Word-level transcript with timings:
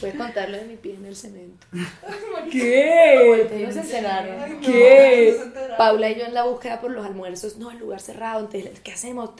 Puedes 0.00 0.16
contarlo 0.16 0.56
de 0.56 0.64
mi 0.64 0.76
pie 0.76 0.94
en 0.94 1.06
el 1.06 1.16
cemento. 1.16 1.66
¿Qué? 2.52 3.48
No 3.66 3.72
se 3.72 3.80
enteraron. 3.80 4.60
¿Qué? 4.60 5.36
Paula 5.76 6.10
y 6.10 6.16
yo 6.16 6.24
en 6.24 6.34
la 6.34 6.44
búsqueda 6.44 6.80
por 6.80 6.90
los 6.90 7.04
almuerzos, 7.04 7.56
no, 7.56 7.70
el 7.70 7.78
lugar 7.78 8.00
cerrado, 8.00 8.40
entonces, 8.40 8.80
¿qué 8.80 8.92
hacemos? 8.92 9.30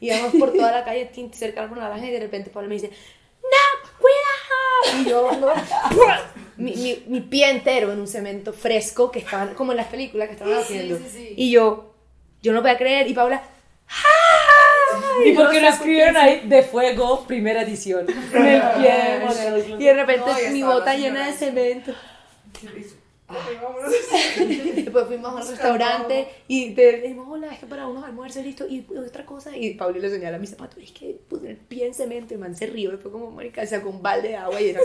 Y 0.00 0.10
vamos 0.10 0.34
por 0.38 0.52
toda 0.52 0.72
la 0.72 0.84
calle 0.84 1.10
cerca 1.32 1.66
de 1.66 1.72
una 1.72 1.82
naranja 1.82 2.06
y 2.06 2.12
de 2.12 2.20
repente 2.20 2.50
Paula 2.50 2.68
me 2.68 2.74
dice, 2.74 2.90
¡No, 3.42 3.90
cuidado! 3.98 5.02
Y 5.02 5.08
yo, 5.08 5.32
no, 5.40 5.52
mi, 6.56 6.74
mi, 6.76 7.04
mi 7.06 7.20
pie 7.20 7.50
entero 7.50 7.92
en 7.92 8.00
un 8.00 8.08
cemento 8.08 8.52
fresco 8.52 9.10
que 9.10 9.20
estaban, 9.20 9.54
como 9.54 9.72
en 9.72 9.78
las 9.78 9.88
películas 9.88 10.28
que 10.28 10.34
estaban 10.34 10.58
haciendo. 10.58 10.98
sí, 10.98 11.04
sí. 11.12 11.34
Y 11.36 11.50
yo, 11.50 11.94
yo 12.40 12.52
no 12.52 12.62
voy 12.62 12.70
a 12.70 12.78
creer, 12.78 13.08
y 13.08 13.14
Paula, 13.14 13.42
¿Y 15.24 15.32
por 15.32 15.50
qué 15.50 15.60
no 15.60 15.68
escribieron 15.68 16.16
ahí 16.16 16.42
de 16.46 16.62
fuego, 16.62 17.24
primera 17.26 17.62
edición? 17.62 18.06
En 18.34 18.46
el 18.46 18.62
pie. 18.78 19.76
y 19.78 19.84
de 19.84 19.94
repente 19.94 20.26
No, 20.46 20.50
mi 20.52 20.62
bota 20.62 20.94
llena 20.94 21.26
de 21.26 21.32
cemento. 21.32 21.92
Después 24.74 25.06
fuimos 25.06 25.30
a 25.32 25.34
un 25.42 25.48
restaurante 25.50 26.28
y 26.48 26.72
te 26.74 27.00
dijimos, 27.00 27.26
hola, 27.30 27.52
es 27.52 27.58
que 27.60 27.66
para 27.66 27.86
unos 27.86 28.04
almuerzos, 28.04 28.44
listo, 28.44 28.66
y 28.68 28.84
otra 28.96 29.24
cosa. 29.24 29.56
Y 29.56 29.74
Pablo 29.74 29.98
le 30.00 30.10
señala 30.10 30.36
a 30.36 30.40
mi 30.40 30.46
zapato, 30.46 30.78
es 30.80 30.90
que 30.92 31.16
puse 31.28 31.50
el 31.50 31.56
pie 31.56 31.86
en 31.86 31.94
cemento 31.94 32.34
y 32.34 32.36
man 32.36 32.54
se 32.54 32.66
rió. 32.66 32.92
Y 32.92 32.96
fue 32.98 33.10
como, 33.10 33.30
marica, 33.30 33.66
sacó 33.66 33.88
un 33.88 34.02
balde 34.02 34.28
de 34.28 34.36
agua 34.36 34.60
y 34.60 34.70
era. 34.70 34.80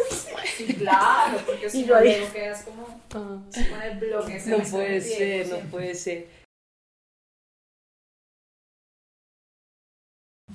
Sí, 0.56 0.66
claro, 0.76 1.40
porque 1.46 1.70
si 1.70 1.82
Y 1.82 1.86
yo 1.86 1.94
no 1.96 2.00
ahí- 2.00 2.08
luego 2.18 2.34
quedas 2.34 2.64
como 2.64 2.88
Ah. 3.14 3.42
con 3.52 3.82
el 3.84 3.98
bloque. 4.00 4.42
No 4.46 4.58
puede 4.60 5.02
ser, 5.02 5.40
no 5.40 5.46
siempre. 5.56 5.70
puede 5.72 5.96
ser. 5.96 6.37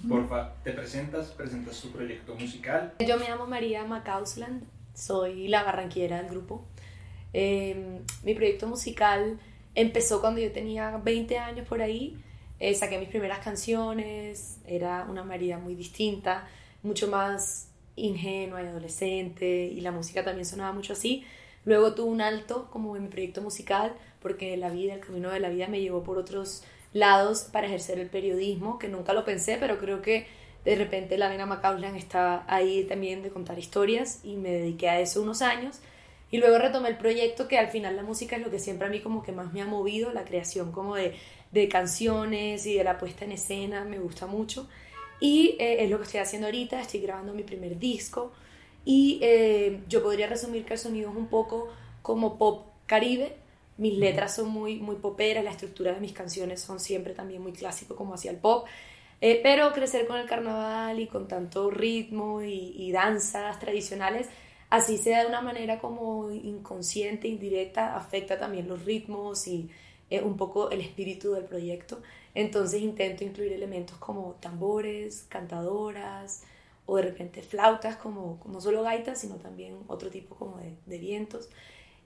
Porfa, 0.09 0.55
te 0.65 0.73
presentas, 0.73 1.29
presentas 1.29 1.80
tu 1.80 1.91
proyecto 1.91 2.34
musical. 2.34 2.95
Yo 2.98 3.19
me 3.19 3.29
llamo 3.29 3.47
María 3.47 3.84
Macausland, 3.84 4.65
soy 4.95 5.48
la 5.48 5.62
barranquera 5.62 6.16
del 6.23 6.30
grupo. 6.30 6.65
Eh, 7.33 8.01
mi 8.25 8.34
proyecto 8.34 8.67
musical 8.67 9.39
empezó 9.75 10.20
cuando 10.20 10.41
yo 10.41 10.50
tenía 10.53 10.97
20 10.97 11.39
años 11.39 11.69
por 11.69 11.83
ahí. 11.83 12.19
Eh, 12.59 12.75
saqué 12.75 12.98
mis 12.98 13.09
primeras 13.09 13.39
canciones, 13.41 14.61
era 14.67 15.06
una 15.09 15.22
María 15.22 15.59
muy 15.59 15.75
distinta, 15.75 16.48
mucho 16.83 17.09
más 17.09 17.69
ingenua 17.97 18.62
y 18.62 18.66
adolescente, 18.66 19.66
y 19.66 19.81
la 19.81 19.92
música 19.92 20.25
también 20.25 20.47
sonaba 20.47 20.72
mucho 20.72 20.94
así. 20.94 21.25
Luego 21.64 21.94
tuve 21.94 22.11
un 22.11 22.20
alto 22.20 22.69
como 22.70 22.97
en 22.97 23.05
mi 23.05 23.09
proyecto 23.09 23.41
musical, 23.41 23.94
porque 24.20 24.56
la 24.56 24.70
vida, 24.70 24.94
el 24.94 25.00
camino 25.00 25.31
de 25.31 25.41
la 25.41 25.48
vida 25.48 25.69
me 25.69 25.81
llevó 25.81 26.03
por 26.03 26.19
otros 26.19 26.64
lados 26.92 27.44
para 27.52 27.66
ejercer 27.66 27.98
el 27.98 28.08
periodismo, 28.08 28.78
que 28.78 28.88
nunca 28.88 29.12
lo 29.12 29.24
pensé, 29.24 29.56
pero 29.58 29.78
creo 29.78 30.02
que 30.02 30.26
de 30.64 30.76
repente 30.76 31.18
la 31.18 31.28
vena 31.28 31.46
Macaulay 31.46 31.96
está 31.96 32.44
ahí 32.46 32.84
también 32.84 33.22
de 33.22 33.30
contar 33.30 33.58
historias 33.58 34.20
y 34.22 34.36
me 34.36 34.50
dediqué 34.50 34.88
a 34.88 35.00
eso 35.00 35.22
unos 35.22 35.42
años. 35.42 35.80
Y 36.30 36.38
luego 36.38 36.58
retomé 36.58 36.88
el 36.88 36.96
proyecto 36.96 37.46
que 37.46 37.58
al 37.58 37.68
final 37.68 37.96
la 37.96 38.02
música 38.02 38.36
es 38.36 38.42
lo 38.42 38.50
que 38.50 38.58
siempre 38.58 38.86
a 38.86 38.90
mí 38.90 39.00
como 39.00 39.22
que 39.22 39.32
más 39.32 39.52
me 39.52 39.60
ha 39.60 39.66
movido, 39.66 40.12
la 40.12 40.24
creación 40.24 40.72
como 40.72 40.94
de, 40.94 41.14
de 41.50 41.68
canciones 41.68 42.66
y 42.66 42.74
de 42.74 42.84
la 42.84 42.98
puesta 42.98 43.24
en 43.24 43.32
escena, 43.32 43.84
me 43.84 43.98
gusta 43.98 44.26
mucho. 44.26 44.68
Y 45.20 45.56
eh, 45.60 45.84
es 45.84 45.90
lo 45.90 45.98
que 45.98 46.04
estoy 46.04 46.20
haciendo 46.20 46.46
ahorita, 46.48 46.80
estoy 46.80 47.00
grabando 47.00 47.34
mi 47.34 47.42
primer 47.42 47.78
disco 47.78 48.32
y 48.84 49.20
eh, 49.22 49.80
yo 49.88 50.02
podría 50.02 50.26
resumir 50.26 50.64
que 50.64 50.74
el 50.74 50.78
sonido 50.78 51.10
es 51.10 51.16
un 51.16 51.28
poco 51.28 51.68
como 52.02 52.38
pop 52.38 52.66
caribe. 52.86 53.36
Mis 53.78 53.97
letras 53.98 54.37
son 54.37 54.48
muy, 54.51 54.77
muy 54.77 54.97
poperas, 54.97 55.45
la 55.45 55.51
estructura 55.51 55.92
de 55.92 56.01
mis 56.01 56.12
canciones 56.12 56.61
son 56.61 56.78
siempre 56.81 57.15
también 57.15 57.42
muy 57.42 57.53
clásico 57.53 57.97
como 57.97 58.15
hacia 58.15 58.31
el 58.31 58.37
pop. 58.39 58.67
Eh, 59.20 59.41
pero 59.42 59.73
crecer 59.73 60.06
con 60.06 60.19
el 60.19 60.27
carnaval 60.27 60.98
y 60.98 61.06
con 61.06 61.28
tanto 61.28 61.70
ritmo 61.70 62.43
y, 62.43 62.75
y 62.77 62.91
danzas 62.91 63.59
tradicionales, 63.61 64.28
así 64.69 64.98
sea 64.98 65.23
de 65.23 65.28
una 65.28 65.41
manera 65.41 65.78
como 65.78 66.31
inconsciente, 66.33 67.28
indirecta, 67.28 67.97
afecta 67.97 68.39
también 68.39 68.69
los 68.69 68.84
ritmos 68.84 69.47
y 69.47 69.70
eh, 70.11 70.20
un 70.20 70.37
poco 70.37 70.70
el 70.70 70.83
espíritu 70.83 71.33
del 71.33 71.45
proyecto. 71.45 72.03
Entonces 72.34 72.82
intento 72.82 73.25
incluir 73.25 73.53
elementos 73.53 73.97
como 73.97 74.34
tambores, 74.41 75.25
cantadoras 75.28 76.43
o 76.84 76.97
de 76.97 77.03
repente 77.03 77.43
flautas, 77.43 77.97
como 77.97 78.38
no 78.47 78.61
solo 78.61 78.82
gaitas, 78.82 79.21
sino 79.21 79.37
también 79.37 79.78
otro 79.88 80.11
tipo 80.11 80.34
como 80.34 80.59
de, 80.59 80.75
de 80.84 80.99
vientos. 80.99 81.49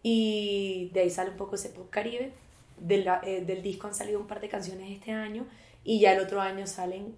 Y 0.09 0.91
de 0.95 1.01
ahí 1.01 1.11
sale 1.11 1.31
un 1.31 1.37
poco 1.37 1.57
ese 1.57 1.69
pop 1.71 1.91
caribe. 1.91 2.31
Del, 2.79 3.09
eh, 3.25 3.41
del 3.45 3.61
disco 3.61 3.89
han 3.89 3.95
salido 3.95 4.21
un 4.21 4.29
par 4.29 4.41
de 4.41 4.49
canciones 4.49 4.89
este 4.93 5.11
año 5.11 5.49
y 5.83 5.99
ya 5.99 6.13
el 6.13 6.21
otro 6.21 6.41
año 6.41 6.69
salen, 6.69 7.17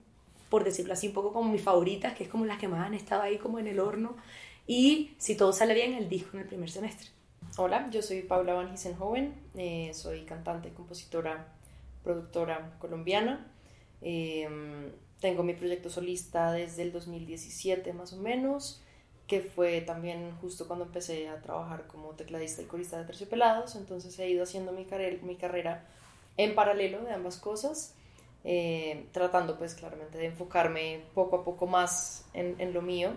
por 0.49 0.65
decirlo 0.65 0.95
así, 0.95 1.09
un 1.09 1.13
poco 1.13 1.35
como 1.35 1.53
mis 1.53 1.61
favoritas, 1.61 2.15
que 2.15 2.25
es 2.25 2.31
como 2.31 2.47
las 2.47 2.59
que 2.59 2.67
más 2.67 2.87
han 2.87 2.95
estado 2.95 3.21
ahí 3.21 3.37
como 3.37 3.59
en 3.59 3.67
el 3.67 3.79
horno. 3.79 4.17
Y 4.67 5.11
si 5.19 5.37
todo 5.37 5.53
sale 5.53 5.75
bien, 5.75 5.93
el 5.93 6.09
disco 6.09 6.31
en 6.39 6.45
el 6.45 6.49
primer 6.49 6.71
semestre. 6.71 7.09
Hola, 7.59 7.91
yo 7.91 8.01
soy 8.01 8.23
Paula 8.23 8.55
Van 8.55 8.71
Gissenhoven, 8.71 9.35
eh, 9.59 9.91
soy 9.93 10.23
cantante, 10.23 10.71
compositora, 10.71 11.53
productora 12.03 12.75
colombiana. 12.79 13.53
Eh, 14.01 14.49
tengo 15.21 15.43
mi 15.43 15.53
proyecto 15.53 15.91
solista 15.91 16.53
desde 16.53 16.85
el 16.85 16.93
2017 16.93 17.93
más 17.93 18.15
o 18.15 18.17
menos, 18.17 18.83
que 19.29 19.43
fue 19.43 19.83
también 19.83 20.35
justo 20.41 20.67
cuando 20.67 20.87
empecé 20.87 21.29
a 21.29 21.41
trabajar 21.43 21.87
como 21.87 22.09
tecladista 22.13 22.63
y 22.63 22.65
corista 22.65 22.99
de 22.99 23.05
Terciopelados, 23.05 23.77
entonces 23.77 24.19
he 24.19 24.29
ido 24.29 24.43
haciendo 24.43 24.73
mi, 24.73 24.87
carrera 24.87 25.19
mi 25.23 25.37
carrera 25.37 25.87
en 26.39 26.55
paralelo 26.55 27.05
de 27.05 27.13
ambas 27.13 27.37
cosas, 27.37 27.95
eh, 28.43 29.07
tratando 29.13 29.59
pues 29.59 29.75
claramente 29.75 30.17
de 30.17 30.27
enfocarme 30.27 31.03
poco 31.15 31.37
a 31.37 31.45
poco 31.45 31.67
más 31.67 32.25
en, 32.33 32.57
en 32.59 32.73
lo 32.73 32.81
mío. 32.81 33.11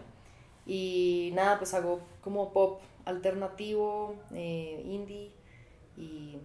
Y 0.66 1.32
nada, 1.34 1.58
pues 1.58 1.74
hago 1.74 2.02
como 2.22 2.52
pop 2.52 2.82
alternativo, 3.06 4.16
eh, 4.34 4.84
indie 4.86 5.32
y 5.96 6.38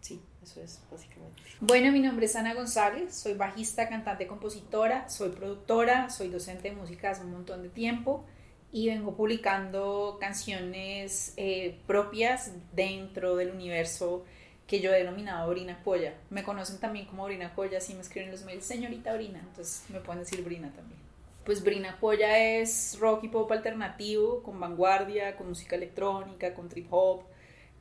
sí, 0.00 0.20
eso 0.42 0.60
es 0.60 0.82
básicamente. 0.90 1.42
Bueno, 1.60 1.90
mi 1.92 2.00
nombre 2.00 2.26
es 2.26 2.36
Ana 2.36 2.52
González, 2.52 3.14
soy 3.14 3.34
bajista, 3.34 3.88
cantante, 3.88 4.26
compositora, 4.26 5.08
soy 5.08 5.30
productora, 5.30 6.10
soy 6.10 6.28
docente 6.28 6.68
de 6.68 6.76
música 6.76 7.10
hace 7.10 7.22
un 7.22 7.32
montón 7.32 7.62
de 7.62 7.70
tiempo 7.70 8.26
y 8.74 8.88
vengo 8.88 9.14
publicando 9.14 10.18
canciones 10.20 11.32
eh, 11.36 11.78
propias 11.86 12.50
dentro 12.72 13.36
del 13.36 13.52
universo 13.52 14.24
que 14.66 14.80
yo 14.80 14.92
he 14.92 14.98
denominado 14.98 15.48
Brina 15.48 15.80
Coya. 15.84 16.14
Me 16.28 16.42
conocen 16.42 16.80
también 16.80 17.06
como 17.06 17.24
Brina 17.24 17.54
Coya, 17.54 17.80
si 17.80 17.94
me 17.94 18.00
escriben 18.00 18.30
en 18.30 18.32
los 18.32 18.44
mails, 18.44 18.64
señorita 18.64 19.14
Brina, 19.14 19.38
entonces 19.38 19.84
me 19.90 20.00
pueden 20.00 20.24
decir 20.24 20.42
Brina 20.42 20.72
también. 20.74 20.98
Pues 21.44 21.62
Brina 21.62 21.96
Coya 22.00 22.36
es 22.58 22.98
rock 22.98 23.22
y 23.22 23.28
pop 23.28 23.52
alternativo, 23.52 24.42
con 24.42 24.58
vanguardia, 24.58 25.36
con 25.36 25.50
música 25.50 25.76
electrónica, 25.76 26.52
con 26.52 26.68
trip 26.68 26.88
hop, 26.90 27.22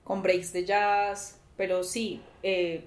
con 0.03 0.21
breaks 0.21 0.53
de 0.53 0.63
jazz, 0.63 1.39
pero 1.57 1.83
sí, 1.83 2.21
eh, 2.43 2.85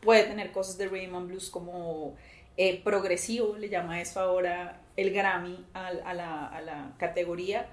puede 0.00 0.24
tener 0.24 0.52
cosas 0.52 0.78
de 0.78 0.88
rhythm 0.88 1.16
and 1.16 1.28
blues 1.28 1.50
como 1.50 2.16
eh, 2.56 2.80
progresivo, 2.82 3.58
le 3.58 3.68
llama 3.68 4.00
eso 4.00 4.20
ahora 4.20 4.81
el 4.96 5.12
Grammy 5.12 5.64
a, 5.74 5.88
a, 5.88 6.14
la, 6.14 6.46
a 6.46 6.96
categoría. 6.98 7.66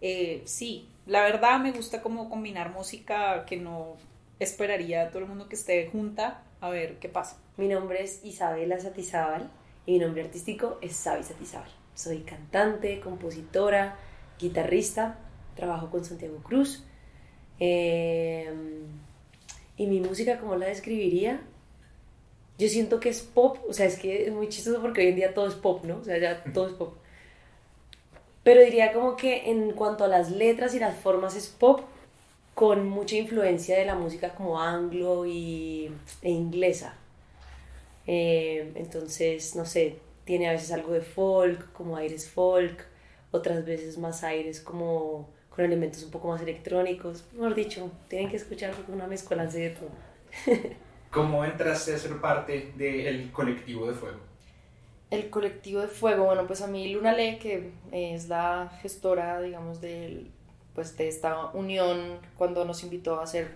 Eh, 0.00 0.42
sí, 0.44 0.88
la 1.06 1.22
verdad 1.22 1.58
me 1.58 1.72
gusta 1.72 2.02
como 2.02 2.28
combinar 2.28 2.72
música 2.72 3.44
que 3.46 3.56
no 3.56 3.96
esperaría 4.38 5.08
todo 5.10 5.20
el 5.20 5.28
mundo 5.28 5.48
que 5.48 5.56
esté 5.56 5.88
junta 5.90 6.42
a 6.60 6.70
ver 6.70 6.98
qué 6.98 7.08
pasa. 7.08 7.38
Mi 7.56 7.68
nombre 7.68 8.02
es 8.02 8.24
Isabela 8.24 8.78
Satizábal 8.78 9.50
y 9.86 9.92
mi 9.92 9.98
nombre 9.98 10.22
artístico 10.22 10.78
es 10.82 10.96
Sabi 10.96 11.22
Satizábal. 11.22 11.70
Soy 11.94 12.20
cantante, 12.20 13.00
compositora, 13.00 13.96
guitarrista, 14.38 15.18
trabajo 15.54 15.90
con 15.90 16.04
Santiago 16.04 16.42
Cruz. 16.42 16.84
Eh, 17.58 18.52
y 19.78 19.86
mi 19.86 20.00
música, 20.00 20.38
¿cómo 20.38 20.56
la 20.56 20.66
describiría? 20.66 21.40
Yo 22.58 22.68
siento 22.68 23.00
que 23.00 23.10
es 23.10 23.22
pop, 23.22 23.58
o 23.68 23.72
sea, 23.72 23.86
es 23.86 23.98
que 23.98 24.26
es 24.26 24.32
muy 24.32 24.48
chistoso 24.48 24.80
porque 24.80 25.02
hoy 25.02 25.08
en 25.08 25.16
día 25.16 25.34
todo 25.34 25.46
es 25.46 25.54
pop, 25.54 25.84
¿no? 25.84 25.98
O 25.98 26.04
sea, 26.04 26.18
ya 26.18 26.42
todo 26.52 26.68
es 26.68 26.72
pop. 26.74 26.94
Pero 28.42 28.62
diría 28.62 28.92
como 28.92 29.16
que 29.16 29.50
en 29.50 29.72
cuanto 29.72 30.04
a 30.04 30.08
las 30.08 30.30
letras 30.30 30.74
y 30.74 30.78
las 30.78 30.96
formas 30.96 31.36
es 31.36 31.48
pop, 31.48 31.80
con 32.54 32.88
mucha 32.88 33.16
influencia 33.16 33.78
de 33.78 33.84
la 33.84 33.94
música 33.94 34.34
como 34.34 34.58
anglo 34.58 35.26
y, 35.26 35.90
e 36.22 36.30
inglesa. 36.30 36.94
Eh, 38.06 38.72
entonces, 38.76 39.54
no 39.56 39.66
sé, 39.66 39.98
tiene 40.24 40.48
a 40.48 40.52
veces 40.52 40.72
algo 40.72 40.92
de 40.92 41.02
folk, 41.02 41.72
como 41.72 41.96
aires 41.96 42.30
folk, 42.30 42.86
otras 43.30 43.66
veces 43.66 43.98
más 43.98 44.24
aires 44.24 44.60
como 44.60 45.28
con 45.50 45.64
elementos 45.64 46.02
un 46.04 46.10
poco 46.10 46.28
más 46.28 46.40
electrónicos. 46.40 47.24
Mejor 47.32 47.54
dicho, 47.54 47.90
tienen 48.08 48.30
que 48.30 48.36
escuchar 48.36 48.74
una 48.88 49.06
mezcolanza 49.06 49.58
de 49.58 49.70
todo. 49.70 49.90
¿Cómo 51.16 51.46
entraste 51.46 51.94
a 51.94 51.98
ser 51.98 52.20
parte 52.20 52.72
del 52.76 53.32
colectivo 53.32 53.86
de 53.86 53.94
fuego? 53.94 54.18
El 55.10 55.30
colectivo 55.30 55.80
de 55.80 55.88
fuego, 55.88 56.26
bueno, 56.26 56.46
pues 56.46 56.60
a 56.60 56.66
mí 56.66 56.92
Luna 56.92 57.14
Le, 57.14 57.38
que 57.38 57.70
es 57.90 58.28
la 58.28 58.70
gestora, 58.82 59.40
digamos, 59.40 59.80
del, 59.80 60.30
pues 60.74 60.94
de 60.98 61.08
esta 61.08 61.46
unión, 61.54 62.18
cuando 62.36 62.66
nos 62.66 62.82
invitó 62.82 63.18
a 63.18 63.22
hacer 63.22 63.54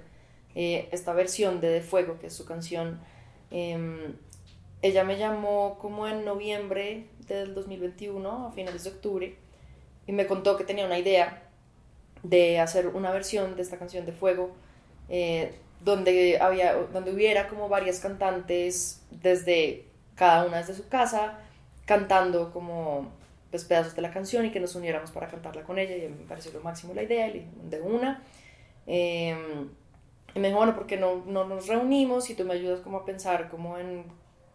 eh, 0.55 0.89
esta 0.91 1.13
versión 1.13 1.61
de 1.61 1.69
De 1.69 1.81
Fuego, 1.83 2.19
que 2.19 2.29
es 2.29 2.33
su 2.33 2.47
canción, 2.47 2.99
eh, 3.51 4.11
ella 4.81 5.05
me 5.05 5.19
llamó 5.19 5.77
como 5.79 6.09
en 6.09 6.25
noviembre 6.25 7.09
del 7.29 7.53
2021, 7.53 8.47
a 8.47 8.53
finales 8.53 8.85
de 8.85 8.91
octubre, 8.91 9.37
y 10.07 10.13
me 10.13 10.27
contó 10.27 10.57
que 10.57 10.65
tenía 10.65 10.87
una 10.87 10.99
idea 10.99 11.43
de 12.23 12.59
hacer 12.59 12.87
una 12.87 13.11
versión 13.11 13.55
de 13.55 13.61
esta 13.61 13.79
canción 13.79 14.07
de 14.07 14.13
Fuego, 14.13 14.53
eh, 15.11 15.57
donde, 15.81 16.39
había, 16.41 16.75
donde 16.75 17.13
hubiera 17.13 17.49
como 17.49 17.69
varias 17.69 18.01
cantantes 18.01 19.03
desde 19.11 19.87
cada 20.15 20.45
una 20.45 20.59
desde 20.59 20.75
su 20.75 20.89
casa, 20.89 21.39
cantando 21.87 22.53
como 22.53 23.11
pues, 23.51 23.65
pedazos 23.65 23.97
de 23.97 24.03
la 24.03 24.11
canción 24.11 24.45
y 24.45 24.51
que 24.51 24.61
nos 24.61 24.75
uniéramos 24.75 25.11
para 25.11 25.29
cantarla 25.29 25.63
con 25.63 25.79
ella, 25.79 25.97
y 25.97 26.09
me 26.09 26.27
pareció 26.27 26.53
lo 26.53 26.61
máximo 26.61 26.95
la 26.95 27.03
idea, 27.03 27.31
de 27.31 27.81
una. 27.81 28.23
Eh, 28.87 29.35
y 30.35 30.39
me 30.39 30.49
dijo, 30.49 30.59
bueno, 30.59 30.75
porque 30.75 30.97
no, 30.97 31.25
no 31.27 31.45
nos 31.45 31.67
reunimos 31.67 32.31
y 32.31 32.35
tú 32.35 32.45
me 32.45 32.55
ayudas 32.55 32.81
como 32.81 32.99
a 32.99 33.05
pensar 33.05 33.49
como 33.49 33.79
en 33.79 34.05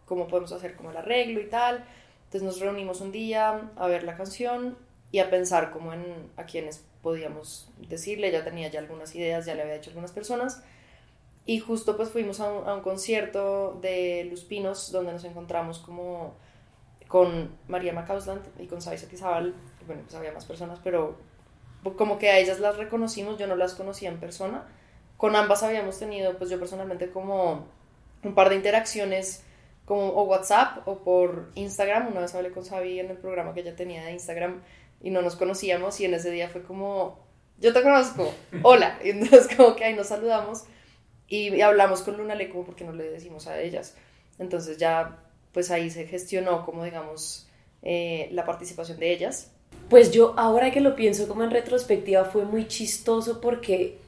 cómo 0.06 0.26
podemos 0.28 0.52
hacer 0.52 0.74
como 0.76 0.90
el 0.90 0.96
arreglo 0.96 1.40
y 1.40 1.48
tal. 1.48 1.84
Entonces 2.24 2.42
nos 2.42 2.60
reunimos 2.60 3.00
un 3.00 3.12
día 3.12 3.70
a 3.76 3.86
ver 3.86 4.04
la 4.04 4.16
canción 4.16 4.78
y 5.12 5.18
a 5.18 5.30
pensar 5.30 5.70
como 5.70 5.92
en 5.92 6.30
a 6.36 6.44
quienes 6.44 6.84
podíamos 7.02 7.70
decirle, 7.88 8.32
ya 8.32 8.42
tenía 8.42 8.68
ya 8.68 8.80
algunas 8.80 9.14
ideas, 9.14 9.46
ya 9.46 9.54
le 9.54 9.62
había 9.62 9.76
hecho 9.76 9.90
algunas 9.90 10.12
personas. 10.12 10.62
Y 11.46 11.60
justo 11.60 11.96
pues 11.96 12.10
fuimos 12.10 12.40
a 12.40 12.52
un, 12.52 12.68
a 12.68 12.74
un 12.74 12.80
concierto 12.82 13.78
de 13.80 14.26
Luz 14.28 14.44
Pinos 14.44 14.90
donde 14.90 15.12
nos 15.12 15.24
encontramos 15.24 15.78
como 15.78 16.34
con 17.08 17.56
María 17.68 17.92
Macausland 17.92 18.42
y 18.58 18.66
con 18.66 18.82
Sabisa 18.82 19.06
Tizabal, 19.06 19.54
bueno, 19.86 20.02
pues 20.02 20.14
había 20.14 20.32
más 20.32 20.44
personas, 20.44 20.80
pero 20.82 21.16
como 21.96 22.18
que 22.18 22.30
a 22.30 22.38
ellas 22.38 22.58
las 22.58 22.76
reconocimos, 22.76 23.38
yo 23.38 23.46
no 23.46 23.56
las 23.56 23.74
conocía 23.74 24.08
en 24.08 24.18
persona. 24.18 24.64
Con 25.16 25.36
ambas 25.36 25.62
habíamos 25.62 25.98
tenido, 25.98 26.36
pues 26.36 26.50
yo 26.50 26.58
personalmente 26.58 27.10
como 27.10 27.66
un 28.22 28.34
par 28.34 28.48
de 28.48 28.56
interacciones 28.56 29.44
como 29.84 30.08
o 30.08 30.24
WhatsApp 30.24 30.86
o 30.86 30.98
por 30.98 31.50
Instagram. 31.54 32.08
Una 32.08 32.22
vez 32.22 32.34
hablé 32.34 32.50
con 32.50 32.64
Sabi 32.64 32.98
en 32.98 33.10
el 33.10 33.16
programa 33.16 33.54
que 33.54 33.60
ella 33.60 33.76
tenía 33.76 34.04
de 34.04 34.12
Instagram 34.12 34.62
y 35.00 35.10
no 35.10 35.22
nos 35.22 35.36
conocíamos 35.36 36.00
y 36.00 36.06
en 36.06 36.14
ese 36.14 36.30
día 36.30 36.48
fue 36.48 36.62
como, 36.62 37.20
yo 37.58 37.72
te 37.72 37.82
conozco, 37.82 38.32
hola. 38.62 38.98
Y 39.02 39.10
entonces 39.10 39.48
como 39.56 39.76
que 39.76 39.84
ahí 39.84 39.94
nos 39.94 40.08
saludamos 40.08 40.64
y, 41.28 41.60
hablamos 41.60 42.02
con 42.02 42.16
Luna 42.16 42.34
Le 42.34 42.48
como 42.50 42.64
porque 42.64 42.84
no 42.84 42.92
le 42.92 43.10
decimos 43.10 43.46
a 43.46 43.60
ellas. 43.60 43.94
Entonces 44.38 44.78
ya 44.78 45.18
pues 45.52 45.70
ahí 45.70 45.90
se 45.90 46.06
gestionó 46.06 46.64
como 46.64 46.84
digamos 46.84 47.48
eh, 47.82 48.28
la 48.32 48.44
participación 48.44 48.98
de 48.98 49.12
ellas. 49.12 49.50
Pues 49.88 50.10
yo 50.10 50.34
ahora 50.36 50.70
que 50.70 50.80
lo 50.80 50.96
pienso 50.96 51.28
como 51.28 51.44
en 51.44 51.50
retrospectiva 51.50 52.24
fue 52.24 52.44
muy 52.44 52.68
chistoso 52.68 53.40
porque 53.40 53.98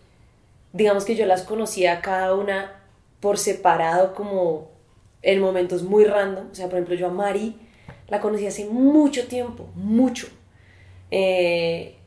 digamos 0.72 1.04
que 1.04 1.16
yo 1.16 1.26
las 1.26 1.42
conocía 1.42 2.00
cada 2.00 2.34
una 2.34 2.82
por 3.20 3.38
separado 3.38 4.14
como 4.14 4.70
en 5.22 5.40
momentos 5.40 5.82
muy 5.82 6.04
random. 6.04 6.48
O 6.50 6.54
sea, 6.54 6.66
por 6.66 6.74
ejemplo, 6.74 6.94
yo 6.94 7.06
a 7.06 7.10
Mari 7.10 7.56
la 8.08 8.20
conocí 8.20 8.46
hace 8.46 8.66
mucho 8.66 9.26
tiempo, 9.26 9.68
mucho. 9.74 10.28
Eh, 11.10 11.97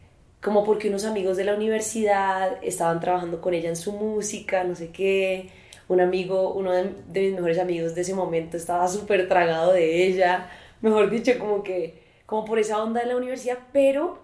como 0.42 0.64
porque 0.64 0.90
unos 0.90 1.06
amigos 1.06 1.38
de 1.38 1.44
la 1.44 1.56
universidad 1.56 2.58
estaban 2.64 3.00
trabajando 3.00 3.42
con 3.42 3.54
ella 3.54 3.70
en 3.70 3.76
su 3.76 3.92
música, 3.94 4.64
no 4.64 4.76
sé 4.76 4.90
qué. 4.92 5.50
Un 5.88 6.02
amigo, 6.02 6.54
uno 6.54 6.72
de, 6.72 6.94
mis 7.14 7.34
mejores 7.34 7.60
amigos 7.60 7.96
de 7.96 8.02
ese 8.02 8.16
momento 8.16 8.58
estaba 8.58 8.88
súper 8.88 9.28
tragado 9.28 9.74
de 9.74 10.08
ella, 10.08 10.50
mejor 10.82 11.10
dicho, 11.10 11.34
como 11.38 11.64
que, 11.64 12.02
como 12.26 12.46
por 12.46 12.60
esa 12.60 12.82
onda 12.82 13.02
de 13.02 13.08
la 13.08 13.18
universidad, 13.18 13.60
pero 13.74 14.20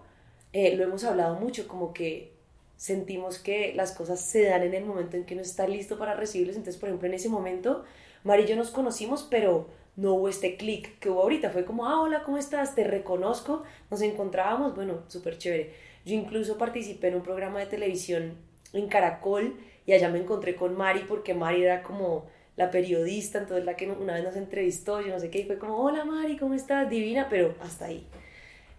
eh, 0.52 0.76
lo 0.76 0.84
hemos 0.84 1.04
hablado 1.04 1.36
mucho, 1.36 1.68
como 1.68 1.92
que 1.92 2.32
sentimos 2.76 3.38
que 3.38 3.74
las 3.74 3.92
cosas 3.92 4.20
se 4.20 4.44
dan 4.44 4.62
en 4.62 4.74
el 4.74 4.84
momento 4.84 5.16
en 5.16 5.24
que 5.24 5.34
uno 5.34 5.42
está 5.42 5.68
listo 5.68 5.98
para 5.98 6.14
recibirlos, 6.14 6.56
entonces, 6.56 6.80
por 6.80 6.88
ejemplo, 6.88 7.06
en 7.08 7.14
ese 7.14 7.28
momento, 7.28 7.84
Mari 8.24 8.44
y 8.44 8.46
yo 8.46 8.56
nos 8.56 8.70
conocimos, 8.70 9.26
pero 9.30 9.68
no 9.96 10.14
hubo 10.14 10.28
este 10.28 10.56
clic 10.56 10.98
que 11.00 11.10
hubo 11.10 11.22
ahorita, 11.22 11.50
fue 11.50 11.64
como, 11.64 11.86
ah, 11.86 12.00
hola, 12.00 12.22
¿cómo 12.22 12.38
estás? 12.38 12.74
Te 12.74 12.84
reconozco, 12.84 13.62
nos 13.90 14.00
encontrábamos, 14.00 14.74
bueno, 14.74 15.02
súper 15.08 15.36
chévere. 15.38 15.87
Yo 16.08 16.14
incluso 16.14 16.56
participé 16.56 17.08
en 17.08 17.16
un 17.16 17.22
programa 17.22 17.60
de 17.60 17.66
televisión 17.66 18.32
en 18.72 18.88
Caracol 18.88 19.58
y 19.84 19.92
allá 19.92 20.08
me 20.08 20.18
encontré 20.18 20.56
con 20.56 20.74
Mari 20.74 21.00
porque 21.06 21.34
Mari 21.34 21.62
era 21.62 21.82
como 21.82 22.24
la 22.56 22.70
periodista, 22.70 23.40
entonces 23.40 23.66
la 23.66 23.76
que 23.76 23.90
una 23.90 24.14
vez 24.14 24.24
nos 24.24 24.34
entrevistó, 24.34 25.02
yo 25.02 25.08
no 25.08 25.20
sé 25.20 25.28
qué, 25.28 25.40
y 25.40 25.44
fue 25.44 25.58
como, 25.58 25.76
hola 25.76 26.06
Mari, 26.06 26.38
¿cómo 26.38 26.54
estás? 26.54 26.88
Divina, 26.88 27.26
pero 27.28 27.54
hasta 27.60 27.84
ahí. 27.84 28.06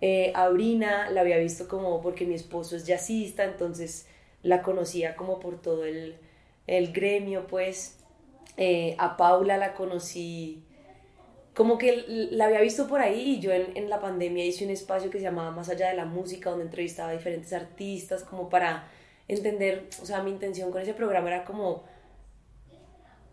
Eh, 0.02 0.32
a 0.34 0.50
Brina 0.50 1.12
la 1.12 1.22
había 1.22 1.38
visto 1.38 1.68
como 1.68 2.02
porque 2.02 2.26
mi 2.26 2.34
esposo 2.34 2.76
es 2.76 2.88
jazzista, 2.88 3.44
entonces 3.44 4.08
la 4.42 4.64
conocía 4.64 5.16
como 5.16 5.40
por 5.40 5.62
todo 5.62 5.86
el, 5.86 6.16
el 6.66 6.92
gremio, 6.92 7.46
pues. 7.46 8.00
Eh, 8.58 8.96
a 8.98 9.18
Paula 9.18 9.58
la 9.58 9.76
conocí 9.76 10.64
como 11.60 11.78
que 11.78 12.06
la 12.32 12.46
había 12.46 12.62
visto 12.62 12.88
por 12.88 13.02
ahí 13.02 13.32
y 13.32 13.40
yo 13.42 13.52
en, 13.52 13.76
en, 13.76 13.90
la 13.90 14.00
pandemia 14.00 14.46
hice 14.46 14.64
un 14.64 14.72
espacio 14.72 15.10
que 15.10 15.18
se 15.18 15.26
llamaba 15.26 15.52
Más 15.52 15.68
allá 15.68 15.90
de 15.90 15.94
la 15.94 16.06
música, 16.06 16.52
donde 16.52 16.64
entrevistaba 16.64 17.10
a 17.10 17.12
diferentes 17.12 17.52
artistas 17.52 18.24
como 18.24 18.48
para 18.48 18.88
entender, 19.28 19.90
o 20.02 20.06
sea, 20.06 20.24
mi 20.24 20.32
intención 20.32 20.72
con 20.72 20.82
ese 20.82 20.94
programa 20.94 21.28
era 21.28 21.44
como 21.44 21.84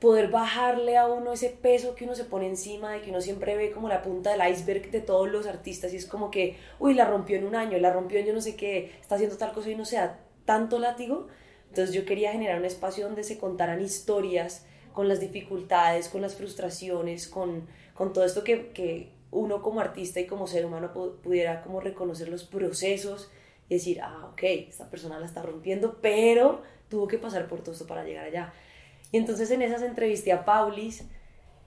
poder 0.01 0.27
bajarle 0.27 0.97
a 0.97 1.07
uno 1.07 1.35
ese 1.35 1.51
peso 1.51 1.95
que 1.95 2.03
uno 2.03 2.17
se 2.17 2.25
pone 2.25 2.49
encima, 2.49 2.95
de 2.95 3.01
que 3.01 3.11
uno 3.11 3.21
siempre 3.21 3.55
ve 3.55 3.71
como 3.71 3.89
la 3.89 4.03
punta 4.03 4.33
del 4.33 4.51
iceberg 4.51 4.91
de 4.91 5.03
todos 5.03 5.31
los 5.31 5.47
artistas 5.47 5.93
y 5.93 5.97
es 5.97 6.07
como 6.07 6.29
que, 6.33 6.57
uy, 6.81 6.95
la 6.95 7.05
rompió 7.05 7.37
en 7.37 7.47
un 7.47 7.55
año, 7.55 7.79
la 7.79 7.93
rompió 7.93 8.19
en 8.19 8.27
yo 8.27 8.33
no 8.33 8.41
sé 8.41 8.57
qué, 8.57 8.91
está 9.01 9.15
haciendo 9.15 9.37
tal 9.37 9.53
cosa 9.53 9.71
y 9.71 9.77
no 9.77 9.85
sea 9.85 10.19
tanto 10.45 10.81
látigo. 10.81 11.29
Entonces 11.69 11.95
yo 11.95 12.05
quería 12.05 12.33
generar 12.33 12.59
un 12.59 12.65
espacio 12.65 13.07
donde 13.07 13.23
se 13.23 13.39
contaran 13.39 13.81
historias 13.81 14.67
con 14.93 15.07
las 15.07 15.21
dificultades, 15.21 16.09
con 16.09 16.23
las 16.23 16.35
frustraciones, 16.35 17.29
con, 17.29 17.69
con 17.97 18.13
todo 18.13 18.25
esto 18.25 18.45
que, 18.45 18.69
que 18.69 19.13
uno 19.31 19.63
como 19.63 19.81
artista 19.81 20.21
y 20.21 20.27
como 20.27 20.47
ser 20.47 20.65
humano 20.65 20.93
pudiera 21.23 21.63
como 21.63 21.81
reconocer 21.81 22.29
los 22.29 22.45
procesos 22.45 23.31
y 23.69 23.75
decir, 23.75 24.01
ah, 24.01 24.29
ok, 24.33 24.43
esta 24.69 24.89
persona 24.91 25.19
la 25.19 25.27
está 25.27 25.43
rompiendo, 25.43 25.99
pero 26.01 26.63
tuvo 26.89 27.09
que 27.09 27.19
pasar 27.19 27.49
por 27.49 27.61
todo 27.61 27.73
esto 27.73 27.87
para 27.87 28.05
llegar 28.05 28.25
allá. 28.25 28.53
Y 29.13 29.19
entonces 29.19 29.51
en 29.51 29.63
esas 29.63 29.83
entrevisté 29.83 30.33
a 30.33 30.45
Paulis 30.45 31.05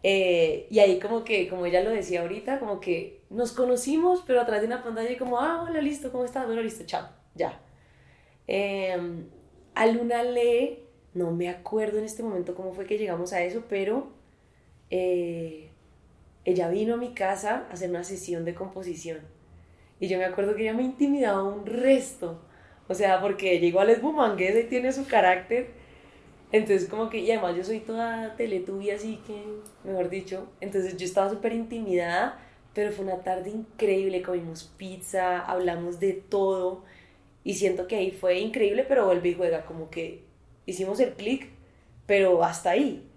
eh, 0.04 0.68
y 0.70 0.80
ahí 0.80 1.00
como 1.00 1.24
que, 1.24 1.50
como 1.50 1.66
ella 1.66 1.84
lo 1.84 1.90
decía 1.90 2.22
ahorita, 2.22 2.60
como 2.60 2.80
que 2.80 3.22
nos 3.30 3.52
conocimos, 3.52 4.24
pero 4.26 4.42
a 4.42 4.46
través 4.46 4.62
de 4.62 4.68
una 4.68 4.84
pantalla 4.84 5.12
y 5.12 5.18
como, 5.18 5.40
ah, 5.40 5.66
hola, 5.68 5.82
listo, 5.82 6.12
¿cómo 6.12 6.26
estás? 6.26 6.46
Bueno, 6.46 6.62
listo, 6.62 6.86
chao, 6.86 7.10
ya. 7.36 7.60
Eh, 8.48 8.98
a 9.76 9.86
Luna 9.88 10.24
Le, 10.24 10.84
no 11.14 11.32
me 11.32 11.50
acuerdo 11.50 12.00
en 12.00 12.06
este 12.06 12.24
momento 12.24 12.56
cómo 12.56 12.74
fue 12.74 12.86
que 12.86 12.98
llegamos 12.98 13.34
a 13.34 13.42
eso, 13.44 13.64
pero 13.70 14.08
eh, 14.90 15.69
ella 16.46 16.70
vino 16.70 16.96
a 16.96 16.98
mi 16.98 17.14
casa 17.14 17.68
a 17.70 17.74
hacer 17.74 17.90
una 17.90 18.04
sesión 18.04 18.46
de 18.46 18.56
composición 18.56 19.20
y 20.00 20.08
yo 20.08 20.18
me 20.18 20.26
acuerdo 20.26 20.56
que 20.56 20.64
ella 20.64 20.74
me 20.74 20.84
intimidaba 20.84 21.44
un 21.44 21.66
resto. 21.66 22.40
O 22.88 22.94
sea, 22.94 23.22
porque 23.22 23.54
ella 23.54 23.68
igual 23.68 23.90
es 23.90 24.02
bumanguesa 24.02 24.60
y 24.60 24.64
tiene 24.64 24.92
su 24.92 25.06
carácter. 25.06 25.68
Entonces, 26.52 26.90
como 26.90 27.10
que, 27.10 27.20
y 27.20 27.32
además 27.32 27.56
yo 27.56 27.64
soy 27.64 27.82
toda 27.82 28.36
teletubia, 28.36 28.96
así 28.96 29.20
que, 29.28 29.44
mejor 29.84 30.10
dicho. 30.10 30.48
Entonces, 30.62 30.98
yo 30.98 31.06
estaba 31.06 31.30
súper 31.30 31.54
intimidada, 31.54 32.40
pero 32.74 32.92
fue 32.92 33.06
una 33.06 33.18
tarde 33.22 33.52
increíble. 33.52 34.22
Comimos 34.22 34.64
pizza, 34.78 35.42
hablamos 35.42 36.00
de 36.00 36.14
todo. 36.14 36.84
Y 37.44 37.56
siento 37.56 37.88
que 37.88 37.98
ahí 37.98 38.12
fue 38.12 38.40
increíble, 38.40 38.86
pero 38.88 39.06
vuelve 39.06 39.30
y 39.30 39.34
juega. 39.36 39.66
Como 39.66 39.90
que 39.90 40.24
hicimos 40.66 41.00
el 41.00 41.14
clic, 41.14 41.50
pero 42.08 42.44
hasta 42.44 42.72
ahí. 42.72 43.09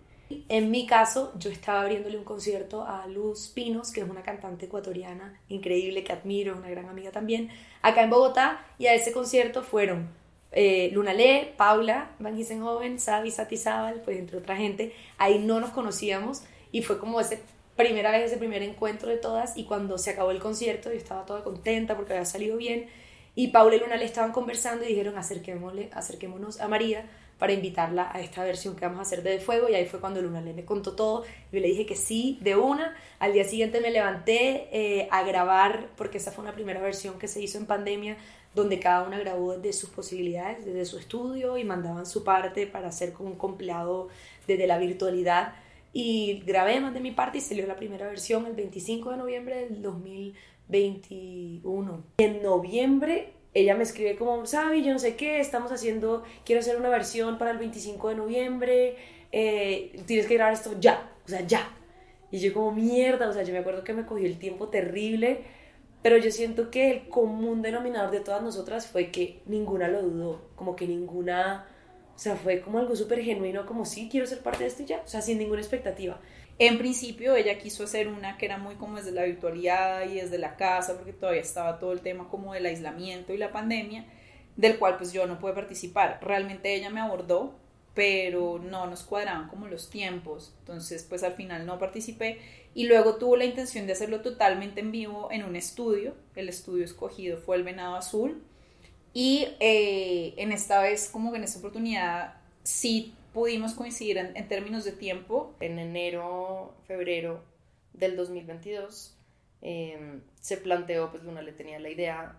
En 0.49 0.71
mi 0.71 0.87
caso, 0.87 1.33
yo 1.39 1.51
estaba 1.51 1.83
abriéndole 1.83 2.19
un 2.19 2.25
concierto 2.25 2.85
a 2.85 3.07
Luz 3.07 3.49
Pinos, 3.49 3.93
que 3.93 4.01
es 4.01 4.09
una 4.09 4.23
cantante 4.23 4.67
ecuatoriana 4.67 5.41
increíble 5.49 6.05
que 6.05 6.12
admiro, 6.12 6.57
una 6.57 6.71
gran 6.71 6.89
amiga 6.89 7.11
también, 7.11 7.51
acá 7.83 8.03
en 8.03 8.11
Bogotá, 8.11 8.65
y 8.79 8.87
a 8.87 8.95
ese 8.95 9.12
concierto 9.12 9.62
fueron 9.62 10.09
eh, 10.53 10.91
Luna 10.93 11.15
Le, 11.15 11.55
Paula, 11.57 12.11
Van 12.19 12.37
Joven, 12.61 12.99
Sabi 12.99 13.31
Satizábal, 13.31 14.03
pues 14.05 14.19
entre 14.19 14.39
otra 14.39 14.57
gente. 14.57 14.95
Ahí 15.19 15.39
no 15.39 15.61
nos 15.61 15.71
conocíamos 15.71 16.43
y 16.71 16.83
fue 16.83 16.99
como 16.99 17.21
ese 17.21 17.43
primera 17.77 18.11
vez, 18.11 18.25
ese 18.25 18.37
primer 18.37 18.62
encuentro 18.62 19.09
de 19.09 19.17
todas. 19.17 19.57
Y 19.57 19.65
cuando 19.65 19.99
se 19.99 20.11
acabó 20.11 20.31
el 20.31 20.41
concierto, 20.41 20.91
yo 20.91 20.97
estaba 20.97 21.25
toda 21.25 21.43
contenta 21.43 21.97
porque 21.97 22.12
había 22.12 22.27
salido 22.27 22.57
bien. 22.57 22.89
Y 23.35 23.49
Paula 23.49 23.77
y 23.77 23.81
Luna 23.81 23.97
Le 23.97 24.05
estaban 24.05 24.33
conversando 24.33 24.85
y 24.85 24.89
dijeron: 24.89 25.17
acerquémonos 25.17 26.61
a 26.61 26.69
María 26.69 27.09
para 27.43 27.55
invitarla 27.55 28.13
a 28.15 28.21
esta 28.21 28.45
versión 28.45 28.77
que 28.77 28.85
vamos 28.85 29.01
a 29.01 29.03
hacer 29.03 29.25
de 29.25 29.41
Fuego 29.41 29.69
y 29.69 29.75
ahí 29.75 29.85
fue 29.85 29.99
cuando 29.99 30.23
Luna 30.23 30.41
le 30.41 30.65
contó 30.65 30.95
todo 30.95 31.25
y 31.51 31.59
le 31.59 31.67
dije 31.67 31.85
que 31.85 31.97
sí, 31.97 32.39
de 32.41 32.55
una. 32.55 32.95
Al 33.19 33.33
día 33.33 33.43
siguiente 33.43 33.81
me 33.81 33.91
levanté 33.91 34.69
eh, 34.71 35.09
a 35.11 35.25
grabar 35.25 35.89
porque 35.97 36.19
esa 36.19 36.31
fue 36.31 36.45
una 36.45 36.55
primera 36.55 36.81
versión 36.81 37.19
que 37.19 37.27
se 37.27 37.43
hizo 37.43 37.59
en 37.59 37.67
pandemia 37.67 38.17
donde 38.55 38.79
cada 38.79 39.05
una 39.05 39.19
grabó 39.19 39.57
desde 39.57 39.73
sus 39.73 39.91
posibilidades, 39.91 40.65
desde 40.65 40.85
su 40.85 40.99
estudio 40.99 41.59
y 41.59 41.65
mandaban 41.65 42.07
su 42.07 42.23
parte 42.23 42.69
para 42.69 42.87
hacer 42.87 43.13
como 43.13 43.31
un 43.31 43.37
compilado 43.37 44.07
desde 44.47 44.69
la 44.69 44.79
virtualidad 44.79 45.55
y 45.93 46.45
grabé 46.47 46.79
más 46.79 46.95
de 46.95 47.01
mi 47.01 47.11
parte 47.11 47.39
y 47.39 47.41
salió 47.41 47.67
la 47.67 47.75
primera 47.75 48.07
versión 48.07 48.47
el 48.47 48.55
25 48.55 49.11
de 49.11 49.17
noviembre 49.17 49.69
del 49.69 49.83
2021. 49.83 52.05
En 52.19 52.41
noviembre 52.41 53.33
ella 53.54 53.75
me 53.75 53.82
escribe 53.82 54.16
como, 54.16 54.47
Sabi, 54.47 54.82
yo 54.82 54.92
no 54.92 54.99
sé 54.99 55.16
qué, 55.16 55.40
estamos 55.40 55.71
haciendo, 55.73 56.25
quiero 56.44 56.61
hacer 56.61 56.76
una 56.76 56.88
versión 56.88 57.38
para 57.38 57.50
el 57.50 57.59
25 57.59 58.09
de 58.09 58.14
noviembre, 58.14 58.97
eh, 59.30 60.00
tienes 60.06 60.26
que 60.26 60.35
grabar 60.35 60.54
esto 60.54 60.78
ya, 60.80 61.12
o 61.25 61.28
sea, 61.28 61.47
ya. 61.47 61.71
Y 62.30 62.38
yo 62.38 62.54
como, 62.54 62.73
mierda, 62.73 63.28
o 63.28 63.32
sea, 63.32 63.42
yo 63.42 63.52
me 63.52 63.59
acuerdo 63.59 63.85
que 63.85 63.92
me 63.92 64.06
cogió 64.06 64.26
el 64.26 64.38
tiempo 64.38 64.68
terrible, 64.68 65.44
pero 66.02 66.16
yo 66.16 66.30
siento 66.30 66.71
que 66.71 66.90
el 66.90 67.09
común 67.09 67.62
denominador 67.62 68.11
de 68.11 68.21
todas 68.21 68.42
nosotras 68.42 68.87
fue 68.87 69.11
que 69.11 69.42
ninguna 69.47 69.88
lo 69.88 70.02
dudó, 70.02 70.42
como 70.56 70.75
que 70.75 70.87
ninguna, 70.87 71.66
o 72.16 72.18
sea, 72.18 72.37
fue 72.37 72.62
como 72.62 72.78
algo 72.78 72.97
súper 72.97 73.21
genuino, 73.21 73.66
como 73.66 73.85
sí, 73.85 74.09
quiero 74.11 74.26
ser 74.26 74.40
parte 74.40 74.64
de 74.64 74.68
esto 74.68 74.82
y 74.82 74.87
ya, 74.87 75.02
o 75.04 75.09
sea, 75.09 75.21
sin 75.21 75.38
ninguna 75.38 75.61
expectativa. 75.61 76.18
En 76.59 76.78
principio 76.78 77.35
ella 77.35 77.59
quiso 77.59 77.85
hacer 77.85 78.09
una 78.09 78.38
que 78.38 78.47
era 78.47 78.59
muy 78.59 78.76
como 78.76 78.97
desde 78.97 79.12
la 79.12 79.25
virtualidad 79.25 80.09
y 80.09 80.14
desde 80.14 80.38
la 80.38 80.56
casa, 80.56 80.94
porque 80.94 81.12
todavía 81.12 81.40
estaba 81.40 81.78
todo 81.78 81.92
el 81.92 82.00
tema 82.00 82.28
como 82.28 82.52
del 82.52 82.66
aislamiento 82.66 83.32
y 83.32 83.38
la 83.38 83.52
pandemia, 83.52 84.06
del 84.56 84.78
cual 84.78 84.97
pues 84.97 85.12
yo 85.12 85.26
no 85.26 85.38
pude 85.38 85.54
participar. 85.54 86.18
Realmente 86.23 86.75
ella 86.75 86.90
me 86.90 87.00
abordó, 87.00 87.54
pero 87.94 88.59
no 88.59 88.87
nos 88.87 89.02
cuadraban 89.02 89.49
como 89.49 89.66
los 89.66 89.90
tiempos, 89.90 90.54
entonces 90.61 91.04
pues 91.09 91.23
al 91.23 91.35
final 91.35 91.66
no 91.66 91.78
participé 91.78 92.38
y 92.75 92.85
luego 92.85 93.16
tuvo 93.16 93.37
la 93.37 93.44
intención 93.44 93.87
de 93.87 93.92
hacerlo 93.92 94.23
totalmente 94.23 94.80
en 94.80 94.92
vivo 94.92 95.28
en 95.30 95.44
un 95.44 95.56
estudio, 95.56 96.14
el 96.37 96.49
estudio 96.49 96.85
escogido 96.85 97.37
fue 97.38 97.56
el 97.56 97.64
Venado 97.64 97.97
Azul. 97.97 98.42
Y 99.14 99.47
eh, 99.61 100.32
en 100.38 100.52
esta 100.52 100.80
vez 100.80 101.11
como 101.11 101.32
que 101.32 101.37
en 101.37 101.44
esta 101.44 101.59
oportunidad 101.59 102.37
sí 102.62 103.14
pudimos 103.33 103.75
coincidir 103.75 104.19
en, 104.19 104.49
términos 104.49 104.85
de 104.85 104.93
tiempo. 104.93 105.55
En 105.61 105.79
enero, 105.79 106.75
febrero 106.87 107.43
del 107.93 108.17
2022 108.17 109.17
em, 109.61 110.23
se 110.41 110.57
planteó, 110.57 111.11
pues 111.11 111.23
Luna 111.23 111.43
le 111.43 111.53
tenía 111.53 111.79
la 111.79 111.91
idea 111.91 112.39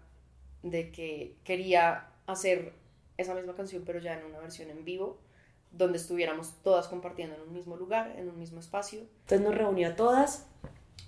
de 0.64 0.92
que 0.92 1.36
quería 1.44 2.08
hacer 2.26 2.74
esa 3.18 3.36
misma 3.36 3.54
canción 3.54 3.84
pero 3.86 4.00
ya 4.00 4.18
en 4.18 4.26
una 4.26 4.40
versión 4.40 4.70
en 4.72 4.84
vivo 4.86 5.20
donde 5.72 5.98
estuviéramos 5.98 6.54
todas 6.64 6.88
compartiendo 6.88 7.36
en 7.36 7.42
un 7.42 7.54
mismo 7.54 7.76
lugar, 7.76 8.14
en 8.18 8.30
un 8.30 8.40
mismo 8.40 8.60
espacio. 8.60 9.02
Entonces 9.22 9.42
nos 9.42 9.56
reunió 9.56 9.90
a 9.90 9.96
todas, 9.96 10.46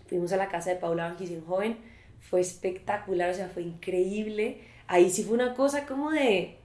fuimos 0.08 0.34
a 0.34 0.38
la 0.38 0.50
casa 0.50 0.72
de 0.72 0.78
Paula 0.78 1.08
Banquisín 1.08 1.46
Joven, 1.46 1.78
fue 2.20 2.42
espectacular, 2.42 3.30
o 3.30 3.34
sea, 3.34 3.48
fue 3.48 3.62
increíble. 3.62 4.62
Ahí 4.88 5.12
sí 5.12 5.24
fue 5.24 5.36
una 5.36 5.54
cosa 5.54 5.86
como 5.86 6.10
de, 6.10 6.58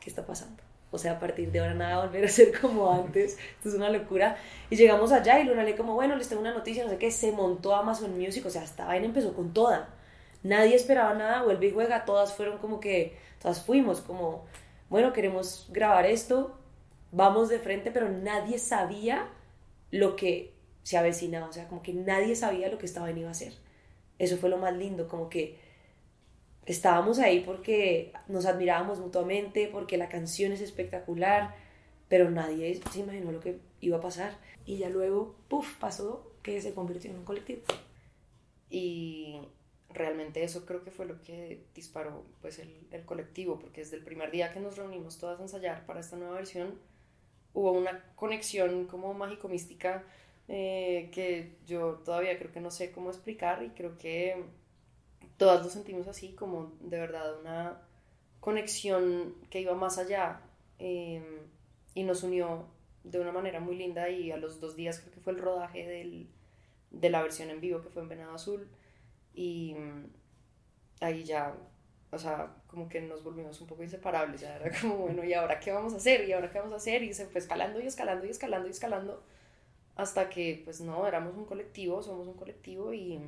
¿qué 0.00 0.08
está 0.08 0.24
pasando? 0.24 0.62
O 0.92 0.98
sea, 0.98 1.12
a 1.12 1.18
partir 1.20 1.52
de 1.52 1.60
ahora 1.60 1.74
nada 1.74 1.96
va 1.96 2.02
a 2.02 2.06
volver 2.06 2.24
a 2.24 2.28
ser 2.28 2.58
como 2.60 2.92
antes. 2.92 3.38
Esto 3.56 3.68
es 3.68 3.74
una 3.74 3.90
locura. 3.90 4.36
Y 4.70 4.76
llegamos 4.76 5.12
allá 5.12 5.38
y 5.38 5.44
Luna 5.44 5.62
le 5.62 5.76
como, 5.76 5.94
bueno, 5.94 6.16
les 6.16 6.28
tengo 6.28 6.42
una 6.42 6.52
noticia, 6.52 6.84
no 6.84 6.90
sé 6.90 6.98
qué, 6.98 7.10
se 7.10 7.32
montó 7.32 7.74
Amazon 7.74 8.18
Music, 8.18 8.44
o 8.46 8.50
sea, 8.50 8.64
esta 8.64 8.86
vaina 8.86 9.06
empezó 9.06 9.32
con 9.34 9.52
toda. 9.52 9.88
Nadie 10.42 10.74
esperaba 10.74 11.14
nada, 11.14 11.42
vuelve 11.42 11.68
y 11.68 11.70
juega, 11.70 12.04
todas 12.04 12.34
fueron 12.34 12.58
como 12.58 12.80
que, 12.80 13.16
todas 13.40 13.62
fuimos 13.62 14.00
como, 14.00 14.46
bueno, 14.88 15.12
queremos 15.12 15.68
grabar 15.70 16.06
esto, 16.06 16.56
vamos 17.12 17.48
de 17.50 17.58
frente, 17.58 17.90
pero 17.90 18.08
nadie 18.08 18.58
sabía 18.58 19.28
lo 19.90 20.16
que 20.16 20.54
se 20.82 20.96
avecinaba, 20.96 21.46
o 21.46 21.52
sea, 21.52 21.68
como 21.68 21.82
que 21.82 21.92
nadie 21.92 22.34
sabía 22.36 22.68
lo 22.68 22.78
que 22.78 22.86
esta 22.86 23.00
vaina 23.00 23.20
iba 23.20 23.28
a 23.28 23.32
hacer. 23.32 23.52
Eso 24.18 24.36
fue 24.38 24.50
lo 24.50 24.58
más 24.58 24.74
lindo, 24.74 25.08
como 25.08 25.28
que 25.28 25.58
estábamos 26.70 27.18
ahí 27.18 27.40
porque 27.40 28.12
nos 28.28 28.46
admirábamos 28.46 29.00
mutuamente, 29.00 29.68
porque 29.70 29.96
la 29.96 30.08
canción 30.08 30.52
es 30.52 30.60
espectacular, 30.60 31.54
pero 32.08 32.30
nadie 32.30 32.80
se 32.90 33.00
imaginó 33.00 33.32
lo 33.32 33.40
que 33.40 33.58
iba 33.80 33.98
a 33.98 34.00
pasar. 34.00 34.38
Y 34.66 34.78
ya 34.78 34.88
luego, 34.88 35.34
puff, 35.48 35.76
pasó 35.78 36.32
que 36.42 36.60
se 36.60 36.74
convirtió 36.74 37.10
en 37.10 37.18
un 37.18 37.24
colectivo. 37.24 37.62
Y 38.70 39.40
realmente 39.88 40.44
eso 40.44 40.64
creo 40.64 40.84
que 40.84 40.90
fue 40.90 41.06
lo 41.06 41.20
que 41.22 41.64
disparó 41.74 42.24
pues 42.40 42.58
el, 42.58 42.86
el 42.92 43.04
colectivo, 43.04 43.58
porque 43.58 43.80
desde 43.80 43.96
el 43.96 44.04
primer 44.04 44.30
día 44.30 44.52
que 44.52 44.60
nos 44.60 44.76
reunimos 44.76 45.18
todas 45.18 45.40
a 45.40 45.42
ensayar 45.42 45.86
para 45.86 46.00
esta 46.00 46.16
nueva 46.16 46.34
versión, 46.34 46.78
hubo 47.52 47.72
una 47.72 48.04
conexión 48.14 48.86
como 48.86 49.12
mágico-mística 49.14 50.04
eh, 50.46 51.10
que 51.12 51.56
yo 51.66 52.00
todavía 52.04 52.38
creo 52.38 52.52
que 52.52 52.60
no 52.60 52.70
sé 52.70 52.90
cómo 52.92 53.10
explicar 53.10 53.62
y 53.62 53.70
creo 53.70 53.98
que 53.98 54.44
todas 55.40 55.64
lo 55.64 55.70
sentimos 55.70 56.06
así, 56.06 56.34
como 56.34 56.74
de 56.80 56.98
verdad 56.98 57.40
una 57.40 57.80
conexión 58.40 59.34
que 59.48 59.62
iba 59.62 59.74
más 59.74 59.96
allá 59.96 60.42
em, 60.78 61.24
y 61.94 62.02
nos 62.04 62.22
unió 62.22 62.66
de 63.04 63.20
una 63.20 63.32
manera 63.32 63.58
muy 63.58 63.74
linda 63.74 64.10
y 64.10 64.32
a 64.32 64.36
los 64.36 64.60
dos 64.60 64.76
días 64.76 65.00
creo 65.00 65.14
que 65.14 65.20
fue 65.20 65.32
el 65.32 65.38
rodaje 65.38 65.86
del, 65.86 66.28
de 66.90 67.08
la 67.08 67.22
versión 67.22 67.48
en 67.48 67.62
vivo 67.62 67.80
que 67.80 67.88
fue 67.88 68.02
en 68.02 68.10
Venado 68.10 68.34
Azul 68.34 68.68
y 69.32 69.74
mm, 69.78 70.04
ahí 71.00 71.24
ya 71.24 71.56
o 72.12 72.18
sea, 72.18 72.54
como 72.66 72.86
que 72.86 73.00
nos 73.00 73.24
volvimos 73.24 73.58
un 73.62 73.66
poco 73.66 73.82
inseparables, 73.82 74.42
ya 74.42 74.56
era 74.56 74.70
como, 74.80 74.96
bueno, 74.96 75.24
¿y 75.24 75.32
ahora 75.32 75.58
qué 75.58 75.72
vamos 75.72 75.94
a 75.94 75.96
hacer? 75.96 76.28
¿Y 76.28 76.32
ahora 76.32 76.50
qué 76.50 76.58
vamos 76.58 76.74
a 76.74 76.76
hacer? 76.76 77.02
Y 77.02 77.14
se 77.14 77.24
fue 77.26 77.40
escalando 77.40 77.80
y 77.80 77.86
escalando 77.86 78.26
y 78.26 78.30
escalando 78.30 78.68
y 78.68 78.72
escalando, 78.72 79.22
hasta 79.96 80.28
que, 80.28 80.60
pues 80.66 80.82
no, 80.82 81.06
éramos 81.06 81.34
un 81.36 81.46
colectivo, 81.46 82.02
somos 82.02 82.26
un 82.26 82.34
colectivo 82.34 82.92
y, 82.92 83.20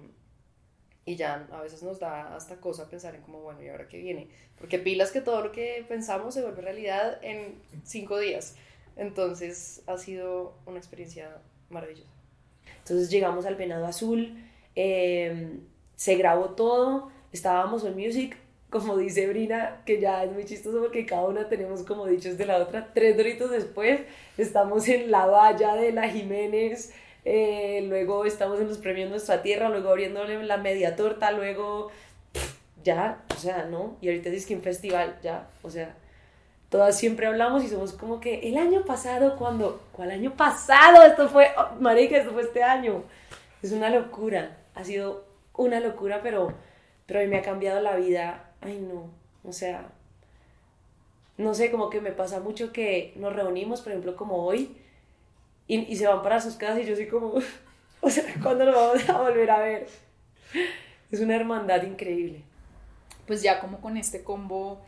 y 1.05 1.17
ya 1.17 1.47
a 1.51 1.61
veces 1.61 1.83
nos 1.83 1.99
da 1.99 2.35
hasta 2.37 2.57
cosa 2.57 2.89
pensar 2.89 3.15
en 3.15 3.23
como, 3.23 3.41
bueno, 3.41 3.63
¿y 3.63 3.69
ahora 3.69 3.89
qué 3.89 3.99
viene? 3.99 4.29
Porque 4.59 4.79
pilas 4.79 5.11
que 5.11 5.21
todo 5.21 5.43
lo 5.43 5.53
que 5.53 5.85
pensamos 5.89 6.35
se 6.35 6.43
vuelve 6.43 6.63
realidad 6.63 7.19
en 7.23 7.61
cinco 7.85 8.19
días. 8.19 8.57
Entonces 8.97 9.83
ha 9.87 9.99
sido 9.99 10.55
una 10.67 10.79
experiencia 10.79 11.39
maravillosa. 11.71 12.11
Entonces 12.79 13.11
llegamos 13.11 13.47
al 13.47 13.57
Venado 13.57 13.87
Azul, 13.87 14.37
eh, 14.77 15.59
se 15.97 16.17
grabó 16.17 16.51
todo, 16.51 17.11
estábamos 17.33 17.85
en 17.85 17.97
Music, 17.97 18.37
como 18.71 18.97
dice 18.97 19.29
Brina, 19.29 19.83
que 19.85 20.01
ya 20.01 20.25
es 20.25 20.33
muy 20.33 20.45
chistoso 20.45 20.81
porque 20.81 21.05
cada 21.05 21.27
una 21.27 21.49
tenemos 21.49 21.83
como 21.83 22.07
dichos 22.07 22.39
de 22.39 22.47
la 22.47 22.59
otra. 22.59 22.93
Tres 22.95 23.17
doritos 23.17 23.51
después 23.51 24.01
estamos 24.39 24.89
en 24.89 25.11
la 25.11 25.27
valla 25.27 25.75
de 25.75 25.93
la 25.93 26.09
Jiménez, 26.09 26.93
eh, 27.25 27.85
luego 27.89 28.25
estamos 28.25 28.61
en 28.61 28.69
los 28.69 28.79
premios 28.79 29.11
Nuestra 29.11 29.43
Tierra, 29.43 29.69
luego 29.69 29.91
abriéndole 29.91 30.43
la 30.43 30.57
media 30.57 30.97
torta, 30.97 31.31
luego 31.33 31.91
ya, 32.83 33.23
o 33.35 33.39
sea, 33.39 33.65
¿no? 33.65 33.97
Y 34.01 34.09
ahorita 34.09 34.29
es 34.31 34.47
que 34.47 34.57
un 34.57 34.63
festival, 34.63 35.19
ya, 35.23 35.49
o 35.63 35.71
sea, 35.71 35.95
todas 36.69 36.99
siempre 36.99 37.27
hablamos 37.27 37.65
y 37.65 37.69
somos 37.69 37.93
como 37.93 38.21
que 38.21 38.49
el 38.49 38.57
año 38.57 38.85
pasado, 38.85 39.37
cuando, 39.37 39.83
¿cuál 39.93 40.11
año 40.11 40.37
pasado? 40.37 41.05
Esto 41.05 41.29
fue, 41.29 41.49
oh, 41.57 41.81
marica, 41.81 42.17
esto 42.17 42.33
fue 42.33 42.43
este 42.43 42.63
año. 42.63 43.05
Es 43.63 43.73
una 43.73 43.91
locura, 43.91 44.59
ha 44.75 44.85
sido 44.85 45.25
una 45.55 45.81
locura, 45.81 46.21
pero, 46.23 46.53
pero 47.07 47.21
mí 47.21 47.27
me 47.27 47.39
ha 47.39 47.43
cambiado 47.43 47.81
la 47.81 47.97
vida 47.97 48.53
ay 48.63 48.79
no, 48.79 49.11
o 49.45 49.53
sea, 49.53 49.91
no 51.37 51.55
sé, 51.55 51.71
como 51.71 51.91
que 51.91 52.01
me 52.01 52.13
pasa 52.13 52.41
mucho 52.41 52.73
que 52.73 53.13
nos 53.17 53.35
reunimos, 53.35 53.83
por 53.83 53.93
ejemplo, 53.93 54.17
como 54.17 54.45
hoy, 54.45 54.77
y, 55.67 55.97
se 55.97 56.07
van 56.07 56.23
para 56.23 56.41
sus 56.41 56.55
casas 56.55 56.81
y 56.83 56.87
yo 56.87 56.97
soy 56.97 57.07
como, 57.07 57.35
o 58.01 58.11
sea, 58.11 58.25
¿cuándo 58.43 58.65
nos 58.65 58.75
vamos 58.75 59.09
a 59.09 59.21
volver 59.21 59.51
a 59.51 59.59
ver? 59.61 59.89
Es 61.11 61.21
una 61.21 61.37
hermandad 61.37 61.83
increíble. 61.83 62.43
Pues 63.27 63.43
ya 63.43 63.61
como 63.61 63.81
con 63.81 63.97
este 63.97 64.23
combo 64.23 64.83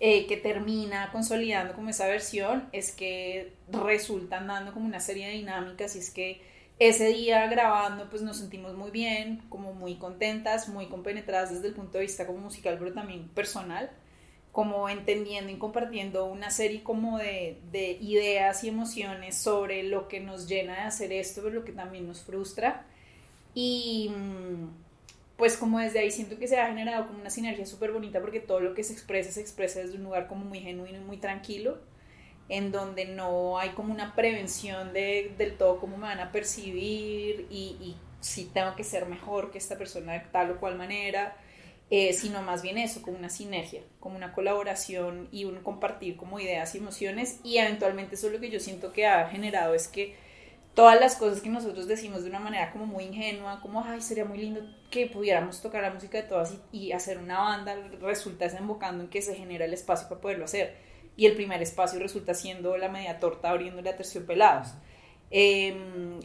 eh, 0.00 0.26
que 0.26 0.36
termina 0.36 1.10
consolidando 1.12 1.74
como 1.74 1.90
esa 1.90 2.06
versión, 2.06 2.68
es 2.72 2.92
que 2.92 3.54
resultan 3.70 4.46
dando 4.46 4.72
como 4.72 4.86
una 4.86 5.00
serie 5.00 5.28
de 5.28 5.34
dinámicas 5.34 5.96
y 5.96 6.00
es 6.00 6.10
que 6.10 6.42
ese 6.78 7.08
día 7.08 7.46
grabando 7.46 8.10
pues 8.10 8.20
nos 8.20 8.36
sentimos 8.36 8.76
muy 8.76 8.90
bien, 8.90 9.42
como 9.48 9.72
muy 9.72 9.94
contentas, 9.96 10.68
muy 10.68 10.86
compenetradas 10.86 11.50
desde 11.50 11.68
el 11.68 11.74
punto 11.74 11.98
de 11.98 12.02
vista 12.02 12.26
como 12.26 12.40
musical, 12.40 12.76
pero 12.78 12.92
también 12.92 13.28
personal, 13.28 13.90
como 14.56 14.88
entendiendo 14.88 15.52
y 15.52 15.56
compartiendo 15.56 16.24
una 16.24 16.48
serie 16.48 16.82
como 16.82 17.18
de, 17.18 17.58
de 17.72 17.90
ideas 18.00 18.64
y 18.64 18.70
emociones 18.70 19.36
sobre 19.36 19.82
lo 19.82 20.08
que 20.08 20.18
nos 20.18 20.48
llena 20.48 20.76
de 20.76 20.80
hacer 20.80 21.12
esto, 21.12 21.42
pero 21.42 21.56
lo 21.56 21.64
que 21.66 21.72
también 21.72 22.08
nos 22.08 22.22
frustra. 22.22 22.86
Y 23.52 24.10
mm, 24.16 24.68
pues 25.36 25.58
como 25.58 25.78
desde 25.78 25.98
ahí 25.98 26.10
siento 26.10 26.38
que 26.38 26.48
se 26.48 26.58
ha 26.58 26.68
generado 26.68 27.06
como 27.06 27.20
una 27.20 27.28
sinergia 27.28 27.66
súper 27.66 27.92
bonita 27.92 28.18
porque 28.22 28.40
todo 28.40 28.60
lo 28.60 28.72
que 28.72 28.82
se 28.82 28.94
expresa 28.94 29.30
se 29.30 29.42
expresa 29.42 29.80
desde 29.80 29.96
un 29.98 30.04
lugar 30.04 30.26
como 30.26 30.46
muy 30.46 30.60
genuino 30.60 30.96
y 30.96 31.04
muy 31.04 31.18
tranquilo 31.18 31.76
en 32.48 32.72
donde 32.72 33.04
no 33.04 33.58
hay 33.58 33.72
como 33.72 33.92
una 33.92 34.14
prevención 34.14 34.94
de, 34.94 35.34
del 35.36 35.58
todo 35.58 35.80
cómo 35.80 35.98
me 35.98 36.04
van 36.04 36.20
a 36.20 36.32
percibir 36.32 37.46
y, 37.50 37.76
y, 37.78 37.96
si 38.20 38.46
tengo 38.46 38.74
que 38.74 38.84
ser 38.84 39.04
mejor 39.04 39.50
que 39.50 39.58
esta 39.58 39.76
persona 39.76 40.14
de 40.14 40.20
tal 40.32 40.50
o 40.52 40.58
cual 40.58 40.76
manera, 40.76 41.36
eh, 41.88 42.12
sino 42.12 42.42
más 42.42 42.62
bien 42.62 42.78
eso, 42.78 43.00
como 43.02 43.16
una 43.16 43.28
sinergia, 43.28 43.82
como 44.00 44.16
una 44.16 44.32
colaboración 44.32 45.28
y 45.30 45.44
un 45.44 45.62
compartir 45.62 46.16
como 46.16 46.40
ideas 46.40 46.74
y 46.74 46.78
emociones 46.78 47.38
y 47.44 47.58
eventualmente 47.58 48.16
eso 48.16 48.26
es 48.26 48.32
lo 48.32 48.40
que 48.40 48.50
yo 48.50 48.58
siento 48.58 48.92
que 48.92 49.06
ha 49.06 49.28
generado 49.28 49.74
es 49.74 49.86
que 49.86 50.16
todas 50.74 51.00
las 51.00 51.16
cosas 51.16 51.40
que 51.40 51.48
nosotros 51.48 51.86
decimos 51.86 52.22
de 52.22 52.28
una 52.28 52.40
manera 52.40 52.70
como 52.72 52.86
muy 52.86 53.04
ingenua, 53.04 53.60
como, 53.62 53.82
ay, 53.82 54.00
sería 54.02 54.24
muy 54.24 54.38
lindo 54.38 54.60
que 54.90 55.06
pudiéramos 55.06 55.62
tocar 55.62 55.82
la 55.82 55.90
música 55.90 56.18
de 56.18 56.28
todas 56.28 56.54
y, 56.72 56.92
hacer 56.92 57.18
una 57.18 57.38
banda, 57.38 57.76
resulta 58.00 58.44
desembocando 58.44 59.04
en 59.04 59.10
que 59.10 59.22
se 59.22 59.34
genera 59.34 59.64
el 59.64 59.72
espacio 59.72 60.08
para 60.08 60.20
poderlo 60.20 60.44
hacer 60.44 60.76
y 61.16 61.26
el 61.26 61.34
primer 61.34 61.62
espacio 61.62 61.98
resulta 61.98 62.34
siendo 62.34 62.76
la 62.76 62.88
media 62.88 63.18
torta 63.18 63.50
abriéndole 63.50 63.88
a 63.88 63.96
terciopelados. 63.96 64.74
Eh, 65.30 66.20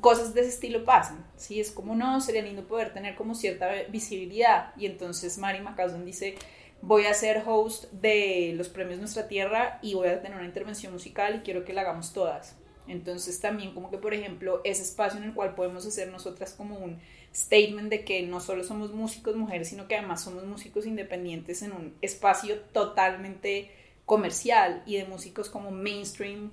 cosas 0.00 0.34
de 0.34 0.42
ese 0.42 0.50
estilo 0.50 0.84
pasan, 0.84 1.26
¿sí? 1.36 1.60
Es 1.60 1.70
como, 1.70 1.94
no, 1.94 2.20
sería 2.20 2.42
lindo 2.42 2.66
poder 2.66 2.92
tener 2.92 3.14
como 3.14 3.34
cierta 3.34 3.68
visibilidad. 3.88 4.72
Y 4.76 4.86
entonces 4.86 5.38
Mari 5.38 5.60
McCausland 5.60 6.04
dice, 6.04 6.36
voy 6.82 7.06
a 7.06 7.14
ser 7.14 7.42
host 7.46 7.90
de 7.92 8.52
los 8.56 8.68
premios 8.68 8.98
Nuestra 8.98 9.28
Tierra 9.28 9.78
y 9.82 9.94
voy 9.94 10.08
a 10.08 10.20
tener 10.20 10.36
una 10.36 10.46
intervención 10.46 10.92
musical 10.92 11.36
y 11.36 11.40
quiero 11.40 11.64
que 11.64 11.72
la 11.72 11.82
hagamos 11.82 12.12
todas. 12.12 12.56
Entonces 12.88 13.40
también 13.40 13.74
como 13.74 13.90
que, 13.90 13.98
por 13.98 14.12
ejemplo, 14.12 14.60
ese 14.64 14.82
espacio 14.82 15.18
en 15.18 15.24
el 15.24 15.34
cual 15.34 15.54
podemos 15.54 15.86
hacer 15.86 16.10
nosotras 16.10 16.52
como 16.52 16.76
un 16.78 16.98
statement 17.34 17.88
de 17.88 18.04
que 18.04 18.22
no 18.22 18.40
solo 18.40 18.64
somos 18.64 18.92
músicos 18.92 19.36
mujeres, 19.36 19.68
sino 19.68 19.86
que 19.88 19.96
además 19.96 20.22
somos 20.22 20.44
músicos 20.44 20.86
independientes 20.86 21.62
en 21.62 21.72
un 21.72 21.94
espacio 22.02 22.60
totalmente 22.72 23.70
comercial 24.04 24.82
y 24.84 24.96
de 24.96 25.04
músicos 25.04 25.48
como 25.48 25.70
mainstream 25.70 26.50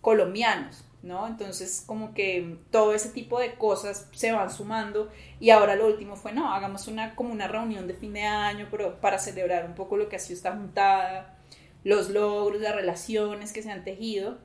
colombianos, 0.00 0.84
¿no? 1.04 1.26
Entonces 1.26 1.84
como 1.86 2.14
que 2.14 2.56
todo 2.70 2.94
ese 2.94 3.10
tipo 3.10 3.38
de 3.38 3.54
cosas 3.54 4.08
se 4.12 4.32
van 4.32 4.50
sumando 4.50 5.10
y 5.38 5.50
ahora 5.50 5.76
lo 5.76 5.86
último 5.86 6.16
fue, 6.16 6.32
no, 6.32 6.52
hagamos 6.52 6.88
una 6.88 7.14
como 7.14 7.32
una 7.32 7.46
reunión 7.46 7.86
de 7.86 7.94
fin 7.94 8.14
de 8.14 8.22
año 8.22 8.68
pero 8.70 9.00
para 9.00 9.18
celebrar 9.18 9.66
un 9.66 9.74
poco 9.74 9.96
lo 9.96 10.08
que 10.08 10.16
ha 10.16 10.18
sido 10.18 10.36
esta 10.36 10.56
juntada, 10.56 11.38
los 11.84 12.10
logros, 12.10 12.60
las 12.60 12.74
relaciones 12.74 13.52
que 13.52 13.62
se 13.62 13.70
han 13.70 13.84
tejido, 13.84 14.38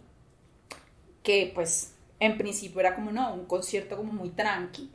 que 1.23 1.51
pues 1.55 1.95
en 2.19 2.37
principio 2.37 2.81
era 2.81 2.95
como, 2.95 3.11
no, 3.11 3.33
un 3.33 3.45
concierto 3.45 3.95
como 3.95 4.11
muy 4.11 4.29
tranqui, 4.29 4.91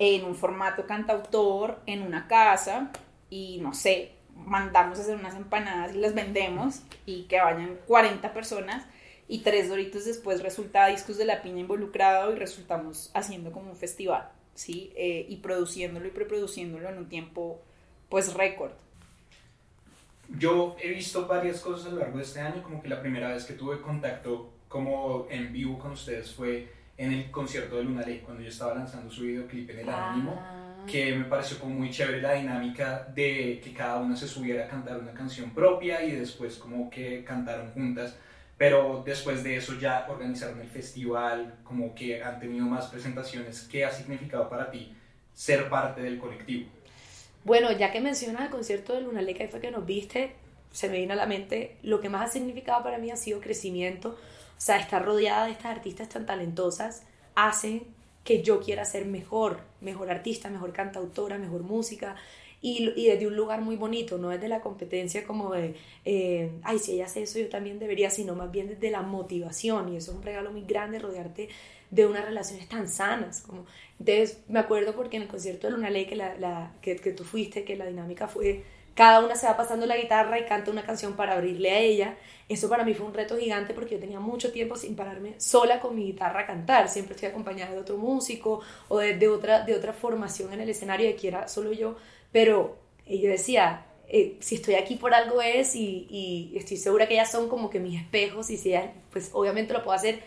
en 0.00 0.24
un 0.24 0.34
formato 0.34 0.86
cantautor, 0.86 1.80
en 1.86 2.02
una 2.02 2.26
casa 2.26 2.90
y 3.30 3.58
no 3.60 3.72
sé, 3.74 4.12
mandamos 4.34 4.98
a 4.98 5.02
hacer 5.02 5.16
unas 5.16 5.36
empanadas 5.36 5.94
y 5.94 5.98
las 5.98 6.14
vendemos 6.14 6.82
y 7.06 7.24
que 7.24 7.40
vayan 7.40 7.78
40 7.86 8.32
personas 8.32 8.84
y 9.28 9.38
tres 9.40 9.68
doritos 9.68 10.04
después 10.04 10.42
resulta 10.42 10.86
Discos 10.88 11.16
de 11.16 11.24
la 11.24 11.42
Piña 11.42 11.60
involucrado 11.60 12.32
y 12.32 12.36
resultamos 12.36 13.10
haciendo 13.14 13.52
como 13.52 13.70
un 13.70 13.76
festival, 13.76 14.28
¿sí? 14.54 14.92
Eh, 14.96 15.26
y 15.28 15.36
produciéndolo 15.36 16.06
y 16.06 16.10
preproduciéndolo 16.10 16.88
en 16.88 16.98
un 16.98 17.08
tiempo 17.08 17.62
pues 18.08 18.34
récord. 18.34 18.72
Yo 20.38 20.76
he 20.80 20.90
visto 20.90 21.26
varias 21.26 21.60
cosas 21.60 21.86
a 21.86 21.90
lo 21.90 22.00
largo 22.00 22.18
de 22.18 22.24
este 22.24 22.40
año, 22.40 22.62
como 22.62 22.82
que 22.82 22.88
la 22.88 23.00
primera 23.00 23.32
vez 23.32 23.44
que 23.44 23.54
tuve 23.54 23.80
contacto 23.80 24.52
como 24.68 25.26
en 25.30 25.52
vivo 25.52 25.78
con 25.78 25.92
ustedes 25.92 26.32
fue 26.32 26.68
en 26.96 27.12
el 27.12 27.30
concierto 27.30 27.76
de 27.76 27.84
Luna 27.84 28.02
Ley, 28.02 28.20
cuando 28.24 28.42
yo 28.42 28.48
estaba 28.48 28.74
lanzando 28.74 29.10
su 29.10 29.22
videoclip 29.22 29.70
en 29.70 29.78
el 29.80 29.88
Anónimo, 29.88 30.40
Ah. 30.40 30.84
que 30.86 31.14
me 31.14 31.24
pareció 31.24 31.58
como 31.58 31.74
muy 31.74 31.90
chévere 31.90 32.20
la 32.20 32.34
dinámica 32.34 33.06
de 33.14 33.60
que 33.62 33.72
cada 33.72 34.00
una 34.00 34.16
se 34.16 34.28
subiera 34.28 34.64
a 34.64 34.68
cantar 34.68 34.98
una 34.98 35.12
canción 35.12 35.50
propia 35.50 36.04
y 36.04 36.12
después 36.12 36.56
como 36.56 36.90
que 36.90 37.24
cantaron 37.24 37.70
juntas. 37.72 38.16
Pero 38.56 39.02
después 39.04 39.42
de 39.42 39.56
eso 39.56 39.78
ya 39.78 40.06
organizaron 40.08 40.60
el 40.60 40.68
festival, 40.68 41.58
como 41.64 41.94
que 41.94 42.22
han 42.22 42.38
tenido 42.38 42.66
más 42.66 42.86
presentaciones. 42.86 43.62
¿Qué 43.62 43.84
ha 43.84 43.90
significado 43.90 44.48
para 44.48 44.70
ti 44.70 44.94
ser 45.34 45.68
parte 45.68 46.02
del 46.02 46.18
colectivo? 46.18 46.68
Bueno, 47.44 47.72
ya 47.72 47.92
que 47.92 48.00
mencionas 48.00 48.44
el 48.44 48.50
concierto 48.50 48.94
de 48.94 49.02
Luna 49.02 49.22
Leca 49.22 49.44
y 49.44 49.48
fue 49.48 49.60
que 49.60 49.70
nos 49.70 49.84
viste, 49.84 50.32
se 50.72 50.88
me 50.88 50.98
vino 50.98 51.12
a 51.12 51.16
la 51.16 51.26
mente, 51.26 51.76
lo 51.82 52.00
que 52.00 52.08
más 52.08 52.30
ha 52.30 52.32
significado 52.32 52.82
para 52.82 52.98
mí 52.98 53.10
ha 53.10 53.16
sido 53.16 53.40
crecimiento. 53.40 54.10
O 54.10 54.60
sea, 54.60 54.78
estar 54.78 55.04
rodeada 55.04 55.46
de 55.46 55.52
estas 55.52 55.66
artistas 55.66 56.08
tan 56.08 56.26
talentosas 56.26 57.02
hace 57.34 57.82
que 58.24 58.42
yo 58.42 58.60
quiera 58.60 58.84
ser 58.84 59.04
mejor, 59.04 59.60
mejor 59.80 60.10
artista, 60.10 60.48
mejor 60.48 60.72
cantautora, 60.72 61.38
mejor 61.38 61.62
música. 61.62 62.16
Y, 62.66 62.94
y 62.96 63.08
desde 63.08 63.26
un 63.26 63.36
lugar 63.36 63.60
muy 63.60 63.76
bonito, 63.76 64.16
no 64.16 64.30
desde 64.30 64.48
la 64.48 64.62
competencia 64.62 65.24
como 65.24 65.52
de, 65.52 65.74
eh, 66.06 66.50
ay, 66.62 66.78
si 66.78 66.92
ella 66.92 67.04
hace 67.04 67.22
eso, 67.22 67.38
yo 67.38 67.50
también 67.50 67.78
debería, 67.78 68.08
sino 68.08 68.34
más 68.34 68.50
bien 68.50 68.68
desde 68.68 68.90
la 68.90 69.02
motivación. 69.02 69.92
Y 69.92 69.98
eso 69.98 70.12
es 70.12 70.16
un 70.16 70.22
regalo 70.22 70.50
muy 70.50 70.62
grande, 70.62 70.98
rodearte 70.98 71.50
de 71.90 72.06
unas 72.06 72.24
relaciones 72.24 72.66
tan 72.66 72.88
sanas. 72.88 73.42
Como, 73.42 73.66
entonces, 74.00 74.38
me 74.48 74.60
acuerdo 74.60 74.94
porque 74.94 75.16
en 75.18 75.24
el 75.24 75.28
concierto 75.28 75.66
de 75.66 75.74
Luna 75.74 75.90
Ley 75.90 76.06
que, 76.06 76.16
la, 76.16 76.38
la, 76.38 76.72
que, 76.80 76.96
que 76.96 77.12
tú 77.12 77.22
fuiste, 77.24 77.64
que 77.64 77.76
la 77.76 77.84
dinámica 77.84 78.28
fue, 78.28 78.64
cada 78.94 79.20
una 79.22 79.36
se 79.36 79.46
va 79.46 79.58
pasando 79.58 79.84
la 79.84 79.98
guitarra 79.98 80.38
y 80.38 80.46
canta 80.46 80.70
una 80.70 80.84
canción 80.86 81.16
para 81.16 81.34
abrirle 81.34 81.70
a 81.70 81.80
ella. 81.80 82.16
Eso 82.48 82.70
para 82.70 82.84
mí 82.84 82.94
fue 82.94 83.04
un 83.06 83.12
reto 83.12 83.36
gigante 83.36 83.74
porque 83.74 83.96
yo 83.96 84.00
tenía 84.00 84.20
mucho 84.20 84.52
tiempo 84.52 84.76
sin 84.76 84.96
pararme 84.96 85.34
sola 85.38 85.80
con 85.80 85.94
mi 85.96 86.04
guitarra 86.06 86.40
a 86.40 86.46
cantar. 86.46 86.88
Siempre 86.88 87.14
estoy 87.14 87.28
acompañada 87.28 87.72
de 87.72 87.78
otro 87.78 87.98
músico 87.98 88.60
o 88.88 88.98
de, 88.98 89.18
de 89.18 89.28
otra, 89.28 89.64
de 89.66 89.74
otra 89.74 89.92
formación 89.92 90.52
en 90.54 90.60
el 90.60 90.70
escenario 90.70 91.06
de 91.08 91.16
que 91.16 91.28
era 91.28 91.46
solo 91.48 91.72
yo. 91.72 91.96
Pero 92.34 92.78
yo 93.08 93.30
decía, 93.30 93.86
eh, 94.08 94.36
si 94.40 94.56
estoy 94.56 94.76
aquí 94.76 94.96
por 94.96 95.14
algo 95.14 95.42
es 95.42 95.76
y, 95.76 96.08
y 96.10 96.58
estoy 96.58 96.76
segura 96.78 97.08
que 97.08 97.14
ellas 97.14 97.32
son 97.32 97.48
como 97.48 97.70
que 97.70 97.80
mis 97.80 98.00
espejos 98.02 98.50
y 98.50 98.58
si 98.58 98.70
ellas, 98.70 98.90
pues 99.12 99.30
obviamente 99.34 99.74
lo 99.74 99.84
puedo 99.84 99.96
hacer. 99.96 100.20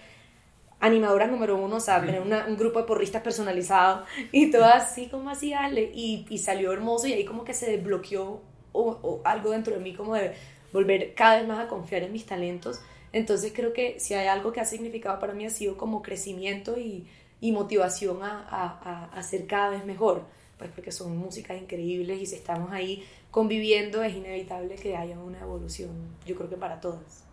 Animadoras 0.80 1.32
número 1.32 1.58
uno, 1.58 1.78
o 1.78 1.80
sea, 1.80 2.06
tener 2.06 2.22
una- 2.22 2.46
un 2.48 2.58
grupo 2.58 2.80
de 2.80 2.86
porristas 2.86 3.24
personalizado 3.24 4.06
y 4.32 4.52
todo 4.52 4.66
así 4.66 5.08
como 5.10 5.32
así, 5.32 5.52
dale, 5.52 5.92
y, 5.94 6.26
y 6.30 6.38
salió 6.40 6.72
hermoso 6.74 7.08
y 7.08 7.14
ahí 7.14 7.26
como 7.26 7.44
que 7.46 7.56
se 7.56 7.72
desbloqueó 7.78 8.42
o, 8.74 9.00
o 9.02 9.22
algo 9.26 9.52
dentro 9.52 9.74
de 9.76 9.82
mí 9.82 9.96
como 9.96 10.16
de 10.16 10.34
volver 10.74 11.16
cada 11.16 11.38
vez 11.40 11.48
más 11.48 11.60
a 11.66 11.68
confiar 11.68 12.04
en 12.04 12.14
mis 12.14 12.28
talentos. 12.28 12.82
Entonces 13.14 13.54
creo 13.56 13.74
que 13.74 14.00
si 14.00 14.14
hay 14.16 14.28
algo 14.28 14.52
que 14.54 14.62
ha 14.62 14.66
significado 14.66 15.20
para 15.20 15.34
mí 15.34 15.46
ha 15.48 15.50
sido 15.50 15.78
como 15.78 16.04
crecimiento 16.04 16.78
y, 16.78 17.08
y 17.42 17.52
motivación 17.54 18.22
a, 18.24 18.48
a, 18.48 18.68
a, 18.84 19.06
a 19.20 19.24
ser 19.24 19.48
cada 19.48 19.72
vez 19.72 19.86
mejor, 19.86 20.26
pues 20.58 20.72
porque 20.72 20.92
son 20.92 21.18
músicas 21.18 21.62
increíbles 21.62 22.22
y 22.22 22.26
si 22.26 22.36
estamos 22.36 22.72
ahí 22.72 23.04
conviviendo 23.32 24.04
es 24.04 24.16
inevitable 24.16 24.76
que 24.76 24.98
haya 24.98 25.20
una 25.20 25.40
evolución, 25.40 25.92
yo 26.26 26.36
creo 26.36 26.50
que 26.50 26.58
para 26.58 26.80
todas. 26.82 27.24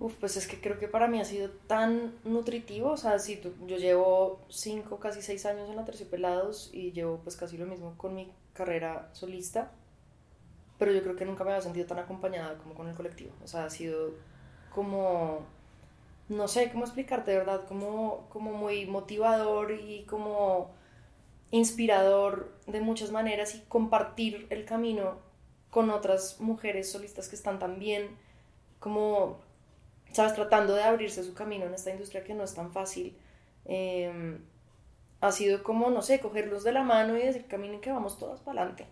Uf, 0.00 0.14
pues 0.14 0.36
es 0.36 0.46
que 0.48 0.60
creo 0.60 0.78
que 0.78 0.88
para 0.88 1.06
mí 1.06 1.20
ha 1.20 1.24
sido 1.24 1.50
tan 1.66 2.14
nutritivo, 2.24 2.90
o 2.90 2.96
sea, 2.96 3.18
si 3.18 3.36
tú, 3.36 3.52
yo 3.66 3.76
llevo 3.76 4.40
cinco, 4.48 4.98
casi 4.98 5.22
seis 5.22 5.46
años 5.46 5.70
en 5.70 5.76
la 5.76 5.84
Terciopelados 5.84 6.70
y 6.72 6.92
llevo 6.92 7.18
pues 7.18 7.36
casi 7.36 7.56
lo 7.56 7.66
mismo 7.66 7.94
con 7.96 8.14
mi 8.14 8.32
carrera 8.54 9.08
solista, 9.12 9.70
pero 10.78 10.92
yo 10.92 11.02
creo 11.02 11.16
que 11.16 11.24
nunca 11.24 11.44
me 11.44 11.50
había 11.50 11.62
sentido 11.62 11.86
tan 11.86 11.98
acompañada 11.98 12.58
como 12.58 12.74
con 12.74 12.88
el 12.88 12.94
colectivo, 12.96 13.32
o 13.44 13.46
sea, 13.46 13.66
ha 13.66 13.70
sido 13.70 14.12
como, 14.74 15.46
no 16.28 16.48
sé 16.48 16.70
cómo 16.72 16.84
explicarte, 16.84 17.30
de 17.30 17.38
verdad, 17.38 17.64
como, 17.66 18.26
como 18.30 18.52
muy 18.52 18.86
motivador 18.86 19.72
y 19.72 20.04
como 20.04 20.72
inspirador 21.50 22.52
de 22.66 22.80
muchas 22.80 23.10
maneras 23.10 23.54
y 23.54 23.60
compartir 23.68 24.46
el 24.50 24.64
camino 24.64 25.18
con 25.70 25.90
otras 25.90 26.40
mujeres 26.40 26.90
solistas 26.90 27.28
que 27.28 27.36
están 27.36 27.58
también 27.58 28.16
como 28.84 29.38
sabes, 30.12 30.34
tratando 30.34 30.74
de 30.74 30.82
abrirse 30.82 31.24
su 31.24 31.32
camino 31.32 31.64
en 31.64 31.72
esta 31.72 31.90
industria 31.90 32.22
que 32.22 32.34
no 32.34 32.44
es 32.44 32.54
tan 32.54 32.70
fácil, 32.70 33.16
eh, 33.64 34.38
ha 35.22 35.32
sido 35.32 35.62
como, 35.62 35.90
no 35.90 36.02
sé, 36.02 36.20
cogerlos 36.20 36.64
de 36.64 36.72
la 36.72 36.82
mano 36.82 37.16
y 37.16 37.22
decir, 37.22 37.46
caminen 37.46 37.80
que 37.80 37.90
vamos 37.90 38.18
todas 38.18 38.40
para 38.40 38.60
adelante. 38.60 38.86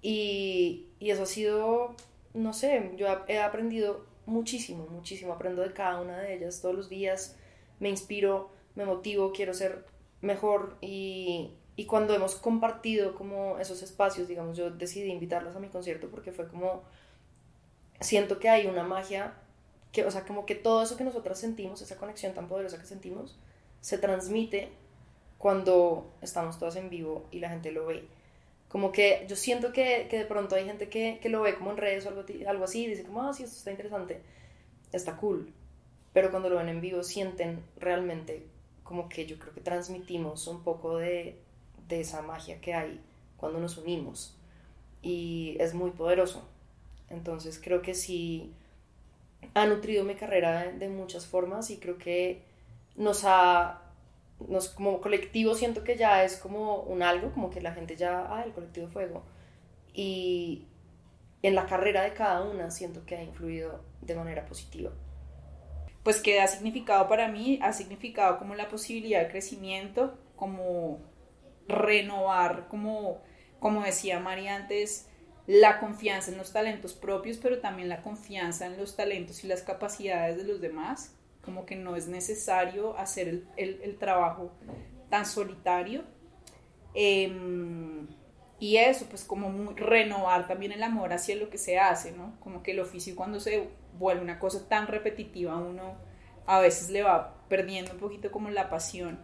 Y, 0.00 0.86
y 0.98 1.10
eso 1.10 1.24
ha 1.24 1.26
sido, 1.26 1.94
no 2.32 2.54
sé, 2.54 2.92
yo 2.96 3.06
he 3.28 3.40
aprendido 3.40 4.06
muchísimo, 4.24 4.86
muchísimo, 4.86 5.34
aprendo 5.34 5.60
de 5.60 5.74
cada 5.74 6.00
una 6.00 6.18
de 6.18 6.34
ellas 6.34 6.60
todos 6.62 6.74
los 6.74 6.88
días, 6.88 7.36
me 7.78 7.90
inspiro, 7.90 8.50
me 8.74 8.86
motivo, 8.86 9.32
quiero 9.32 9.52
ser 9.52 9.84
mejor 10.22 10.78
y, 10.80 11.52
y 11.80 11.86
cuando 11.86 12.14
hemos 12.14 12.34
compartido 12.34 13.14
como 13.14 13.58
esos 13.58 13.82
espacios, 13.82 14.28
digamos, 14.28 14.54
yo 14.54 14.70
decidí 14.70 15.10
invitarlas 15.10 15.56
a 15.56 15.60
mi 15.60 15.68
concierto 15.68 16.10
porque 16.10 16.30
fue 16.30 16.46
como, 16.46 16.82
siento 18.00 18.38
que 18.38 18.50
hay 18.50 18.66
una 18.66 18.82
magia 18.82 19.32
que, 19.90 20.04
o 20.04 20.10
sea, 20.10 20.26
como 20.26 20.44
que 20.44 20.54
todo 20.54 20.82
eso 20.82 20.98
que 20.98 21.04
nosotras 21.04 21.40
sentimos, 21.40 21.80
esa 21.80 21.96
conexión 21.96 22.34
tan 22.34 22.48
poderosa 22.48 22.78
que 22.78 22.84
sentimos, 22.84 23.38
se 23.80 23.96
transmite 23.96 24.68
cuando 25.38 26.12
estamos 26.20 26.58
todas 26.58 26.76
en 26.76 26.90
vivo 26.90 27.26
y 27.30 27.38
la 27.38 27.48
gente 27.48 27.72
lo 27.72 27.86
ve. 27.86 28.04
Como 28.68 28.92
que 28.92 29.24
yo 29.26 29.34
siento 29.34 29.72
que, 29.72 30.06
que 30.10 30.18
de 30.18 30.26
pronto 30.26 30.56
hay 30.56 30.66
gente 30.66 30.90
que, 30.90 31.18
que, 31.22 31.30
lo 31.30 31.40
ve 31.40 31.54
como 31.54 31.70
en 31.70 31.78
redes 31.78 32.04
o 32.04 32.10
algo, 32.10 32.24
algo 32.46 32.64
así, 32.64 32.84
y 32.84 32.88
dice 32.88 33.04
como, 33.04 33.22
ah, 33.22 33.32
sí, 33.32 33.44
esto 33.44 33.56
está 33.56 33.70
interesante, 33.70 34.20
está 34.92 35.16
cool. 35.16 35.50
Pero 36.12 36.30
cuando 36.30 36.50
lo 36.50 36.56
ven 36.56 36.68
en 36.68 36.82
vivo 36.82 37.02
sienten 37.02 37.64
realmente 37.78 38.44
como 38.82 39.08
que 39.08 39.24
yo 39.24 39.38
creo 39.38 39.54
que 39.54 39.62
transmitimos 39.62 40.46
un 40.46 40.62
poco 40.62 40.98
de, 40.98 41.38
de 41.90 42.00
esa 42.00 42.22
magia 42.22 42.60
que 42.60 42.72
hay 42.72 43.00
cuando 43.36 43.60
nos 43.60 43.76
unimos. 43.76 44.36
Y 45.02 45.56
es 45.60 45.74
muy 45.74 45.90
poderoso. 45.90 46.48
Entonces 47.10 47.60
creo 47.62 47.82
que 47.82 47.94
sí 47.94 48.54
ha 49.54 49.66
nutrido 49.66 50.04
mi 50.04 50.14
carrera 50.14 50.70
de, 50.70 50.88
muchas 50.88 51.26
formas 51.26 51.70
y 51.70 51.78
creo 51.78 51.98
que 51.98 52.42
nos 52.96 53.24
ha, 53.24 53.82
nos, 54.48 54.68
como 54.68 55.00
colectivo 55.00 55.54
siento 55.54 55.82
que 55.82 55.96
ya 55.96 56.24
es 56.24 56.36
como 56.36 56.80
un 56.82 57.02
algo, 57.02 57.32
como 57.32 57.50
que 57.50 57.60
la 57.60 57.72
gente 57.72 57.96
ya, 57.96 58.26
ah, 58.32 58.44
el 58.44 58.52
colectivo 58.52 58.88
Fuego. 58.88 59.22
Y 59.92 60.66
en 61.42 61.54
la 61.54 61.66
carrera 61.66 62.02
de 62.02 62.12
cada 62.12 62.42
una 62.42 62.70
siento 62.70 63.04
que 63.04 63.16
ha 63.16 63.22
influido 63.22 63.80
de 64.02 64.14
manera 64.14 64.46
positiva. 64.46 64.92
Pues 66.02 66.20
que 66.20 66.40
ha 66.40 66.46
significado 66.46 67.08
para 67.08 67.28
mí, 67.28 67.58
ha 67.62 67.72
significado 67.72 68.38
como 68.38 68.54
la 68.54 68.68
posibilidad 68.68 69.20
de 69.20 69.30
crecimiento, 69.30 70.16
como 70.36 70.98
renovar, 71.70 72.68
como, 72.68 73.22
como 73.58 73.82
decía 73.82 74.20
María 74.20 74.56
antes, 74.56 75.08
la 75.46 75.80
confianza 75.80 76.30
en 76.30 76.38
los 76.38 76.52
talentos 76.52 76.94
propios, 76.94 77.38
pero 77.38 77.60
también 77.60 77.88
la 77.88 78.02
confianza 78.02 78.66
en 78.66 78.76
los 78.76 78.96
talentos 78.96 79.42
y 79.44 79.48
las 79.48 79.62
capacidades 79.62 80.36
de 80.36 80.44
los 80.44 80.60
demás, 80.60 81.16
como 81.42 81.66
que 81.66 81.76
no 81.76 81.96
es 81.96 82.06
necesario 82.06 82.96
hacer 82.98 83.28
el, 83.28 83.48
el, 83.56 83.98
trabajo 83.98 84.52
tan 85.08 85.26
solitario. 85.26 86.04
Eh, 86.94 87.30
y 88.60 88.76
eso, 88.76 89.06
pues 89.06 89.24
como 89.24 89.72
renovar 89.72 90.46
también 90.46 90.72
el 90.72 90.82
amor 90.82 91.14
hacia 91.14 91.34
lo 91.34 91.48
que 91.48 91.56
se 91.56 91.78
hace, 91.78 92.12
¿no? 92.12 92.38
Como 92.40 92.62
que 92.62 92.72
el 92.72 92.80
oficio 92.80 93.16
cuando 93.16 93.40
se 93.40 93.70
vuelve 93.98 94.22
una 94.22 94.38
cosa 94.38 94.68
tan 94.68 94.86
repetitiva, 94.86 95.56
uno 95.56 95.96
a 96.46 96.60
veces 96.60 96.90
le 96.90 97.02
va 97.02 97.34
perdiendo 97.48 97.92
un 97.92 97.98
poquito 97.98 98.30
como 98.30 98.50
la 98.50 98.68
pasión. 98.68 99.18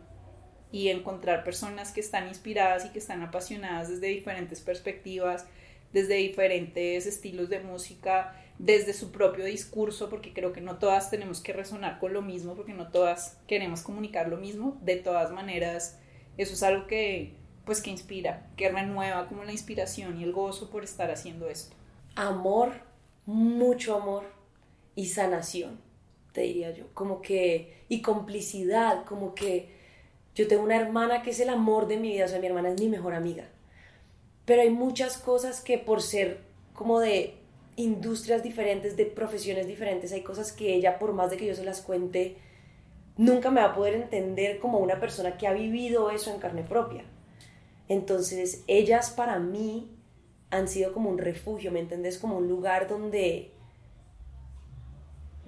Y 0.76 0.90
encontrar 0.90 1.42
personas 1.42 1.90
que 1.90 2.00
están 2.00 2.28
inspiradas 2.28 2.84
y 2.84 2.90
que 2.90 2.98
están 2.98 3.22
apasionadas 3.22 3.88
desde 3.88 4.08
diferentes 4.08 4.60
perspectivas, 4.60 5.46
desde 5.94 6.16
diferentes 6.16 7.06
estilos 7.06 7.48
de 7.48 7.60
música, 7.60 8.38
desde 8.58 8.92
su 8.92 9.10
propio 9.10 9.46
discurso, 9.46 10.10
porque 10.10 10.34
creo 10.34 10.52
que 10.52 10.60
no 10.60 10.76
todas 10.76 11.08
tenemos 11.08 11.40
que 11.40 11.54
resonar 11.54 11.98
con 11.98 12.12
lo 12.12 12.20
mismo, 12.20 12.54
porque 12.54 12.74
no 12.74 12.88
todas 12.88 13.38
queremos 13.46 13.80
comunicar 13.80 14.28
lo 14.28 14.36
mismo. 14.36 14.76
De 14.82 14.96
todas 14.96 15.32
maneras, 15.32 15.98
eso 16.36 16.52
es 16.52 16.62
algo 16.62 16.86
que 16.86 17.32
pues 17.64 17.80
que 17.80 17.88
inspira, 17.88 18.46
que 18.58 18.68
renueva 18.68 19.28
como 19.28 19.44
la 19.44 19.52
inspiración 19.52 20.20
y 20.20 20.24
el 20.24 20.32
gozo 20.32 20.68
por 20.68 20.84
estar 20.84 21.10
haciendo 21.10 21.48
esto. 21.48 21.74
Amor, 22.16 22.72
mucho 23.24 23.96
amor 23.96 24.24
y 24.94 25.06
sanación, 25.06 25.80
te 26.32 26.42
diría 26.42 26.70
yo, 26.72 26.84
como 26.92 27.22
que 27.22 27.82
y 27.88 28.02
complicidad, 28.02 29.06
como 29.06 29.34
que 29.34 29.74
yo 30.36 30.46
tengo 30.46 30.62
una 30.62 30.76
hermana 30.76 31.22
que 31.22 31.30
es 31.30 31.40
el 31.40 31.48
amor 31.48 31.88
de 31.88 31.96
mi 31.96 32.12
vida, 32.12 32.26
o 32.26 32.28
sea, 32.28 32.38
mi 32.38 32.46
hermana 32.46 32.68
es 32.68 32.80
mi 32.80 32.88
mejor 32.88 33.14
amiga. 33.14 33.48
Pero 34.44 34.60
hay 34.60 34.70
muchas 34.70 35.16
cosas 35.16 35.62
que 35.62 35.78
por 35.78 36.02
ser 36.02 36.40
como 36.74 37.00
de 37.00 37.38
industrias 37.76 38.42
diferentes, 38.42 38.98
de 38.98 39.06
profesiones 39.06 39.66
diferentes, 39.66 40.12
hay 40.12 40.22
cosas 40.22 40.52
que 40.52 40.74
ella, 40.74 40.98
por 40.98 41.14
más 41.14 41.30
de 41.30 41.38
que 41.38 41.46
yo 41.46 41.54
se 41.54 41.64
las 41.64 41.80
cuente, 41.80 42.36
nunca 43.16 43.50
me 43.50 43.62
va 43.62 43.68
a 43.68 43.74
poder 43.74 43.94
entender 43.94 44.58
como 44.58 44.78
una 44.78 45.00
persona 45.00 45.38
que 45.38 45.46
ha 45.46 45.54
vivido 45.54 46.10
eso 46.10 46.30
en 46.30 46.38
carne 46.38 46.62
propia. 46.62 47.04
Entonces, 47.88 48.62
ellas 48.66 49.10
para 49.10 49.38
mí 49.38 49.90
han 50.50 50.68
sido 50.68 50.92
como 50.92 51.08
un 51.08 51.18
refugio, 51.18 51.72
¿me 51.72 51.80
entendés? 51.80 52.18
Como 52.18 52.36
un 52.36 52.46
lugar 52.46 52.88
donde 52.88 53.52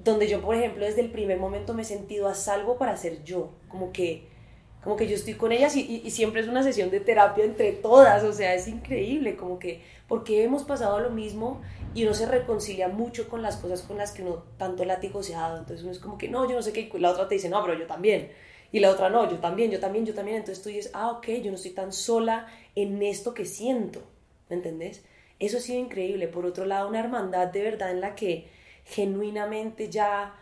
donde 0.02 0.28
yo, 0.28 0.40
por 0.40 0.54
ejemplo, 0.54 0.86
desde 0.86 1.02
el 1.02 1.10
primer 1.10 1.38
momento 1.38 1.74
me 1.74 1.82
he 1.82 1.84
sentido 1.84 2.28
a 2.28 2.34
salvo 2.34 2.78
para 2.78 2.96
ser 2.96 3.22
yo, 3.24 3.50
como 3.68 3.92
que 3.92 4.37
como 4.82 4.96
que 4.96 5.08
yo 5.08 5.14
estoy 5.16 5.34
con 5.34 5.52
ellas 5.52 5.74
y, 5.76 6.02
y, 6.04 6.10
siempre 6.10 6.40
es 6.40 6.48
una 6.48 6.62
sesión 6.62 6.90
de 6.90 7.00
terapia 7.00 7.44
entre 7.44 7.72
todas, 7.72 8.22
o 8.22 8.32
sea, 8.32 8.54
es 8.54 8.68
increíble, 8.68 9.36
como 9.36 9.58
que 9.58 9.82
porque 10.06 10.44
hemos 10.44 10.62
pasado 10.62 11.00
lo 11.00 11.10
mismo 11.10 11.60
y 11.94 12.04
uno 12.04 12.14
se 12.14 12.26
reconcilia 12.26 12.88
mucho 12.88 13.28
con 13.28 13.42
las 13.42 13.56
cosas 13.56 13.82
con 13.82 13.98
las 13.98 14.12
que 14.12 14.22
uno 14.22 14.44
tanto 14.56 14.84
látigo 14.84 15.22
se 15.22 15.34
ha 15.34 15.40
dado, 15.40 15.58
entonces 15.58 15.82
uno 15.82 15.92
es 15.92 15.98
como 15.98 16.16
que 16.16 16.28
no, 16.28 16.48
yo 16.48 16.54
no 16.54 16.62
sé 16.62 16.72
qué, 16.72 16.90
y 16.92 16.98
la 16.98 17.10
otra 17.10 17.28
te 17.28 17.34
dice, 17.34 17.48
no, 17.48 17.62
pero 17.62 17.78
yo 17.78 17.86
también, 17.86 18.30
y 18.70 18.80
la 18.80 18.90
otra 18.90 19.10
no, 19.10 19.28
yo 19.28 19.38
también, 19.38 19.70
yo 19.70 19.80
también, 19.80 20.06
yo 20.06 20.14
también, 20.14 20.38
entonces 20.38 20.62
tú 20.62 20.68
dices, 20.68 20.90
ah, 20.94 21.10
ok, 21.10 21.28
yo 21.42 21.50
no 21.50 21.56
estoy 21.56 21.72
tan 21.72 21.92
sola 21.92 22.46
en 22.74 23.02
esto 23.02 23.34
que 23.34 23.44
siento, 23.44 24.02
¿me 24.48 24.56
entendés? 24.56 25.04
Eso 25.38 25.58
ha 25.58 25.60
sido 25.60 25.80
increíble, 25.80 26.28
por 26.28 26.46
otro 26.46 26.66
lado, 26.66 26.88
una 26.88 27.00
hermandad 27.00 27.48
de 27.48 27.62
verdad 27.62 27.90
en 27.90 28.00
la 28.00 28.14
que 28.14 28.48
genuinamente 28.84 29.88
ya 29.88 30.34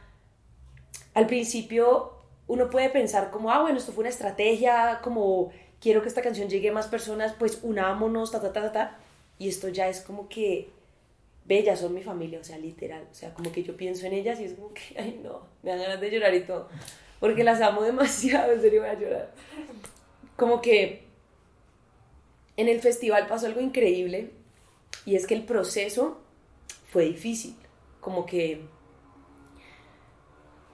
al 1.14 1.26
principio 1.26 2.15
uno 2.48 2.70
puede 2.70 2.90
pensar 2.90 3.30
como, 3.30 3.50
ah, 3.50 3.60
bueno, 3.60 3.78
esto 3.78 3.92
fue 3.92 4.02
una 4.02 4.10
estrategia, 4.10 5.00
como 5.02 5.50
quiero 5.80 6.02
que 6.02 6.08
esta 6.08 6.22
canción 6.22 6.48
llegue 6.48 6.70
a 6.70 6.72
más 6.72 6.86
personas, 6.86 7.34
pues 7.38 7.60
unámonos, 7.62 8.30
ta, 8.30 8.40
ta, 8.40 8.52
ta, 8.52 8.62
ta, 8.62 8.72
ta. 8.72 8.98
Y 9.38 9.48
esto 9.48 9.68
ya 9.68 9.88
es 9.88 10.00
como 10.00 10.28
que, 10.28 10.70
bellas 11.44 11.80
son 11.80 11.94
mi 11.94 12.02
familia, 12.02 12.40
o 12.40 12.44
sea, 12.44 12.58
literal. 12.58 13.06
O 13.10 13.14
sea, 13.14 13.34
como 13.34 13.52
que 13.52 13.62
yo 13.62 13.76
pienso 13.76 14.06
en 14.06 14.12
ellas 14.12 14.40
y 14.40 14.44
es 14.44 14.54
como 14.54 14.72
que, 14.72 14.82
ay, 14.98 15.20
no, 15.22 15.42
me 15.62 15.70
dan 15.70 15.80
ganas 15.80 16.00
de 16.00 16.10
llorar 16.10 16.34
y 16.34 16.40
todo. 16.40 16.68
Porque 17.20 17.44
las 17.44 17.60
amo 17.60 17.82
demasiado, 17.82 18.52
en 18.52 18.60
serio 18.60 18.82
voy 18.82 18.90
a 18.90 18.98
llorar. 18.98 19.32
Como 20.36 20.60
que 20.60 21.04
en 22.56 22.68
el 22.68 22.80
festival 22.80 23.26
pasó 23.26 23.46
algo 23.46 23.60
increíble 23.60 24.30
y 25.04 25.16
es 25.16 25.26
que 25.26 25.34
el 25.34 25.44
proceso 25.44 26.18
fue 26.90 27.04
difícil. 27.04 27.56
Como 28.00 28.26
que 28.26 28.60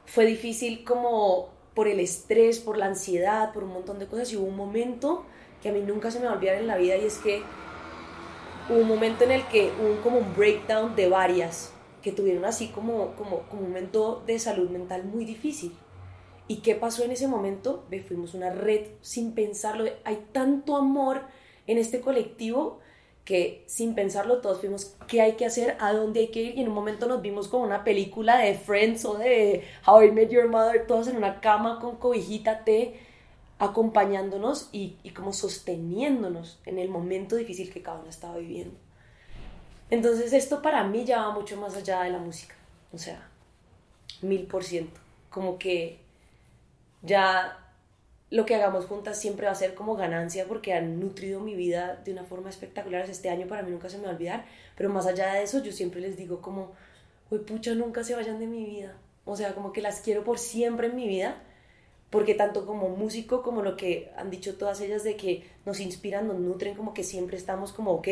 fue 0.04 0.26
difícil 0.26 0.84
como 0.84 1.50
por 1.74 1.88
el 1.88 2.00
estrés, 2.00 2.58
por 2.58 2.76
la 2.76 2.86
ansiedad, 2.86 3.52
por 3.52 3.64
un 3.64 3.72
montón 3.72 3.98
de 3.98 4.06
cosas. 4.06 4.32
Y 4.32 4.36
hubo 4.36 4.46
un 4.46 4.56
momento 4.56 5.24
que 5.62 5.68
a 5.68 5.72
mí 5.72 5.80
nunca 5.80 6.10
se 6.10 6.18
me 6.18 6.26
va 6.26 6.32
a 6.32 6.34
olvidar 6.34 6.56
en 6.56 6.66
la 6.66 6.76
vida 6.76 6.96
y 6.96 7.04
es 7.04 7.18
que 7.18 7.42
hubo 8.68 8.78
un 8.78 8.88
momento 8.88 9.24
en 9.24 9.32
el 9.32 9.46
que 9.48 9.70
hubo 9.80 10.02
como 10.02 10.18
un 10.18 10.34
breakdown 10.34 10.94
de 10.96 11.08
varias 11.08 11.72
que 12.02 12.12
tuvieron 12.12 12.44
así 12.44 12.68
como, 12.68 13.14
como, 13.14 13.42
como 13.48 13.62
un 13.62 13.68
momento 13.68 14.22
de 14.26 14.38
salud 14.38 14.68
mental 14.70 15.04
muy 15.04 15.24
difícil. 15.24 15.72
¿Y 16.48 16.56
qué 16.56 16.74
pasó 16.74 17.04
en 17.04 17.12
ese 17.12 17.28
momento? 17.28 17.84
Fuimos 18.06 18.34
una 18.34 18.50
red 18.50 18.88
sin 19.00 19.32
pensarlo. 19.32 19.84
Hay 20.04 20.26
tanto 20.32 20.76
amor 20.76 21.22
en 21.66 21.78
este 21.78 22.00
colectivo 22.00 22.80
que 23.24 23.64
sin 23.66 23.94
pensarlo 23.94 24.40
todos 24.40 24.60
fuimos 24.60 24.96
qué 25.06 25.20
hay 25.20 25.32
que 25.34 25.46
hacer, 25.46 25.76
a 25.80 25.92
dónde 25.92 26.20
hay 26.20 26.28
que 26.28 26.42
ir 26.42 26.58
y 26.58 26.62
en 26.62 26.68
un 26.68 26.74
momento 26.74 27.06
nos 27.06 27.22
vimos 27.22 27.48
como 27.48 27.64
una 27.64 27.84
película 27.84 28.38
de 28.38 28.54
Friends 28.54 29.04
o 29.04 29.14
de 29.14 29.64
How 29.86 30.02
I 30.02 30.10
Met 30.10 30.30
Your 30.30 30.48
Mother, 30.48 30.86
todos 30.86 31.06
en 31.08 31.16
una 31.16 31.40
cama 31.40 31.78
con 31.80 31.96
cobijita, 31.96 32.64
té, 32.64 32.98
acompañándonos 33.58 34.68
y, 34.72 34.96
y 35.04 35.10
como 35.10 35.32
sosteniéndonos 35.32 36.58
en 36.66 36.80
el 36.80 36.88
momento 36.88 37.36
difícil 37.36 37.72
que 37.72 37.82
cada 37.82 38.00
uno 38.00 38.10
estaba 38.10 38.38
viviendo. 38.38 38.76
Entonces 39.88 40.32
esto 40.32 40.62
para 40.62 40.82
mí 40.84 41.04
ya 41.04 41.22
va 41.22 41.30
mucho 41.30 41.56
más 41.58 41.76
allá 41.76 42.02
de 42.02 42.10
la 42.10 42.18
música, 42.18 42.56
o 42.92 42.98
sea, 42.98 43.28
mil 44.20 44.46
por 44.46 44.64
ciento, 44.64 44.98
como 45.30 45.58
que 45.58 45.98
ya 47.02 47.61
lo 48.32 48.46
que 48.46 48.54
hagamos 48.54 48.86
juntas 48.86 49.20
siempre 49.20 49.44
va 49.44 49.52
a 49.52 49.54
ser 49.54 49.74
como 49.74 49.94
ganancia 49.94 50.46
porque 50.48 50.72
han 50.72 50.98
nutrido 50.98 51.40
mi 51.40 51.54
vida 51.54 52.00
de 52.02 52.12
una 52.12 52.24
forma 52.24 52.48
espectacular. 52.48 53.08
Este 53.08 53.28
año 53.28 53.46
para 53.46 53.62
mí 53.62 53.70
nunca 53.70 53.90
se 53.90 53.98
me 53.98 54.04
va 54.04 54.10
a 54.10 54.14
olvidar, 54.14 54.46
pero 54.74 54.88
más 54.88 55.06
allá 55.06 55.34
de 55.34 55.42
eso 55.42 55.62
yo 55.62 55.70
siempre 55.70 56.00
les 56.00 56.16
digo 56.16 56.40
como, 56.40 56.72
uy 57.30 57.40
pucha, 57.40 57.74
nunca 57.74 58.02
se 58.02 58.14
vayan 58.14 58.40
de 58.40 58.46
mi 58.46 58.64
vida. 58.64 58.96
O 59.26 59.36
sea, 59.36 59.54
como 59.54 59.70
que 59.70 59.82
las 59.82 60.00
quiero 60.00 60.24
por 60.24 60.38
siempre 60.38 60.86
en 60.86 60.96
mi 60.96 61.06
vida, 61.06 61.42
porque 62.08 62.32
tanto 62.32 62.64
como 62.64 62.88
músico 62.88 63.42
como 63.42 63.60
lo 63.60 63.76
que 63.76 64.10
han 64.16 64.30
dicho 64.30 64.56
todas 64.56 64.80
ellas 64.80 65.04
de 65.04 65.14
que 65.14 65.44
nos 65.66 65.78
inspiran, 65.78 66.26
nos 66.26 66.38
nutren, 66.38 66.74
como 66.74 66.94
que 66.94 67.04
siempre 67.04 67.36
estamos 67.36 67.74
como, 67.74 67.92
ok, 67.92 68.08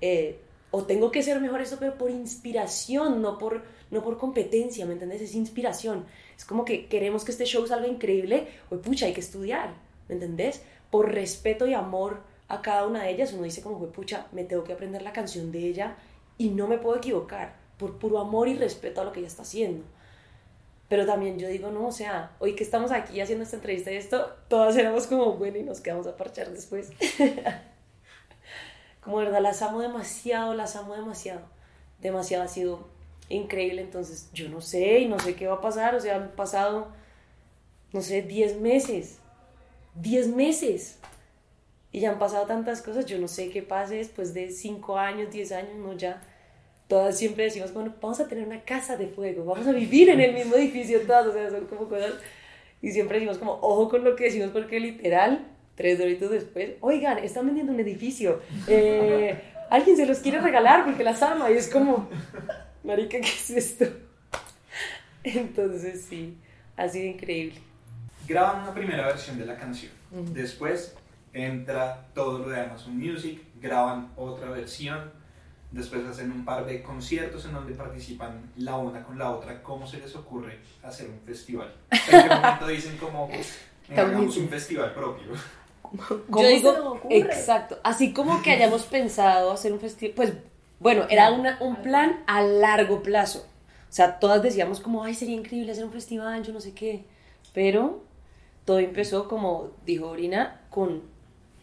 eh, 0.00 0.38
o 0.70 0.84
tengo 0.84 1.10
que 1.10 1.22
ser 1.22 1.38
mejor 1.42 1.60
esto, 1.60 1.76
pero 1.78 1.98
por 1.98 2.10
inspiración, 2.10 3.20
no 3.20 3.36
por, 3.36 3.62
no 3.90 4.02
por 4.02 4.16
competencia, 4.16 4.86
¿me 4.86 4.94
entiendes? 4.94 5.20
Es 5.20 5.34
inspiración. 5.34 6.06
Es 6.42 6.46
como 6.48 6.64
que 6.64 6.86
queremos 6.86 7.24
que 7.24 7.30
este 7.30 7.44
show 7.44 7.64
salga 7.68 7.86
increíble, 7.86 8.48
o 8.68 8.76
pucha, 8.78 9.06
hay 9.06 9.12
que 9.12 9.20
estudiar, 9.20 9.74
¿me 10.08 10.16
entendés? 10.16 10.60
Por 10.90 11.12
respeto 11.12 11.68
y 11.68 11.74
amor 11.74 12.18
a 12.48 12.62
cada 12.62 12.84
una 12.84 13.04
de 13.04 13.10
ellas, 13.10 13.32
uno 13.32 13.44
dice 13.44 13.62
como, 13.62 13.78
pucha, 13.86 14.26
me 14.32 14.42
tengo 14.42 14.64
que 14.64 14.72
aprender 14.72 15.02
la 15.02 15.12
canción 15.12 15.52
de 15.52 15.60
ella 15.60 15.94
y 16.38 16.48
no 16.50 16.66
me 16.66 16.78
puedo 16.78 16.96
equivocar, 16.96 17.54
por 17.78 17.96
puro 17.96 18.18
amor 18.18 18.48
y 18.48 18.56
respeto 18.56 19.00
a 19.00 19.04
lo 19.04 19.12
que 19.12 19.20
ella 19.20 19.28
está 19.28 19.42
haciendo. 19.42 19.84
Pero 20.88 21.06
también 21.06 21.38
yo 21.38 21.46
digo, 21.46 21.70
no, 21.70 21.86
o 21.86 21.92
sea, 21.92 22.32
hoy 22.40 22.56
que 22.56 22.64
estamos 22.64 22.90
aquí 22.90 23.20
haciendo 23.20 23.44
esta 23.44 23.54
entrevista 23.54 23.92
y 23.92 23.96
esto, 23.96 24.34
todas 24.48 24.76
éramos 24.76 25.06
como, 25.06 25.34
bueno, 25.34 25.58
y 25.58 25.62
nos 25.62 25.80
quedamos 25.80 26.08
a 26.08 26.16
parchar 26.16 26.50
después. 26.50 26.90
como 29.00 29.18
verdad, 29.18 29.40
las 29.40 29.62
amo 29.62 29.80
demasiado, 29.80 30.54
las 30.54 30.74
amo 30.74 30.96
demasiado. 30.96 31.42
Demasiado 32.00 32.42
ha 32.42 32.48
sido 32.48 32.88
increíble, 33.28 33.82
entonces 33.82 34.30
yo 34.32 34.48
no 34.48 34.60
sé 34.60 35.00
y 35.00 35.08
no 35.08 35.18
sé 35.18 35.34
qué 35.34 35.46
va 35.46 35.54
a 35.54 35.60
pasar, 35.60 35.94
o 35.94 36.00
sea, 36.00 36.16
han 36.16 36.30
pasado, 36.32 36.88
no 37.92 38.02
sé, 38.02 38.22
10 38.22 38.60
meses, 38.60 39.18
10 39.96 40.28
meses, 40.28 40.98
y 41.90 42.00
ya 42.00 42.10
han 42.10 42.18
pasado 42.18 42.46
tantas 42.46 42.82
cosas, 42.82 43.06
yo 43.06 43.18
no 43.18 43.28
sé 43.28 43.50
qué 43.50 43.62
pase 43.62 43.96
después 43.96 44.34
de 44.34 44.50
5 44.50 44.98
años, 44.98 45.30
10 45.30 45.52
años, 45.52 45.74
no, 45.76 45.92
ya, 45.94 46.22
todas 46.88 47.16
siempre 47.16 47.44
decimos, 47.44 47.72
bueno, 47.72 47.94
vamos 48.00 48.20
a 48.20 48.28
tener 48.28 48.46
una 48.46 48.62
casa 48.64 48.96
de 48.96 49.06
fuego, 49.06 49.44
vamos 49.44 49.66
a 49.66 49.72
vivir 49.72 50.10
en 50.10 50.20
el 50.20 50.34
mismo 50.34 50.56
edificio 50.56 51.00
todas, 51.02 51.26
o 51.26 51.32
sea, 51.32 51.50
son 51.50 51.66
como 51.66 51.88
cosas, 51.88 52.12
y 52.80 52.90
siempre 52.90 53.18
decimos 53.18 53.38
como, 53.38 53.52
ojo 53.62 53.88
con 53.88 54.04
lo 54.04 54.16
que 54.16 54.24
decimos, 54.24 54.50
porque 54.50 54.80
literal, 54.80 55.46
tres 55.74 56.00
horitos 56.00 56.30
después, 56.30 56.72
oigan, 56.80 57.18
están 57.18 57.46
vendiendo 57.46 57.72
un 57.72 57.80
edificio, 57.80 58.40
eh, 58.68 59.40
alguien 59.70 59.96
se 59.96 60.04
los 60.04 60.18
quiere 60.18 60.40
regalar 60.40 60.84
porque 60.84 61.04
las 61.04 61.22
ama, 61.22 61.50
y 61.50 61.54
es 61.54 61.68
como, 61.68 62.08
marica, 62.84 63.20
¿qué 63.20 63.28
es 63.28 63.50
esto? 63.50 63.86
Entonces 65.24 66.06
sí, 66.08 66.36
ha 66.76 66.88
sido 66.88 67.06
increíble. 67.06 67.60
Graban 68.26 68.62
una 68.62 68.74
primera 68.74 69.06
versión 69.06 69.38
de 69.38 69.46
la 69.46 69.56
canción, 69.56 69.92
después 70.10 70.94
entra 71.32 72.06
todo 72.14 72.38
lo 72.38 72.48
de 72.48 72.60
Amazon 72.60 72.96
Music, 72.96 73.40
graban 73.60 74.12
otra 74.16 74.50
versión, 74.50 75.10
después 75.70 76.04
hacen 76.06 76.30
un 76.30 76.44
par 76.44 76.64
de 76.64 76.82
conciertos 76.82 77.44
en 77.46 77.54
donde 77.54 77.74
participan 77.74 78.52
la 78.56 78.76
una 78.76 79.02
con 79.02 79.18
la 79.18 79.30
otra. 79.30 79.62
¿Cómo 79.62 79.86
se 79.86 79.98
les 79.98 80.14
ocurre 80.14 80.58
hacer 80.82 81.08
un 81.08 81.20
festival? 81.20 81.74
¿En 81.90 82.22
qué 82.22 82.28
momento 82.28 82.66
dicen 82.68 82.96
como 82.98 83.28
hagamos 83.90 84.36
un 84.36 84.48
festival 84.48 84.92
propio? 84.92 85.32
Yo 86.28 86.48
digo, 86.48 87.00
exacto, 87.10 87.78
así 87.82 88.12
como 88.12 88.42
que 88.42 88.52
hayamos 88.52 88.84
pensado 88.84 89.52
hacer 89.52 89.72
un 89.72 89.80
festival, 89.80 90.14
pues 90.14 90.32
bueno, 90.82 91.06
era 91.08 91.30
un 91.30 91.76
plan 91.76 92.22
a 92.26 92.42
largo 92.42 93.02
plazo. 93.02 93.46
O 93.88 93.92
sea, 93.94 94.18
todas 94.18 94.42
decíamos 94.42 94.80
como, 94.80 95.04
ay, 95.04 95.14
sería 95.14 95.36
increíble 95.36 95.70
hacer 95.72 95.84
un 95.84 95.92
festival, 95.92 96.42
yo 96.42 96.52
no 96.52 96.60
sé 96.60 96.72
qué. 96.72 97.04
Pero 97.52 98.02
todo 98.64 98.78
empezó, 98.78 99.28
como 99.28 99.70
dijo 99.84 100.08
Orina, 100.08 100.60
con 100.70 101.02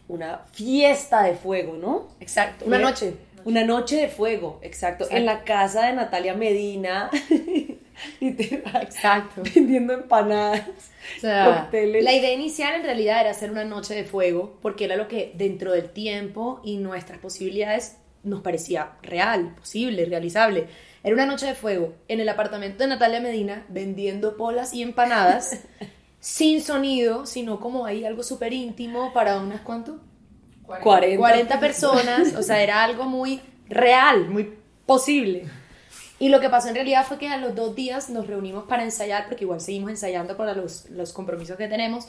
una 0.08 0.38
fiesta 0.52 1.22
de 1.22 1.34
fuego, 1.34 1.74
¿no? 1.74 2.08
Exacto, 2.20 2.64
una 2.66 2.78
noche. 2.78 3.14
Una 3.44 3.64
noche 3.64 3.96
de 3.96 4.08
fuego, 4.08 4.58
exacto. 4.62 5.06
En 5.10 5.24
la 5.26 5.44
casa 5.44 5.86
de 5.86 5.94
Natalia 5.94 6.34
Medina. 6.34 7.10
Exacto. 8.20 9.42
vendiendo 9.54 9.92
empanadas. 9.92 10.68
O 11.16 11.20
sea, 11.20 11.62
Cócteles. 11.62 12.04
la 12.04 12.12
idea 12.12 12.32
inicial 12.32 12.74
en 12.74 12.82
realidad 12.82 13.20
era 13.20 13.30
hacer 13.30 13.50
una 13.50 13.64
noche 13.64 13.94
de 13.94 14.04
fuego, 14.04 14.58
porque 14.62 14.84
era 14.84 14.96
lo 14.96 15.08
que 15.08 15.32
dentro 15.34 15.72
del 15.72 15.90
tiempo 15.90 16.60
y 16.64 16.76
nuestras 16.78 17.18
posibilidades 17.18 17.96
nos 18.22 18.42
parecía 18.42 18.92
real, 19.02 19.54
posible, 19.56 20.04
realizable. 20.04 20.68
Era 21.02 21.14
una 21.14 21.26
noche 21.26 21.46
de 21.46 21.54
fuego 21.54 21.94
en 22.08 22.20
el 22.20 22.28
apartamento 22.28 22.82
de 22.82 22.88
Natalia 22.88 23.20
Medina, 23.20 23.64
vendiendo 23.68 24.36
polas 24.36 24.74
y 24.74 24.82
empanadas, 24.82 25.60
sin 26.20 26.62
sonido, 26.62 27.26
sino 27.26 27.60
como 27.60 27.86
ahí 27.86 28.04
algo 28.04 28.22
súper 28.22 28.52
íntimo 28.52 29.12
para 29.12 29.38
unas, 29.38 29.62
¿cuánto? 29.62 29.98
40. 30.66 31.16
40 31.16 31.60
personas, 31.60 32.34
o 32.36 32.42
sea, 32.42 32.62
era 32.62 32.84
algo 32.84 33.04
muy 33.04 33.40
real, 33.68 34.28
muy 34.28 34.54
posible. 34.86 35.48
Y 36.20 36.28
lo 36.28 36.38
que 36.38 36.50
pasó 36.50 36.68
en 36.68 36.74
realidad 36.74 37.06
fue 37.06 37.18
que 37.18 37.28
a 37.28 37.38
los 37.38 37.54
dos 37.54 37.74
días 37.74 38.10
nos 38.10 38.26
reunimos 38.26 38.64
para 38.64 38.84
ensayar, 38.84 39.26
porque 39.26 39.44
igual 39.44 39.60
seguimos 39.60 39.90
ensayando 39.90 40.36
para 40.36 40.54
los, 40.54 40.88
los 40.90 41.12
compromisos 41.12 41.56
que 41.56 41.66
tenemos. 41.66 42.06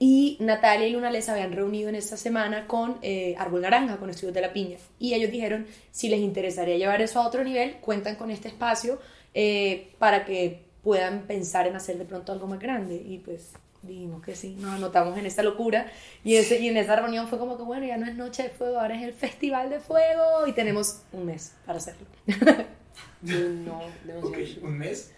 Y 0.00 0.36
Natalia 0.40 0.86
y 0.86 0.92
Luna 0.92 1.10
les 1.10 1.28
habían 1.28 1.52
reunido 1.52 1.88
en 1.88 1.96
esta 1.96 2.16
semana 2.16 2.68
con 2.68 2.98
eh, 3.02 3.34
Árbol 3.36 3.62
Naranja, 3.62 3.96
con 3.96 4.10
Estudios 4.10 4.34
de 4.34 4.40
la 4.40 4.52
Piña. 4.52 4.76
Y 4.98 5.14
ellos 5.14 5.32
dijeron, 5.32 5.66
si 5.90 6.08
les 6.08 6.20
interesaría 6.20 6.76
llevar 6.76 7.02
eso 7.02 7.20
a 7.20 7.26
otro 7.26 7.42
nivel, 7.42 7.76
cuentan 7.80 8.14
con 8.14 8.30
este 8.30 8.48
espacio 8.48 9.00
eh, 9.34 9.92
para 9.98 10.24
que 10.24 10.62
puedan 10.84 11.22
pensar 11.22 11.66
en 11.66 11.74
hacer 11.74 11.98
de 11.98 12.04
pronto 12.04 12.30
algo 12.30 12.46
más 12.46 12.60
grande. 12.60 12.94
Y 12.94 13.18
pues 13.18 13.52
dijimos 13.82 14.22
que 14.22 14.36
sí, 14.36 14.56
nos 14.60 14.74
anotamos 14.74 15.18
en 15.18 15.26
esta 15.26 15.42
locura. 15.42 15.90
Y, 16.22 16.36
ese, 16.36 16.60
y 16.60 16.68
en 16.68 16.76
esa 16.76 16.94
reunión 16.94 17.26
fue 17.26 17.38
como 17.38 17.56
que, 17.56 17.64
bueno, 17.64 17.84
ya 17.84 17.96
no 17.96 18.06
es 18.06 18.14
Noche 18.14 18.44
de 18.44 18.50
Fuego, 18.50 18.78
ahora 18.78 18.96
es 18.96 19.02
el 19.02 19.14
Festival 19.14 19.68
de 19.68 19.80
Fuego. 19.80 20.46
Y 20.46 20.52
tenemos 20.52 21.00
un 21.12 21.26
mes 21.26 21.54
para 21.66 21.78
hacerlo. 21.78 22.06
No, 23.20 23.80
demasiado. 24.04 24.28
Ok, 24.28 24.38
un 24.62 24.78
mes. 24.78 25.12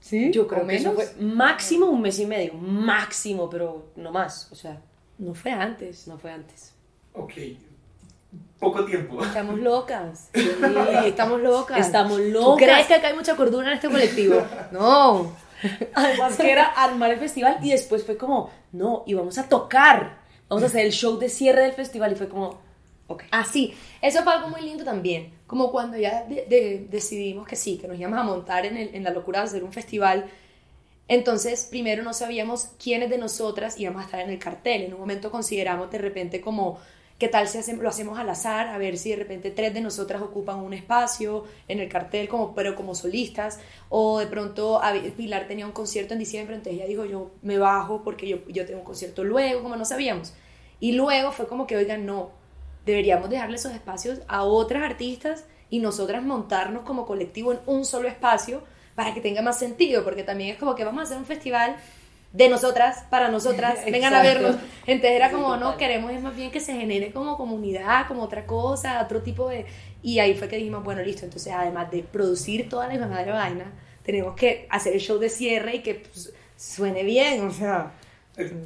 ¿Sí? 0.00 0.30
Yo 0.32 0.48
creo 0.48 0.64
¿O 0.64 0.66
que 0.66 0.76
eso 0.76 0.92
fue 0.94 1.08
máximo 1.20 1.86
un 1.86 2.00
mes 2.02 2.18
y 2.18 2.26
medio, 2.26 2.54
máximo, 2.54 3.48
pero 3.50 3.90
no 3.96 4.10
más, 4.10 4.50
o 4.50 4.54
sea, 4.54 4.80
No 5.18 5.34
fue 5.34 5.52
antes. 5.52 6.06
no 6.08 6.18
fue 6.18 6.32
antes. 6.32 6.72
Ok. 7.12 7.32
Poco 8.58 8.84
tiempo. 8.84 9.22
Estamos 9.22 9.58
locas. 9.60 10.30
Sí, 10.34 10.50
estamos 11.06 11.40
locas. 11.40 11.78
Estamos 11.86 12.16
¿Tú 12.18 12.24
locas. 12.28 12.64
crees 12.66 12.86
que 12.86 12.94
acá 12.94 13.08
hay 13.08 13.14
mucha 13.16 13.36
cordura 13.36 13.68
en 13.68 13.74
este 13.74 13.88
colectivo? 13.88 14.42
No. 14.72 15.32
Además 15.94 16.36
que 16.38 16.50
era 16.50 16.64
armar 16.64 17.10
el 17.10 17.18
festival 17.18 17.58
y 17.62 17.70
después 17.72 18.04
fue 18.04 18.16
como, 18.16 18.50
no, 18.72 19.02
y 19.06 19.12
vamos 19.12 19.36
a 19.36 19.46
tocar, 19.46 20.20
vamos 20.48 20.62
a 20.62 20.66
hacer 20.68 20.86
el 20.86 20.92
show 20.92 21.18
de 21.18 21.28
cierre 21.28 21.62
del 21.64 21.72
festival 21.74 22.12
y 22.12 22.14
fue 22.14 22.28
como, 22.30 22.58
Así. 23.30 23.74
Eso 24.02 24.22
fue 24.22 24.32
algo 24.32 24.48
muy 24.48 24.62
lindo 24.62 24.84
también. 24.84 25.32
Como 25.46 25.70
cuando 25.70 25.96
ya 25.96 26.24
de- 26.24 26.46
de- 26.46 26.86
decidimos 26.90 27.46
que 27.46 27.56
sí, 27.56 27.78
que 27.78 27.88
nos 27.88 27.98
íbamos 27.98 28.18
a 28.18 28.22
montar 28.24 28.66
en, 28.66 28.76
el- 28.76 28.94
en 28.94 29.04
la 29.04 29.10
locura 29.10 29.40
de 29.40 29.46
hacer 29.46 29.64
un 29.64 29.72
festival. 29.72 30.26
Entonces, 31.08 31.66
primero 31.70 32.02
no 32.04 32.12
sabíamos 32.14 32.68
quiénes 32.82 33.10
de 33.10 33.18
nosotras 33.18 33.78
íbamos 33.80 34.02
a 34.02 34.04
estar 34.06 34.20
en 34.20 34.30
el 34.30 34.38
cartel. 34.38 34.82
En 34.82 34.94
un 34.94 35.00
momento 35.00 35.30
consideramos 35.30 35.90
de 35.90 35.98
repente 35.98 36.40
como, 36.40 36.78
¿qué 37.18 37.28
tal 37.28 37.48
si 37.48 37.58
hacemos, 37.58 37.82
lo 37.82 37.88
hacemos 37.90 38.18
al 38.18 38.28
azar? 38.30 38.68
A 38.68 38.78
ver 38.78 38.96
si 38.96 39.10
de 39.10 39.16
repente 39.16 39.50
tres 39.50 39.74
de 39.74 39.80
nosotras 39.80 40.22
ocupan 40.22 40.58
un 40.60 40.72
espacio 40.74 41.44
en 41.68 41.80
el 41.80 41.88
cartel, 41.88 42.28
como, 42.28 42.54
pero 42.54 42.76
como 42.76 42.94
solistas. 42.94 43.58
O 43.88 44.20
de 44.20 44.26
pronto 44.28 44.80
Pilar 45.16 45.48
tenía 45.48 45.66
un 45.66 45.72
concierto 45.72 46.14
en 46.14 46.20
diciembre, 46.20 46.54
entonces 46.56 46.80
ella 46.80 46.88
dijo, 46.88 47.04
yo 47.04 47.32
me 47.42 47.58
bajo 47.58 48.02
porque 48.04 48.28
yo, 48.28 48.38
yo 48.48 48.64
tengo 48.66 48.80
un 48.80 48.86
concierto 48.86 49.24
luego, 49.24 49.62
como 49.62 49.76
no 49.76 49.84
sabíamos. 49.84 50.32
Y 50.80 50.92
luego 50.92 51.32
fue 51.32 51.46
como 51.48 51.66
que, 51.66 51.76
oigan, 51.76 52.06
no, 52.06 52.30
deberíamos 52.84 53.30
dejarle 53.30 53.56
esos 53.56 53.72
espacios 53.72 54.20
a 54.28 54.42
otras 54.44 54.82
artistas 54.82 55.44
y 55.68 55.78
nosotras 55.78 56.22
montarnos 56.22 56.82
como 56.82 57.06
colectivo 57.06 57.52
en 57.52 57.60
un 57.66 57.84
solo 57.84 58.08
espacio 58.08 58.62
para 58.94 59.14
que 59.14 59.20
tenga 59.20 59.42
más 59.42 59.58
sentido, 59.58 60.04
porque 60.04 60.24
también 60.24 60.50
es 60.50 60.58
como 60.58 60.74
que 60.74 60.84
vamos 60.84 61.00
a 61.00 61.04
hacer 61.04 61.18
un 61.18 61.24
festival 61.24 61.76
de 62.32 62.48
nosotras, 62.48 63.04
para 63.10 63.28
nosotras, 63.28 63.78
vengan 63.90 64.14
a 64.14 64.22
vernos. 64.22 64.56
Entonces 64.86 65.12
era 65.12 65.30
como, 65.30 65.56
no, 65.56 65.76
queremos 65.76 66.12
es 66.12 66.22
más 66.22 66.34
bien 66.36 66.50
que 66.50 66.60
se 66.60 66.74
genere 66.74 67.12
como 67.12 67.36
comunidad, 67.36 68.06
como 68.06 68.22
otra 68.22 68.46
cosa, 68.46 69.02
otro 69.02 69.22
tipo 69.22 69.48
de... 69.48 69.66
Y 70.02 70.18
ahí 70.18 70.34
fue 70.34 70.48
que 70.48 70.56
dijimos, 70.56 70.82
bueno, 70.84 71.02
listo, 71.02 71.24
entonces 71.24 71.52
además 71.52 71.90
de 71.90 72.02
producir 72.02 72.68
toda 72.68 72.92
la 72.92 73.06
madre 73.06 73.32
vaina, 73.32 73.72
tenemos 74.02 74.34
que 74.34 74.66
hacer 74.70 74.94
el 74.94 75.00
show 75.00 75.18
de 75.18 75.28
cierre 75.28 75.76
y 75.76 75.82
que 75.82 75.94
pues, 75.94 76.32
suene 76.56 77.02
bien, 77.02 77.46
o 77.46 77.50
sea... 77.50 77.92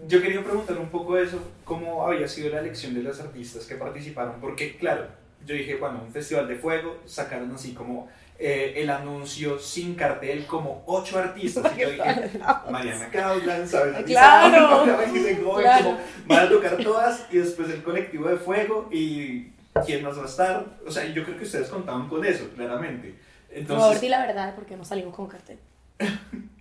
Yo 0.06 0.22
quería 0.22 0.42
preguntar 0.42 0.78
un 0.78 0.88
poco 0.88 1.18
eso, 1.18 1.38
cómo 1.64 2.06
había 2.06 2.28
sido 2.28 2.50
la 2.50 2.60
elección 2.60 2.94
de 2.94 3.02
las 3.02 3.20
artistas 3.20 3.66
que 3.66 3.74
participaron, 3.74 4.40
porque 4.40 4.76
claro, 4.76 5.06
yo 5.46 5.54
dije, 5.54 5.76
bueno, 5.76 6.02
un 6.04 6.12
festival 6.12 6.48
de 6.48 6.56
fuego, 6.56 6.98
sacaron 7.04 7.52
así 7.54 7.72
como 7.72 8.08
eh, 8.38 8.74
el 8.76 8.90
anuncio 8.90 9.58
sin 9.58 9.94
cartel, 9.94 10.46
como 10.46 10.82
ocho 10.86 11.18
artistas, 11.18 11.72
y 11.76 11.80
yo 11.80 11.90
dije, 11.90 12.30
Mariana 12.70 13.08
Causland, 13.10 13.64
Isabel 13.64 14.04
Claro, 14.04 14.84
claro. 15.56 15.98
van 16.26 16.46
a 16.46 16.48
tocar 16.48 16.76
todas, 16.78 17.26
y 17.30 17.38
después 17.38 17.70
el 17.70 17.82
colectivo 17.82 18.28
de 18.28 18.36
fuego, 18.36 18.88
y 18.90 19.52
quién 19.84 20.02
más 20.02 20.18
va 20.18 20.22
a 20.22 20.26
estar, 20.26 20.66
o 20.86 20.90
sea, 20.90 21.04
yo 21.06 21.24
creo 21.24 21.36
que 21.36 21.44
ustedes 21.44 21.68
contaban 21.68 22.08
con 22.08 22.24
eso, 22.24 22.48
claramente. 22.54 23.14
Por 23.48 23.66
favor, 23.66 23.82
Entonces, 23.82 24.00
di 24.00 24.08
la 24.08 24.26
verdad, 24.26 24.54
porque 24.54 24.76
no 24.76 24.84
salimos 24.84 25.14
con 25.14 25.26
cartel. 25.28 25.58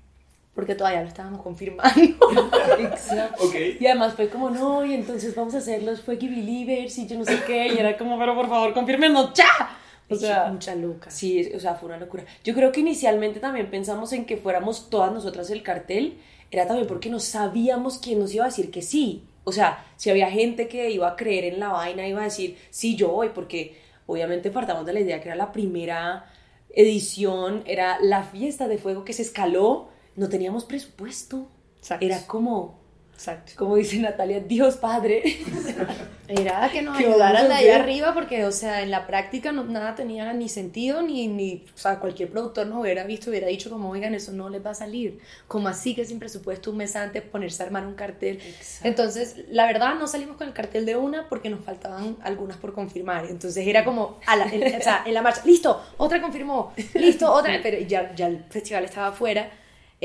Porque 0.55 0.75
todavía 0.75 1.01
lo 1.01 1.07
estábamos 1.07 1.41
confirmando. 1.41 1.99
Exacto. 2.79 3.43
Y 3.79 3.85
además 3.87 4.13
fue 4.13 4.29
como, 4.29 4.49
no, 4.49 4.85
y 4.85 4.93
entonces 4.93 5.35
vamos 5.35 5.55
a 5.55 5.57
hacer 5.57 5.81
los 5.81 6.01
Fuegi 6.01 6.27
Believers 6.27 6.97
y 6.99 7.07
yo 7.07 7.17
no 7.17 7.25
sé 7.25 7.39
qué, 7.47 7.69
y 7.73 7.77
era 7.77 7.97
como, 7.97 8.19
pero 8.19 8.35
por 8.35 8.47
favor, 8.47 8.73
confírmenos 8.73 9.33
ya. 9.33 9.79
O 10.09 10.15
sea, 10.15 10.49
mucha 10.51 10.75
loca. 10.75 11.09
Sí, 11.09 11.51
o 11.55 11.59
sea, 11.59 11.75
fue 11.75 11.89
una 11.89 11.97
locura. 11.97 12.23
Yo 12.43 12.53
creo 12.53 12.71
que 12.71 12.81
inicialmente 12.81 13.39
también 13.39 13.69
pensamos 13.71 14.13
en 14.13 14.25
que 14.25 14.37
fuéramos 14.37 14.89
todas 14.89 15.11
nosotras 15.11 15.49
el 15.49 15.63
cartel, 15.63 16.17
era 16.51 16.67
también 16.67 16.87
porque 16.87 17.09
no 17.09 17.19
sabíamos 17.19 17.97
quién 17.97 18.19
nos 18.19 18.33
iba 18.33 18.45
a 18.45 18.49
decir 18.49 18.69
que 18.69 18.81
sí. 18.81 19.23
O 19.43 19.51
sea, 19.51 19.83
si 19.97 20.09
había 20.09 20.29
gente 20.29 20.67
que 20.67 20.91
iba 20.91 21.07
a 21.07 21.15
creer 21.15 21.45
en 21.45 21.59
la 21.59 21.69
vaina, 21.69 22.07
iba 22.07 22.21
a 22.21 22.25
decir, 22.25 22.57
sí, 22.69 22.95
yo 22.95 23.09
voy, 23.09 23.29
porque 23.29 23.81
obviamente 24.05 24.51
partamos 24.51 24.85
de 24.85 24.93
la 24.93 24.99
idea 24.99 25.19
que 25.21 25.29
era 25.29 25.35
la 25.35 25.51
primera 25.51 26.31
edición, 26.69 27.63
era 27.65 27.97
la 28.01 28.23
fiesta 28.23 28.67
de 28.67 28.77
fuego 28.77 29.03
que 29.03 29.13
se 29.13 29.21
escaló, 29.21 29.89
no 30.15 30.29
teníamos 30.29 30.65
presupuesto. 30.65 31.47
Exacto. 31.79 32.05
Era 32.05 32.25
como, 32.27 32.79
Exacto. 33.13 33.53
como 33.57 33.75
dice 33.75 33.97
Natalia, 33.99 34.39
Dios 34.39 34.77
Padre. 34.77 35.23
Era 36.27 36.69
que 36.71 36.81
nos 36.81 36.97
¿Qué 36.97 37.05
ayudaran 37.05 37.43
de 37.43 37.49
vamos 37.49 37.51
a 37.51 37.57
ahí 37.57 37.67
hacer? 37.67 37.81
arriba, 37.81 38.13
porque, 38.13 38.45
o 38.45 38.51
sea, 38.53 38.81
en 38.81 38.89
la 38.91 39.05
práctica 39.05 39.51
no- 39.51 39.65
nada 39.65 39.93
tenía 39.93 40.31
ni 40.31 40.47
sentido, 40.47 41.01
ni, 41.01 41.27
ni, 41.27 41.65
o 41.75 41.77
sea, 41.77 41.99
cualquier 41.99 42.29
productor 42.31 42.65
nos 42.65 42.79
hubiera 42.81 43.03
visto, 43.03 43.29
hubiera 43.29 43.47
dicho 43.47 43.69
como, 43.69 43.89
oigan, 43.89 44.15
eso 44.15 44.31
no 44.31 44.47
les 44.49 44.65
va 44.65 44.69
a 44.71 44.73
salir. 44.73 45.19
Como 45.49 45.67
así 45.67 45.93
que 45.93 46.05
sin 46.05 46.19
presupuesto 46.19 46.71
un 46.71 46.77
mes 46.77 46.95
antes 46.95 47.21
ponerse 47.23 47.61
a 47.61 47.65
armar 47.65 47.85
un 47.85 47.93
cartel. 47.95 48.39
Entonces, 48.83 49.35
la 49.49 49.65
verdad, 49.67 49.95
no 49.95 50.07
salimos 50.07 50.37
con 50.37 50.47
el 50.47 50.53
cartel 50.53 50.85
de 50.85 50.95
una 50.95 51.27
porque 51.27 51.49
nos 51.49 51.63
faltaban 51.63 52.15
algunas 52.23 52.55
por 52.55 52.73
confirmar. 52.73 53.25
Entonces 53.25 53.67
era 53.67 53.83
como, 53.83 54.17
a 54.25 54.37
la- 54.37 54.45
en, 54.45 54.75
o 54.79 54.81
sea, 54.81 55.03
en 55.05 55.13
la 55.13 55.21
marcha, 55.21 55.41
listo, 55.45 55.83
otra 55.97 56.21
confirmó, 56.21 56.73
listo, 56.93 57.29
otra, 57.31 57.59
pero 57.61 57.79
ya, 57.85 58.15
ya 58.15 58.27
el 58.27 58.45
festival 58.49 58.85
estaba 58.85 59.07
afuera. 59.07 59.51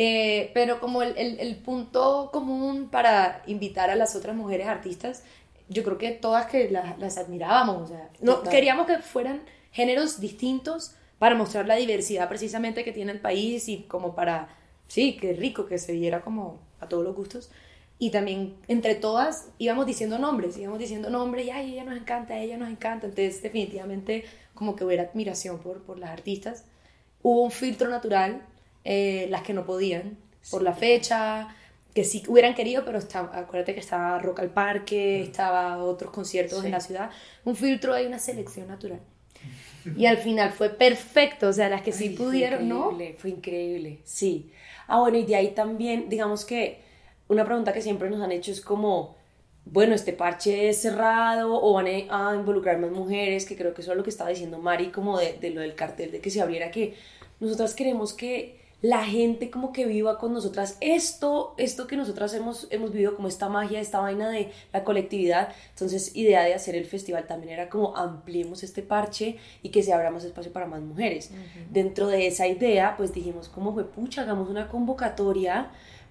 Eh, 0.01 0.51
pero 0.55 0.79
como 0.81 1.03
el, 1.03 1.17
el- 1.19 1.41
el 1.41 1.57
punto 1.57 2.31
común 2.33 2.89
para 2.91 3.43
invitar 3.47 3.91
a 3.91 3.97
las 3.97 4.15
otras 4.15 4.37
mujeres 4.37 4.69
artistas, 4.69 5.25
yo 5.69 5.83
creo 5.85 5.99
que 5.99 6.13
todas 6.13 6.47
que 6.47 6.71
las, 6.71 6.99
las 6.99 7.19
admirábamos, 7.19 7.83
o 7.83 7.87
sea, 7.89 8.09
no, 8.21 8.43
queríamos 8.45 8.87
que 8.87 8.99
fueran 8.99 9.43
géneros 9.73 10.21
distintos 10.21 10.95
para 11.19 11.35
mostrar 11.35 11.67
la 11.67 11.75
diversidad 11.77 12.29
precisamente 12.29 12.85
que 12.85 12.93
tiene 12.93 13.11
el 13.13 13.21
país 13.21 13.69
y 13.69 13.83
como 13.85 14.15
para, 14.15 14.49
sí, 14.87 15.17
que 15.17 15.33
rico, 15.33 15.67
que 15.67 15.79
se 15.79 15.93
viera 15.93 16.21
como 16.21 16.61
a 16.81 16.89
todos 16.89 17.03
los 17.05 17.15
gustos. 17.17 17.51
Y 17.99 18.11
también 18.11 18.55
entre 18.69 18.95
todas 18.95 19.49
íbamos 19.59 19.85
diciendo 19.87 20.19
nombres, 20.19 20.57
íbamos 20.57 20.79
diciendo 20.79 21.11
nombres 21.11 21.47
y 21.47 21.51
ay, 21.51 21.73
ella 21.73 21.85
nos 21.85 21.97
encanta, 21.97 22.39
ella 22.39 22.57
nos 22.57 22.71
encanta. 22.71 23.07
Entonces 23.09 23.43
definitivamente 23.43 24.25
como 24.55 24.77
que 24.77 24.85
hubiera 24.85 25.03
admiración 25.05 25.59
por, 25.59 25.83
por 25.83 25.99
las 25.99 26.11
artistas. 26.11 26.65
Hubo 27.23 27.43
un 27.43 27.51
filtro 27.51 27.89
natural, 27.89 28.43
eh, 28.85 29.27
las 29.31 29.43
que 29.43 29.53
no 29.55 29.65
podían, 29.65 30.19
por 30.51 30.63
la 30.63 30.75
fecha, 30.75 31.55
que 31.95 32.05
sí 32.05 32.23
hubieran 32.29 32.55
querido, 32.55 32.85
pero 32.85 32.99
está, 32.99 33.21
acuérdate 33.33 33.75
que 33.75 33.81
estaba 33.81 34.19
Rock 34.19 34.41
al 34.41 34.51
Parque, 34.51 35.23
estaba 35.23 35.79
otros 35.83 36.11
conciertos 36.13 36.61
Sí. 36.61 36.67
en 36.67 36.73
la 36.73 36.81
ciudad. 36.81 37.11
Un 37.45 37.57
filtro 37.57 37.95
hay 37.95 38.07
una 38.07 38.19
selección 38.19 38.69
natural. 38.69 39.01
Y 39.97 40.07
al 40.07 40.19
final 40.19 40.53
fue 40.53 40.71
perfecto, 40.71 41.49
o 41.49 41.53
sea, 41.53 41.69
las 41.69 41.83
que 41.83 41.93
sí 41.93 42.09
Ay, 42.09 42.17
fue 42.17 42.27
pudieron, 42.27 42.69
¿no? 42.69 42.93
increíble, 42.93 43.15
Fue 43.19 43.31
increíble, 43.31 44.01
sí. 44.05 44.53
Ah, 44.87 45.01
bueno, 45.01 45.19
y 45.19 45.25
de 45.25 45.37
ahí 45.37 45.53
también, 45.53 46.09
digamos 46.09 46.45
que 46.45 46.83
una 47.29 47.45
pregunta 47.45 47.73
que 47.73 47.83
siempre 47.83 48.11
nos 48.11 48.21
han 48.23 48.33
hecho 48.33 48.53
es 48.53 48.61
como, 48.61 49.17
bueno, 49.65 49.95
este 49.95 50.13
parche 50.13 50.69
es 50.69 50.81
cerrado 50.83 51.55
o 51.63 51.73
van 51.75 51.87
a 52.11 52.31
a 52.33 52.35
involucrar 52.37 52.79
más 52.79 52.91
mujeres, 52.91 53.47
que 53.47 53.57
creo 53.57 53.75
que 53.75 53.83
eso 53.83 53.93
es 53.93 53.97
lo 53.97 54.05
que 54.05 54.11
estaba 54.11 54.31
diciendo 54.31 54.59
Mari, 54.59 54.91
como 54.91 55.19
de, 55.19 55.35
de 55.35 55.51
lo 55.51 55.61
del 55.61 55.75
cartel, 55.75 56.11
de 56.13 56.21
que 56.21 56.31
se 56.31 56.41
abriera, 56.43 56.71
que 56.71 56.95
nosotras 57.41 57.75
queremos 57.75 58.15
que 58.15 58.58
la 58.81 59.05
gente 59.05 59.51
como 59.51 59.73
que 59.73 59.87
viva 59.87 60.19
con 60.19 60.33
nosotras 60.33 60.77
esto, 60.81 61.55
esto 61.57 61.89
que 61.89 61.97
nosotras 61.97 62.33
hemos, 62.35 62.69
hemos 62.71 62.93
vivido 62.93 63.17
como 63.17 63.27
esta 63.27 63.49
magia, 63.49 63.81
esta 63.81 63.99
vaina 63.99 64.29
de 64.29 64.53
la 64.73 64.85
colectividad. 64.85 65.49
Entonces, 65.71 66.15
idea 66.15 66.45
de 66.45 66.55
hacer 66.55 66.77
el 66.77 66.87
festival 66.87 67.27
también 67.27 67.55
era 67.55 67.69
como 67.69 67.97
ampliemos 67.97 68.63
este 68.63 68.83
parche 68.83 69.37
y 69.63 69.71
que 69.71 69.83
se 69.83 69.93
abra 69.93 70.11
más 70.11 70.23
espacio 70.25 70.53
para 70.53 70.67
más 70.67 70.81
mujeres. 70.81 71.33
Dentro 71.71 72.07
de 72.07 72.29
esa 72.29 72.47
idea, 72.47 72.95
pues 72.97 73.13
dijimos, 73.13 73.49
como 73.49 73.75
fue 73.75 73.85
pucha, 73.85 74.23
hagamos 74.23 74.49
una 74.49 74.69
convocatoria 74.69 75.71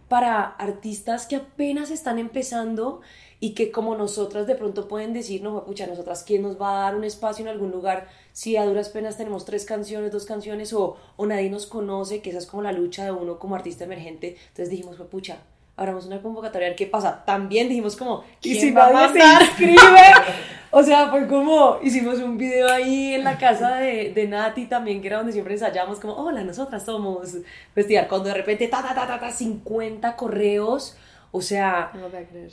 para 0.09 0.43
artistas 0.43 1.25
que 1.25 1.37
apenas 1.37 1.91
están 1.91 2.17
empezando 2.19 3.01
y 3.39 3.53
que 3.53 3.71
como 3.71 3.95
nosotras 3.95 4.47
de 4.47 4.55
pronto 4.55 4.87
pueden 4.87 5.13
decir, 5.13 5.43
no, 5.43 5.63
pucha, 5.63 5.85
nosotras, 5.85 6.23
¿quién 6.23 6.41
nos 6.41 6.59
va 6.59 6.71
a 6.71 6.83
dar 6.85 6.95
un 6.95 7.03
espacio 7.03 7.43
en 7.43 7.49
algún 7.49 7.71
lugar 7.71 8.07
si 8.33 8.57
a 8.57 8.65
duras 8.65 8.89
penas 8.89 9.17
tenemos 9.17 9.45
tres 9.45 9.65
canciones, 9.65 10.11
dos 10.11 10.25
canciones 10.25 10.73
o, 10.73 10.97
o 11.15 11.25
nadie 11.25 11.49
nos 11.49 11.67
conoce, 11.67 12.21
que 12.21 12.31
esa 12.31 12.39
es 12.39 12.47
como 12.47 12.63
la 12.63 12.71
lucha 12.71 13.05
de 13.05 13.11
uno 13.11 13.37
como 13.37 13.55
artista 13.55 13.83
emergente? 13.83 14.37
Entonces 14.49 14.69
dijimos, 14.69 14.97
pucha, 15.11 15.37
abramos 15.75 16.07
una 16.07 16.21
convocatoria 16.21 16.67
a 16.67 16.69
ver 16.71 16.75
qué 16.75 16.87
pasa. 16.87 17.23
También 17.23 17.69
dijimos 17.69 17.95
como, 17.95 18.23
¿y 18.41 18.55
si 18.55 18.71
nadie 18.71 19.21
se 19.21 19.43
inscribe? 19.43 20.01
o 20.71 20.81
sea, 20.81 21.09
fue 21.09 21.27
como, 21.27 21.77
hicimos 21.83 22.17
un 22.17 22.37
video 22.37 22.67
ahí 22.67 23.13
en 23.13 23.23
la 23.23 23.37
casa 23.37 23.75
de, 23.75 24.11
de 24.13 24.27
Nati 24.27 24.65
también, 24.65 24.99
que 24.99 25.07
era 25.07 25.17
donde 25.17 25.31
siempre 25.31 25.53
ensayamos, 25.53 25.99
como, 25.99 26.15
hola, 26.15 26.43
nosotras 26.43 26.83
somos 26.83 27.37
festival. 27.75 28.07
Cuando 28.07 28.29
de 28.29 28.33
repente, 28.33 28.67
ta, 28.67 28.81
ta, 28.81 28.95
ta, 28.95 29.05
ta, 29.05 29.19
ta, 29.19 29.31
50 29.31 30.15
correos 30.15 30.97
o 31.31 31.41
sea... 31.41 31.91
No 31.93 32.09
voy 32.09 32.19
a 32.19 32.25
creer. 32.25 32.51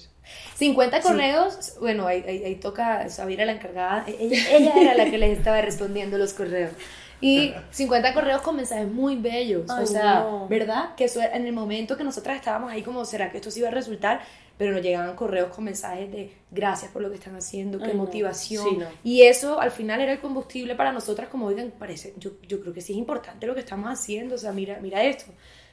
50 0.56 1.00
correos, 1.00 1.76
bueno, 1.80 2.06
ahí, 2.06 2.22
ahí, 2.26 2.56
toca 2.56 3.08
saber 3.08 3.42
a 3.42 3.46
la 3.46 3.52
encargada. 3.52 4.04
E-, 4.06 4.16
ella, 4.20 4.56
ella, 4.56 4.72
era 4.80 4.94
la 4.94 5.10
que 5.10 5.18
les 5.18 5.37
estaba 5.37 5.60
respondiendo 5.60 6.18
los 6.18 6.32
correos. 6.32 6.72
Y 7.20 7.54
50 7.70 8.12
correos 8.12 8.42
con 8.42 8.56
mensajes 8.56 8.87
muy 8.87 9.16
bellos. 9.16 9.70
o 9.70 9.87
sea, 9.87 10.26
¿verdad? 10.48 10.94
Que 10.94 11.04
eso 11.04 11.20
en 11.22 11.46
el 11.46 11.52
momento 11.52 11.96
que 11.96 12.04
nosotras 12.04 12.37
estábamos 12.37 12.70
ahí 12.70 12.82
como, 12.82 13.04
¿será 13.04 13.30
que 13.30 13.38
esto 13.38 13.50
sí 13.50 13.60
iba 13.60 13.68
a 13.68 13.72
resultar? 13.72 14.20
Pero 14.58 14.72
nos 14.72 14.82
llegaban 14.82 15.16
correos 15.16 15.48
con 15.48 15.64
mensajes 15.64 16.12
de 16.12 16.32
gracias 16.50 16.90
por 16.92 17.02
lo 17.02 17.08
que 17.08 17.16
están 17.16 17.34
haciendo, 17.34 17.78
qué 17.78 17.94
motivación. 17.94 18.84
y 19.02 19.22
eso 19.22 19.58
al 19.58 19.70
final 19.70 20.00
era 20.00 20.12
el 20.12 20.20
combustible 20.20 20.74
para 20.74 20.92
nosotras 20.92 21.28
como, 21.28 21.46
oigan, 21.46 21.72
parece, 21.76 22.14
yo, 22.18 22.32
yo 22.46 22.60
creo 22.60 22.72
que 22.72 22.80
sí 22.80 22.92
es 22.92 22.98
importante 22.98 23.46
lo 23.46 23.54
que 23.54 23.60
estamos 23.60 23.90
haciendo. 23.90 24.34
O 24.34 24.38
sea, 24.38 24.52
mira, 24.52 24.78
mira 24.80 25.02
esto. 25.02 25.32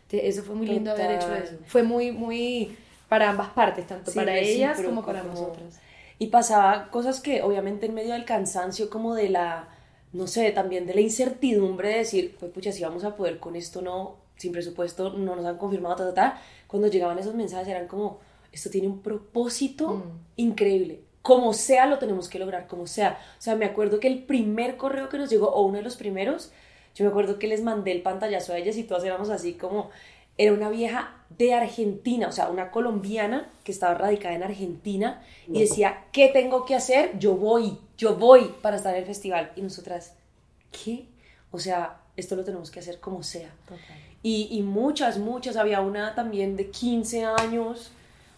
Eso 0.10 0.44
fue 0.44 0.56
muy 0.56 0.68
lindo 0.68 0.92
haber 0.92 1.12
hecho 1.12 1.34
eso. 1.34 1.56
Fue 1.66 1.84
muy, 1.84 2.12
muy 2.12 2.76
para 3.12 3.30
ambas 3.30 3.50
partes, 3.50 3.86
tanto 3.86 4.14
para 4.14 4.38
ellas 4.38 4.80
como 4.80 5.04
para 5.06 5.22
nosotras. 5.22 5.82
Y 6.18 6.28
pasaba 6.28 6.90
cosas 6.92 7.20
que 7.20 7.42
obviamente 7.42 7.88
en 7.88 7.94
medio 7.94 8.14
del 8.14 8.24
cansancio, 8.24 8.90
como 8.90 9.16
de 9.16 9.28
la, 9.28 9.68
no 10.14 10.28
sé, 10.28 10.50
también 10.52 10.88
de 10.88 10.94
la 10.94 11.02
incertidumbre 11.02 11.90
de 11.90 11.98
decir, 11.98 12.38
pues 12.40 12.54
pucha, 12.54 12.72
si 12.72 12.84
vamos 12.84 13.04
a 13.04 13.18
poder 13.18 13.38
con 13.38 13.58
esto, 13.58 13.82
no, 13.82 14.16
sin 14.38 14.54
presupuesto, 14.54 15.10
no 15.10 15.36
nos 15.36 15.46
han 15.46 15.58
confirmado, 15.58 15.98
ta, 15.98 16.06
ta, 16.06 16.14
ta. 16.14 16.42
Cuando 16.68 16.88
llegaban 16.88 17.20
esos 17.20 17.36
mensajes 17.36 17.68
eran 17.68 17.90
como, 17.90 18.20
esto 18.50 18.70
tiene 18.70 18.88
un 18.88 19.02
propósito 19.02 19.90
mm. 19.90 20.04
increíble. 20.38 21.02
Como 21.22 21.52
sea, 21.52 21.88
lo 21.88 22.00
tenemos 22.00 22.30
que 22.30 22.40
lograr, 22.40 22.66
como 22.66 22.88
sea. 22.88 23.20
O 23.38 23.42
sea, 23.42 23.58
me 23.58 23.66
acuerdo 23.66 24.00
que 24.00 24.08
el 24.08 24.24
primer 24.24 24.78
correo 24.78 25.10
que 25.10 25.18
nos 25.18 25.30
llegó, 25.30 25.50
o 25.50 25.66
uno 25.66 25.80
de 25.80 25.84
los 25.84 25.98
primeros, 25.98 26.54
yo 26.96 27.04
me 27.04 27.12
acuerdo 27.12 27.40
que 27.40 27.48
les 27.48 27.62
mandé 27.62 27.92
el 27.92 28.04
pantallazo 28.04 28.54
a 28.54 28.58
ellas 28.58 28.78
y 28.78 28.86
todas 28.86 29.04
éramos 29.04 29.30
así 29.30 29.56
como, 29.56 29.90
era 30.42 30.54
una 30.54 30.72
vieja 30.72 31.24
de 31.38 31.54
Argentina, 31.54 32.28
o 32.28 32.32
sea, 32.32 32.50
una 32.50 32.72
colombiana 32.72 33.52
que 33.64 33.72
estaba 33.72 33.94
radicada 33.94 34.34
en 34.34 34.42
Argentina 34.42 35.24
y 35.48 35.60
decía, 35.60 36.06
¿qué 36.12 36.30
tengo 36.30 36.66
que 36.66 36.74
hacer? 36.74 37.20
Yo 37.20 37.36
voy, 37.36 37.78
yo 37.96 38.16
voy 38.16 38.52
para 38.60 38.78
estar 38.78 38.96
en 38.96 39.02
el 39.02 39.06
festival. 39.06 39.52
Y 39.56 39.62
nosotras, 39.62 40.16
¿qué? 40.72 41.06
O 41.52 41.60
sea, 41.60 42.02
esto 42.18 42.36
lo 42.36 42.44
tenemos 42.44 42.72
que 42.72 42.80
hacer 42.80 43.00
como 43.00 43.22
sea. 43.22 43.54
Y, 44.24 44.48
y, 44.50 44.64
muchas, 44.64 45.20
muchas, 45.20 45.58
había 45.58 45.82
una 45.82 46.16
también 46.16 46.58
de 46.58 46.72
15 46.72 47.24
años, 47.24 47.92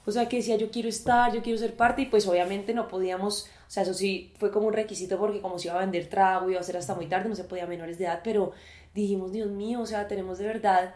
o 0.06 0.12
sea, 0.12 0.28
que 0.28 0.38
decía, 0.38 0.58
yo 0.58 0.72
quiero 0.72 0.90
estar, 0.90 1.34
yo 1.34 1.42
quiero 1.42 1.58
ser 1.58 1.78
parte, 1.78 2.02
y 2.02 2.06
pues 2.08 2.28
obviamente 2.28 2.74
no 2.74 2.90
podíamos, 2.90 3.50
o 3.66 3.72
sea, 3.72 3.84
eso 3.84 3.94
sí 3.94 4.34
fue 4.40 4.52
como 4.52 4.68
un 4.68 4.74
requisito 4.74 5.18
porque 5.18 5.40
como 5.40 5.58
se 5.58 5.70
iba 5.70 5.78
a 5.78 5.80
vender 5.80 6.10
trago, 6.10 6.50
iba 6.50 6.60
a 6.60 6.64
ser 6.64 6.76
hasta 6.76 6.96
muy 6.96 7.08
tarde, 7.08 7.30
no 7.30 7.36
se 7.36 7.46
podía 7.46 7.66
menores 7.66 7.98
de 7.98 8.06
edad, 8.06 8.20
pero 8.26 8.52
dijimos, 8.94 9.32
Dios 9.32 9.50
mío, 9.50 9.80
o 9.80 9.86
sea, 9.86 10.10
tenemos 10.10 10.38
de 10.38 10.48
verdad 10.48 10.96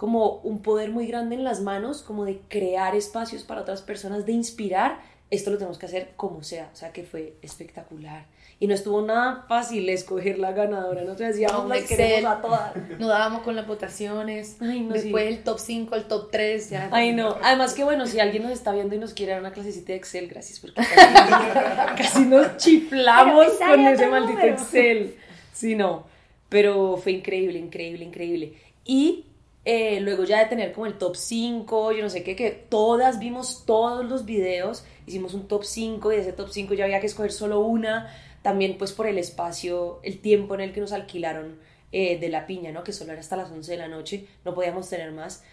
como 0.00 0.36
un 0.44 0.62
poder 0.62 0.88
muy 0.88 1.06
grande 1.06 1.34
en 1.34 1.44
las 1.44 1.60
manos, 1.60 2.00
como 2.00 2.24
de 2.24 2.40
crear 2.48 2.96
espacios 2.96 3.42
para 3.42 3.60
otras 3.60 3.82
personas, 3.82 4.24
de 4.24 4.32
inspirar, 4.32 4.98
esto 5.28 5.50
lo 5.50 5.58
tenemos 5.58 5.76
que 5.76 5.84
hacer 5.84 6.12
como 6.16 6.42
sea, 6.42 6.70
o 6.72 6.74
sea 6.74 6.90
que 6.90 7.04
fue 7.04 7.34
espectacular. 7.42 8.24
Y 8.58 8.66
no 8.66 8.72
estuvo 8.72 9.02
nada 9.02 9.44
fácil 9.46 9.86
escoger 9.90 10.38
la 10.38 10.52
ganadora, 10.52 11.04
no 11.04 11.16
te 11.16 11.24
decíamos 11.24 11.68
no, 11.68 11.74
Excel, 11.74 12.24
a 12.24 12.40
todas. 12.40 12.74
Nos 12.98 13.10
dábamos 13.10 13.42
con 13.42 13.54
las 13.54 13.66
votaciones, 13.66 14.56
Ay, 14.62 14.80
no, 14.80 14.94
después 14.94 15.26
el 15.26 15.42
top 15.42 15.58
5, 15.58 15.94
el 15.94 16.04
top 16.04 16.30
3, 16.30 16.70
ya. 16.70 16.88
Ay 16.92 17.12
no, 17.12 17.36
además 17.42 17.74
que 17.74 17.84
bueno, 17.84 18.06
si 18.06 18.20
alguien 18.20 18.44
nos 18.44 18.52
está 18.52 18.72
viendo 18.72 18.94
y 18.94 18.98
nos 18.98 19.12
quiere 19.12 19.32
dar 19.32 19.42
una 19.42 19.52
clasecita 19.52 19.88
de 19.88 19.96
Excel, 19.96 20.28
gracias, 20.28 20.60
porque 20.60 20.76
casi, 20.76 22.02
casi 22.02 22.24
nos 22.24 22.56
chiflamos 22.56 23.48
con 23.58 23.80
ese 23.80 24.06
maldito 24.06 24.40
Excel. 24.40 25.14
Sí, 25.52 25.74
no, 25.74 26.06
pero 26.48 26.96
fue 26.96 27.12
increíble, 27.12 27.58
increíble, 27.58 28.02
increíble. 28.02 28.54
Y 28.86 29.26
eh, 29.72 30.00
luego 30.00 30.24
ya 30.24 30.40
de 30.40 30.46
tener 30.46 30.72
como 30.72 30.86
el 30.86 30.98
top 30.98 31.14
5, 31.14 31.92
yo 31.92 32.02
no 32.02 32.10
sé 32.10 32.24
qué, 32.24 32.34
que 32.34 32.50
todas 32.50 33.20
vimos 33.20 33.64
todos 33.66 34.04
los 34.04 34.24
videos, 34.24 34.84
hicimos 35.06 35.32
un 35.32 35.46
top 35.46 35.62
5 35.62 36.10
y 36.10 36.16
de 36.16 36.22
ese 36.22 36.32
top 36.32 36.48
5 36.50 36.74
ya 36.74 36.86
había 36.86 36.98
que 36.98 37.06
escoger 37.06 37.30
solo 37.30 37.60
una, 37.60 38.12
también 38.42 38.76
pues 38.78 38.90
por 38.90 39.06
el 39.06 39.16
espacio, 39.16 40.00
el 40.02 40.20
tiempo 40.20 40.56
en 40.56 40.62
el 40.62 40.72
que 40.72 40.80
nos 40.80 40.90
alquilaron 40.90 41.60
eh, 41.92 42.18
de 42.18 42.28
la 42.30 42.48
piña, 42.48 42.72
¿no? 42.72 42.82
Que 42.82 42.92
solo 42.92 43.12
era 43.12 43.20
hasta 43.20 43.36
las 43.36 43.52
11 43.52 43.70
de 43.70 43.78
la 43.78 43.86
noche, 43.86 44.26
no 44.44 44.54
podíamos 44.54 44.90
tener 44.90 45.12
más. 45.12 45.44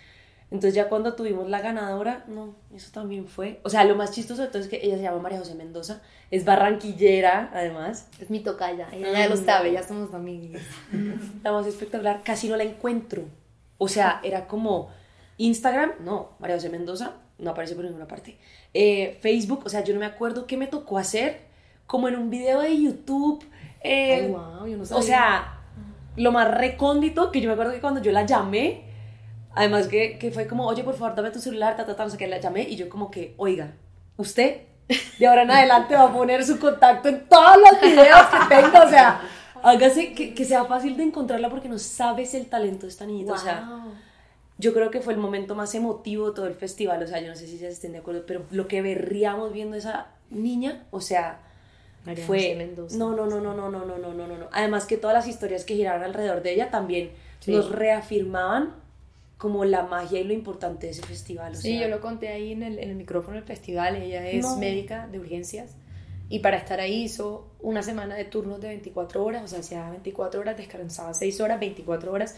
Entonces 0.49 0.73
ya 0.73 0.89
cuando 0.89 1.13
tuvimos 1.13 1.47
la 1.47 1.61
ganadora, 1.61 2.25
no, 2.27 2.55
eso 2.73 2.89
también 2.91 3.27
fue. 3.27 3.59
O 3.61 3.69
sea, 3.69 3.83
lo 3.83 3.95
más 3.95 4.13
chistoso 4.13 4.41
de 4.41 4.47
todo 4.47 4.63
es 4.63 4.67
que 4.67 4.79
ella 4.81 4.95
se 4.95 5.03
llama 5.03 5.19
María 5.19 5.37
José 5.37 5.53
Mendoza, 5.53 6.01
es 6.31 6.43
barranquillera 6.43 7.51
además. 7.53 8.07
Es 8.19 8.31
mi 8.31 8.39
tocaya, 8.39 8.87
ella 8.91 9.11
ya 9.11 9.29
lo 9.29 9.37
sabe, 9.37 9.73
ya 9.73 9.83
somos 9.83 10.11
amigas. 10.15 10.63
La 11.43 11.51
más 11.51 11.67
espectacular, 11.67 12.23
casi 12.23 12.49
no 12.49 12.57
la 12.57 12.63
encuentro. 12.63 13.25
O 13.77 13.87
sea, 13.87 14.19
era 14.23 14.47
como 14.47 14.89
Instagram, 15.37 15.91
no, 15.99 16.31
María 16.39 16.55
José 16.55 16.69
Mendoza, 16.69 17.13
no 17.37 17.51
aparece 17.51 17.75
por 17.75 17.85
ninguna 17.85 18.07
parte. 18.07 18.37
Eh, 18.73 19.17
Facebook, 19.21 19.63
o 19.65 19.69
sea, 19.69 19.83
yo 19.83 19.93
no 19.93 19.99
me 19.99 20.05
acuerdo 20.05 20.47
qué 20.47 20.57
me 20.57 20.67
tocó 20.67 20.97
hacer, 20.97 21.41
como 21.85 22.07
en 22.07 22.15
un 22.15 22.29
video 22.29 22.61
de 22.61 22.81
YouTube. 22.81 23.45
Eh, 23.81 24.27
wow, 24.29 24.67
yo 24.67 24.77
no 24.77 24.85
sabía. 24.85 24.99
O 24.99 25.01
sea, 25.03 25.57
lo 26.15 26.31
más 26.31 26.51
recóndito, 26.51 27.31
que 27.31 27.41
yo 27.41 27.47
me 27.47 27.53
acuerdo 27.53 27.73
que 27.73 27.81
cuando 27.81 28.01
yo 28.01 28.11
la 28.11 28.25
llamé, 28.25 28.83
además 29.53 29.87
que, 29.87 30.17
que 30.17 30.31
fue 30.31 30.47
como, 30.47 30.65
oye, 30.65 30.83
por 30.83 30.95
favor, 30.95 31.15
dame 31.15 31.31
tu 31.31 31.39
celular, 31.39 31.75
ta, 31.75 31.85
ta, 31.85 31.95
ta, 31.95 32.03
no 32.03 32.09
sé 32.09 32.17
qué, 32.17 32.27
la 32.27 32.39
llamé 32.39 32.63
y 32.63 32.75
yo 32.75 32.89
como 32.89 33.11
que, 33.11 33.35
oiga, 33.37 33.73
usted 34.17 34.61
de 35.19 35.27
ahora 35.27 35.43
en 35.43 35.51
adelante 35.51 35.95
va 35.95 36.03
a 36.03 36.13
poner 36.13 36.43
su 36.43 36.59
contacto 36.59 37.09
en 37.09 37.27
todos 37.27 37.57
los 37.57 37.81
videos 37.81 38.25
que 38.27 38.55
tengo, 38.55 38.85
o 38.85 38.89
sea, 38.89 39.21
hágase 39.63 40.13
que, 40.13 40.33
que, 40.33 40.45
sea 40.45 40.65
fácil 40.65 40.97
de 40.97 41.03
encontrarla 41.03 41.49
porque 41.49 41.69
no 41.69 41.77
sabes 41.79 42.33
el 42.33 42.47
talento 42.47 42.85
de 42.85 42.91
esta 42.91 43.05
niñita. 43.05 43.33
O 43.33 43.37
sea, 43.37 43.85
yo 44.57 44.73
creo 44.73 44.89
que 44.91 45.01
fue 45.01 45.13
el 45.13 45.19
momento 45.19 45.55
más 45.55 45.75
emotivo 45.75 46.29
de 46.29 46.35
todo 46.35 46.47
el 46.47 46.55
festival. 46.55 47.03
O 47.03 47.07
sea, 47.07 47.19
yo 47.21 47.27
no 47.27 47.35
sé 47.35 47.47
si 47.47 47.57
se 47.57 47.67
estén 47.67 47.91
de 47.91 47.99
acuerdo, 47.99 48.23
pero 48.25 48.45
lo 48.51 48.67
que 48.67 48.81
veríamos 48.81 49.53
viendo 49.53 49.75
a 49.75 49.79
esa 49.79 50.07
niña, 50.29 50.85
o 50.91 51.01
sea, 51.01 51.39
fue. 52.25 52.55
No, 52.91 53.15
no, 53.15 53.25
no, 53.27 53.39
no, 53.41 53.53
no, 53.53 53.69
no, 53.69 53.85
no, 53.85 53.97
no, 53.97 54.13
no, 54.13 54.27
no. 54.27 54.47
Además 54.51 54.85
que 54.85 54.97
todas 54.97 55.13
las 55.13 55.27
historias 55.27 55.65
que 55.65 55.75
giraron 55.75 56.03
alrededor 56.03 56.41
de 56.41 56.53
ella 56.53 56.71
también 56.71 57.11
nos 57.45 57.71
reafirmaban 57.71 58.75
como 59.37 59.65
la 59.65 59.83
magia 59.83 60.19
y 60.19 60.23
lo 60.23 60.33
importante 60.33 60.87
de 60.87 60.93
ese 60.93 61.03
festival. 61.03 61.55
sí, 61.55 61.79
yo 61.79 61.87
lo 61.87 62.01
conté 62.01 62.29
ahí 62.29 62.53
en 62.53 62.63
el, 62.63 62.79
en 62.79 62.89
el 62.89 62.95
micrófono 62.95 63.35
del 63.35 63.45
festival. 63.45 63.95
Ella 63.95 64.27
es 64.27 64.45
médica 64.57 65.07
de 65.07 65.19
urgencias 65.19 65.75
y 66.29 66.39
para 66.39 66.57
estar 66.57 66.79
ahí 66.79 67.03
hizo 67.03 67.47
una 67.59 67.83
semana 67.83 68.15
de 68.15 68.25
turnos 68.25 68.59
de 68.59 68.69
24 68.69 69.23
horas, 69.23 69.43
o 69.43 69.47
sea, 69.47 69.59
hacía 69.59 69.89
24 69.89 70.41
horas, 70.41 70.57
descansaba 70.57 71.13
6 71.13 71.41
horas, 71.41 71.59
24 71.59 72.11
horas, 72.11 72.35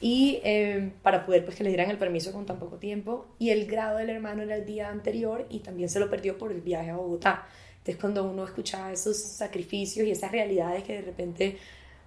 y 0.00 0.40
em, 0.44 0.90
para 1.02 1.26
poder 1.26 1.44
pues 1.44 1.56
que 1.56 1.64
le 1.64 1.70
dieran 1.70 1.90
el 1.90 1.98
permiso 1.98 2.32
con 2.32 2.46
tan 2.46 2.58
poco 2.58 2.76
tiempo. 2.76 3.26
Y 3.38 3.50
el 3.50 3.66
grado 3.66 3.98
del 3.98 4.10
hermano 4.10 4.42
era 4.42 4.56
el 4.56 4.64
día 4.64 4.88
anterior 4.88 5.46
y 5.50 5.60
también 5.60 5.88
se 5.88 6.00
lo 6.00 6.08
perdió 6.08 6.38
por 6.38 6.52
el 6.52 6.62
viaje 6.62 6.90
a 6.90 6.96
Bogotá. 6.96 7.46
Entonces 7.78 7.96
cuando 8.00 8.24
uno 8.24 8.44
escuchaba 8.44 8.92
esos 8.92 9.18
sacrificios 9.18 10.06
y 10.06 10.10
esas 10.10 10.32
realidades 10.32 10.84
que 10.84 10.94
de 10.94 11.02
repente 11.02 11.58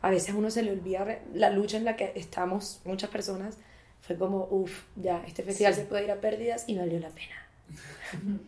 a 0.02 0.10
veces 0.10 0.36
uno 0.36 0.50
se 0.52 0.64
le 0.64 0.72
olvida 0.72 1.20
la 1.34 1.50
lucha 1.50 1.78
en 1.78 1.86
la 1.86 1.96
que 1.96 2.14
estamos 2.16 2.82
muchas 2.84 3.10
personas, 3.10 3.58
fue 4.02 4.18
como, 4.18 4.48
uff, 4.52 4.84
ya, 4.98 5.24
este 5.26 5.44
festival 5.44 5.74
se 5.74 5.84
puede 5.84 6.04
ir 6.04 6.12
a 6.12 6.20
pérdidas 6.20 6.66
y 6.68 6.78
valió 6.78 7.00
la 7.00 7.10
pena. 7.10 7.43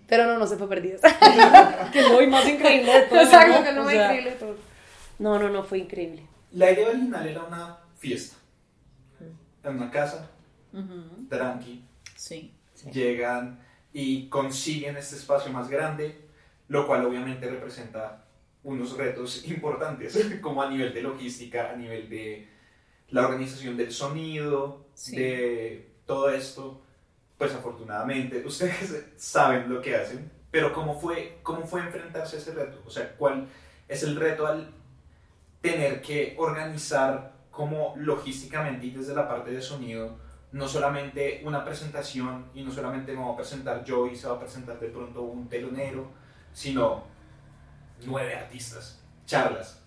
Pero 0.08 0.26
no, 0.28 0.38
no 0.38 0.48
se 0.48 0.58
fue 0.58 0.70
perdido. 0.70 1.00
que 1.94 2.02
lo 2.02 2.28
más 2.28 2.48
increíble 2.48 2.94
de 2.94 3.02
todo. 3.04 3.22
Exacto, 3.22 3.64
que 3.64 3.72
lo 3.72 3.84
más 3.84 3.94
increíble 3.94 4.32
de 4.32 4.36
todo. 4.38 4.56
No, 5.20 5.40
no, 5.40 5.50
no, 5.50 5.64
fue 5.64 5.80
increíble. 5.80 6.26
La 6.52 6.72
idea 6.72 6.90
original 6.90 7.28
era 7.28 7.44
una 7.44 7.78
fiesta. 7.98 8.38
En 9.64 9.76
una 9.78 9.90
casa, 9.90 10.30
tranqui. 11.30 11.84
Sí, 12.16 12.54
Llegan 12.92 13.60
y 13.94 14.28
consiguen 14.30 14.98
este 14.98 15.16
espacio 15.16 15.52
más 15.52 15.70
grande, 15.70 16.28
lo 16.68 16.86
cual 16.86 17.06
obviamente 17.06 17.50
representa 17.50 18.26
unos 18.64 18.96
retos 18.98 19.46
importantes, 19.48 20.18
como 20.42 20.62
a 20.62 20.70
nivel 20.70 20.94
de 20.94 21.02
logística, 21.02 21.72
a 21.72 21.76
nivel 21.76 22.10
de 22.10 22.48
la 23.10 23.26
organización 23.28 23.78
del 23.78 23.92
sonido, 23.92 24.86
Sí. 24.94 25.16
de 25.18 25.90
todo 26.06 26.30
esto, 26.30 26.82
pues 27.38 27.54
afortunadamente 27.54 28.44
ustedes 28.46 29.06
saben 29.18 29.74
lo 29.74 29.82
que 29.82 29.96
hacen, 29.96 30.32
pero 30.52 30.74
¿cómo 30.74 31.00
fue, 31.00 31.40
cómo 31.44 31.66
fue 31.66 31.82
enfrentarse 31.82 32.38
a 32.38 32.40
ese 32.40 32.54
reto? 32.54 32.82
O 32.86 32.90
sea, 32.90 33.16
¿cuál 33.18 33.48
es 33.88 34.04
el 34.04 34.16
reto 34.16 34.48
al 34.48 34.72
tener 35.62 36.02
que 36.02 36.36
organizar 36.38 37.34
como 37.56 37.94
logísticamente 37.98 38.86
y 38.86 38.92
desde 38.92 39.16
la 39.16 39.28
parte 39.28 39.52
de 39.52 39.62
sonido, 39.62 40.18
no 40.52 40.68
solamente 40.68 41.42
una 41.44 41.64
presentación 41.64 42.46
y 42.54 42.64
no 42.64 42.72
solamente 42.72 43.14
me 43.14 43.24
voy 43.24 43.34
a 43.34 43.38
presentar 43.38 43.84
yo 43.84 44.08
y 44.08 44.16
se 44.16 44.28
va 44.28 44.36
a 44.36 44.40
presentar 44.40 44.80
de 44.80 44.90
pronto 44.90 45.24
un 45.24 45.48
telonero, 45.48 46.12
sino 46.54 47.04
nueve 48.06 48.36
artistas, 48.36 49.02
charlas. 49.26 49.82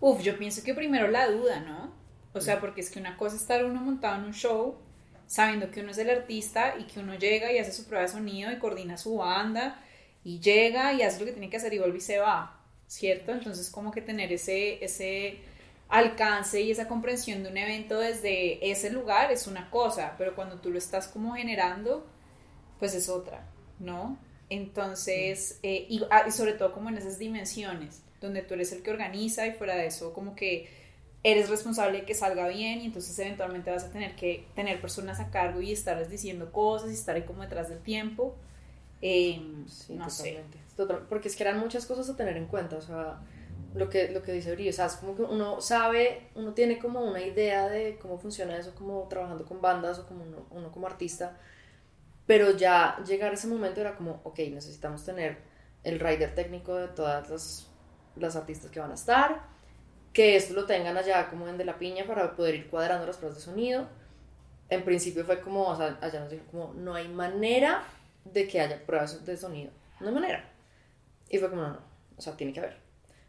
Uf, 0.00 0.20
yo 0.22 0.36
pienso 0.36 0.62
que 0.64 0.74
primero 0.74 1.08
la 1.08 1.30
duda, 1.30 1.60
¿no? 1.60 1.92
O 2.32 2.40
sea, 2.40 2.60
porque 2.60 2.80
es 2.80 2.90
que 2.90 2.98
una 2.98 3.16
cosa 3.16 3.36
es 3.36 3.42
estar 3.42 3.64
uno 3.64 3.80
montado 3.80 4.16
en 4.16 4.24
un 4.24 4.34
show, 4.34 4.76
sabiendo 5.26 5.70
que 5.70 5.80
uno 5.80 5.90
es 5.90 5.98
el 5.98 6.10
artista 6.10 6.74
y 6.78 6.84
que 6.84 7.00
uno 7.00 7.14
llega 7.14 7.52
y 7.52 7.58
hace 7.58 7.72
su 7.72 7.86
prueba 7.86 8.02
de 8.02 8.12
sonido 8.12 8.52
y 8.52 8.58
coordina 8.58 8.96
su 8.96 9.16
banda 9.16 9.82
y 10.24 10.40
llega 10.40 10.92
y 10.92 11.02
hace 11.02 11.20
lo 11.20 11.26
que 11.26 11.32
tiene 11.32 11.50
que 11.50 11.56
hacer 11.56 11.72
y 11.74 11.78
vuelve 11.78 11.98
y 11.98 12.00
se 12.00 12.18
va, 12.18 12.60
¿cierto? 12.86 13.32
Entonces 13.32 13.70
como 13.70 13.90
que 13.90 14.00
tener 14.00 14.32
ese, 14.32 14.84
ese 14.84 15.38
alcance 15.88 16.60
y 16.60 16.70
esa 16.70 16.88
comprensión 16.88 17.42
de 17.42 17.50
un 17.50 17.56
evento 17.56 17.98
desde 17.98 18.70
ese 18.70 18.90
lugar 18.90 19.30
es 19.30 19.46
una 19.46 19.70
cosa, 19.70 20.14
pero 20.18 20.34
cuando 20.34 20.60
tú 20.60 20.70
lo 20.70 20.78
estás 20.78 21.08
como 21.08 21.34
generando, 21.34 22.06
pues 22.78 22.94
es 22.94 23.08
otra, 23.08 23.46
¿no? 23.78 24.18
Entonces, 24.50 25.58
eh, 25.62 25.86
y, 25.88 26.02
ah, 26.10 26.24
y 26.26 26.30
sobre 26.30 26.52
todo 26.52 26.72
como 26.72 26.88
en 26.88 26.98
esas 26.98 27.18
dimensiones, 27.18 28.02
donde 28.20 28.42
tú 28.42 28.54
eres 28.54 28.72
el 28.72 28.82
que 28.82 28.90
organiza 28.90 29.46
y 29.46 29.52
fuera 29.52 29.76
de 29.76 29.86
eso 29.86 30.12
como 30.12 30.34
que 30.34 30.83
eres 31.24 31.50
responsable 31.50 32.00
de 32.00 32.06
que 32.06 32.14
salga 32.14 32.48
bien 32.48 32.80
y 32.82 32.86
entonces 32.86 33.18
eventualmente 33.18 33.70
vas 33.72 33.84
a 33.84 33.90
tener 33.90 34.16
que 34.16 34.46
tener 34.54 34.80
personas 34.80 35.20
a 35.20 35.30
cargo 35.30 35.62
y 35.62 35.72
estarles 35.72 36.10
diciendo 36.10 36.52
cosas 36.52 36.90
y 36.90 36.94
estar 36.94 37.16
ahí 37.16 37.22
como 37.24 37.42
detrás 37.42 37.70
del 37.70 37.80
tiempo. 37.80 38.36
Eh, 39.02 39.40
Sí, 39.68 39.94
no 39.94 40.10
sé. 40.10 40.42
Total- 40.76 41.06
porque 41.08 41.28
es 41.28 41.36
que 41.36 41.44
eran 41.44 41.58
muchas 41.60 41.86
cosas 41.86 42.08
a 42.10 42.16
tener 42.16 42.36
en 42.36 42.46
cuenta, 42.46 42.76
o 42.76 42.82
sea, 42.82 43.20
lo 43.74 43.88
que, 43.90 44.10
lo 44.10 44.22
que 44.22 44.32
dice 44.32 44.54
Bri, 44.54 44.68
o 44.68 44.72
sea, 44.72 44.86
es 44.86 44.94
como 44.96 45.16
que 45.16 45.22
uno 45.22 45.60
sabe, 45.60 46.28
uno 46.34 46.52
tiene 46.54 46.78
como 46.78 47.00
una 47.00 47.20
idea 47.20 47.68
de 47.68 47.98
cómo 48.00 48.18
funciona 48.18 48.56
eso, 48.56 48.74
como 48.74 49.06
trabajando 49.08 49.44
con 49.46 49.60
bandas 49.60 49.98
o 50.00 50.06
como 50.06 50.24
uno, 50.24 50.46
uno 50.50 50.72
como 50.72 50.86
artista, 50.86 51.36
pero 52.26 52.56
ya 52.56 52.98
llegar 53.06 53.30
a 53.32 53.34
ese 53.34 53.46
momento 53.48 53.80
era 53.80 53.96
como, 53.96 54.20
ok, 54.24 54.38
necesitamos 54.52 55.04
tener 55.04 55.38
el 55.82 56.00
rider 56.00 56.34
técnico 56.34 56.74
de 56.76 56.88
todas 56.88 57.28
las, 57.30 57.68
las 58.16 58.36
artistas 58.36 58.70
que 58.70 58.80
van 58.80 58.90
a 58.92 58.94
estar, 58.94 59.42
que 60.14 60.36
esto 60.36 60.54
lo 60.54 60.64
tengan 60.64 60.96
allá 60.96 61.28
como 61.28 61.48
en 61.48 61.58
De 61.58 61.64
La 61.64 61.78
Piña 61.78 62.06
para 62.06 62.34
poder 62.36 62.54
ir 62.54 62.70
cuadrando 62.70 63.04
las 63.04 63.18
pruebas 63.18 63.36
de 63.36 63.44
sonido. 63.44 63.86
En 64.70 64.84
principio 64.84 65.24
fue 65.26 65.40
como, 65.40 65.68
o 65.68 65.76
sea, 65.76 65.98
allá 66.00 66.20
nos 66.20 66.30
dijo 66.30 66.44
como, 66.50 66.72
no 66.72 66.94
hay 66.94 67.08
manera 67.08 67.82
de 68.24 68.48
que 68.48 68.60
haya 68.60 68.86
pruebas 68.86 69.26
de 69.26 69.36
sonido, 69.36 69.72
no 70.00 70.08
hay 70.08 70.14
manera. 70.14 70.50
Y 71.28 71.38
fue 71.38 71.50
como, 71.50 71.62
no, 71.62 71.68
no, 71.70 71.80
o 72.16 72.22
sea, 72.22 72.36
tiene 72.36 72.52
que 72.52 72.60
haber. 72.60 72.78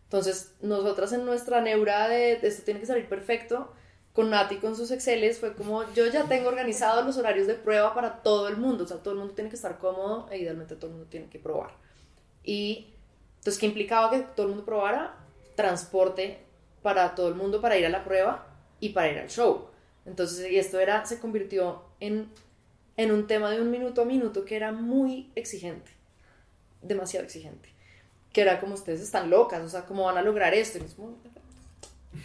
Entonces, 0.04 0.54
nosotras 0.62 1.12
en 1.12 1.26
nuestra 1.26 1.60
neura 1.60 2.08
de 2.08 2.40
esto 2.42 2.64
tiene 2.64 2.80
que 2.80 2.86
salir 2.86 3.10
perfecto, 3.10 3.74
con 4.14 4.30
Nati 4.30 4.58
con 4.58 4.78
sus 4.78 4.92
Exceles 4.92 5.40
fue 5.40 5.56
como, 5.56 5.92
yo 5.94 6.06
ya 6.08 6.24
tengo 6.26 6.48
organizados 6.48 7.06
los 7.06 7.18
horarios 7.18 7.48
de 7.48 7.56
prueba 7.56 7.94
para 7.94 8.22
todo 8.22 8.48
el 8.48 8.58
mundo, 8.58 8.86
o 8.86 8.88
sea, 8.88 8.98
todo 8.98 9.14
el 9.14 9.20
mundo 9.20 9.34
tiene 9.34 9.50
que 9.50 9.58
estar 9.58 9.80
cómodo 9.80 10.30
e 10.32 10.38
idealmente 10.38 10.76
todo 10.76 10.88
el 10.88 10.94
mundo 10.94 11.10
tiene 11.10 11.28
que 11.30 11.40
probar. 11.40 11.72
Y 12.44 12.94
entonces, 13.38 13.60
¿qué 13.60 13.66
implicaba 13.66 14.12
que 14.12 14.20
todo 14.20 14.44
el 14.44 14.50
mundo 14.50 14.64
probara? 14.64 15.18
Transporte 15.56 16.45
para 16.86 17.16
todo 17.16 17.30
el 17.30 17.34
mundo 17.34 17.62
para 17.62 17.80
ir 17.80 17.86
a 17.88 17.90
la 17.90 18.04
prueba 18.04 18.46
y 18.80 18.90
para 18.90 19.12
ir 19.12 19.18
al 19.18 19.28
show. 19.28 19.70
Entonces, 20.06 20.52
y 20.52 20.60
esto 20.60 20.80
era, 20.80 21.04
se 21.04 21.20
convirtió 21.20 21.82
en, 22.00 22.30
en 22.96 23.12
un 23.12 23.26
tema 23.26 23.50
de 23.50 23.60
un 23.60 23.72
minuto 23.72 24.04
a 24.04 24.06
minuto 24.06 24.46
que 24.46 24.56
era 24.56 24.72
muy 24.72 25.32
exigente, 25.34 25.90
demasiado 26.84 27.26
exigente. 27.26 27.70
Que 28.32 28.42
era 28.42 28.60
como 28.60 28.76
ustedes 28.76 29.02
están 29.02 29.32
locas, 29.32 29.64
o 29.64 29.68
sea, 29.68 29.88
¿cómo 29.88 30.04
van 30.04 30.20
a 30.20 30.22
lograr 30.22 30.54
esto? 30.54 30.78
Y 30.78 30.84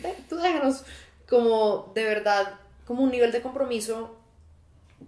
"Ve, 0.03 0.15
tú 0.29 0.37
déjanos, 0.37 0.85
como 1.27 1.91
de 1.95 2.05
verdad, 2.05 2.61
como 2.85 3.03
un 3.03 3.13
nivel 3.13 3.33
de 3.33 3.41
compromiso 3.41 4.15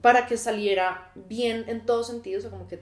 para 0.00 0.26
que 0.26 0.38
saliera 0.38 1.12
bien 1.14 1.66
en 1.68 1.84
todos 1.84 2.06
sentidos, 2.06 2.46
o 2.46 2.50
como 2.50 2.68
que 2.68 2.80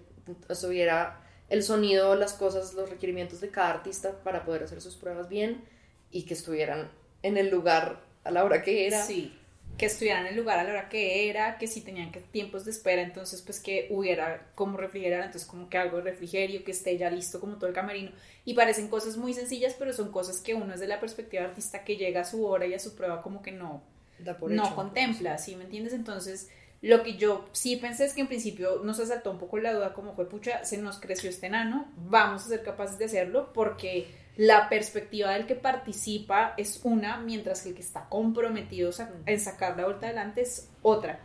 estuviera 0.48 1.20
el 1.48 1.64
sonido, 1.64 2.14
las 2.14 2.34
cosas, 2.34 2.74
los 2.74 2.88
requerimientos 2.88 3.40
de 3.40 3.48
cada 3.48 3.70
artista 3.70 4.12
para 4.22 4.44
poder 4.44 4.62
hacer 4.62 4.80
sus 4.80 4.94
pruebas 4.94 5.28
bien 5.28 5.64
y 6.10 6.24
que 6.24 6.34
estuvieran 6.34 6.90
en 7.22 7.36
el 7.36 7.50
lugar 7.50 8.00
a 8.24 8.30
la 8.30 8.44
hora 8.44 8.62
que 8.62 8.86
era. 8.86 9.02
Sí, 9.04 9.36
que 9.78 9.86
estuvieran 9.86 10.26
en 10.26 10.32
el 10.32 10.36
lugar 10.36 10.58
a 10.58 10.64
la 10.64 10.70
hora 10.70 10.88
que 10.90 11.30
era, 11.30 11.56
que 11.56 11.66
si 11.66 11.80
tenían 11.80 12.12
que 12.12 12.20
tiempos 12.20 12.66
de 12.66 12.70
espera, 12.70 13.00
entonces 13.00 13.40
pues 13.40 13.60
que 13.60 13.86
hubiera 13.88 14.48
como 14.54 14.76
refrigerar, 14.76 15.24
entonces 15.24 15.48
como 15.48 15.70
que 15.70 15.78
algo 15.78 15.96
de 15.96 16.02
refrigerio, 16.02 16.64
que 16.64 16.72
esté 16.72 16.98
ya 16.98 17.08
listo 17.10 17.40
como 17.40 17.56
todo 17.56 17.68
el 17.68 17.72
camerino. 17.74 18.10
Y 18.44 18.52
parecen 18.52 18.88
cosas 18.88 19.16
muy 19.16 19.32
sencillas, 19.32 19.74
pero 19.78 19.94
son 19.94 20.12
cosas 20.12 20.40
que 20.42 20.52
uno 20.54 20.74
es 20.74 20.80
de 20.80 20.86
la 20.86 21.00
perspectiva 21.00 21.44
de 21.44 21.48
artista 21.50 21.82
que 21.82 21.96
llega 21.96 22.20
a 22.20 22.24
su 22.24 22.44
hora 22.44 22.66
y 22.66 22.74
a 22.74 22.78
su 22.78 22.94
prueba 22.94 23.22
como 23.22 23.40
que 23.40 23.52
no, 23.52 23.82
Da 24.18 24.36
por 24.36 24.50
no 24.50 24.66
hecho. 24.66 24.74
contempla, 24.74 25.38
¿sí 25.38 25.56
me 25.56 25.64
entiendes? 25.64 25.94
Entonces, 25.94 26.50
lo 26.82 27.02
que 27.02 27.16
yo 27.16 27.48
sí 27.52 27.76
pensé 27.76 28.04
es 28.04 28.12
que 28.12 28.20
en 28.20 28.26
principio 28.26 28.80
nos 28.84 29.00
asaltó 29.00 29.30
un 29.30 29.38
poco 29.38 29.56
la 29.58 29.72
duda 29.72 29.94
como 29.94 30.14
fue, 30.14 30.28
pucha, 30.28 30.62
se 30.64 30.76
nos 30.76 30.98
creció 31.00 31.30
este 31.30 31.46
enano, 31.46 31.90
vamos 31.96 32.44
a 32.44 32.48
ser 32.48 32.62
capaces 32.62 32.98
de 32.98 33.06
hacerlo 33.06 33.50
porque 33.54 34.08
la 34.36 34.68
perspectiva 34.68 35.32
del 35.32 35.46
que 35.46 35.54
participa 35.54 36.54
es 36.56 36.80
una, 36.84 37.18
mientras 37.18 37.62
que 37.62 37.70
el 37.70 37.74
que 37.74 37.82
está 37.82 38.08
comprometido 38.08 38.90
en 39.26 39.40
sacar 39.40 39.76
la 39.76 39.84
vuelta 39.84 40.06
adelante 40.06 40.42
es 40.42 40.68
otra. 40.82 41.20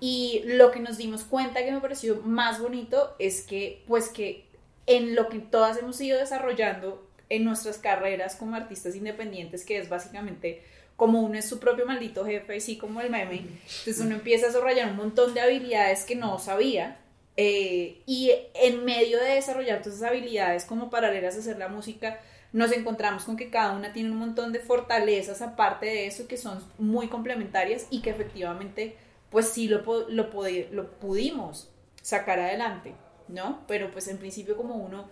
Y 0.00 0.42
lo 0.44 0.70
que 0.70 0.80
nos 0.80 0.96
dimos 0.96 1.24
cuenta 1.24 1.64
que 1.64 1.72
me 1.72 1.80
pareció 1.80 2.22
más 2.22 2.60
bonito 2.60 3.14
es 3.18 3.42
que, 3.42 3.82
pues 3.86 4.08
que 4.08 4.46
en 4.86 5.14
lo 5.14 5.28
que 5.28 5.38
todas 5.38 5.76
hemos 5.78 6.00
ido 6.00 6.18
desarrollando 6.18 7.06
en 7.28 7.44
nuestras 7.44 7.78
carreras 7.78 8.36
como 8.36 8.56
artistas 8.56 8.96
independientes, 8.96 9.64
que 9.64 9.78
es 9.78 9.88
básicamente 9.88 10.62
como 10.96 11.20
uno 11.20 11.38
es 11.38 11.48
su 11.48 11.60
propio 11.60 11.86
maldito 11.86 12.24
jefe, 12.24 12.56
así 12.56 12.76
como 12.76 13.00
el 13.00 13.10
meme, 13.10 13.36
entonces 13.36 14.00
uno 14.00 14.16
empieza 14.16 14.46
a 14.46 14.48
desarrollar 14.48 14.90
un 14.90 14.96
montón 14.96 15.32
de 15.34 15.40
habilidades 15.40 16.04
que 16.04 16.16
no 16.16 16.38
sabía. 16.38 16.98
eh, 17.36 18.02
y 18.04 18.32
en 18.54 18.84
medio 18.84 19.18
de 19.20 19.34
desarrollar 19.34 19.78
todas 19.80 19.98
esas 19.98 20.08
habilidades 20.10 20.64
como 20.64 20.90
paralelas 20.90 21.36
a 21.36 21.38
hacer 21.38 21.56
la 21.56 21.68
música, 21.68 22.18
nos 22.52 22.72
encontramos 22.72 23.24
con 23.24 23.36
que 23.36 23.50
cada 23.50 23.72
una 23.72 23.92
tiene 23.92 24.10
un 24.10 24.18
montón 24.18 24.52
de 24.52 24.60
fortalezas 24.60 25.42
aparte 25.42 25.86
de 25.86 26.06
eso 26.06 26.26
que 26.26 26.36
son 26.36 26.62
muy 26.78 27.08
complementarias 27.08 27.86
y 27.90 28.00
que 28.00 28.10
efectivamente 28.10 28.96
pues 29.30 29.50
sí 29.50 29.68
lo, 29.68 29.82
lo 30.08 30.90
pudimos 30.98 31.70
sacar 32.02 32.38
adelante, 32.38 32.94
¿no? 33.28 33.64
Pero 33.66 33.90
pues 33.90 34.08
en 34.08 34.16
principio 34.16 34.56
como 34.56 34.76
uno 34.76 35.08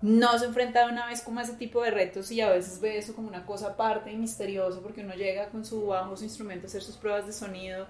no 0.00 0.38
se 0.38 0.46
enfrenta 0.46 0.86
de 0.86 0.92
una 0.92 1.06
vez 1.06 1.22
como 1.22 1.40
a 1.40 1.42
ese 1.42 1.54
tipo 1.54 1.82
de 1.82 1.90
retos 1.90 2.30
y 2.30 2.40
a 2.40 2.50
veces 2.50 2.80
ve 2.80 2.98
eso 2.98 3.14
como 3.16 3.26
una 3.26 3.44
cosa 3.44 3.68
aparte 3.70 4.12
y 4.12 4.16
misterioso 4.16 4.80
porque 4.80 5.00
uno 5.00 5.14
llega 5.14 5.48
con 5.48 5.64
su 5.64 5.86
bajo, 5.86 6.16
su 6.16 6.24
instrumento 6.24 6.66
a 6.66 6.68
hacer 6.68 6.82
sus 6.82 6.96
pruebas 6.96 7.26
de 7.26 7.32
sonido 7.32 7.86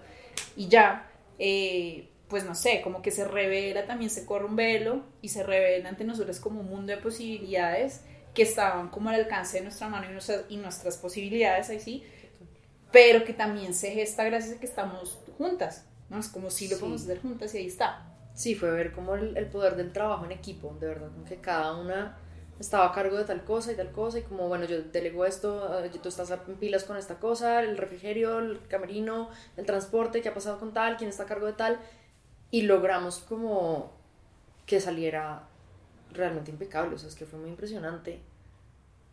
y 0.57 0.69
ya, 0.69 1.11
eh, 1.39 2.09
pues 2.29 2.45
no 2.45 2.55
sé, 2.55 2.81
como 2.83 3.03
que 3.03 3.11
se 3.11 3.27
revela, 3.27 3.87
también 3.87 4.11
se 4.11 4.25
corre 4.25 4.47
un 4.47 4.57
velo 4.57 5.03
y 5.21 5.29
se 5.29 5.43
revela 5.43 5.91
ante 5.91 6.05
nosotros 6.05 6.41
como 6.41 6.61
un 6.61 6.71
mundo 6.71 6.93
de 6.93 6.99
posibilidades 6.99 8.03
que 8.35 8.43
estaban 8.43 8.89
como 8.91 9.11
al 9.11 9.17
alcance 9.17 9.59
de 9.59 9.65
nuestra 9.65 9.89
mano 9.89 10.07
y 10.09 10.13
nuestras, 10.13 10.45
y 10.49 10.57
nuestras 10.59 10.99
posibilidades 10.99 11.71
ahí 11.71 11.81
sí, 11.81 12.05
pero 12.91 13.25
que 13.25 13.35
también 13.35 13.75
se 13.75 13.91
gesta 13.93 14.25
gracias 14.25 14.57
a 14.57 14.61
que 14.61 14.67
estamos 14.67 15.19
juntas, 15.39 15.87
¿no? 16.09 16.19
Es 16.19 16.29
como 16.29 16.51
si 16.51 16.69
lo 16.69 16.77
Sí. 16.77 16.81
podemos 16.81 17.03
hacer 17.03 17.21
juntas 17.21 17.55
y 17.55 17.59
ahí 17.59 17.67
está. 17.67 18.05
Sí, 18.35 18.55
fue 18.55 18.71
ver 18.71 18.93
como 18.93 19.15
el, 19.15 19.37
el 19.37 19.47
poder 19.51 19.77
del 19.77 19.93
trabajo 19.93 20.25
en 20.25 20.33
equipo, 20.33 20.77
de 20.81 20.87
verdad, 20.87 21.11
como 21.13 21.25
que 21.25 21.41
cada 21.41 21.77
una 21.77 22.17
estaba 22.59 22.87
a 22.87 22.93
cargo 22.93 23.17
de 23.17 23.25
tal 23.25 23.45
cosa 23.45 23.73
y 23.73 23.77
tal 23.77 23.93
cosa, 23.93 24.19
y 24.19 24.23
como, 24.23 24.49
bueno, 24.49 24.65
yo 24.65 24.83
delego 24.83 25.25
esto, 25.27 25.83
eh, 25.85 25.91
tú 26.03 26.09
estás 26.09 26.31
en 26.31 26.57
pilas 26.57 26.85
con 26.85 26.97
esta 26.97 27.19
cosa, 27.19 27.61
el 27.63 27.77
refrigerio, 27.77 28.39
el 28.39 28.61
camerino, 28.69 29.31
el 29.57 29.67
transporte, 29.67 30.23
qué 30.23 30.29
ha 30.29 30.35
pasado 30.35 30.59
con 30.59 30.73
tal, 30.73 30.97
quién 30.97 31.11
está 31.11 31.25
a 31.25 31.27
cargo 31.27 31.47
de 31.47 31.53
tal, 31.55 31.81
y 32.51 32.63
logramos 32.63 33.19
como 33.19 33.93
que 34.67 34.81
saliera 34.81 35.49
realmente 36.13 36.51
impecable, 36.51 36.95
o 36.95 36.99
sea, 36.99 37.09
es 37.09 37.15
que 37.15 37.27
fue 37.27 37.39
muy 37.39 37.51
impresionante. 37.51 38.21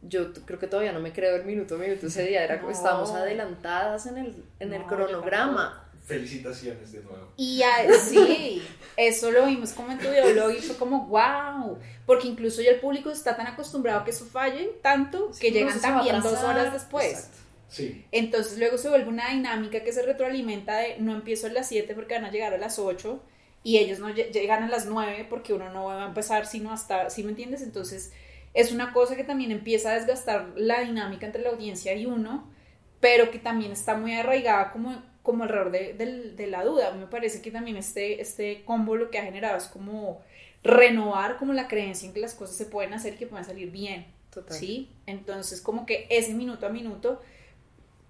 Yo 0.01 0.33
creo 0.33 0.59
que 0.59 0.67
todavía 0.67 0.91
no 0.91 0.99
me 0.99 1.11
creo 1.11 1.35
el 1.35 1.45
minuto 1.45 1.75
a 1.75 1.77
minuto 1.77 2.07
ese 2.07 2.23
día, 2.23 2.43
era 2.43 2.57
como 2.59 2.71
No. 2.71 2.77
estábamos 2.77 3.11
adelantadas 3.11 4.05
en 4.05 4.17
el, 4.17 4.43
en 4.59 4.73
el 4.73 4.81
No, 4.81 4.89
yo 4.89 4.95
cronograma. 4.95 5.81
Felicitaciones 6.03 6.91
de 6.91 7.01
nuevo. 7.01 7.31
Y 7.35 7.63
ah, 7.63 7.87
sí, 7.99 8.61
eso 8.95 9.31
lo 9.31 9.47
vimos 9.47 9.71
como 9.73 9.91
en 9.91 9.97
tu 9.97 10.07
videoblog 10.07 10.51
y 10.51 10.61
fue 10.61 10.75
como 10.75 11.07
wow, 11.07 11.79
porque 12.05 12.27
incluso 12.27 12.61
ya 12.61 12.69
el 12.71 12.79
público 12.79 13.09
está 13.09 13.35
tan 13.35 13.47
acostumbrado 13.47 14.01
a 14.01 14.03
que 14.03 14.11
eso 14.11 14.25
falle 14.25 14.77
tanto 14.83 15.29
que 15.29 15.47
Sí, 15.47 15.49
no, 15.49 15.55
llegan 15.57 15.77
a 15.79 15.81
también 15.81 16.21
dos 16.21 16.43
horas 16.43 16.71
después. 16.71 17.11
Exacto. 17.11 17.37
Sí. 17.67 18.05
Entonces 18.11 18.59
luego 18.59 18.77
se 18.77 18.89
vuelve 18.89 19.09
una 19.09 19.31
dinámica 19.31 19.83
que 19.83 19.91
se 19.91 20.03
retroalimenta 20.03 20.77
de 20.77 20.97
no 20.99 21.13
empiezo 21.15 21.47
a 21.47 21.49
las 21.49 21.67
7 21.67 21.95
porque 21.95 22.13
van 22.13 22.25
a 22.25 22.31
llegar 22.31 22.53
a 22.53 22.57
las 22.59 22.77
8 22.77 23.19
y 23.65 23.79
ellos 23.79 23.99
no 23.99 24.09
lle- 24.09 24.31
llegan 24.31 24.63
a 24.63 24.69
las 24.69 24.87
9 24.87 25.27
porque 25.29 25.53
uno 25.53 25.69
no 25.73 25.87
va 25.87 26.05
a 26.05 26.07
empezar 26.07 26.47
sino 26.47 26.71
hasta, 26.71 27.09
¿sí 27.11 27.23
me 27.25 27.31
entiendes? 27.31 27.63
Entonces 27.63 28.13
es 28.53 28.71
una 28.71 28.93
cosa 28.93 29.17
que 29.17 29.25
también 29.25 29.51
empieza 29.51 29.91
a 29.91 29.95
desgastar 29.95 30.53
la 30.55 30.81
dinámica 30.81 31.27
entre 31.27 31.43
la 31.43 31.49
audiencia 31.51 31.93
y 31.95 32.07
uno, 32.07 32.49
pero 33.01 33.31
que 33.31 33.39
también 33.39 33.73
está 33.73 33.97
muy 33.97 34.13
arraigada 34.15 34.71
como, 34.71 35.03
como 35.23 35.43
alrededor 35.43 35.71
de, 35.71 35.93
del- 35.95 36.35
de 36.37 36.47
la 36.47 36.63
duda. 36.63 36.89
A 36.89 36.91
mí 36.93 36.99
me 36.99 37.07
parece 37.07 37.41
que 37.41 37.51
también 37.51 37.77
este, 37.77 38.21
este 38.21 38.63
combo 38.65 38.95
lo 38.95 39.11
que 39.11 39.19
ha 39.19 39.23
generado 39.25 39.57
es 39.57 39.65
como 39.65 40.21
renovar 40.63 41.37
como 41.37 41.53
la 41.53 41.67
creencia 41.67 42.07
en 42.07 42.13
que 42.13 42.19
las 42.21 42.33
cosas 42.35 42.55
se 42.55 42.65
pueden 42.65 42.93
hacer 42.93 43.15
y 43.15 43.17
que 43.17 43.27
pueden 43.27 43.45
salir 43.45 43.71
bien. 43.71 44.05
Total. 44.31 44.57
¿sí? 44.57 44.89
Entonces, 45.05 45.61
como 45.61 45.85
que 45.85 46.07
ese 46.09 46.33
minuto 46.33 46.65
a 46.65 46.69
minuto, 46.69 47.21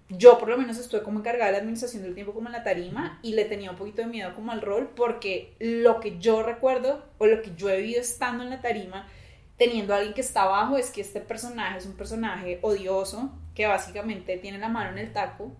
yo 0.08 0.38
por 0.38 0.48
lo 0.48 0.56
menos 0.58 0.78
estuve 0.78 1.02
como 1.02 1.18
encargada 1.18 1.46
de 1.46 1.52
la 1.52 1.58
administración 1.58 2.02
del 2.02 2.14
tiempo 2.14 2.32
como 2.32 2.48
en 2.48 2.52
la 2.52 2.62
tarima 2.62 3.18
y 3.22 3.34
le 3.34 3.44
tenía 3.44 3.70
un 3.70 3.76
poquito 3.76 4.02
de 4.02 4.08
miedo 4.08 4.34
como 4.34 4.52
al 4.52 4.62
rol 4.62 4.90
porque 4.94 5.54
lo 5.58 5.98
que 6.00 6.18
yo 6.18 6.42
recuerdo 6.42 7.04
o 7.18 7.26
lo 7.26 7.42
que 7.42 7.52
yo 7.56 7.68
he 7.70 7.78
vivido 7.78 8.00
estando 8.00 8.44
en 8.44 8.50
la 8.50 8.60
tarima, 8.60 9.08
teniendo 9.56 9.94
a 9.94 9.96
alguien 9.96 10.14
que 10.14 10.20
está 10.20 10.42
abajo, 10.42 10.76
es 10.76 10.90
que 10.90 11.00
este 11.00 11.20
personaje 11.20 11.78
es 11.78 11.86
un 11.86 11.96
personaje 11.96 12.58
odioso 12.62 13.32
que 13.54 13.66
básicamente 13.66 14.36
tiene 14.36 14.58
la 14.58 14.68
mano 14.68 14.90
en 14.90 14.98
el 14.98 15.12
taco 15.12 15.52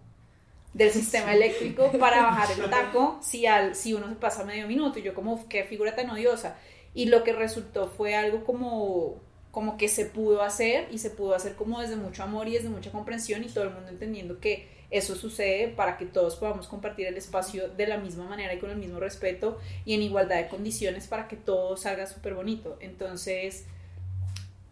del 0.74 0.90
sistema 0.90 1.32
eléctrico 1.34 1.90
para 1.98 2.22
bajar 2.22 2.48
el 2.60 2.70
taco 2.70 3.18
si, 3.22 3.46
al, 3.46 3.74
si 3.74 3.94
uno 3.94 4.08
se 4.08 4.16
pasa 4.16 4.44
medio 4.44 4.66
minuto. 4.68 4.98
Y 4.98 5.02
yo 5.02 5.14
como, 5.14 5.32
"Uf, 5.32 5.44
qué 5.48 5.64
figura 5.64 5.96
tan 5.96 6.10
odiosa. 6.10 6.58
Y 6.94 7.06
lo 7.06 7.24
que 7.24 7.32
resultó 7.32 7.88
fue 7.88 8.14
algo 8.14 8.44
como, 8.44 9.22
como 9.56 9.78
que 9.78 9.88
se 9.88 10.04
pudo 10.04 10.42
hacer 10.42 10.86
y 10.90 10.98
se 10.98 11.08
pudo 11.08 11.34
hacer 11.34 11.54
como 11.54 11.80
desde 11.80 11.96
mucho 11.96 12.22
amor 12.22 12.46
y 12.46 12.52
desde 12.52 12.68
mucha 12.68 12.92
comprensión 12.92 13.42
y 13.42 13.48
todo 13.48 13.64
el 13.64 13.70
mundo 13.70 13.88
entendiendo 13.88 14.38
que 14.38 14.68
eso 14.90 15.14
sucede 15.14 15.68
para 15.68 15.96
que 15.96 16.04
todos 16.04 16.36
podamos 16.36 16.68
compartir 16.68 17.06
el 17.06 17.16
espacio 17.16 17.70
de 17.70 17.86
la 17.86 17.96
misma 17.96 18.26
manera 18.26 18.52
y 18.52 18.58
con 18.58 18.68
el 18.68 18.76
mismo 18.76 19.00
respeto 19.00 19.56
y 19.86 19.94
en 19.94 20.02
igualdad 20.02 20.36
de 20.36 20.48
condiciones 20.48 21.06
para 21.06 21.26
que 21.26 21.36
todo 21.36 21.78
salga 21.78 22.06
súper 22.06 22.34
bonito. 22.34 22.76
Entonces, 22.80 23.64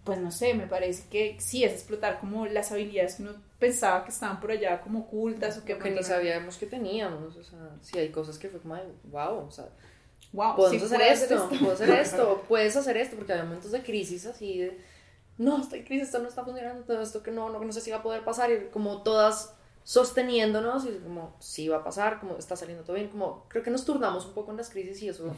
pues 0.04 0.18
no 0.18 0.30
sé, 0.30 0.52
me 0.52 0.66
parece 0.66 1.08
que 1.08 1.36
sí 1.38 1.64
es 1.64 1.72
explotar 1.72 2.20
como 2.20 2.44
las 2.44 2.70
habilidades 2.70 3.14
que 3.14 3.22
uno 3.22 3.32
pensaba 3.58 4.04
que 4.04 4.10
estaban 4.10 4.38
por 4.38 4.50
allá 4.50 4.82
como 4.82 4.98
ocultas 4.98 5.56
o 5.56 5.64
que, 5.64 5.78
que 5.78 5.90
ni 5.92 6.02
sabíamos 6.02 6.58
que 6.58 6.66
teníamos, 6.66 7.34
o 7.36 7.42
sea, 7.42 7.70
sí 7.80 7.98
hay 7.98 8.10
cosas 8.10 8.38
que 8.38 8.50
fue 8.50 8.60
como, 8.60 8.74
de, 8.74 8.82
wow, 9.04 9.46
o 9.46 9.50
sea, 9.50 9.70
wow, 10.34 10.56
podemos 10.56 10.80
sí 10.80 10.84
hacer 10.94 10.98
puedo 10.98 11.12
esto, 11.12 11.48
puedo 11.60 11.72
hacer 11.74 11.90
esto, 12.00 12.44
puedes 12.48 12.76
hacer 12.76 12.96
esto, 12.96 13.16
porque 13.16 13.32
había 13.32 13.44
momentos 13.44 13.72
de 13.72 13.82
crisis 13.82 14.26
así 14.26 14.58
de, 14.58 14.78
no, 15.38 15.60
esta 15.60 15.76
crisis, 15.84 16.04
esto 16.08 16.18
no 16.20 16.28
está 16.28 16.44
funcionando, 16.44 16.84
todo 16.84 17.02
esto 17.02 17.22
que 17.22 17.30
no, 17.30 17.48
no, 17.50 17.60
no 17.60 17.72
sé 17.72 17.80
si 17.80 17.90
va 17.90 17.98
a 17.98 18.02
poder 18.02 18.24
pasar, 18.24 18.50
y 18.52 18.66
como 18.70 19.02
todas 19.02 19.54
sosteniéndonos, 19.84 20.86
y 20.86 20.98
como, 20.98 21.36
sí 21.40 21.68
va 21.68 21.78
a 21.78 21.84
pasar, 21.84 22.20
como 22.20 22.36
está 22.36 22.56
saliendo 22.56 22.84
todo 22.84 22.96
bien, 22.96 23.08
como, 23.08 23.46
creo 23.48 23.62
que 23.62 23.70
nos 23.70 23.84
turnamos 23.84 24.26
un 24.26 24.32
poco 24.34 24.50
en 24.50 24.56
las 24.56 24.70
crisis 24.70 25.02
y 25.02 25.08
eso 25.08 25.34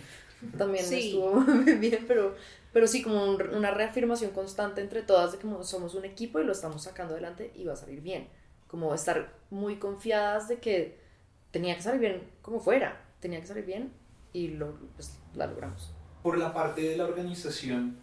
también 0.57 0.85
Sí. 0.85 1.09
estuvo 1.09 1.41
bien, 1.81 2.05
pero, 2.07 2.35
pero 2.73 2.87
sí, 2.87 3.03
como 3.03 3.25
un- 3.25 3.55
una 3.55 3.71
reafirmación 3.73 4.31
constante 4.33 4.81
entre 4.81 5.03
todas 5.03 5.33
de 5.33 5.39
como 5.39 5.65
somos 5.65 5.95
un 5.95 6.05
equipo 6.05 6.39
y 6.41 6.45
lo 6.45 6.53
estamos 6.53 6.83
sacando 6.83 7.15
adelante 7.15 7.53
y 7.55 7.65
va 7.65 7.73
a 7.73 7.77
salir 7.77 8.01
bien, 8.01 8.29
como 8.69 8.95
estar 8.95 9.33
muy 9.51 9.79
confiadas 9.79 10.49
de 10.49 10.59
que 10.59 10.99
tenía 11.51 11.75
que 11.77 11.83
salir 11.83 12.01
bien 12.01 12.31
como 12.43 12.61
fuera, 12.61 13.01
tenía 13.21 13.41
que 13.41 13.47
salir 13.47 13.65
bien 13.65 13.93
y 14.37 14.49
lo, 14.49 14.75
pues, 14.95 15.19
la 15.35 15.47
logramos. 15.47 15.95
Por 16.23 16.37
la 16.37 16.53
parte 16.53 16.83
de 16.83 16.97
la 16.99 17.05
organización, 17.05 17.97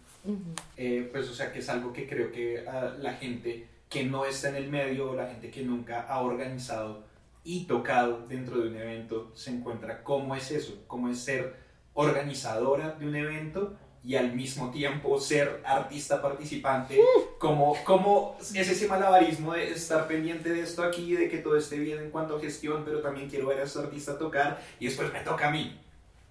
eh, 0.76 1.08
pues 1.12 1.28
o 1.28 1.34
sea 1.34 1.52
que 1.52 1.60
es 1.60 1.68
algo 1.68 1.92
que 1.92 2.08
creo 2.08 2.32
que 2.32 2.66
ah, 2.66 2.92
la 2.98 3.12
gente 3.14 3.68
que 3.88 4.04
no 4.04 4.24
está 4.24 4.48
en 4.48 4.56
el 4.56 4.68
medio 4.68 5.10
o 5.10 5.14
la 5.14 5.28
gente 5.28 5.50
que 5.50 5.62
nunca 5.62 6.02
ha 6.08 6.20
organizado 6.22 7.04
y 7.44 7.66
tocado 7.66 8.26
dentro 8.26 8.58
de 8.58 8.68
un 8.68 8.76
evento 8.76 9.30
se 9.34 9.50
encuentra 9.50 10.02
cómo 10.02 10.34
es 10.34 10.50
eso, 10.50 10.82
cómo 10.88 11.08
es 11.08 11.20
ser 11.20 11.54
organizadora 11.92 12.96
de 12.98 13.06
un 13.06 13.14
evento 13.14 13.76
y 14.02 14.16
al 14.16 14.32
mismo 14.32 14.70
tiempo 14.70 15.20
ser 15.20 15.62
artista 15.64 16.20
participante, 16.20 17.00
como, 17.38 17.76
como 17.84 18.36
es 18.40 18.68
ese 18.68 18.88
malabarismo 18.88 19.52
de 19.52 19.70
estar 19.70 20.08
pendiente 20.08 20.50
de 20.50 20.62
esto 20.62 20.82
aquí, 20.82 21.14
de 21.14 21.28
que 21.28 21.38
todo 21.38 21.56
esté 21.56 21.78
bien 21.78 22.00
en 22.00 22.10
cuanto 22.10 22.36
a 22.36 22.40
gestión, 22.40 22.82
pero 22.84 23.00
también 23.00 23.30
quiero 23.30 23.46
ver 23.46 23.60
a 23.60 23.62
ese 23.62 23.78
artista 23.78 24.18
tocar 24.18 24.60
y 24.80 24.86
después 24.86 25.12
me 25.12 25.20
toca 25.20 25.48
a 25.48 25.50
mí. 25.50 25.80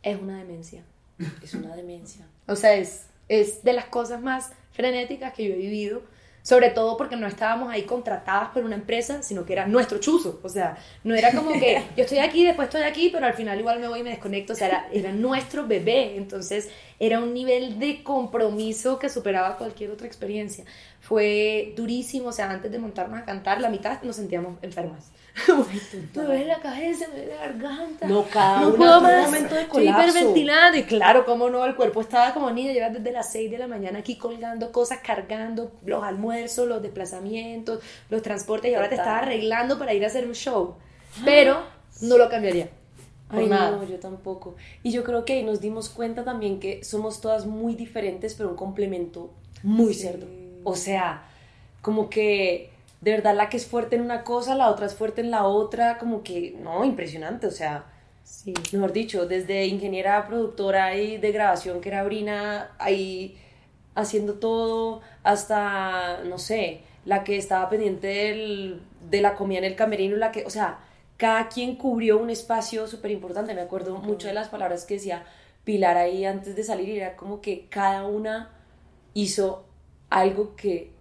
Es 0.04 0.22
una 0.22 0.38
demencia. 0.38 0.84
Es 1.42 1.54
una 1.54 1.76
demencia. 1.76 2.28
O 2.46 2.58
sea, 2.58 2.74
es, 2.76 3.06
es 3.30 3.64
de 3.64 3.72
las 3.72 3.86
cosas 3.86 4.22
más 4.22 4.52
frenéticas 4.74 5.34
que 5.34 5.48
yo 5.48 5.54
he 5.54 5.58
vivido, 5.58 6.02
sobre 6.42 6.72
todo 6.72 6.98
porque 6.98 7.16
no 7.16 7.26
estábamos 7.26 7.72
ahí 7.72 7.84
contratadas 7.84 8.50
por 8.50 8.66
una 8.66 8.76
empresa, 8.76 9.24
sino 9.24 9.46
que 9.46 9.54
era 9.54 9.66
nuestro 9.66 10.00
chuzo. 10.00 10.42
O 10.44 10.50
sea, 10.50 10.78
no 11.06 11.16
era 11.16 11.32
como 11.32 11.54
que 11.54 11.82
yo 11.96 12.04
estoy 12.04 12.18
aquí, 12.18 12.44
después 12.44 12.68
estoy 12.68 12.82
aquí, 12.82 13.12
pero 13.14 13.26
al 13.26 13.34
final 13.34 13.58
igual 13.58 13.80
me 13.80 13.88
voy 13.88 14.02
y 14.02 14.04
me 14.04 14.10
desconecto. 14.10 14.52
O 14.52 14.56
sea, 14.58 14.68
era, 14.68 14.88
era 14.92 15.14
nuestro 15.14 15.66
bebé. 15.66 16.18
Entonces, 16.18 16.70
era 17.00 17.20
un 17.20 17.34
nivel 17.34 17.80
de 17.80 18.04
compromiso 18.04 19.00
que 19.00 19.08
superaba 19.08 19.58
cualquier 19.58 19.92
otra 19.92 20.06
experiencia. 20.06 20.66
Fue 21.00 21.74
durísimo. 21.78 22.28
O 22.28 22.34
sea, 22.34 22.52
antes 22.52 22.70
de 22.70 22.78
montarnos 22.78 23.20
a 23.20 23.24
cantar, 23.24 23.62
la 23.62 23.70
mitad 23.70 24.02
nos 24.02 24.18
sentíamos 24.18 24.62
enfermas. 24.62 25.13
me 26.16 26.24
duele 26.24 26.46
la 26.46 26.60
cabeza, 26.60 27.08
me 27.08 27.16
duele 27.22 27.36
la 27.36 27.42
garganta. 27.48 28.08
No, 28.08 28.24
cada 28.26 28.62
no 28.62 28.68
una 28.70 28.78
puedo 28.78 29.02
más. 29.02 29.26
momento 29.26 29.56
de 29.56 29.62
Estoy 29.62 29.82
colapso. 29.88 30.10
hiperventilando. 30.10 30.78
Y 30.78 30.84
claro, 30.84 31.26
cómo 31.26 31.50
no, 31.50 31.66
el 31.66 31.76
cuerpo 31.76 32.02
estaba 32.02 32.34
como 32.34 32.52
niña, 32.52 32.72
llevas 32.72 32.94
desde 32.94 33.12
las 33.12 33.32
6 33.32 33.50
de 33.50 33.58
la 33.58 33.68
mañana 33.68 34.00
aquí 34.00 34.16
colgando 34.18 34.72
cosas, 34.72 35.00
cargando 35.04 35.72
los 35.86 36.04
almuerzos, 36.04 36.68
los 36.68 36.82
desplazamientos, 36.82 37.80
los 38.10 38.22
transportes, 38.22 38.72
y 38.72 38.76
ahora 38.76 38.90
te 38.90 38.96
Total. 38.98 39.12
estás 39.14 39.24
arreglando 39.24 39.80
para 39.80 39.94
ir 39.94 40.04
a 40.04 40.08
hacer 40.08 40.28
un 40.28 40.34
show. 40.36 40.76
Pero 41.26 41.64
no 42.02 42.18
lo 42.18 42.30
cambiaría. 42.30 42.70
Ay, 43.30 43.48
nada. 43.48 43.72
no, 43.72 43.84
yo 43.86 44.00
tampoco. 44.00 44.56
Y 44.84 44.92
yo 44.92 45.04
creo 45.04 45.26
que 45.26 45.34
ahí 45.34 45.44
nos 45.44 45.60
dimos 45.60 45.90
cuenta 45.90 46.24
también 46.24 46.60
que 46.60 46.84
somos 46.84 47.20
todas 47.22 47.48
muy 47.48 47.74
diferentes, 47.74 48.36
pero 48.36 48.50
un 48.50 48.56
complemento 48.56 49.34
muy 49.64 49.96
cerdo. 49.96 50.28
O 50.64 50.76
sea, 50.76 51.24
como 51.82 52.10
que 52.12 52.70
de 53.04 53.12
verdad 53.12 53.36
la 53.36 53.50
que 53.50 53.58
es 53.58 53.66
fuerte 53.68 53.96
en 53.98 54.02
una 54.02 54.24
cosa, 54.24 54.56
la 54.56 54.70
otra 54.70 54.86
es 54.86 54.96
fuerte 54.96 55.22
en 55.22 55.30
la 55.32 55.46
otra, 55.46 55.98
como 55.98 56.24
que, 56.24 56.56
no, 56.60 56.86
impresionante. 56.86 57.48
O 57.48 57.52
sea, 57.52 57.86
Sí. 58.24 58.54
mejor 58.72 58.94
dicho, 58.94 59.26
desde 59.28 59.66
ingeniera, 59.66 60.26
productora 60.28 60.96
y 60.96 61.18
de 61.18 61.32
grabación, 61.34 61.82
que 61.82 61.90
era 61.90 62.04
Brina, 62.04 62.72
ahí 62.80 63.38
haciendo 63.96 64.36
todo, 64.36 65.02
hasta, 65.24 66.24
no 66.24 66.38
sé, 66.38 66.82
la 67.06 67.24
que 67.26 67.36
estaba 67.38 67.70
pendiente 67.70 68.08
del- 68.08 68.82
de 69.10 69.22
la 69.22 69.36
comida 69.36 69.60
en 69.60 69.66
el 69.66 69.76
camerino, 69.76 70.16
la 70.16 70.32
que, 70.32 70.46
o 70.46 70.50
sea, 70.50 70.80
cada 71.18 71.50
quien 71.50 71.76
cubrió 71.76 72.18
un 72.18 72.30
espacio 72.30 72.88
súper 72.88 73.12
importante. 73.12 73.54
Me 73.54 73.62
acuerdo 73.62 73.98
mucho 73.98 74.28
de 74.28 74.34
las 74.34 74.48
palabras 74.48 74.86
que 74.86 74.96
decía 74.96 75.26
Pilar 75.66 75.98
ahí 75.98 76.26
antes 76.26 76.56
de 76.56 76.64
salir, 76.64 76.90
y 76.90 76.98
era 77.00 77.16
como 77.18 77.42
que 77.42 77.68
cada 77.70 78.06
una 78.06 78.50
hizo 79.14 79.66
algo 80.10 80.56
que 80.56 80.92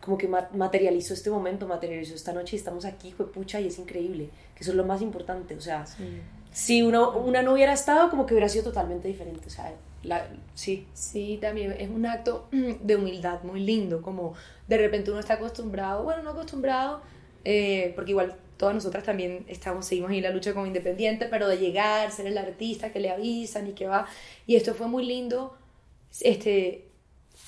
como 0.00 0.16
que 0.16 0.28
ma- 0.28 0.48
materializó 0.54 1.14
este 1.14 1.30
momento, 1.30 1.66
materializó 1.66 2.14
esta 2.14 2.32
noche 2.32 2.56
y 2.56 2.58
estamos 2.58 2.84
aquí, 2.84 3.12
fue 3.12 3.30
pucha, 3.30 3.60
y 3.60 3.66
es 3.68 3.78
increíble, 3.78 4.30
que 4.54 4.62
eso 4.62 4.70
es 4.70 4.76
lo 4.76 4.84
más 4.84 5.02
importante, 5.02 5.54
o 5.56 5.60
sea, 5.60 5.84
si 6.52 6.82
una, 6.82 7.08
una 7.08 7.42
no 7.42 7.52
hubiera 7.52 7.72
estado, 7.72 8.10
como 8.10 8.26
que 8.26 8.34
hubiera 8.34 8.48
sido 8.48 8.64
totalmente 8.64 9.08
diferente, 9.08 9.46
o 9.46 9.50
sea, 9.50 9.72
la, 10.02 10.26
sí. 10.54 10.86
Sí, 10.94 11.38
también 11.40 11.72
es 11.78 11.90
un 11.90 12.06
acto 12.06 12.48
de 12.52 12.96
humildad 12.96 13.42
muy 13.42 13.60
lindo, 13.60 14.00
como 14.02 14.34
de 14.66 14.78
repente 14.78 15.10
uno 15.10 15.20
está 15.20 15.34
acostumbrado, 15.34 16.02
bueno, 16.02 16.22
no 16.22 16.30
acostumbrado, 16.30 17.02
eh, 17.44 17.92
porque 17.94 18.12
igual 18.12 18.36
todas 18.56 18.74
nosotras 18.74 19.04
también 19.04 19.44
estamos, 19.48 19.86
seguimos 19.86 20.10
ahí 20.10 20.18
en 20.18 20.24
la 20.24 20.30
lucha 20.30 20.52
como 20.54 20.66
independiente, 20.66 21.26
pero 21.26 21.48
de 21.48 21.58
llegar, 21.58 22.10
ser 22.12 22.26
el 22.26 22.36
artista 22.38 22.92
que 22.92 23.00
le 23.00 23.10
avisan 23.10 23.68
y 23.68 23.72
que 23.72 23.86
va, 23.86 24.06
y 24.46 24.56
esto 24.56 24.74
fue 24.74 24.88
muy 24.88 25.04
lindo, 25.04 25.54
este, 26.20 26.86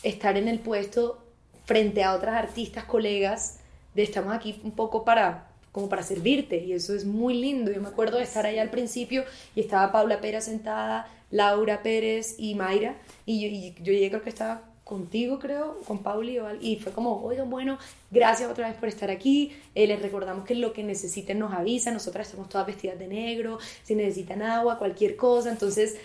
estar 0.02 0.36
en 0.36 0.48
el 0.48 0.58
puesto 0.60 1.21
frente 1.64 2.02
a 2.02 2.14
otras 2.14 2.34
artistas, 2.34 2.84
colegas, 2.84 3.58
de 3.94 4.02
estamos 4.02 4.34
aquí 4.34 4.60
un 4.64 4.72
poco 4.72 5.04
para 5.04 5.48
como 5.72 5.88
para 5.88 6.02
servirte 6.02 6.62
y 6.62 6.74
eso 6.74 6.94
es 6.94 7.06
muy 7.06 7.34
lindo. 7.34 7.72
Yo 7.72 7.80
me 7.80 7.88
acuerdo 7.88 8.18
de 8.18 8.24
estar 8.24 8.44
allá 8.44 8.60
al 8.60 8.70
principio 8.70 9.24
y 9.54 9.60
estaba 9.60 9.90
Paula 9.90 10.20
Pérez 10.20 10.44
sentada, 10.44 11.08
Laura 11.30 11.82
Pérez 11.82 12.34
y 12.38 12.54
Mayra 12.54 12.96
y 13.24 13.40
yo, 13.40 13.48
y 13.48 13.74
yo 13.82 13.92
llegué 13.92 14.10
creo 14.10 14.22
que 14.22 14.28
estaba 14.28 14.72
contigo 14.84 15.38
creo, 15.38 15.78
con 15.86 16.02
Pauli 16.02 16.38
o 16.38 16.46
y 16.60 16.76
fue 16.76 16.92
como, 16.92 17.22
oigan, 17.22 17.48
bueno, 17.48 17.78
gracias 18.10 18.50
otra 18.50 18.68
vez 18.68 18.76
por 18.76 18.88
estar 18.88 19.10
aquí, 19.10 19.52
Eh, 19.74 19.86
les 19.86 20.02
recordamos 20.02 20.44
que 20.44 20.54
lo 20.54 20.74
que 20.74 20.82
necesiten 20.82 21.38
nos 21.38 21.54
avisan, 21.54 21.94
nosotras 21.94 22.26
estamos 22.26 22.50
todas 22.50 22.66
vestidas 22.66 22.98
de 22.98 23.08
negro, 23.08 23.58
si 23.84 23.94
necesitan 23.94 24.42
agua, 24.42 24.78
cualquier 24.78 25.16
cosa, 25.16 25.50
entonces 25.50 25.96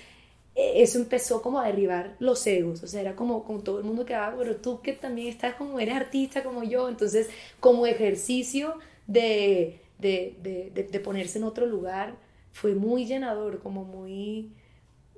eso 0.57 0.97
empezó 0.97 1.41
como 1.43 1.59
a 1.59 1.67
derribar 1.67 2.15
los 2.19 2.45
egos, 2.47 2.81
o 2.81 2.87
sea, 2.87 3.01
era 3.01 3.15
como, 3.15 3.43
como 3.43 3.59
todo 3.59 3.77
el 3.77 3.85
mundo 3.85 4.05
que 4.05 4.15
ah, 4.15 4.33
pero 4.37 4.55
tú 4.55 4.81
que 4.81 4.93
también 4.93 5.27
estás 5.27 5.53
como, 5.53 5.79
eres 5.79 5.95
artista 5.95 6.43
como 6.43 6.63
yo, 6.63 6.89
entonces 6.89 7.29
como 7.59 7.85
ejercicio 7.85 8.75
de, 9.05 9.79
de, 9.99 10.35
de, 10.73 10.99
ponerse 10.99 11.37
en 11.37 11.43
otro 11.43 11.67
lugar, 11.67 12.15
fue 12.51 12.73
muy 12.73 13.05
llenador, 13.05 13.59
como 13.61 13.83
muy, 13.85 14.51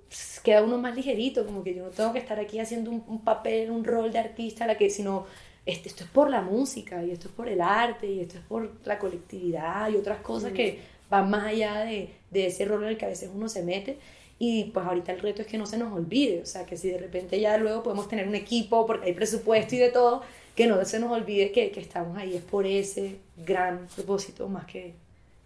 pues, 0.08 0.42
queda 0.44 0.62
uno 0.62 0.78
más 0.78 0.96
ligerito, 0.96 1.46
como 1.46 1.64
que 1.64 1.74
yo 1.74 1.86
no 1.86 1.92
tengo 1.92 2.12
que 2.12 2.20
estar 2.20 2.38
aquí 2.38 2.60
haciendo 2.60 2.92
un, 2.92 3.04
un 3.08 3.24
papel, 3.24 3.72
un 3.72 3.86
rol 3.86 4.12
de 4.12 4.20
artista, 4.20 4.68
la 4.68 4.78
que, 4.78 4.90
sino 4.90 5.26
este, 5.66 5.88
esto 5.88 6.04
es 6.04 6.10
por 6.10 6.30
la 6.30 6.42
música, 6.42 7.04
y 7.04 7.12
esto 7.12 7.30
es 7.30 7.34
por 7.34 7.48
el 7.48 7.62
arte, 7.62 8.08
y 8.08 8.20
esto 8.20 8.38
es 8.38 8.44
por 8.44 8.72
la 8.86 9.00
colectividad, 9.00 9.90
y 9.90 9.96
otras 9.96 10.20
cosas 10.20 10.52
que 10.52 10.80
van 11.10 11.30
más 11.30 11.46
allá 11.46 11.80
de, 11.80 12.10
de 12.30 12.48
ese 12.48 12.66
rol 12.66 12.84
en 12.84 12.90
el 12.90 12.98
que 12.98 13.06
a 13.06 13.10
veces 13.10 13.30
uno 13.34 13.48
se 13.48 13.64
mete. 13.64 13.98
Y 14.42 14.66
pues 14.66 14.86
ahorita 14.86 15.12
el 15.12 15.20
reto 15.20 15.42
es 15.42 15.48
que 15.50 15.58
no 15.58 15.66
se 15.66 15.78
nos 15.78 15.94
olvide, 15.94 16.42
o 16.42 16.46
sea, 16.46 16.66
que 16.66 16.78
si 16.78 16.90
de 16.90 16.98
repente 16.98 17.40
ya 17.40 17.58
luego 17.58 17.84
podemos 17.84 18.08
tener 18.08 18.28
un 18.28 18.36
equipo 18.36 18.86
porque 18.88 19.08
hay 19.08 19.14
presupuesto 19.14 19.76
y 19.76 19.80
de 19.80 19.90
todo, 19.90 20.22
que 20.56 20.66
no 20.66 20.84
se 20.86 21.00
nos 21.00 21.12
olvide 21.12 21.52
que, 21.52 21.72
que 21.72 21.82
estamos 21.82 22.18
ahí 22.18 22.36
es 22.36 22.44
por 22.44 22.66
ese 22.66 23.18
gran 23.38 23.88
propósito, 23.94 24.48
más 24.48 24.66
que, 24.66 24.94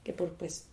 que 0.04 0.14
por, 0.14 0.30
pues, 0.34 0.68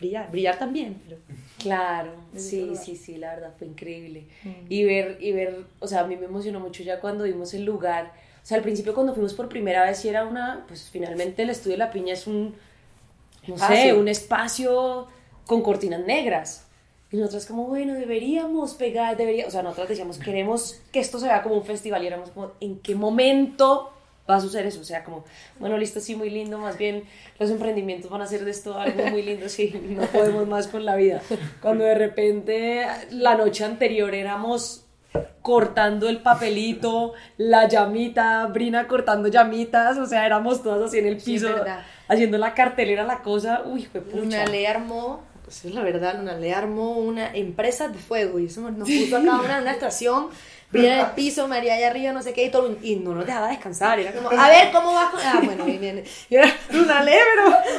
brillar, 0.00 0.30
brillar 0.30 0.58
también, 0.58 1.00
pero... 1.04 1.20
Claro, 1.58 2.12
sí, 2.34 2.72
sí, 2.82 2.96
sí, 2.96 3.18
la 3.18 3.34
verdad 3.34 3.52
fue 3.58 3.66
increíble. 3.66 4.24
Mm. 4.42 4.50
Y 4.70 4.84
ver, 4.84 5.18
y 5.20 5.32
ver, 5.32 5.64
o 5.78 5.86
sea, 5.86 6.00
a 6.00 6.06
mí 6.06 6.16
me 6.16 6.24
emocionó 6.24 6.58
mucho 6.60 6.82
ya 6.82 7.00
cuando 7.00 7.24
vimos 7.24 7.52
el 7.52 7.64
lugar. 7.64 8.12
O 8.42 8.46
sea, 8.46 8.56
al 8.56 8.62
principio 8.62 8.94
cuando 8.94 9.12
fuimos 9.12 9.34
por 9.34 9.50
primera 9.50 9.84
vez 9.84 10.02
y 10.06 10.08
era 10.08 10.24
una, 10.24 10.64
pues 10.66 10.88
finalmente 10.90 11.42
el 11.42 11.50
estudio 11.50 11.72
de 11.72 11.78
la 11.78 11.90
piña 11.90 12.14
es 12.14 12.26
un, 12.26 12.54
no 13.46 13.58
sé, 13.58 13.92
un 13.92 14.08
espacio 14.08 15.06
con 15.44 15.62
cortinas 15.62 16.04
negras. 16.06 16.66
Y 17.12 17.16
nosotras 17.16 17.46
como, 17.46 17.64
bueno, 17.64 17.94
deberíamos 17.94 18.74
pegar, 18.74 19.16
debería, 19.16 19.46
o 19.46 19.50
sea, 19.50 19.62
nosotras 19.62 19.88
decíamos, 19.88 20.18
queremos 20.18 20.80
que 20.92 21.00
esto 21.00 21.18
se 21.18 21.26
vea 21.26 21.42
como 21.42 21.56
un 21.56 21.64
festival 21.64 22.04
y 22.04 22.06
éramos 22.06 22.30
como, 22.30 22.52
¿en 22.60 22.78
qué 22.78 22.94
momento 22.94 23.90
va 24.30 24.36
a 24.36 24.40
suceder 24.40 24.66
eso? 24.66 24.80
O 24.80 24.84
sea, 24.84 25.02
como, 25.02 25.24
bueno, 25.58 25.76
listo, 25.76 25.98
sí, 25.98 26.14
muy 26.14 26.30
lindo, 26.30 26.58
más 26.58 26.78
bien 26.78 27.02
los 27.40 27.50
emprendimientos 27.50 28.08
van 28.10 28.20
a 28.20 28.24
hacer 28.24 28.44
de 28.44 28.52
esto 28.52 28.78
algo 28.78 29.04
muy 29.06 29.22
lindo, 29.22 29.48
sí, 29.48 29.74
no 29.88 30.02
podemos 30.06 30.46
más 30.46 30.68
con 30.68 30.84
la 30.84 30.94
vida. 30.94 31.20
Cuando 31.60 31.82
de 31.84 31.96
repente 31.96 32.86
la 33.10 33.34
noche 33.34 33.64
anterior 33.64 34.14
éramos 34.14 34.84
cortando 35.42 36.08
el 36.08 36.18
papelito, 36.22 37.14
la 37.38 37.66
llamita, 37.66 38.46
Brina 38.46 38.86
cortando 38.86 39.28
llamitas, 39.28 39.98
o 39.98 40.06
sea, 40.06 40.26
éramos 40.26 40.62
todas 40.62 40.82
así 40.88 40.98
en 40.98 41.06
el 41.06 41.20
Sí, 41.20 41.32
piso, 41.32 41.48
verdad. 41.48 41.82
haciendo 42.06 42.38
la 42.38 42.54
cartelera, 42.54 43.02
la 43.02 43.22
cosa, 43.22 43.62
uy, 43.64 43.82
fue 43.86 44.00
pucha. 44.00 44.16
Luna 44.18 44.46
Le 44.46 44.68
armó, 44.68 45.22
pues 45.50 45.64
es 45.64 45.74
la 45.74 45.82
verdad, 45.82 46.14
Luna 46.16 46.34
Le 46.34 46.54
armó 46.54 46.92
una 46.92 47.34
empresa 47.34 47.88
de 47.88 47.98
fuego 47.98 48.38
y 48.38 48.46
eso 48.46 48.60
nos 48.70 48.88
puso 48.88 49.16
a 49.16 49.20
cada 49.20 49.40
una 49.40 49.58
una 49.58 49.72
estación, 49.72 50.28
Brilla 50.70 50.94
en 50.94 51.00
el 51.00 51.10
piso, 51.16 51.48
María 51.48 51.74
allá 51.74 51.88
arriba, 51.90 52.12
no 52.12 52.22
sé 52.22 52.32
qué, 52.32 52.44
y, 52.44 52.50
todo, 52.52 52.76
y 52.80 52.94
no 52.94 53.12
nos 53.16 53.26
dejaba 53.26 53.48
descansar. 53.48 53.98
Era 53.98 54.12
como, 54.12 54.30
a 54.30 54.48
ver, 54.48 54.70
¿cómo 54.70 54.94
vas 54.94 55.10
con...? 55.10 55.20
Ah, 55.24 55.40
bueno, 55.44 55.64
bien, 55.64 55.80
bien. 55.80 56.04
Y 56.28 56.36
era, 56.36 56.48
Luna 56.70 57.02
Le, 57.02 57.18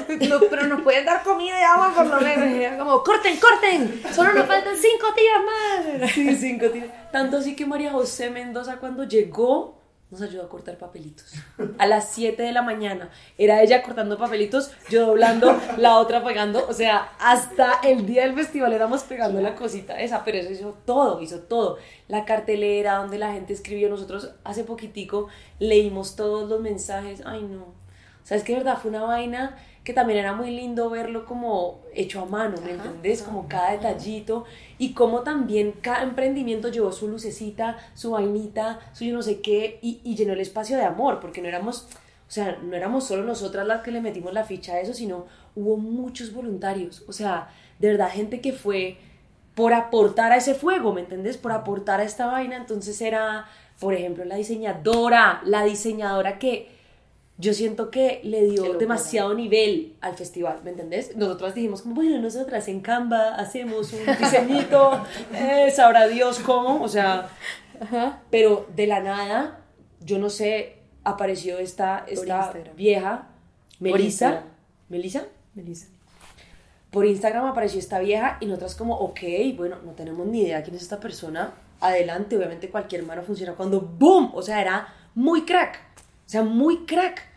pero, 0.10 0.28
no- 0.28 0.40
pero 0.50 0.68
nos 0.68 0.82
pueden 0.82 1.06
dar 1.06 1.24
comida 1.24 1.58
y 1.58 1.64
agua 1.64 1.94
por 1.96 2.06
lo 2.08 2.20
menos. 2.20 2.50
Y 2.50 2.62
era 2.64 2.78
como, 2.78 3.02
corten, 3.02 3.38
corten, 3.40 4.04
solo 4.14 4.34
nos 4.34 4.46
faltan 4.46 4.76
cinco 4.76 5.08
días 5.16 6.02
más. 6.02 6.12
Sí, 6.12 6.36
cinco 6.36 6.70
tiros. 6.70 6.90
Tanto 7.14 7.38
así 7.38 7.56
que 7.56 7.66
María 7.66 7.92
José 7.94 8.30
Mendoza 8.30 8.76
cuando 8.76 9.06
llegó 9.06 9.81
nos 10.12 10.22
ayudó 10.22 10.44
a 10.44 10.50
cortar 10.50 10.78
papelitos. 10.78 11.34
A 11.78 11.88
las 11.88 12.10
7 12.12 12.44
de 12.44 12.52
la 12.52 12.62
mañana. 12.62 13.10
Era 13.38 13.62
ella 13.62 13.82
cortando 13.82 14.18
papelitos, 14.18 14.72
yo 14.90 15.08
doblando, 15.08 15.58
la 15.78 15.98
otra 15.98 16.24
pegando. 16.24 16.68
O 16.68 16.74
sea, 16.74 17.14
hasta 17.18 17.80
el 17.84 18.06
día 18.06 18.24
del 18.24 18.36
festival 18.36 18.74
éramos 18.74 19.04
pegando 19.04 19.42
la 19.42 19.56
cosita 19.56 20.00
esa, 20.00 20.24
pero 20.26 20.38
eso 20.38 20.52
hizo 20.52 20.78
todo, 20.86 21.22
hizo 21.22 21.40
todo. 21.40 21.78
La 22.10 22.26
cartelera 22.26 22.96
donde 22.96 23.18
la 23.18 23.32
gente 23.32 23.54
escribió, 23.54 23.90
nosotros 23.90 24.32
hace 24.44 24.66
poquitico 24.66 25.30
leímos 25.60 26.18
todos 26.18 26.50
los 26.50 26.60
mensajes. 26.60 27.24
Ay, 27.26 27.44
no. 27.44 27.64
O 27.64 28.26
sea, 28.26 28.36
es 28.38 28.44
que 28.44 28.54
verdad 28.54 28.78
fue 28.80 28.90
una 28.92 29.04
vaina 29.04 29.58
que 29.84 29.94
también 29.94 30.20
era 30.20 30.34
muy 30.34 30.52
lindo 30.52 30.90
verlo 30.90 31.26
como 31.26 31.82
hecho 31.94 32.22
a 32.22 32.26
mano, 32.26 32.58
¿me 32.64 32.74
Ajá, 32.74 32.84
entendés? 32.86 33.24
Como 33.24 33.48
cada 33.48 33.72
detallito 33.72 34.46
y 34.78 34.94
como 34.94 35.22
también 35.22 35.74
cada 35.82 36.04
emprendimiento 36.04 36.70
llevó 36.70 36.92
su 36.92 37.08
lucecita, 37.08 37.78
su 37.96 38.12
vainita, 38.12 38.80
su 38.94 39.06
yo 39.06 39.16
no 39.16 39.24
sé 39.24 39.42
qué 39.42 39.80
y, 39.82 40.00
y 40.04 40.16
llenó 40.16 40.34
el 40.34 40.42
espacio 40.42 40.78
de 40.78 40.84
amor, 40.84 41.20
porque 41.20 41.42
no 41.42 41.48
éramos, 41.48 41.88
o 42.28 42.32
sea, 42.32 42.60
no 42.62 42.76
éramos 42.76 43.06
solo 43.06 43.24
nosotras 43.24 43.66
las 43.66 43.82
que 43.82 43.92
le 43.92 44.02
metimos 44.02 44.34
la 44.34 44.44
ficha 44.44 44.74
a 44.74 44.82
eso, 44.82 44.94
sino 44.94 45.26
hubo 45.56 45.78
muchos 45.78 46.32
voluntarios, 46.32 47.04
o 47.08 47.12
sea, 47.12 47.50
de 47.80 47.88
verdad 47.88 48.12
gente 48.12 48.40
que 48.40 48.54
fue 48.54 48.98
por 49.56 49.74
aportar 49.74 50.32
a 50.32 50.38
ese 50.38 50.54
fuego, 50.54 50.94
¿me 50.94 51.02
entendés? 51.02 51.38
Por 51.38 51.52
aportar 51.52 52.00
a 52.00 52.04
esta 52.04 52.28
vaina, 52.28 52.56
entonces 52.56 53.02
era, 53.02 53.48
por 53.80 53.94
ejemplo, 53.94 54.24
la 54.26 54.36
diseñadora, 54.36 55.42
la 55.44 55.64
diseñadora 55.64 56.40
que 56.40 56.81
yo 57.42 57.56
siento 57.56 57.90
que 57.90 58.22
le 58.24 58.46
dio 58.46 58.76
demasiado 58.76 59.34
nivel 59.34 59.96
al 60.00 60.16
festival, 60.16 60.60
¿me 60.64 60.70
entendés? 60.70 61.18
Nosotras 61.18 61.56
dijimos 61.56 61.82
como, 61.82 61.96
bueno, 61.96 62.20
nosotras 62.20 62.68
en 62.68 62.82
Canva 62.82 63.34
hacemos 63.36 63.92
un 63.94 64.00
diseñito, 64.20 65.04
eh, 65.34 65.72
sabrá 65.76 66.08
Dios 66.08 66.40
cómo, 66.40 66.84
o 66.84 66.88
sea, 66.88 67.30
pero 68.30 68.68
de 68.76 68.86
la 68.86 69.00
nada, 69.00 69.60
yo 70.02 70.20
no 70.20 70.30
sé, 70.30 70.78
apareció 71.04 71.58
esta, 71.58 72.06
esta 72.08 72.54
vieja, 72.78 73.30
Melissa. 73.80 74.44
Melissa, 74.88 75.24
Melissa. 75.56 75.88
por 76.92 77.08
Instagram 77.08 77.46
apareció 77.46 77.80
esta 77.80 77.98
vieja 77.98 78.38
y 78.40 78.46
nosotras 78.46 78.76
como, 78.76 78.98
ok, 78.98 79.20
bueno, 79.58 79.78
no 79.84 79.94
tenemos 79.94 80.28
ni 80.28 80.44
idea 80.44 80.62
quién 80.62 80.76
es 80.76 80.84
esta 80.84 81.00
persona, 81.00 81.56
adelante, 81.80 82.38
obviamente 82.38 82.70
cualquier 82.70 83.02
mano 83.02 83.24
funciona 83.24 83.54
cuando 83.54 83.82
¡boom! 83.82 84.30
O 84.36 84.44
sea, 84.44 84.62
era 84.62 84.94
muy 85.16 85.44
crack, 85.44 85.80
o 85.98 86.30
sea, 86.30 86.44
muy 86.44 86.86
crack. 86.86 87.31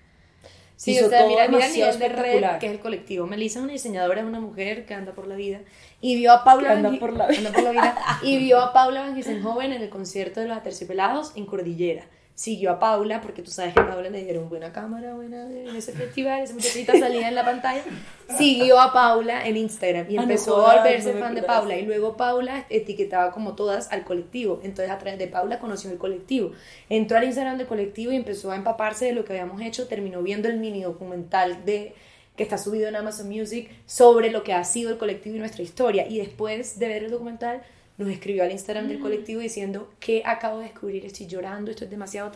Sí, 0.76 0.90
Hizo 0.92 1.06
o 1.06 1.08
sea, 1.08 1.20
todo 1.20 1.28
mira, 1.28 1.46
mira 1.48 1.66
el 1.66 1.72
nivel 1.72 1.98
de 1.98 2.08
red 2.08 2.58
que 2.58 2.66
es 2.66 2.72
el 2.72 2.80
colectivo. 2.80 3.26
Melissa 3.26 3.60
es 3.60 3.62
una 3.64 3.72
diseñadora, 3.72 4.20
es 4.20 4.26
una 4.26 4.40
mujer 4.40 4.86
que 4.86 4.94
anda 4.94 5.12
por 5.14 5.26
la 5.28 5.36
vida 5.36 5.60
y 6.00 6.16
vio 6.16 6.32
a 6.32 6.42
Paula 6.44 6.68
Que 6.70 6.74
anda 6.74 6.88
Van 6.88 6.96
Gi- 6.96 7.00
por 7.00 7.12
la 7.12 7.26
vida. 7.28 7.38
anda 7.38 7.52
por 7.52 7.62
la 7.62 7.70
vida, 7.70 7.96
y 8.22 8.38
vio 8.38 8.60
a 8.60 8.72
Paula 8.72 9.00
Van 9.02 9.42
joven 9.42 9.72
en 9.72 9.82
el 9.82 9.88
concierto 9.88 10.40
de 10.40 10.48
los 10.48 10.56
Aterciopelados 10.56 11.32
en 11.36 11.46
Cordillera. 11.46 12.04
Siguió 12.34 12.72
a 12.72 12.80
Paula 12.80 13.20
porque 13.20 13.42
tú 13.42 13.52
sabes 13.52 13.74
que 13.74 13.80
a 13.80 13.86
Paula 13.86 14.10
le 14.10 14.24
dieron 14.24 14.48
buena 14.48 14.72
cámara, 14.72 15.14
buena 15.14 15.48
en 15.48 15.76
ese 15.76 15.92
festival, 15.92 16.42
esa 16.42 16.54
muchachita 16.54 16.92
salía 16.98 17.28
en 17.28 17.36
la 17.36 17.44
pantalla. 17.44 17.82
Siguió 18.36 18.80
a 18.80 18.92
Paula 18.92 19.46
en 19.46 19.56
Instagram 19.56 20.10
y 20.10 20.14
Ah, 20.14 20.16
no 20.16 20.22
empezó 20.22 20.66
a 20.66 20.78
volverse 20.78 21.14
no 21.14 21.20
fan 21.20 21.36
de. 21.36 21.44
Paula 21.44 21.76
y 21.76 21.86
luego 21.86 22.16
Paula 22.16 22.66
etiquetaba 22.70 23.30
como 23.30 23.54
todas 23.54 23.92
al 23.92 24.02
colectivo. 24.02 24.58
Entonces 24.64 24.90
a 24.90 24.98
través 24.98 25.18
de 25.20 25.28
Paula 25.28 25.60
conoció 25.60 25.92
el 25.92 25.98
colectivo. 25.98 26.50
Entró 26.88 27.18
al 27.18 27.24
Instagram 27.24 27.56
del 27.56 27.68
colectivo 27.68 28.10
y 28.10 28.16
empezó 28.16 28.50
a 28.50 28.56
empaparse 28.56 29.04
de 29.04 29.12
lo 29.12 29.24
que 29.24 29.34
habíamos 29.34 29.60
hecho. 29.60 29.86
Terminó 29.86 30.20
viendo 30.20 30.48
el 30.48 30.58
mini 30.58 30.82
documental 30.82 31.64
de 31.64 31.94
que 32.36 32.42
está 32.42 32.58
subido 32.58 32.88
en 32.88 32.96
Amazon 32.96 33.28
Music 33.28 33.70
sobre 33.86 34.30
lo 34.30 34.42
que 34.42 34.54
ha 34.54 34.64
sido 34.64 34.90
el 34.90 34.98
colectivo 34.98 35.36
y 35.36 35.38
nuestra 35.38 35.62
historia. 35.62 36.08
Y 36.08 36.18
después 36.18 36.80
de 36.80 36.88
ver 36.88 37.04
el 37.04 37.12
documental 37.12 37.62
nos 37.96 38.08
escribió 38.08 38.42
al 38.42 38.50
Instagram 38.50 38.88
del 38.88 38.98
colectivo 38.98 39.40
diciendo 39.40 39.92
que 40.00 40.22
acabo 40.24 40.58
de 40.58 40.64
descubrir, 40.64 41.06
estoy 41.06 41.26
llorando, 41.26 41.70
esto 41.70 41.84
es 41.84 41.90
demasiado 41.90 42.32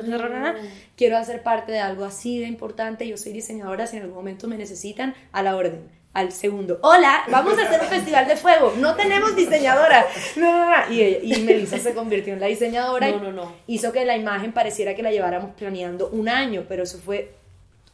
quiero 0.97 1.17
hacer 1.17 1.43
parte 1.43 1.73
de 1.73 1.81
algo 1.81 2.05
así 2.05 2.39
de 2.39 2.47
importante, 2.47 3.07
yo 3.09 3.17
soy 3.17 3.33
diseñadora, 3.33 3.87
si 3.87 3.97
en 3.97 4.03
algún 4.03 4.17
momento 4.19 4.47
me 4.47 4.57
necesitan, 4.57 5.15
a 5.33 5.43
la 5.43 5.57
orden. 5.57 5.97
Al 6.15 6.33
segundo, 6.33 6.79
hola, 6.83 7.25
vamos 7.31 7.57
a 7.59 7.63
hacer 7.63 7.81
un 7.81 7.87
festival 7.87 8.27
de 8.27 8.37
fuego, 8.37 8.73
no 8.79 8.97
tenemos 8.97 9.37
diseñadora. 9.37 10.07
No, 10.37 10.51
no, 10.51 10.71
no. 10.87 10.93
Y, 10.93 11.03
ella- 11.03 11.19
y 11.23 11.43
Melissa 11.43 11.79
se 11.79 11.93
convirtió 11.95 12.33
en 12.33 12.41
la 12.41 12.47
diseñadora 12.47 13.09
No, 13.11 13.17
y 13.17 13.21
no, 13.21 13.33
no. 13.33 13.53
hizo 13.67 13.93
que 13.93 14.05
la 14.05 14.17
imagen 14.17 14.53
pareciera 14.53 14.95
que 14.95 15.03
la 15.03 15.11
lleváramos 15.13 15.51
planeando 15.57 16.09
un 16.09 16.29
año, 16.29 16.65
pero 16.69 16.83
eso 16.85 16.99
fue 16.99 17.35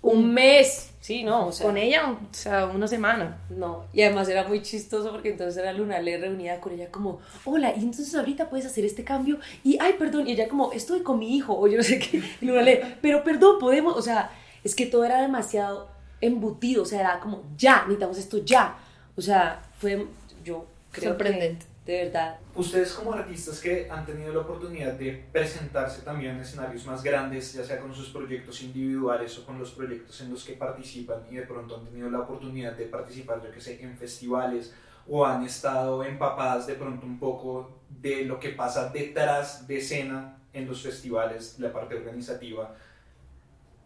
Un 0.01 0.33
mes, 0.33 0.91
sí, 1.05 1.23
no, 1.23 1.49
o 1.49 1.53
sea, 1.53 1.67
con 1.67 1.77
ella, 1.77 2.11
o 2.13 2.19
sea, 2.31 2.65
una 2.65 2.89
semana. 2.89 3.37
No, 3.51 3.85
y 3.93 4.01
además 4.01 4.27
era 4.27 4.49
muy 4.49 4.63
chistoso 4.63 5.13
porque 5.13 5.29
entonces 5.29 5.59
era 5.59 5.71
Luna 5.75 6.01
Le 6.01 6.17
reunida 6.17 6.59
con 6.61 6.73
ella 6.73 6.91
como, 6.91 7.21
hola, 7.45 7.75
y 7.77 7.81
entonces 7.81 8.15
ahorita 8.15 8.49
puedes 8.49 8.65
hacer 8.65 8.87
este 8.87 9.05
cambio 9.05 9.39
y, 9.63 9.77
ay, 9.83 9.97
perdón, 9.99 10.27
y 10.27 10.33
ella 10.33 10.49
como, 10.49 10.73
estoy 10.73 11.01
con 11.01 11.19
mi 11.19 11.37
hijo, 11.37 11.55
o 11.59 11.67
yo 11.67 11.77
no 11.77 11.83
sé 11.83 11.99
qué, 11.99 12.23
y 12.41 12.47
Luna 12.47 12.63
Le, 12.63 12.97
pero 13.03 13.23
perdón, 13.23 13.59
podemos, 13.59 13.95
o 13.99 14.01
sea, 14.01 14.31
es 14.65 14.75
que 14.75 14.87
todo 14.87 15.05
era 15.05 15.21
demasiado 15.21 15.89
embutido, 16.23 16.85
o 16.85 16.87
sea, 16.87 17.01
era 17.01 17.21
como, 17.21 17.43
ya, 17.59 17.83
necesitamos 17.83 18.17
esto 18.17 18.39
ya, 18.39 18.79
o 19.15 19.21
sea, 19.21 19.63
fue, 19.79 20.07
yo 20.43 20.65
creo 20.91 21.11
Sorprendente. 21.11 21.67
De 21.87 22.05
verdad, 22.05 22.39
Ustedes 22.55 22.95
como 22.95 23.13
artistas 23.13 23.61
que 23.61 23.91
han 23.91 24.07
tenido 24.07 24.33
la 24.33 24.41
oportunidad 24.41 24.95
de 24.95 25.27
presentarse 25.31 26.01
también 26.03 26.37
en 26.37 26.41
escenarios 26.41 26.87
más 26.87 27.03
grandes, 27.03 27.53
ya 27.53 27.63
sea 27.63 27.79
con 27.79 27.95
sus 27.95 28.09
proyectos 28.09 28.63
individuales 28.63 29.39
o 29.39 29.45
con 29.45 29.59
los 29.59 29.73
proyectos 29.73 30.19
en 30.23 30.31
los 30.31 30.45
que 30.45 30.55
participan 30.55 31.27
y 31.31 31.35
de 31.37 31.43
pronto 31.43 31.77
han 31.77 31.85
tenido 31.85 32.09
la 32.09 32.21
oportunidad 32.21 32.73
de 32.73 32.87
participar, 32.87 33.43
yo 33.43 33.51
que 33.51 33.61
sé, 33.61 33.83
en 33.83 33.99
festivales 33.99 34.73
o 35.07 35.27
han 35.27 35.45
estado 35.45 36.03
empapadas 36.05 36.67
de 36.67 36.75
pronto 36.75 37.05
un 37.05 37.19
poco 37.19 37.81
de 37.91 38.25
lo 38.25 38.41
que 38.41 38.51
pasa 38.51 38.89
detrás 38.89 39.67
de 39.67 39.77
escena 39.79 40.39
en 40.55 40.67
los 40.67 40.83
festivales, 40.83 41.59
la 41.59 41.73
parte 41.73 41.97
organizativa, 41.97 42.75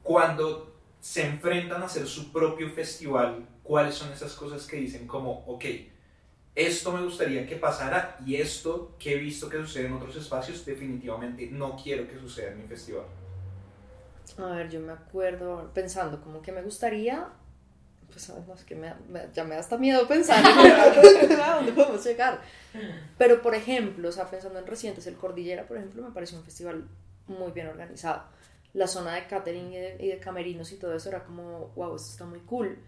cuando 0.03 0.77
se 1.01 1.27
enfrentan 1.27 1.83
a 1.83 1.87
hacer 1.87 2.07
su 2.07 2.31
propio 2.33 2.71
festival, 2.71 3.47
¿cuáles 3.63 3.95
son 3.95 4.13
esas 4.13 4.35
cosas 4.35 4.67
que 4.67 4.77
dicen 4.77 5.07
como, 5.07 5.45
ok, 5.47 5.65
esto 6.61 6.93
me 6.93 7.03
gustaría 7.05 7.47
que 7.47 7.57
pasara 7.57 8.17
y 8.27 8.37
esto 8.37 8.95
que 8.99 9.15
he 9.15 9.19
visto 9.19 9.49
que 9.49 9.59
sucede 9.59 9.87
en 9.87 9.93
otros 9.95 10.17
espacios, 10.17 10.65
definitivamente 10.67 11.49
no 11.51 11.77
quiero 11.83 12.09
que 12.09 12.19
suceda 12.19 12.53
en 12.53 12.63
mi 12.63 12.67
festival. 12.69 13.05
A 14.39 14.47
ver, 14.57 14.69
yo 14.71 14.81
me 14.81 14.93
acuerdo 14.93 15.71
pensando 15.75 16.21
como 16.21 16.43
que 16.43 16.53
me 16.53 16.63
gustaría, 16.63 17.29
pues 18.13 18.65
que 18.65 18.75
me- 18.75 18.95
ya 19.35 19.45
me 19.45 19.55
da 19.55 19.61
hasta 19.61 19.77
miedo 19.79 20.07
pensar 20.07 20.45
a 21.43 21.57
dónde 21.57 21.73
podemos 21.73 22.05
llegar. 22.05 22.41
Pero 23.17 23.43
por 23.43 23.55
ejemplo, 23.55 24.09
o 24.09 24.13
sea, 24.13 24.31
pensando 24.31 24.59
en 24.59 24.67
recientes, 24.67 25.07
el 25.07 25.17
Cordillera, 25.17 25.67
por 25.67 25.77
ejemplo, 25.77 26.03
me 26.03 26.11
pareció 26.11 26.39
un 26.39 26.45
festival 26.45 26.87
muy 27.27 27.53
bien 27.53 27.69
organizado. 27.69 28.25
La 28.75 28.87
zona 28.87 29.15
de 29.15 29.27
catering 29.27 29.73
y 29.73 29.77
de, 29.77 29.97
y 30.01 30.09
de 30.09 30.19
camerinos 30.19 30.71
y 30.73 30.77
todo 30.77 30.95
eso 30.95 31.09
era 31.09 31.25
como, 31.25 31.69
wow, 31.75 31.97
esto 31.97 32.11
está 32.11 32.25
muy 32.27 32.41
cool. 32.41 32.79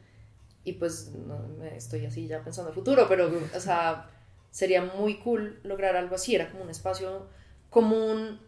Y 0.65 0.75
pues 0.75 1.13
no, 1.13 1.65
estoy 1.65 2.07
así 2.07 2.27
ya 2.27 2.43
pensando 2.43 2.71
en 2.71 2.73
el 2.73 2.75
futuro, 2.75 3.07
pero, 3.09 3.31
o 3.55 3.61
sea, 3.61 4.11
sería 4.51 4.83
muy 4.83 5.19
cool 5.19 5.61
lograr 5.63 5.97
algo 5.97 6.15
así. 6.15 6.35
Era 6.35 6.51
como 6.51 6.65
un 6.65 6.71
espacio 6.71 7.27
común 7.71 8.41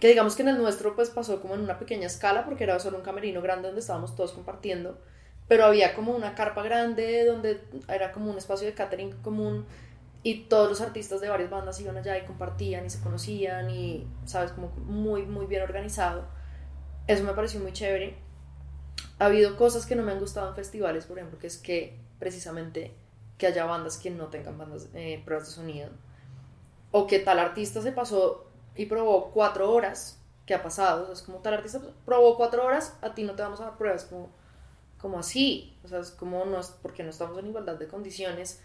que 0.00 0.08
digamos 0.08 0.36
que 0.36 0.42
en 0.42 0.48
el 0.48 0.58
nuestro 0.58 0.94
pues 0.94 1.10
pasó 1.10 1.40
como 1.40 1.54
en 1.54 1.60
una 1.60 1.78
pequeña 1.78 2.06
escala 2.06 2.44
porque 2.44 2.64
era 2.64 2.78
solo 2.78 2.98
un 2.98 3.02
camerino 3.02 3.42
grande 3.42 3.68
donde 3.68 3.80
estábamos 3.80 4.14
todos 4.14 4.32
compartiendo, 4.32 5.00
pero 5.48 5.64
había 5.64 5.94
como 5.94 6.14
una 6.14 6.34
carpa 6.34 6.62
grande 6.62 7.24
donde 7.24 7.60
era 7.88 8.12
como 8.12 8.30
un 8.30 8.38
espacio 8.38 8.66
de 8.66 8.74
catering 8.74 9.12
común 9.22 9.66
y 10.22 10.44
todos 10.44 10.68
los 10.68 10.80
artistas 10.80 11.20
de 11.20 11.28
varias 11.28 11.50
bandas 11.50 11.80
iban 11.80 11.96
allá 11.96 12.18
y 12.18 12.26
compartían 12.26 12.84
y 12.84 12.90
se 12.90 13.00
conocían 13.00 13.70
y, 13.70 14.06
sabes, 14.24 14.52
como 14.52 14.68
muy, 14.68 15.22
muy 15.22 15.46
bien 15.46 15.62
organizado. 15.62 16.26
Eso 17.06 17.24
me 17.24 17.32
pareció 17.32 17.60
muy 17.60 17.72
chévere. 17.72 18.18
Ha 19.18 19.26
habido 19.26 19.56
cosas 19.56 19.86
que 19.86 19.96
no 19.96 20.02
me 20.02 20.12
han 20.12 20.20
gustado 20.20 20.48
en 20.48 20.54
festivales, 20.54 21.06
por 21.06 21.18
ejemplo, 21.18 21.38
que 21.38 21.48
es 21.48 21.58
que 21.58 21.98
precisamente 22.18 22.94
que 23.38 23.46
haya 23.46 23.64
bandas 23.64 23.96
que 23.96 24.10
no 24.10 24.26
tengan 24.26 24.58
bandas, 24.58 24.88
eh, 24.94 25.22
pruebas 25.24 25.48
de 25.48 25.54
sonido. 25.54 25.90
O 26.90 27.06
que 27.06 27.18
tal 27.18 27.38
artista 27.38 27.80
se 27.80 27.92
pasó 27.92 28.46
y 28.74 28.86
probó 28.86 29.30
cuatro 29.30 29.70
horas. 29.70 30.20
¿Qué 30.46 30.54
ha 30.54 30.62
pasado? 30.62 31.12
es 31.12 31.22
como 31.22 31.38
tal 31.38 31.54
artista 31.54 31.80
probó 32.06 32.36
cuatro 32.36 32.64
horas, 32.64 32.96
a 33.02 33.14
ti 33.14 33.22
no 33.22 33.34
te 33.34 33.42
vamos 33.42 33.60
a 33.60 33.64
dar 33.64 33.76
pruebas. 33.76 34.04
Como, 34.04 34.30
como 34.98 35.18
así. 35.18 35.76
O 35.84 35.88
sea, 35.88 36.00
es 36.00 36.10
como 36.10 36.44
no, 36.44 36.60
porque 36.82 37.02
no 37.02 37.10
estamos 37.10 37.38
en 37.38 37.48
igualdad 37.48 37.76
de 37.76 37.88
condiciones. 37.88 38.60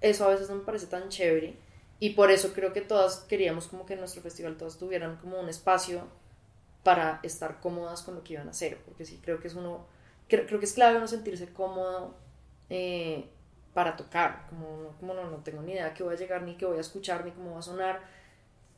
Eso 0.00 0.24
a 0.24 0.28
veces 0.28 0.48
no 0.48 0.56
me 0.56 0.64
parece 0.64 0.86
tan 0.86 1.08
chévere. 1.08 1.56
Y 1.98 2.10
por 2.10 2.30
eso 2.30 2.52
creo 2.54 2.72
que 2.72 2.80
todas 2.80 3.18
queríamos 3.28 3.66
como 3.66 3.84
que 3.84 3.92
en 3.92 4.00
nuestro 4.00 4.22
festival 4.22 4.56
todas 4.56 4.78
tuvieran 4.78 5.16
como 5.16 5.38
un 5.38 5.50
espacio 5.50 6.02
para 6.82 7.20
estar 7.22 7.60
cómodas 7.60 8.02
con 8.02 8.14
lo 8.14 8.22
que 8.24 8.34
iban 8.34 8.48
a 8.48 8.50
hacer. 8.50 8.78
Porque 8.84 9.04
sí, 9.04 9.20
creo 9.22 9.40
que 9.40 9.48
es 9.48 9.54
uno, 9.54 9.86
creo, 10.28 10.46
creo 10.46 10.58
que 10.58 10.66
es 10.66 10.72
clave 10.72 10.98
no 10.98 11.06
sentirse 11.06 11.52
cómodo 11.52 12.14
eh, 12.68 13.28
para 13.74 13.96
tocar. 13.96 14.46
Como, 14.48 14.94
como 14.98 15.14
no, 15.14 15.30
no 15.30 15.38
tengo 15.38 15.62
ni 15.62 15.72
idea 15.72 15.94
qué 15.94 16.02
voy 16.02 16.14
a 16.14 16.18
llegar, 16.18 16.42
ni 16.42 16.56
qué 16.56 16.66
voy 16.66 16.78
a 16.78 16.80
escuchar, 16.80 17.24
ni 17.24 17.32
cómo 17.32 17.52
va 17.52 17.60
a 17.60 17.62
sonar. 17.62 18.00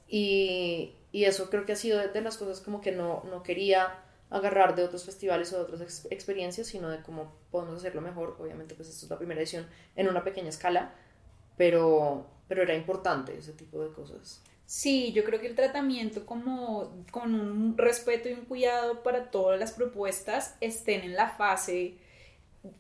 Y, 0.08 0.94
y 1.12 1.24
eso 1.24 1.48
creo 1.50 1.64
que 1.64 1.72
ha 1.72 1.76
sido 1.76 1.98
de, 1.98 2.20
las 2.20 2.36
cosas 2.36 2.60
como 2.60 2.80
que 2.80 2.92
no, 2.92 3.22
no 3.30 3.42
quería 3.42 3.98
agarrar 4.30 4.74
de 4.74 4.82
otros 4.82 5.04
festivales 5.04 5.52
o 5.52 5.58
de 5.58 5.74
otras 5.74 6.06
experiencias, 6.10 6.66
sino 6.66 6.88
de 6.88 7.02
cómo 7.02 7.34
podemos 7.50 7.76
hacerlo 7.76 8.00
mejor. 8.00 8.36
Obviamente, 8.40 8.74
pues 8.74 8.88
esto 8.88 9.06
es 9.06 9.10
la 9.10 9.18
primera 9.18 9.40
edición 9.40 9.66
en 9.94 10.08
una 10.08 10.24
pequeña 10.24 10.48
escala, 10.48 10.94
pero, 11.56 12.26
pero 12.48 12.62
era 12.62 12.74
importante 12.74 13.36
ese 13.36 13.52
tipo 13.52 13.82
de 13.84 13.92
cosas. 13.92 14.42
Sí, 14.72 15.12
yo 15.12 15.22
creo 15.22 15.38
que 15.38 15.48
el 15.48 15.54
tratamiento 15.54 16.24
como 16.24 17.04
con 17.10 17.34
un 17.34 17.76
respeto 17.76 18.30
y 18.30 18.32
un 18.32 18.46
cuidado 18.46 19.02
para 19.02 19.30
todas 19.30 19.60
las 19.60 19.72
propuestas 19.72 20.56
estén 20.62 21.02
en 21.02 21.14
la 21.14 21.28
fase 21.28 21.98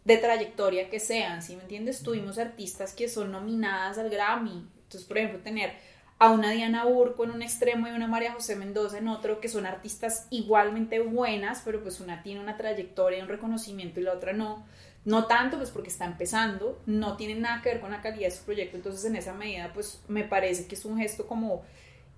de 0.02 0.16
trayectoria 0.16 0.88
que 0.88 0.98
sean, 0.98 1.42
¿sí 1.42 1.54
me 1.54 1.60
entiendes? 1.64 2.02
Tuvimos 2.02 2.38
artistas 2.38 2.94
que 2.94 3.10
son 3.10 3.30
nominadas 3.30 3.98
al 3.98 4.08
Grammy, 4.08 4.66
entonces 4.84 5.04
por 5.06 5.18
ejemplo 5.18 5.40
tener 5.40 5.74
a 6.18 6.30
una 6.30 6.52
Diana 6.52 6.86
Urco 6.86 7.24
en 7.24 7.32
un 7.32 7.42
extremo 7.42 7.86
y 7.86 7.90
una 7.90 8.06
María 8.06 8.32
José 8.32 8.56
Mendoza 8.56 8.96
en 8.96 9.08
otro, 9.08 9.38
que 9.38 9.48
son 9.48 9.66
artistas 9.66 10.28
igualmente 10.30 10.98
buenas, 11.00 11.60
pero 11.62 11.82
pues 11.82 12.00
una 12.00 12.22
tiene 12.22 12.40
una 12.40 12.56
trayectoria 12.56 13.18
y 13.18 13.22
un 13.22 13.28
reconocimiento 13.28 14.00
y 14.00 14.04
la 14.04 14.14
otra 14.14 14.32
no. 14.32 14.64
No 15.04 15.26
tanto, 15.26 15.58
pues 15.58 15.70
porque 15.70 15.88
está 15.90 16.06
empezando, 16.06 16.80
no 16.86 17.16
tiene 17.16 17.34
nada 17.34 17.60
que 17.60 17.70
ver 17.70 17.80
con 17.80 17.90
la 17.90 18.00
calidad 18.00 18.28
de 18.28 18.36
su 18.36 18.44
proyecto, 18.44 18.76
entonces 18.76 19.04
en 19.04 19.16
esa 19.16 19.34
medida 19.34 19.72
pues 19.74 20.00
me 20.08 20.24
parece 20.24 20.66
que 20.66 20.76
es 20.76 20.84
un 20.84 20.96
gesto 20.96 21.26
como 21.26 21.64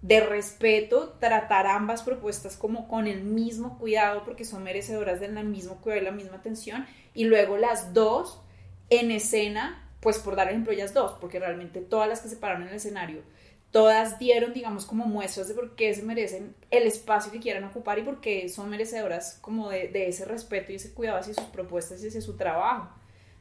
de 0.05 0.21
respeto, 0.21 1.17
tratar 1.19 1.67
ambas 1.67 2.03
propuestas 2.03 2.59
como 2.59 2.89
con 2.89 3.07
el 3.07 3.23
mismo 3.23 3.79
cuidado, 3.79 4.23
porque 4.23 4.45
son 4.45 4.63
merecedoras 4.63 5.19
del 5.19 5.33
mismo 5.45 5.81
cuidado 5.81 6.03
y 6.03 6.05
la 6.05 6.13
misma 6.13 6.37
atención, 6.37 6.87
y 7.15 7.25
luego 7.25 7.57
las 7.57 7.95
dos 7.95 8.43
en 8.91 9.11
escena, 9.11 9.91
pues 10.01 10.19
por 10.19 10.37
dar 10.37 10.49
ejemplo 10.49 10.73
ellas 10.73 10.93
dos, 10.93 11.17
porque 11.21 11.41
realmente 11.41 11.81
todas 11.81 12.07
las 12.07 12.21
que 12.21 12.29
se 12.29 12.37
pararon 12.37 12.65
en 12.65 12.69
el 12.69 12.75
escenario 12.75 13.23
todas 13.75 14.21
dieron, 14.21 14.53
digamos, 14.53 14.87
como 14.87 15.07
muestras 15.07 15.49
de 15.49 15.55
por 15.55 15.75
qué 15.75 15.93
se 15.95 16.05
merecen 16.05 16.55
el 16.71 16.85
espacio 16.85 17.33
que 17.33 17.41
quieran 17.41 17.65
ocupar 17.65 17.99
y 17.99 18.03
por 18.03 18.21
qué 18.21 18.49
son 18.49 18.71
merecedoras 18.71 19.39
como 19.41 19.69
de, 19.69 19.91
ese 20.07 20.25
respeto 20.27 20.71
y 20.71 20.77
ese 20.77 20.95
cuidado 20.95 21.19
hacia 21.19 21.35
sus 21.35 21.47
propuestas 21.47 22.01
y 22.05 22.07
hacia 22.07 22.21
su 22.21 22.37
trabajo. 22.37 22.89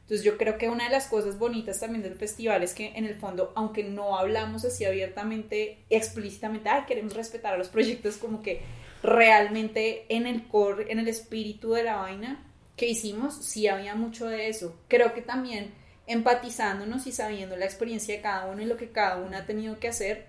Entonces 0.04 0.22
yo 0.22 0.36
creo 0.36 0.58
que 0.58 0.68
una 0.68 0.84
de 0.84 0.90
las 0.90 1.06
cosas 1.06 1.38
bonitas 1.38 1.80
también 1.80 2.02
del 2.02 2.14
festival 2.14 2.62
es 2.62 2.74
que 2.74 2.88
en 2.94 3.06
el 3.06 3.14
fondo, 3.14 3.52
aunque 3.56 3.84
no 3.84 4.18
hablamos 4.18 4.62
así 4.66 4.84
abiertamente, 4.84 5.78
explícitamente, 5.88 6.68
ay, 6.68 6.82
queremos 6.86 7.14
respetar 7.14 7.54
a 7.54 7.56
los 7.56 7.68
proyectos, 7.68 8.18
como 8.18 8.42
que 8.42 8.60
realmente 9.02 10.04
en 10.10 10.26
el 10.26 10.46
core, 10.46 10.92
en 10.92 10.98
el 10.98 11.08
espíritu 11.08 11.72
de 11.72 11.84
la 11.84 11.96
vaina 11.96 12.44
que 12.76 12.86
hicimos, 12.86 13.46
sí 13.46 13.66
había 13.66 13.94
mucho 13.94 14.26
de 14.26 14.48
eso. 14.48 14.78
Creo 14.88 15.14
que 15.14 15.22
también 15.22 15.72
empatizándonos 16.06 17.06
y 17.06 17.12
sabiendo 17.12 17.56
la 17.56 17.64
experiencia 17.64 18.14
de 18.14 18.20
cada 18.20 18.44
uno 18.44 18.60
y 18.60 18.66
lo 18.66 18.76
que 18.76 18.90
cada 18.90 19.16
uno 19.16 19.38
ha 19.38 19.46
tenido 19.46 19.78
que 19.78 19.88
hacer, 19.88 20.26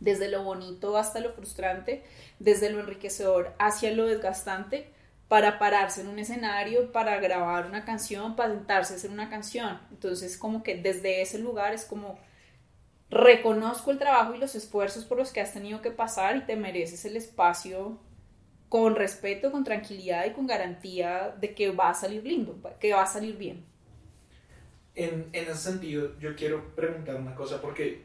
desde 0.00 0.28
lo 0.28 0.44
bonito 0.44 0.96
hasta 0.96 1.20
lo 1.20 1.34
frustrante, 1.34 2.02
desde 2.38 2.70
lo 2.70 2.80
enriquecedor 2.80 3.54
hacia 3.58 3.90
lo 3.90 4.06
desgastante, 4.06 4.88
para 5.34 5.58
pararse 5.58 6.00
en 6.00 6.06
un 6.06 6.20
escenario, 6.20 6.92
para 6.92 7.18
grabar 7.18 7.66
una 7.66 7.84
canción, 7.84 8.36
para 8.36 8.54
sentarse 8.54 8.92
a 8.92 8.96
hacer 8.96 9.10
una 9.10 9.28
canción. 9.28 9.80
Entonces, 9.90 10.38
como 10.38 10.62
que 10.62 10.76
desde 10.76 11.22
ese 11.22 11.40
lugar 11.40 11.74
es 11.74 11.84
como 11.84 12.20
reconozco 13.10 13.90
el 13.90 13.98
trabajo 13.98 14.36
y 14.36 14.38
los 14.38 14.54
esfuerzos 14.54 15.04
por 15.04 15.18
los 15.18 15.32
que 15.32 15.40
has 15.40 15.52
tenido 15.52 15.82
que 15.82 15.90
pasar 15.90 16.36
y 16.36 16.42
te 16.42 16.54
mereces 16.54 17.04
el 17.04 17.16
espacio 17.16 17.98
con 18.68 18.94
respeto, 18.94 19.50
con 19.50 19.64
tranquilidad 19.64 20.24
y 20.24 20.30
con 20.30 20.46
garantía 20.46 21.34
de 21.40 21.52
que 21.52 21.72
va 21.72 21.90
a 21.90 21.94
salir 21.94 22.22
lindo, 22.22 22.56
que 22.78 22.92
va 22.92 23.02
a 23.02 23.06
salir 23.06 23.36
bien. 23.36 23.64
En, 24.94 25.30
en 25.32 25.50
ese 25.50 25.56
sentido, 25.56 26.16
yo 26.20 26.36
quiero 26.36 26.76
preguntar 26.76 27.16
una 27.16 27.34
cosa 27.34 27.60
porque 27.60 28.02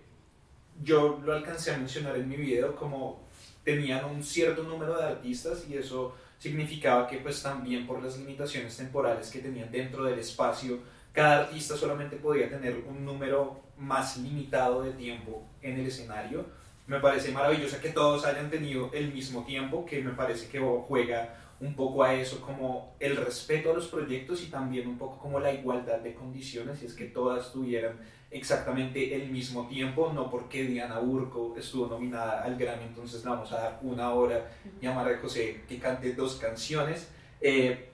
yo 0.82 1.22
lo 1.24 1.34
alcancé 1.34 1.76
a 1.76 1.78
mencionar 1.78 2.16
en 2.16 2.28
mi 2.28 2.38
video 2.38 2.76
como 2.76 3.20
tenían 3.64 4.04
un 4.06 4.24
cierto 4.24 4.64
número 4.64 4.98
de 4.98 5.04
artistas 5.04 5.66
y 5.70 5.78
eso 5.78 6.16
significaba 6.40 7.08
que 7.08 7.18
pues 7.18 7.44
también 7.44 7.86
por 7.86 8.02
las 8.02 8.18
limitaciones 8.18 8.76
temporales 8.76 9.30
que 9.30 9.40
tenían 9.40 9.72
dentro 9.72 10.06
del 10.06 10.18
espacio, 10.18 10.80
cada 11.14 11.42
artista 11.42 11.76
solamente 11.76 12.16
podía 12.16 12.50
tener 12.50 12.84
un 12.88 13.06
número 13.06 13.62
más 13.78 14.18
limitado 14.18 14.82
de 14.82 14.92
tiempo 14.94 15.44
en 15.62 15.80
el 15.80 15.88
escenario. 15.88 16.46
Me 16.88 17.00
parece 17.00 17.32
maravilloso 17.32 17.80
que 17.82 17.90
todos 17.90 18.26
hayan 18.26 18.50
tenido 18.50 18.90
el 18.94 19.14
mismo 19.14 19.44
tiempo, 19.44 19.86
que 19.86 20.02
me 20.02 20.12
parece 20.12 20.48
que 20.50 20.60
juega 20.60 21.36
un 21.60 21.76
poco 21.76 22.04
a 22.04 22.14
eso 22.14 22.40
como 22.42 22.96
el 23.00 23.18
respeto 23.18 23.72
a 23.72 23.74
los 23.74 23.88
proyectos 23.88 24.42
y 24.42 24.48
también 24.48 24.88
un 24.88 24.98
poco 24.98 25.18
como 25.18 25.40
la 25.40 25.54
igualdad 25.54 26.00
de 26.00 26.14
condiciones, 26.14 26.82
y 26.82 26.86
es 26.86 26.94
que 26.94 27.06
todas 27.06 27.52
tuvieran 27.52 28.00
exactamente 28.32 29.16
el 29.16 29.30
mismo 29.30 29.68
tiempo, 29.68 30.12
no 30.14 30.30
porque 30.30 30.64
Diana 30.64 31.00
Urco 31.00 31.56
estuvo 31.58 31.88
nominada 31.88 32.44
al 32.44 32.58
Grammy, 32.58 32.84
entonces 32.84 33.24
le 33.24 33.30
vamos 33.30 33.52
a 33.52 33.62
dar 33.62 33.80
una 33.82 34.14
hora 34.14 34.52
y 34.80 34.86
a 34.86 34.94
María 34.94 35.18
José 35.20 35.64
que 35.68 35.80
cante 35.80 36.14
dos 36.14 36.36
canciones. 36.36 37.10
Eh, 37.42 37.90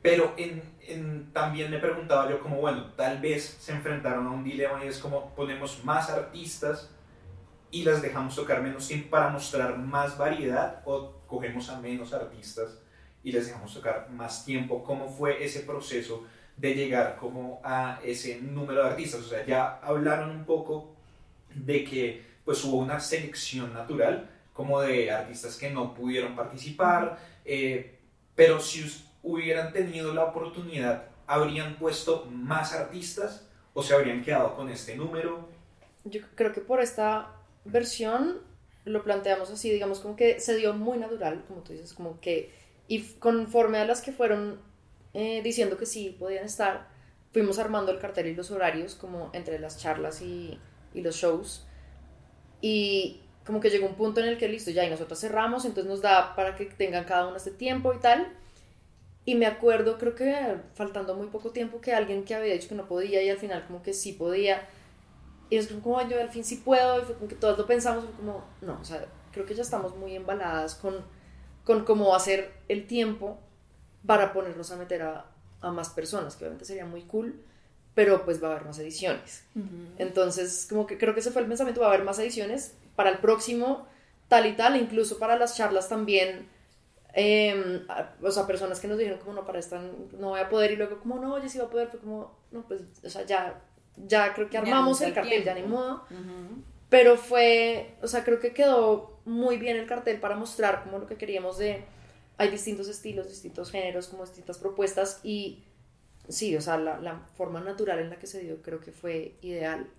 pero 0.00 0.34
en, 0.36 0.62
en, 0.86 1.32
también 1.32 1.70
me 1.70 1.78
preguntaba 1.78 2.30
yo 2.30 2.40
como, 2.40 2.60
bueno, 2.60 2.92
tal 2.96 3.20
vez 3.20 3.56
se 3.60 3.72
enfrentaron 3.72 4.26
a 4.26 4.30
un 4.30 4.44
dilema 4.44 4.84
y 4.84 4.88
es 4.88 4.98
como 4.98 5.34
ponemos 5.34 5.84
más 5.84 6.10
artistas 6.10 6.90
y 7.70 7.82
las 7.82 8.00
dejamos 8.00 8.34
tocar 8.34 8.62
menos 8.62 8.86
tiempo 8.86 9.10
para 9.10 9.28
mostrar 9.28 9.76
más 9.78 10.16
variedad 10.16 10.82
o 10.84 11.14
cogemos 11.26 11.68
a 11.68 11.80
menos 11.80 12.12
artistas 12.12 12.78
y 13.22 13.32
les 13.32 13.46
dejamos 13.46 13.74
tocar 13.74 14.08
más 14.10 14.44
tiempo. 14.44 14.84
¿Cómo 14.84 15.08
fue 15.08 15.44
ese 15.44 15.60
proceso 15.60 16.24
de 16.58 16.74
llegar 16.74 17.16
como 17.16 17.60
a 17.64 18.00
ese 18.04 18.40
número 18.40 18.82
de 18.82 18.90
artistas? 18.90 19.20
O 19.20 19.28
sea, 19.28 19.46
ya 19.46 19.78
hablaron 19.82 20.30
un 20.30 20.44
poco 20.44 20.94
de 21.54 21.84
que 21.84 22.22
pues 22.44 22.64
hubo 22.64 22.78
una 22.78 23.00
selección 23.00 23.72
natural 23.72 24.28
como 24.52 24.80
de 24.80 25.10
artistas 25.10 25.56
que 25.56 25.70
no 25.70 25.94
pudieron 25.94 26.34
participar, 26.34 27.18
eh, 27.44 27.98
pero 28.34 28.58
si 28.60 28.84
hubieran 29.22 29.72
tenido 29.72 30.12
la 30.12 30.24
oportunidad, 30.24 31.04
¿habrían 31.26 31.76
puesto 31.76 32.26
más 32.26 32.72
artistas 32.72 33.46
o 33.74 33.82
se 33.82 33.94
habrían 33.94 34.22
quedado 34.22 34.56
con 34.56 34.68
este 34.68 34.96
número? 34.96 35.48
Yo 36.04 36.22
creo 36.34 36.52
que 36.52 36.60
por 36.60 36.80
esta 36.80 37.34
versión 37.64 38.38
lo 38.84 39.04
planteamos 39.04 39.50
así, 39.50 39.70
digamos 39.70 40.00
como 40.00 40.16
que 40.16 40.40
se 40.40 40.56
dio 40.56 40.72
muy 40.72 40.98
natural, 40.98 41.44
como 41.46 41.60
tú 41.60 41.72
dices, 41.72 41.92
como 41.92 42.20
que 42.20 42.50
y 42.88 43.02
conforme 43.18 43.78
a 43.78 43.84
las 43.84 44.00
que 44.00 44.12
fueron 44.12 44.58
eh, 45.18 45.42
diciendo 45.42 45.76
que 45.76 45.84
sí 45.84 46.14
podían 46.16 46.44
estar, 46.44 46.86
fuimos 47.32 47.58
armando 47.58 47.90
el 47.90 47.98
cartel 47.98 48.28
y 48.28 48.34
los 48.36 48.52
horarios 48.52 48.94
como 48.94 49.30
entre 49.32 49.58
las 49.58 49.76
charlas 49.76 50.22
y, 50.22 50.60
y 50.94 51.00
los 51.00 51.16
shows. 51.16 51.66
Y 52.60 53.20
como 53.44 53.58
que 53.58 53.68
llegó 53.68 53.86
un 53.88 53.96
punto 53.96 54.20
en 54.20 54.28
el 54.28 54.38
que 54.38 54.48
listo, 54.48 54.70
ya 54.70 54.84
y 54.84 54.90
nosotros 54.90 55.18
cerramos, 55.18 55.64
entonces 55.64 55.90
nos 55.90 56.02
da 56.02 56.36
para 56.36 56.54
que 56.54 56.66
tengan 56.66 57.02
cada 57.02 57.26
uno 57.26 57.36
este 57.36 57.50
tiempo 57.50 57.92
y 57.92 57.98
tal. 57.98 58.32
Y 59.24 59.34
me 59.34 59.46
acuerdo, 59.46 59.98
creo 59.98 60.14
que 60.14 60.56
faltando 60.74 61.16
muy 61.16 61.26
poco 61.26 61.50
tiempo, 61.50 61.80
que 61.80 61.92
alguien 61.92 62.24
que 62.24 62.36
había 62.36 62.54
dicho 62.54 62.68
que 62.68 62.76
no 62.76 62.86
podía 62.86 63.20
y 63.20 63.28
al 63.28 63.38
final 63.38 63.66
como 63.66 63.82
que 63.82 63.94
sí 63.94 64.12
podía. 64.12 64.68
Y 65.50 65.56
es 65.56 65.66
como, 65.66 66.00
yo 66.08 66.20
al 66.20 66.30
fin 66.30 66.44
sí 66.44 66.58
puedo, 66.64 67.02
y 67.02 67.04
fue 67.04 67.16
como 67.16 67.26
que 67.26 67.34
todos 67.34 67.58
lo 67.58 67.66
pensamos, 67.66 68.04
como, 68.16 68.44
no, 68.60 68.78
o 68.80 68.84
sea, 68.84 69.04
creo 69.32 69.44
que 69.46 69.54
ya 69.54 69.62
estamos 69.62 69.96
muy 69.96 70.14
embaladas 70.14 70.76
con 70.76 70.94
con 71.68 71.84
cómo 71.84 72.18
ser 72.18 72.50
el 72.68 72.86
tiempo 72.86 73.38
para 74.08 74.32
ponernos 74.32 74.72
a 74.72 74.76
meter 74.76 75.02
a, 75.02 75.26
a, 75.60 75.70
más 75.70 75.90
personas, 75.90 76.34
que 76.34 76.44
obviamente 76.44 76.64
sería 76.64 76.86
muy 76.86 77.02
cool, 77.02 77.42
pero 77.94 78.24
pues 78.24 78.42
va 78.42 78.48
a 78.48 78.52
haber 78.52 78.64
más 78.64 78.78
ediciones. 78.78 79.44
Entonces, 79.98 80.66
como 80.66 80.86
que 80.86 80.96
creo 80.96 81.12
que 81.12 81.20
ese 81.20 81.30
fue 81.30 81.42
el 81.42 81.48
pensamiento, 81.48 81.82
va 81.82 81.88
a 81.88 81.90
haber 81.90 82.06
más 82.06 82.18
ediciones. 82.18 82.74
Para 82.96 83.10
el 83.10 83.18
próximo, 83.18 83.86
tal 84.28 84.46
y 84.46 84.54
tal, 84.54 84.76
incluso 84.76 85.18
para 85.18 85.36
las 85.36 85.58
charlas 85.58 85.90
también, 85.90 86.48
eh, 87.12 87.84
o 88.22 88.30
sea, 88.30 88.46
personas 88.46 88.80
que 88.80 88.88
nos 88.88 88.96
dijeron 88.96 89.18
como 89.18 89.34
no, 89.34 89.44
para 89.44 89.58
esta 89.58 89.78
no 89.78 90.30
voy 90.30 90.40
a 90.40 90.48
poder 90.48 90.70
y 90.70 90.76
luego 90.76 91.00
como 91.00 91.18
no, 91.18 91.34
oye, 91.34 91.50
sí 91.50 91.58
va 91.58 91.66
a 91.66 91.70
poder, 91.70 91.88
fue 91.88 92.00
como, 92.00 92.34
no, 92.50 92.62
pues, 92.62 92.80
o 93.04 93.10
sea, 93.10 93.26
ya, 93.26 93.60
ya 94.06 94.32
creo 94.32 94.48
que 94.48 94.56
armamos 94.56 95.02
el 95.02 95.12
cartel, 95.12 95.34
el 95.34 95.44
ya 95.44 95.52
ni 95.52 95.60
tiempo. 95.60 95.76
modo, 95.76 96.04
pero 96.88 97.18
fue, 97.18 97.96
o 98.00 98.06
sea, 98.06 98.24
creo 98.24 98.40
que 98.40 98.54
quedó 98.54 99.18
muy 99.26 99.58
bien 99.58 99.76
el 99.76 99.86
cartel 99.86 100.18
para 100.18 100.34
mostrar 100.34 100.82
como 100.82 100.98
lo 100.98 101.06
que 101.06 101.16
queríamos 101.16 101.58
de, 101.58 101.84
hay 102.38 102.50
distintos 102.50 102.88
estilos, 102.88 103.28
distintos 103.28 103.70
géneros, 103.70 104.08
como 104.08 104.24
distintas 104.24 104.58
propuestas 104.58 105.20
y 105.22 105.64
sí, 106.28 106.56
o 106.56 106.60
sea, 106.60 106.78
la, 106.78 106.98
la 107.00 107.20
forma 107.36 107.60
natural 107.60 107.98
en 107.98 108.10
la 108.10 108.18
que 108.18 108.26
se 108.26 108.40
dio 108.40 108.62
creo 108.62 108.80
que 108.80 108.92
fue 108.92 109.36
ideal. 109.42 109.90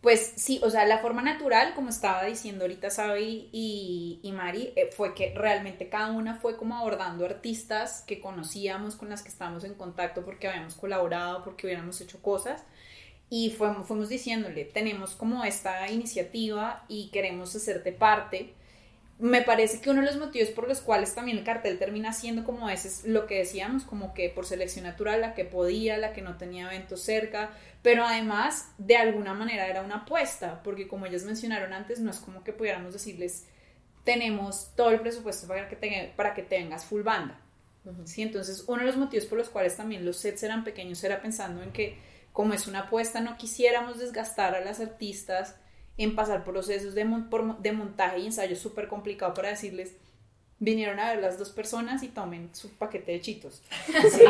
Pues 0.00 0.34
sí, 0.36 0.60
o 0.62 0.70
sea, 0.70 0.84
la 0.86 0.98
forma 0.98 1.22
natural, 1.22 1.74
como 1.74 1.88
estaba 1.90 2.24
diciendo 2.24 2.64
ahorita 2.64 2.88
Sabi 2.88 3.48
y, 3.52 4.20
y 4.22 4.30
Mari, 4.32 4.72
eh, 4.76 4.90
fue 4.96 5.12
que 5.12 5.34
realmente 5.34 5.88
cada 5.88 6.12
una 6.12 6.36
fue 6.36 6.56
como 6.56 6.76
abordando 6.76 7.24
artistas 7.24 8.04
que 8.06 8.20
conocíamos, 8.20 8.94
con 8.94 9.08
las 9.08 9.22
que 9.22 9.28
estábamos 9.28 9.64
en 9.64 9.74
contacto 9.74 10.24
porque 10.24 10.46
habíamos 10.46 10.74
colaborado, 10.76 11.42
porque 11.42 11.66
hubiéramos 11.66 12.00
hecho 12.00 12.22
cosas. 12.22 12.64
Y 13.28 13.50
fuimos, 13.50 13.88
fuimos 13.88 14.08
diciéndole, 14.08 14.64
tenemos 14.66 15.16
como 15.16 15.44
esta 15.44 15.90
iniciativa 15.90 16.84
y 16.88 17.10
queremos 17.10 17.54
hacerte 17.56 17.92
parte. 17.92 18.54
Me 19.18 19.42
parece 19.42 19.80
que 19.80 19.90
uno 19.90 20.00
de 20.00 20.06
los 20.06 20.16
motivos 20.16 20.50
por 20.50 20.68
los 20.68 20.80
cuales 20.80 21.12
también 21.12 21.38
el 21.38 21.44
cartel 21.44 21.78
termina 21.78 22.12
siendo 22.12 22.44
como 22.44 22.70
ese 22.70 22.86
es 22.86 23.04
lo 23.04 23.26
que 23.26 23.38
decíamos, 23.38 23.82
como 23.82 24.14
que 24.14 24.28
por 24.28 24.46
selección 24.46 24.84
natural, 24.84 25.20
la 25.20 25.34
que 25.34 25.44
podía, 25.44 25.98
la 25.98 26.12
que 26.12 26.22
no 26.22 26.36
tenía 26.36 26.66
eventos 26.66 27.02
cerca, 27.02 27.50
pero 27.82 28.04
además 28.04 28.72
de 28.78 28.96
alguna 28.96 29.34
manera 29.34 29.66
era 29.66 29.82
una 29.82 30.02
apuesta, 30.02 30.62
porque 30.62 30.86
como 30.86 31.06
ellas 31.06 31.24
mencionaron 31.24 31.72
antes, 31.72 31.98
no 31.98 32.12
es 32.12 32.18
como 32.18 32.44
que 32.44 32.52
pudiéramos 32.52 32.92
decirles, 32.92 33.44
tenemos 34.04 34.72
todo 34.76 34.90
el 34.90 35.00
presupuesto 35.00 35.48
para 35.48 35.68
que 35.68 35.74
te, 35.74 36.12
para 36.14 36.32
que 36.32 36.42
te 36.42 36.58
vengas 36.58 36.84
full 36.84 37.02
banda. 37.02 37.40
¿sí? 38.04 38.22
Entonces, 38.22 38.64
uno 38.68 38.80
de 38.80 38.86
los 38.86 38.96
motivos 38.96 39.26
por 39.26 39.38
los 39.38 39.48
cuales 39.48 39.76
también 39.76 40.04
los 40.04 40.18
sets 40.18 40.44
eran 40.44 40.62
pequeños 40.62 41.02
era 41.02 41.20
pensando 41.20 41.62
en 41.62 41.72
que, 41.72 41.98
como 42.32 42.54
es 42.54 42.66
una 42.68 42.80
apuesta, 42.80 43.20
no 43.20 43.36
quisiéramos 43.36 43.98
desgastar 43.98 44.54
a 44.54 44.60
las 44.60 44.80
artistas 44.80 45.56
en 45.98 46.14
pasar 46.14 46.44
procesos 46.44 46.94
de, 46.94 47.04
mon- 47.04 47.28
por- 47.28 47.58
de 47.58 47.72
montaje 47.72 48.20
y 48.20 48.26
ensayo 48.26 48.56
súper 48.56 48.88
complicado 48.88 49.34
para 49.34 49.50
decirles, 49.50 49.92
vinieron 50.60 50.98
a 50.98 51.10
ver 51.10 51.20
las 51.20 51.38
dos 51.38 51.50
personas 51.50 52.02
y 52.02 52.08
tomen 52.08 52.50
su 52.52 52.70
paquete 52.70 53.12
de 53.12 53.20
chitos. 53.20 53.62
¿sí? 54.10 54.24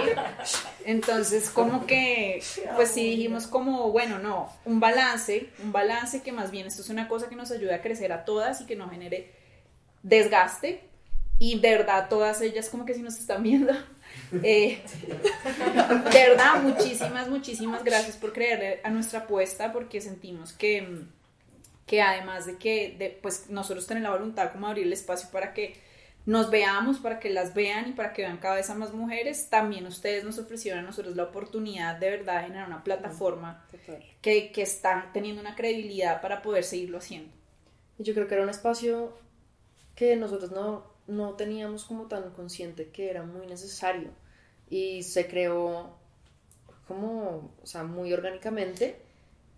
Entonces, 0.85 1.49
como 1.51 1.87
que, 1.87 2.43
pues 2.77 2.91
sí 2.91 3.03
dijimos 3.11 3.47
como, 3.47 3.91
bueno, 3.93 4.19
no, 4.19 4.53
un 4.65 4.81
balance, 4.81 5.49
un 5.63 5.73
balance 5.73 6.23
que 6.23 6.33
más 6.33 6.51
bien 6.51 6.67
esto 6.67 6.83
es 6.83 6.89
una 6.91 7.09
cosa 7.09 7.29
que 7.29 7.37
nos 7.37 7.51
ayude 7.51 7.75
a 7.75 7.81
crecer 7.83 8.13
a 8.13 8.25
todas 8.25 8.61
y 8.61 8.67
que 8.67 8.77
no 8.77 8.91
genere 8.91 9.33
desgaste. 10.03 10.83
Y 11.41 11.61
de 11.61 11.71
verdad, 11.71 12.09
todas 12.09 12.41
ellas 12.41 12.69
como 12.69 12.85
que 12.85 12.95
si 12.95 13.01
nos 13.03 13.17
están 13.19 13.43
viendo. 13.45 13.73
eh, 14.43 14.83
de 16.13 16.29
verdad, 16.29 16.63
muchísimas, 16.63 17.29
muchísimas 17.29 17.85
gracias 17.85 18.17
por 18.17 18.33
creerle 18.33 18.81
a 18.83 18.91
nuestra 18.91 19.21
apuesta 19.21 19.73
porque 19.73 20.01
sentimos 20.01 20.53
que, 20.53 21.05
que 21.89 22.03
además 22.03 22.47
de 22.47 22.57
que 22.59 22.95
de, 22.97 23.11
pues 23.11 23.51
nosotros 23.51 23.87
tenemos 23.89 24.11
la 24.11 24.17
voluntad 24.17 24.53
como 24.53 24.69
abrir 24.69 24.87
el 24.87 24.93
espacio 24.93 25.31
para 25.33 25.55
que 25.55 25.75
nos 26.27 26.51
veamos, 26.51 26.99
para 26.99 27.19
que 27.19 27.31
las 27.31 27.55
vean 27.55 27.89
y 27.89 27.93
para 27.93 28.13
que 28.13 28.23
vean 28.23 28.37
cada 28.37 28.57
vez 28.57 28.69
a 28.69 28.75
más 28.75 28.93
mujeres, 28.93 29.49
también 29.49 29.87
ustedes 29.87 30.25
nos 30.25 30.39
ofrecieron 30.39 30.81
a 30.81 30.83
nosotros 30.83 31.17
la 31.17 31.25
oportunidad 31.25 31.97
de 31.97 32.11
verdad 32.11 32.37
de 32.37 32.49
generar 32.49 32.69
una 32.69 32.85
plataforma 32.85 33.67
que, 34.21 34.53
que 34.53 34.63
está 34.63 35.11
teniendo 35.15 35.41
una 35.41 35.57
credibilidad 35.57 36.21
para 36.21 36.43
poder 36.43 36.65
seguirlo 36.65 36.99
haciendo. 36.99 37.33
Y 37.99 38.05
yo 38.05 38.13
creo 38.13 38.29
que 38.29 38.35
era 38.35 38.45
un 38.45 38.51
espacio 38.51 39.17
que 39.95 40.15
nosotros 40.17 40.51
no, 40.51 40.85
no 41.07 41.33
teníamos 41.35 41.85
como 41.85 42.07
tan 42.07 42.31
consciente 42.33 42.91
que 42.91 43.09
era 43.09 43.23
muy 43.23 43.47
necesario 43.47 44.11
y 44.69 45.03
se 45.05 45.27
creó 45.27 45.97
como, 46.87 47.55
o 47.63 47.67
sea, 47.67 47.85
muy 47.85 48.13
orgánicamente 48.13 49.08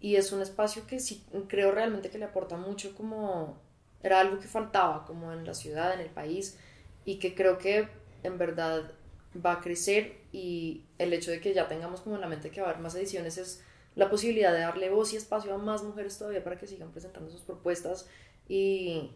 y 0.00 0.16
es 0.16 0.32
un 0.32 0.40
espacio 0.40 0.86
que 0.86 0.98
sí 0.98 1.24
creo 1.48 1.72
realmente 1.72 2.10
que 2.10 2.18
le 2.18 2.24
aporta 2.24 2.56
mucho 2.56 2.94
como 2.94 3.58
era 4.02 4.20
algo 4.20 4.38
que 4.38 4.48
faltaba 4.48 5.04
como 5.04 5.32
en 5.32 5.44
la 5.44 5.54
ciudad, 5.54 5.92
en 5.92 6.00
el 6.00 6.10
país 6.10 6.58
y 7.04 7.18
que 7.18 7.34
creo 7.34 7.58
que 7.58 7.88
en 8.22 8.38
verdad 8.38 8.92
va 9.34 9.52
a 9.52 9.60
crecer 9.60 10.18
y 10.32 10.84
el 10.98 11.12
hecho 11.12 11.30
de 11.30 11.40
que 11.40 11.54
ya 11.54 11.68
tengamos 11.68 12.00
como 12.00 12.16
en 12.16 12.22
la 12.22 12.28
mente 12.28 12.50
que 12.50 12.60
va 12.60 12.68
a 12.68 12.70
haber 12.70 12.82
más 12.82 12.94
ediciones 12.94 13.38
es 13.38 13.62
la 13.94 14.08
posibilidad 14.08 14.52
de 14.52 14.60
darle 14.60 14.88
voz 14.90 15.12
y 15.12 15.16
espacio 15.16 15.54
a 15.54 15.58
más 15.58 15.82
mujeres 15.82 16.18
todavía 16.18 16.42
para 16.42 16.58
que 16.58 16.66
sigan 16.66 16.90
presentando 16.90 17.30
sus 17.30 17.42
propuestas 17.42 18.08
y 18.48 19.12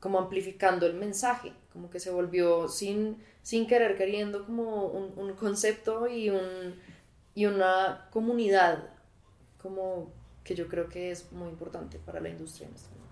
como 0.00 0.18
amplificando 0.18 0.86
el 0.86 0.94
mensaje, 0.94 1.52
como 1.72 1.90
que 1.90 2.00
se 2.00 2.10
volvió 2.10 2.68
sin, 2.68 3.22
sin 3.42 3.66
querer 3.66 3.96
queriendo 3.96 4.44
como 4.44 4.86
un, 4.86 5.18
un 5.18 5.34
concepto 5.34 6.06
y, 6.06 6.30
un, 6.30 6.80
y 7.34 7.46
una 7.46 8.08
comunidad 8.12 8.95
como 9.66 10.12
que 10.44 10.54
yo 10.54 10.68
creo 10.68 10.88
que 10.88 11.10
es 11.10 11.32
muy 11.32 11.48
importante 11.48 11.98
para 11.98 12.20
la 12.20 12.28
industria 12.28 12.68
en 12.68 12.74
este 12.74 12.88
momento. 12.90 13.06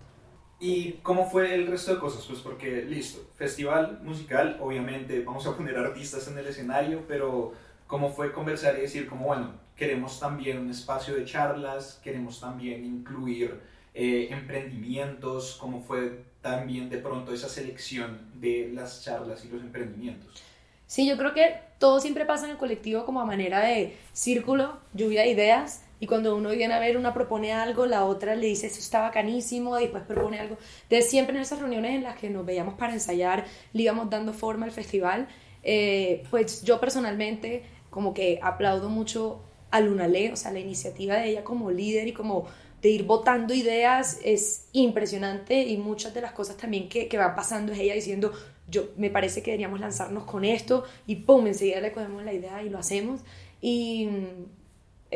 ¿Y 0.59 0.93
cómo 1.03 1.29
fue 1.29 1.53
el 1.53 1.67
resto 1.67 1.93
de 1.93 1.99
cosas? 1.99 2.25
Pues 2.25 2.39
porque, 2.39 2.83
listo, 2.83 3.19
festival 3.35 3.99
musical, 4.03 4.57
obviamente 4.61 5.21
vamos 5.21 5.45
a 5.45 5.55
poner 5.55 5.77
artistas 5.77 6.27
en 6.29 6.37
el 6.37 6.47
escenario, 6.47 7.03
pero 7.07 7.53
¿cómo 7.87 8.09
fue 8.09 8.31
conversar 8.31 8.77
y 8.77 8.81
decir 8.81 9.07
como, 9.07 9.25
bueno, 9.25 9.53
queremos 9.75 10.17
también 10.19 10.59
un 10.59 10.69
espacio 10.69 11.13
de 11.13 11.25
charlas, 11.25 11.99
queremos 12.01 12.39
también 12.39 12.85
incluir 12.85 13.59
eh, 13.93 14.29
emprendimientos, 14.31 15.57
cómo 15.59 15.81
fue 15.81 16.23
también 16.41 16.89
de 16.89 16.99
pronto 16.99 17.33
esa 17.33 17.49
selección 17.49 18.31
de 18.35 18.71
las 18.73 19.03
charlas 19.03 19.43
y 19.43 19.49
los 19.49 19.61
emprendimientos? 19.61 20.41
Sí, 20.87 21.05
yo 21.05 21.17
creo 21.17 21.33
que 21.33 21.59
todo 21.79 21.99
siempre 21.99 22.25
pasa 22.25 22.45
en 22.45 22.51
el 22.51 22.57
colectivo 22.57 23.05
como 23.05 23.19
a 23.19 23.25
manera 23.25 23.59
de 23.59 23.97
círculo, 24.13 24.79
lluvia 24.93 25.21
de 25.21 25.29
ideas. 25.29 25.84
Y 25.99 26.07
cuando 26.07 26.35
uno 26.35 26.49
viene 26.49 26.73
a 26.73 26.79
ver, 26.79 26.97
una 26.97 27.13
propone 27.13 27.53
algo, 27.53 27.85
la 27.85 28.05
otra 28.05 28.35
le 28.35 28.47
dice, 28.47 28.67
eso 28.67 28.79
está 28.79 29.01
bacanísimo, 29.01 29.77
y 29.79 29.83
después 29.83 30.03
propone 30.03 30.39
algo. 30.39 30.57
Entonces, 30.83 31.09
siempre 31.09 31.35
en 31.35 31.41
esas 31.41 31.59
reuniones 31.59 31.95
en 31.95 32.03
las 32.03 32.17
que 32.17 32.29
nos 32.29 32.45
veíamos 32.45 32.75
para 32.75 32.93
ensayar, 32.93 33.45
le 33.73 33.83
íbamos 33.83 34.09
dando 34.09 34.33
forma 34.33 34.65
al 34.65 34.71
festival, 34.71 35.27
eh, 35.63 36.23
pues 36.29 36.63
yo 36.63 36.79
personalmente 36.79 37.63
como 37.89 38.13
que 38.13 38.39
aplaudo 38.43 38.89
mucho 38.89 39.41
a 39.71 39.79
Lunale, 39.79 40.31
o 40.31 40.35
sea, 40.35 40.51
la 40.51 40.59
iniciativa 40.59 41.15
de 41.15 41.29
ella 41.29 41.43
como 41.43 41.71
líder 41.71 42.07
y 42.07 42.13
como 42.13 42.45
de 42.81 42.89
ir 42.89 43.03
votando 43.03 43.53
ideas 43.53 44.19
es 44.23 44.67
impresionante 44.73 45.63
y 45.63 45.77
muchas 45.77 46.13
de 46.13 46.21
las 46.21 46.33
cosas 46.33 46.57
también 46.57 46.87
que, 46.87 47.07
que 47.07 47.17
van 47.17 47.35
pasando 47.35 47.71
es 47.71 47.79
ella 47.79 47.93
diciendo, 47.93 48.31
yo 48.67 48.89
me 48.97 49.09
parece 49.09 49.41
que 49.41 49.51
deberíamos 49.51 49.79
lanzarnos 49.79 50.25
con 50.25 50.45
esto 50.45 50.83
y 51.07 51.15
pum, 51.15 51.47
enseguida 51.47 51.79
le 51.79 51.91
cogemos 51.91 52.23
la 52.23 52.33
idea 52.33 52.61
y 52.63 52.69
lo 52.69 52.77
hacemos. 52.77 53.21
Y 53.61 54.09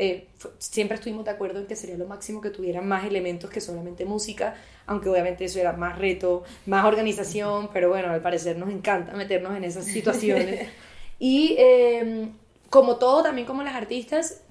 eh, 0.02 0.28
siempre 0.56 0.94
estuvimos 0.94 1.26
de 1.26 1.30
acuerdo 1.30 1.60
en 1.60 1.66
que 1.66 1.76
sería 1.76 1.98
lo 1.98 2.06
máximo 2.06 2.40
que 2.40 2.48
tuvieran 2.48 2.88
más 2.88 3.04
elementos 3.04 3.50
que 3.50 3.60
solamente 3.60 4.06
música, 4.06 4.54
aunque 4.86 5.10
obviamente 5.10 5.44
eso 5.44 5.60
era 5.60 5.74
más 5.74 5.98
reto, 5.98 6.42
más 6.64 6.86
organización, 6.86 7.68
pero 7.70 7.90
bueno, 7.90 8.08
al 8.08 8.22
parecer 8.22 8.56
nos 8.56 8.70
encanta 8.70 9.12
meternos 9.12 9.54
en 9.54 9.64
esas 9.64 9.84
situaciones. 9.84 10.68
y 11.18 11.54
eh, 11.58 12.30
como 12.70 12.96
todo, 12.96 13.22
también 13.22 13.46
como 13.46 13.62
las 13.62 13.74
artistas, 13.74 14.42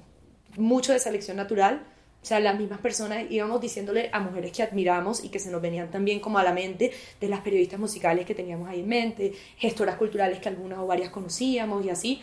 mucho 0.55 0.93
de 0.93 0.99
selección 0.99 1.37
natural. 1.37 1.81
O 2.21 2.25
sea, 2.25 2.39
las 2.39 2.59
mismas 2.59 2.79
personas 2.79 3.23
íbamos 3.31 3.59
diciéndole 3.59 4.11
a 4.13 4.19
mujeres 4.19 4.51
que 4.51 4.61
admiramos 4.61 5.23
y 5.23 5.29
que 5.29 5.39
se 5.39 5.49
nos 5.49 5.63
venían 5.63 5.89
también 5.89 6.19
como 6.19 6.37
a 6.37 6.43
la 6.43 6.53
mente 6.53 6.91
de 7.19 7.27
las 7.27 7.39
periodistas 7.39 7.79
musicales 7.79 8.27
que 8.27 8.35
teníamos 8.35 8.69
ahí 8.69 8.81
en 8.81 8.87
mente, 8.87 9.33
gestoras 9.57 9.95
culturales 9.95 10.37
que 10.37 10.49
algunas 10.49 10.77
o 10.77 10.85
varias 10.85 11.09
conocíamos 11.09 11.83
y 11.83 11.89
así. 11.89 12.21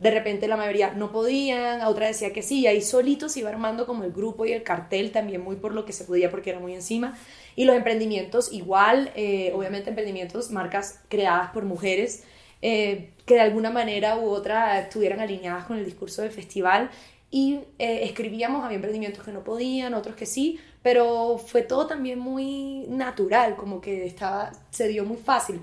De 0.00 0.10
repente 0.10 0.48
la 0.48 0.56
mayoría 0.56 0.92
no 0.94 1.12
podían, 1.12 1.82
a 1.82 1.88
otra 1.88 2.06
decía 2.06 2.32
que 2.32 2.42
sí, 2.42 2.60
y 2.60 2.66
ahí 2.66 2.80
solito 2.80 3.28
se 3.28 3.40
iba 3.40 3.50
armando 3.50 3.86
como 3.86 4.02
el 4.02 4.12
grupo 4.12 4.46
y 4.46 4.52
el 4.52 4.62
cartel 4.62 5.12
también 5.12 5.42
muy 5.42 5.56
por 5.56 5.74
lo 5.74 5.84
que 5.84 5.92
se 5.92 6.04
podía 6.04 6.30
porque 6.30 6.50
era 6.50 6.58
muy 6.58 6.74
encima. 6.74 7.18
Y 7.54 7.66
los 7.66 7.76
emprendimientos 7.76 8.50
igual, 8.50 9.12
eh, 9.14 9.52
obviamente 9.54 9.90
emprendimientos, 9.90 10.50
marcas 10.50 11.00
creadas 11.08 11.50
por 11.50 11.64
mujeres, 11.64 12.24
eh, 12.62 13.10
que 13.26 13.34
de 13.34 13.40
alguna 13.40 13.70
manera 13.70 14.16
u 14.16 14.30
otra 14.30 14.80
estuvieran 14.80 15.20
alineadas 15.20 15.66
con 15.66 15.76
el 15.76 15.84
discurso 15.84 16.22
del 16.22 16.30
festival 16.30 16.90
y 17.30 17.60
eh, 17.78 18.00
escribíamos, 18.04 18.64
había 18.64 18.76
emprendimientos 18.76 19.22
que 19.22 19.32
no 19.32 19.44
podían, 19.44 19.94
otros 19.94 20.16
que 20.16 20.26
sí, 20.26 20.58
pero 20.82 21.38
fue 21.38 21.62
todo 21.62 21.86
también 21.86 22.18
muy 22.18 22.86
natural, 22.88 23.54
como 23.56 23.80
que 23.80 24.06
estaba, 24.06 24.50
se 24.70 24.88
dio 24.88 25.04
muy 25.04 25.16
fácil. 25.18 25.60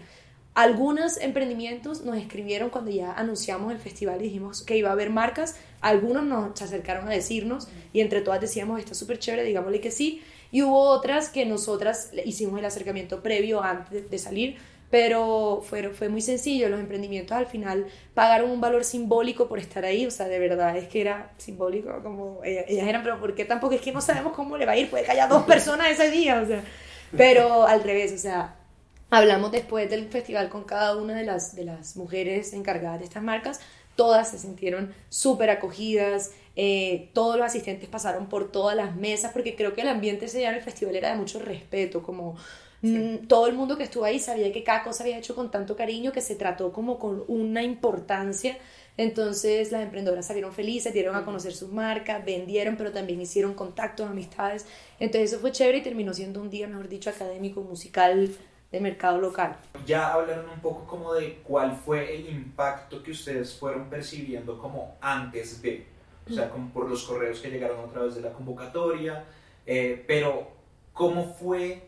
Algunos 0.58 1.18
emprendimientos 1.18 2.02
nos 2.02 2.18
escribieron 2.18 2.72
cuando 2.72 2.90
ya 2.90 3.14
anunciamos 3.14 3.72
el 3.72 3.78
festival 3.78 4.22
y 4.22 4.24
dijimos 4.24 4.64
que 4.64 4.76
iba 4.76 4.90
a 4.90 4.94
haber 4.94 5.12
marcas, 5.12 5.56
algunos 5.82 6.24
nos 6.24 6.58
se 6.58 6.64
acercaron 6.64 7.08
a 7.08 7.12
decirnos 7.12 7.68
y 7.94 8.02
entre 8.02 8.22
todas 8.22 8.42
decíamos, 8.42 8.80
está 8.80 8.96
súper 8.96 9.20
chévere, 9.20 9.44
digámosle 9.44 9.82
que 9.82 9.92
sí, 9.92 10.24
y 10.52 10.64
hubo 10.64 10.80
otras 10.80 11.30
que 11.30 11.46
nosotras 11.46 12.10
hicimos 12.26 12.58
el 12.58 12.66
acercamiento 12.66 13.22
previo 13.22 13.62
antes 13.62 14.10
de 14.10 14.18
salir, 14.18 14.58
pero 14.90 15.64
fue, 15.64 15.90
fue 15.90 16.10
muy 16.10 16.22
sencillo, 16.22 16.70
los 16.70 16.80
emprendimientos 16.80 17.38
al 17.38 17.46
final 17.46 17.86
pagaron 18.16 18.50
un 18.50 18.60
valor 18.60 18.84
simbólico 18.84 19.48
por 19.48 19.60
estar 19.60 19.86
ahí, 19.86 20.08
o 20.08 20.12
sea, 20.12 20.28
de 20.28 20.40
verdad 20.40 20.76
es 20.76 20.88
que 20.88 21.02
era 21.02 21.34
simbólico, 21.38 22.02
como 22.02 22.44
ellas, 22.44 22.66
ellas 22.68 22.88
eran, 22.88 23.04
pero 23.04 23.20
¿por 23.20 23.36
qué 23.36 23.46
tampoco? 23.46 23.76
Es 23.76 23.82
que 23.82 23.92
no 23.92 24.02
sabemos 24.02 24.34
cómo 24.34 24.58
le 24.58 24.66
va 24.66 24.72
a 24.72 24.78
ir, 24.78 24.90
puede 24.90 25.04
que 25.04 25.12
haya 25.12 25.28
dos 25.28 25.44
personas 25.46 25.92
ese 25.92 26.10
día, 26.10 26.42
o 26.42 26.48
sea, 26.48 26.64
pero 27.16 27.68
al 27.68 27.84
revés, 27.84 28.12
o 28.12 28.18
sea, 28.18 28.56
hablamos 29.10 29.52
después 29.52 29.90
del 29.90 30.08
festival 30.10 30.50
con 30.50 30.64
cada 30.64 30.96
una 30.96 31.16
de 31.16 31.24
las, 31.24 31.56
de 31.56 31.66
las 31.66 31.96
mujeres 31.96 32.54
encargadas 32.54 33.00
de 33.00 33.06
estas 33.06 33.24
marcas, 33.24 33.60
todas 33.96 34.32
se 34.32 34.40
sintieron 34.40 34.94
súper 35.10 35.50
acogidas, 35.50 36.32
eh, 36.56 37.10
todos 37.14 37.38
los 37.38 37.46
asistentes 37.46 37.90
pasaron 37.90 38.28
por 38.28 38.52
todas 38.52 38.76
las 38.76 38.96
mesas, 38.96 39.32
porque 39.34 39.56
creo 39.56 39.74
que 39.74 39.82
el 39.82 39.90
ambiente 39.90 40.26
ese 40.26 40.40
día 40.40 40.50
en 40.50 40.56
el 40.56 40.62
festival 40.62 40.96
era 40.96 41.12
de 41.12 41.18
mucho 41.18 41.40
respeto, 41.40 42.02
como 42.02 42.36
mm, 42.82 43.28
todo 43.28 43.48
el 43.48 43.56
mundo 43.56 43.78
que 43.78 43.84
estuvo 43.84 44.06
ahí 44.06 44.20
sabía 44.20 44.52
que 44.52 44.64
cada 44.64 44.84
cosa 44.84 45.04
había 45.04 45.18
hecho 45.18 45.36
con 45.36 45.52
tanto 45.52 45.76
cariño 45.76 46.12
que 46.12 46.22
se 46.22 46.36
trató 46.36 46.72
como 46.72 46.98
con 47.00 47.24
una 47.28 47.64
importancia. 47.64 48.58
Entonces 48.98 49.72
las 49.72 49.84
emprendedoras 49.84 50.26
salieron 50.26 50.52
felices, 50.52 50.92
dieron 50.92 51.16
a 51.16 51.24
conocer 51.24 51.54
sus 51.54 51.72
marcas, 51.72 52.26
vendieron, 52.26 52.78
pero 52.78 52.92
también 52.92 53.22
hicieron 53.22 53.54
contactos, 53.54 54.10
amistades. 54.10 54.66
Entonces 55.00 55.32
eso 55.32 55.40
fue 55.40 55.52
chévere 55.52 55.78
y 55.78 55.84
terminó 55.84 56.16
siendo 56.16 56.42
un 56.42 56.50
día, 56.50 56.68
mejor 56.68 56.90
dicho, 56.90 57.12
académico, 57.12 57.62
musical, 57.62 58.32
de 58.72 58.82
mercado 58.82 59.20
local. 59.20 59.58
Ya 59.86 60.14
hablaron 60.14 60.50
un 60.50 60.60
poco 60.60 60.86
como 60.86 61.14
de 61.14 61.40
cuál 61.44 61.76
fue 61.76 62.16
el 62.16 62.30
impacto 62.30 63.02
que 63.02 63.12
ustedes 63.12 63.56
fueron 63.56 63.90
percibiendo 63.90 64.58
como 64.58 64.98
antes 65.00 65.62
de, 65.62 65.88
o 66.30 66.34
sea, 66.34 66.50
como 66.50 66.70
por 66.72 66.90
los 66.90 67.04
correos 67.04 67.40
que 67.40 67.50
llegaron 67.50 67.88
a 67.88 67.92
través 67.92 68.16
de 68.16 68.22
la 68.22 68.34
convocatoria, 68.34 69.26
eh, 69.66 70.04
pero 70.06 70.52
cómo 70.94 71.34
fue 71.34 71.84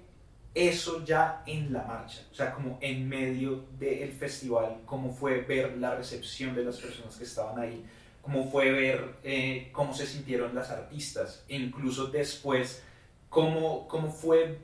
eso 0.55 1.03
ya 1.05 1.43
en 1.45 1.71
la 1.71 1.83
marcha, 1.83 2.21
o 2.31 2.35
sea, 2.35 2.53
como 2.53 2.77
en 2.81 3.07
medio 3.07 3.65
del 3.77 4.11
festival, 4.13 4.81
cómo 4.85 5.13
fue 5.13 5.41
ver 5.41 5.77
la 5.77 5.95
recepción 5.95 6.55
de 6.55 6.63
las 6.63 6.77
personas 6.77 7.15
que 7.15 7.23
estaban 7.23 7.59
ahí, 7.59 7.85
cómo 8.21 8.49
fue 8.49 8.71
ver 8.71 9.15
eh, 9.23 9.69
cómo 9.71 9.93
se 9.93 10.07
sintieron 10.07 10.55
las 10.55 10.71
artistas, 10.71 11.43
e 11.47 11.55
incluso 11.55 12.07
después, 12.07 12.83
cómo, 13.29 13.87
cómo 13.87 14.11
fue 14.11 14.57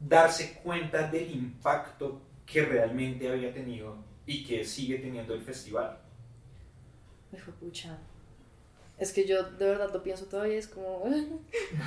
darse 0.00 0.60
cuenta 0.62 1.08
del 1.08 1.30
impacto 1.30 2.20
que 2.46 2.62
realmente 2.64 3.30
había 3.30 3.52
tenido 3.52 3.96
y 4.26 4.44
que 4.44 4.64
sigue 4.64 4.98
teniendo 4.98 5.34
el 5.34 5.42
festival. 5.42 5.98
Me 7.30 7.38
fue 7.38 7.52
pucha. 7.54 7.98
Es 8.98 9.12
que 9.12 9.26
yo 9.26 9.42
de 9.42 9.64
verdad 9.64 9.90
lo 9.92 10.02
pienso 10.02 10.26
todavía, 10.26 10.58
es 10.58 10.68
como... 10.68 11.04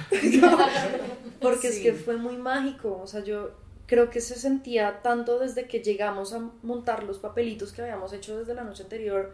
Porque 1.41 1.67
es 1.67 1.79
que 1.79 1.93
fue 1.93 2.17
muy 2.17 2.37
mágico, 2.37 2.99
o 3.01 3.07
sea, 3.07 3.23
yo 3.23 3.51
creo 3.85 4.09
que 4.09 4.21
se 4.21 4.35
sentía 4.35 5.01
tanto 5.01 5.39
desde 5.39 5.67
que 5.67 5.81
llegamos 5.81 6.33
a 6.33 6.39
montar 6.63 7.03
los 7.03 7.19
papelitos 7.19 7.73
que 7.73 7.81
habíamos 7.81 8.13
hecho 8.13 8.39
desde 8.39 8.55
la 8.55 8.63
noche 8.63 8.83
anterior 8.83 9.33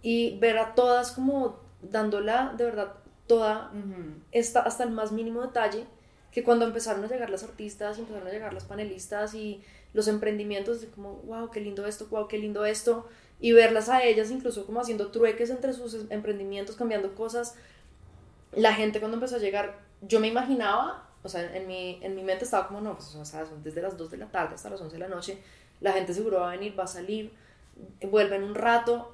y 0.00 0.38
ver 0.38 0.58
a 0.58 0.74
todas 0.74 1.12
como 1.12 1.60
dándola 1.82 2.54
de 2.56 2.64
verdad 2.64 2.94
toda, 3.26 3.72
esta, 4.32 4.60
hasta 4.60 4.84
el 4.84 4.90
más 4.90 5.12
mínimo 5.12 5.42
detalle, 5.42 5.86
que 6.34 6.42
cuando 6.42 6.66
empezaron 6.66 7.04
a 7.04 7.06
llegar 7.06 7.30
las 7.30 7.44
artistas 7.44 7.96
empezaron 7.96 8.26
a 8.26 8.32
llegar 8.32 8.52
las 8.52 8.64
panelistas 8.64 9.34
y 9.34 9.62
los 9.92 10.08
emprendimientos, 10.08 10.80
de 10.80 10.88
como, 10.88 11.14
wow, 11.26 11.48
qué 11.52 11.60
lindo 11.60 11.86
esto, 11.86 12.08
wow, 12.10 12.26
qué 12.26 12.38
lindo 12.38 12.64
esto, 12.66 13.08
y 13.38 13.52
verlas 13.52 13.88
a 13.88 14.02
ellas 14.02 14.32
incluso 14.32 14.66
como 14.66 14.80
haciendo 14.80 15.12
trueques 15.12 15.50
entre 15.50 15.72
sus 15.72 15.94
emprendimientos, 16.10 16.74
cambiando 16.74 17.14
cosas. 17.14 17.54
La 18.50 18.74
gente 18.74 18.98
cuando 18.98 19.16
empezó 19.16 19.36
a 19.36 19.38
llegar, 19.38 19.78
yo 20.02 20.18
me 20.18 20.26
imaginaba, 20.26 21.08
o 21.22 21.28
sea, 21.28 21.56
en 21.56 21.68
mi, 21.68 22.00
en 22.02 22.16
mi 22.16 22.24
mente 22.24 22.44
estaba 22.44 22.66
como, 22.66 22.80
no, 22.80 22.96
pues, 22.96 23.14
o 23.14 23.24
sea, 23.24 23.46
son 23.46 23.62
desde 23.62 23.80
las 23.80 23.96
2 23.96 24.10
de 24.10 24.16
la 24.16 24.26
tarde 24.26 24.56
hasta 24.56 24.70
las 24.70 24.80
11 24.80 24.92
de 24.92 24.98
la 24.98 25.08
noche, 25.08 25.38
la 25.80 25.92
gente 25.92 26.14
seguro 26.14 26.40
va 26.40 26.48
a 26.48 26.56
venir, 26.56 26.76
va 26.76 26.84
a 26.84 26.88
salir, 26.88 27.32
vuelven 28.02 28.42
un 28.42 28.56
rato. 28.56 29.12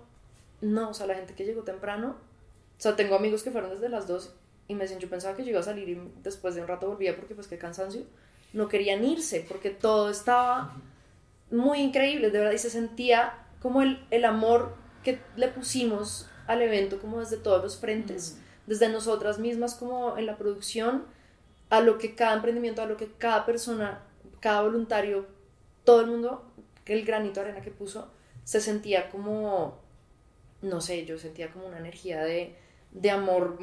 No, 0.63 0.91
o 0.91 0.95
sea, 0.95 1.07
la 1.07 1.15
gente 1.15 1.35
que 1.35 1.45
llegó 1.45 1.63
temprano, 1.63 2.17
o 2.79 2.81
sea, 2.81 2.97
tengo 2.97 3.17
amigos 3.17 3.43
que 3.43 3.51
fueron 3.51 3.71
desde 3.71 3.91
las 3.91 4.07
2 4.07 4.35
y 4.71 4.75
me 4.77 4.85
decían, 4.85 5.01
yo 5.01 5.11
pensaba 5.11 5.37
que 5.37 5.43
yo 5.43 5.51
iba 5.51 5.59
a 5.59 5.65
salir 5.65 5.89
y 5.89 6.01
después 6.23 6.55
de 6.55 6.61
un 6.61 6.69
rato 6.69 6.87
volvía 6.87 7.17
porque 7.17 7.35
pues 7.35 7.49
qué 7.49 7.59
cansancio. 7.59 8.03
No 8.53 8.69
querían 8.69 9.05
irse 9.05 9.45
porque 9.49 9.71
todo 9.71 10.11
estaba 10.11 10.77
muy 11.51 11.81
increíble, 11.81 12.31
de 12.31 12.39
verdad, 12.39 12.53
y 12.53 12.59
se 12.59 12.71
sentía 12.71 13.35
como 13.61 13.83
el, 13.83 14.07
el 14.13 14.25
amor 14.25 14.77
que 15.03 15.19
le 15.35 15.49
pusimos 15.49 16.29
al 16.47 16.63
evento, 16.63 17.01
como 17.01 17.19
desde 17.19 17.37
todos 17.37 17.61
los 17.65 17.79
frentes, 17.79 18.39
desde 18.69 18.89
nosotras 18.89 19.41
mismas 19.41 19.75
como 19.75 20.17
en 20.17 20.27
la 20.27 20.39
producción, 20.39 21.05
a 21.69 21.81
lo 21.81 21.99
que 21.99 22.15
cada 22.15 22.35
emprendimiento, 22.35 22.81
a 22.81 22.87
lo 22.87 22.97
que 22.97 23.11
cada 23.11 23.45
persona, 23.45 24.03
cada 24.39 24.63
voluntario, 24.63 25.27
todo 25.83 26.03
el 26.03 26.07
mundo, 26.07 26.45
el 26.87 27.05
granito 27.05 27.41
de 27.41 27.47
arena 27.47 27.61
que 27.61 27.73
puso, 27.73 28.09
se 28.45 28.61
sentía 28.61 29.11
como, 29.11 29.81
no 30.63 30.81
sé, 30.81 31.05
yo 31.07 31.19
sentía 31.19 31.51
como 31.51 31.67
una 31.67 31.79
energía 31.79 32.23
de, 32.23 32.55
de 32.93 33.11
amor 33.11 33.59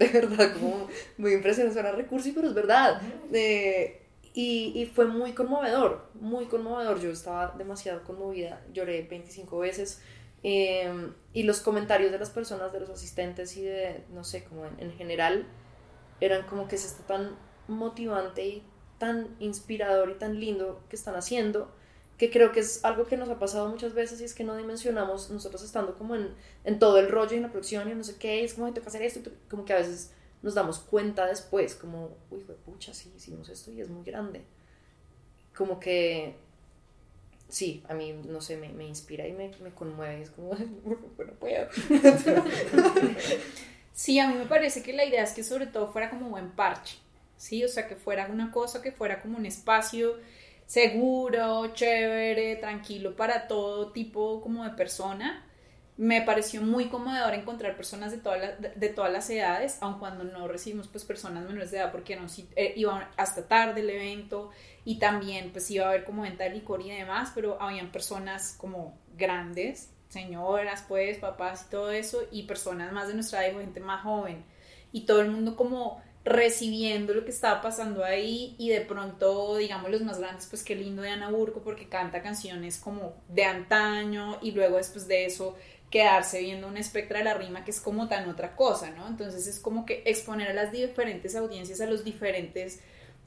de 0.00 0.08
verdad, 0.08 0.54
como 0.54 0.88
muy 1.18 1.34
impresionante, 1.34 1.74
suena 1.74 1.92
recurso, 1.92 2.30
pero 2.34 2.48
es 2.48 2.54
verdad. 2.54 3.02
Eh, 3.32 4.00
y, 4.32 4.72
y, 4.74 4.86
fue 4.86 5.06
muy 5.06 5.32
conmovedor, 5.32 6.08
muy 6.14 6.46
conmovedor. 6.46 7.00
Yo 7.00 7.10
estaba 7.10 7.54
demasiado 7.58 8.02
conmovida, 8.04 8.62
lloré 8.72 9.02
25 9.02 9.58
veces. 9.58 10.00
Em, 10.42 11.12
y 11.34 11.42
los 11.42 11.60
comentarios 11.60 12.10
de 12.10 12.18
las 12.18 12.30
personas, 12.30 12.72
de 12.72 12.80
los 12.80 12.88
asistentes 12.88 13.56
y 13.58 13.62
de, 13.62 14.04
no 14.10 14.24
sé, 14.24 14.44
como 14.44 14.64
en, 14.64 14.80
en 14.80 14.92
general, 14.92 15.46
eran 16.20 16.46
como 16.46 16.66
que 16.66 16.76
es 16.76 16.86
esto 16.86 17.02
tan 17.02 17.36
motivante 17.68 18.46
y 18.46 18.62
tan 18.96 19.36
inspirador 19.38 20.10
y 20.10 20.14
tan 20.14 20.40
lindo 20.40 20.82
que 20.88 20.96
están 20.96 21.14
haciendo 21.14 21.70
que 22.20 22.30
creo 22.30 22.52
que 22.52 22.60
es 22.60 22.84
algo 22.84 23.06
que 23.06 23.16
nos 23.16 23.30
ha 23.30 23.38
pasado 23.38 23.66
muchas 23.70 23.94
veces 23.94 24.20
y 24.20 24.24
es 24.24 24.34
que 24.34 24.44
no 24.44 24.54
dimensionamos 24.54 25.30
nosotros 25.30 25.62
estando 25.62 25.96
como 25.96 26.14
en, 26.14 26.34
en 26.64 26.78
todo 26.78 26.98
el 26.98 27.08
rollo 27.08 27.32
y 27.32 27.36
en 27.36 27.44
la 27.44 27.50
producción 27.50 27.90
y 27.90 27.94
no 27.94 28.04
sé 28.04 28.16
qué, 28.18 28.44
es 28.44 28.52
como, 28.52 28.74
que 28.74 28.80
hacer 28.80 29.00
esto, 29.00 29.30
como 29.48 29.64
que 29.64 29.72
a 29.72 29.76
veces 29.76 30.12
nos 30.42 30.52
damos 30.52 30.80
cuenta 30.80 31.24
después, 31.24 31.74
como, 31.74 32.18
uy, 32.30 32.44
pucha, 32.66 32.92
sí, 32.92 33.10
hicimos 33.16 33.48
esto 33.48 33.72
y 33.72 33.80
es 33.80 33.88
muy 33.88 34.04
grande. 34.04 34.42
Como 35.56 35.80
que, 35.80 36.34
sí, 37.48 37.82
a 37.88 37.94
mí, 37.94 38.12
no 38.12 38.42
sé, 38.42 38.58
me, 38.58 38.68
me 38.68 38.86
inspira 38.86 39.26
y 39.26 39.32
me, 39.32 39.50
me 39.62 39.70
conmueve, 39.70 40.20
es 40.20 40.28
como, 40.28 40.50
bueno, 41.16 41.32
puedo. 41.40 41.68
sí, 43.94 44.18
a 44.18 44.28
mí 44.28 44.34
me 44.34 44.44
parece 44.44 44.82
que 44.82 44.92
la 44.92 45.06
idea 45.06 45.22
es 45.22 45.32
que 45.32 45.42
sobre 45.42 45.68
todo 45.68 45.90
fuera 45.90 46.10
como 46.10 46.28
buen 46.28 46.50
parche, 46.50 46.98
¿sí? 47.38 47.64
O 47.64 47.68
sea, 47.68 47.88
que 47.88 47.96
fuera 47.96 48.26
una 48.26 48.52
cosa, 48.52 48.82
que 48.82 48.92
fuera 48.92 49.22
como 49.22 49.38
un 49.38 49.46
espacio 49.46 50.18
seguro, 50.70 51.74
chévere, 51.74 52.54
tranquilo 52.54 53.16
para 53.16 53.48
todo 53.48 53.90
tipo 53.90 54.40
como 54.40 54.62
de 54.62 54.70
persona. 54.70 55.44
Me 55.96 56.22
pareció 56.22 56.62
muy 56.62 56.86
conmovedor 56.88 57.34
encontrar 57.34 57.74
personas 57.74 58.12
de, 58.12 58.18
todas 58.18 58.54
de, 58.60 58.88
todas 58.88 59.12
las 59.12 59.28
edades, 59.30 59.78
aun 59.80 59.98
cuando 59.98 60.22
no 60.22 60.46
recibimos 60.46 60.86
pues 60.86 61.04
personas 61.04 61.44
menores 61.44 61.72
de 61.72 61.78
edad 61.78 61.90
porque 61.90 62.14
no, 62.14 62.26
eh, 62.54 62.72
iban 62.76 63.04
hasta 63.16 63.48
tarde 63.48 63.80
el 63.80 63.90
evento 63.90 64.50
y 64.84 65.00
también 65.00 65.50
pues 65.50 65.68
iba 65.72 65.86
a 65.86 65.88
haber 65.88 66.04
como 66.04 66.22
venta 66.22 66.44
de 66.44 66.50
licor 66.50 66.80
y 66.82 66.90
demás, 66.90 67.32
pero 67.34 67.60
habían 67.60 67.90
personas 67.90 68.54
como 68.56 68.96
grandes, 69.16 69.90
señoras 70.08 70.84
pues, 70.86 71.18
papás 71.18 71.64
y 71.66 71.70
todo 71.70 71.90
eso, 71.90 72.22
y 72.30 72.44
personas 72.44 72.92
más 72.92 73.08
de 73.08 73.14
nuestra 73.14 73.44
edad, 73.44 73.58
gente 73.58 73.80
más 73.80 74.04
joven, 74.04 74.44
y 74.92 75.00
todo 75.04 75.20
el 75.20 75.32
mundo 75.32 75.56
como 75.56 76.00
recibiendo 76.30 77.12
lo 77.12 77.24
que 77.24 77.32
estaba 77.32 77.60
pasando 77.60 78.04
ahí 78.04 78.54
y 78.56 78.68
de 78.68 78.80
pronto, 78.82 79.56
digamos, 79.56 79.90
los 79.90 80.02
más 80.02 80.20
grandes, 80.20 80.46
pues 80.46 80.62
qué 80.62 80.76
lindo 80.76 81.02
de 81.02 81.10
Ana 81.10 81.28
Burco 81.28 81.60
porque 81.60 81.88
canta 81.88 82.22
canciones 82.22 82.78
como 82.78 83.14
de 83.28 83.44
antaño 83.44 84.38
y 84.40 84.52
luego 84.52 84.76
después 84.76 85.08
de 85.08 85.24
eso 85.24 85.56
quedarse 85.90 86.40
viendo 86.40 86.68
un 86.68 86.76
espectro 86.76 87.18
de 87.18 87.24
la 87.24 87.34
rima 87.34 87.64
que 87.64 87.72
es 87.72 87.80
como 87.80 88.06
tan 88.06 88.28
otra 88.28 88.54
cosa, 88.54 88.92
¿no? 88.92 89.08
Entonces 89.08 89.48
es 89.48 89.58
como 89.58 89.84
que 89.84 90.04
exponer 90.06 90.48
a 90.50 90.54
las 90.54 90.70
diferentes 90.70 91.34
audiencias 91.34 91.80
a 91.80 91.86
los 91.86 92.04
diferentes 92.04 92.78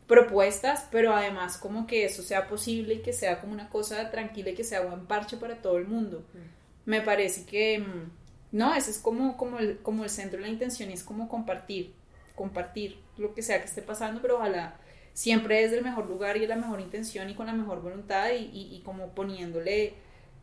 propuestas, 0.07 0.87
pero 0.89 1.13
además 1.13 1.57
como 1.57 1.85
que 1.85 2.05
eso 2.05 2.23
sea 2.23 2.47
posible 2.47 2.95
y 2.95 3.01
que 3.01 3.11
sea 3.11 3.41
como 3.41 3.51
una 3.51 3.67
cosa 3.67 4.11
tranquila 4.11 4.51
y 4.51 4.55
que 4.55 4.63
sea 4.63 4.79
buen 4.79 5.07
parche 5.07 5.35
para 5.35 5.61
todo 5.61 5.77
el 5.77 5.87
mundo. 5.87 6.23
Mm. 6.33 6.89
Me 6.89 7.01
parece 7.01 7.45
que, 7.45 7.79
mm, 7.79 8.11
no, 8.53 8.73
ese 8.73 8.91
es 8.91 8.99
como, 8.99 9.35
como, 9.35 9.59
el, 9.59 9.79
como 9.79 10.05
el 10.05 10.09
centro 10.09 10.39
de 10.39 10.45
la 10.45 10.53
intención 10.53 10.89
y 10.89 10.93
es 10.93 11.03
como 11.03 11.27
compartir 11.27 11.93
compartir 12.35 12.99
lo 13.17 13.33
que 13.33 13.41
sea 13.41 13.59
que 13.59 13.65
esté 13.65 13.81
pasando, 13.81 14.21
pero 14.21 14.35
ojalá 14.35 14.77
siempre 15.13 15.61
desde 15.61 15.77
el 15.77 15.83
mejor 15.83 16.07
lugar 16.07 16.37
y 16.37 16.47
la 16.47 16.55
mejor 16.55 16.81
intención 16.81 17.29
y 17.29 17.35
con 17.35 17.45
la 17.45 17.53
mejor 17.53 17.81
voluntad 17.81 18.31
y, 18.31 18.49
y, 18.51 18.81
como 18.83 19.09
poniéndole, 19.09 19.93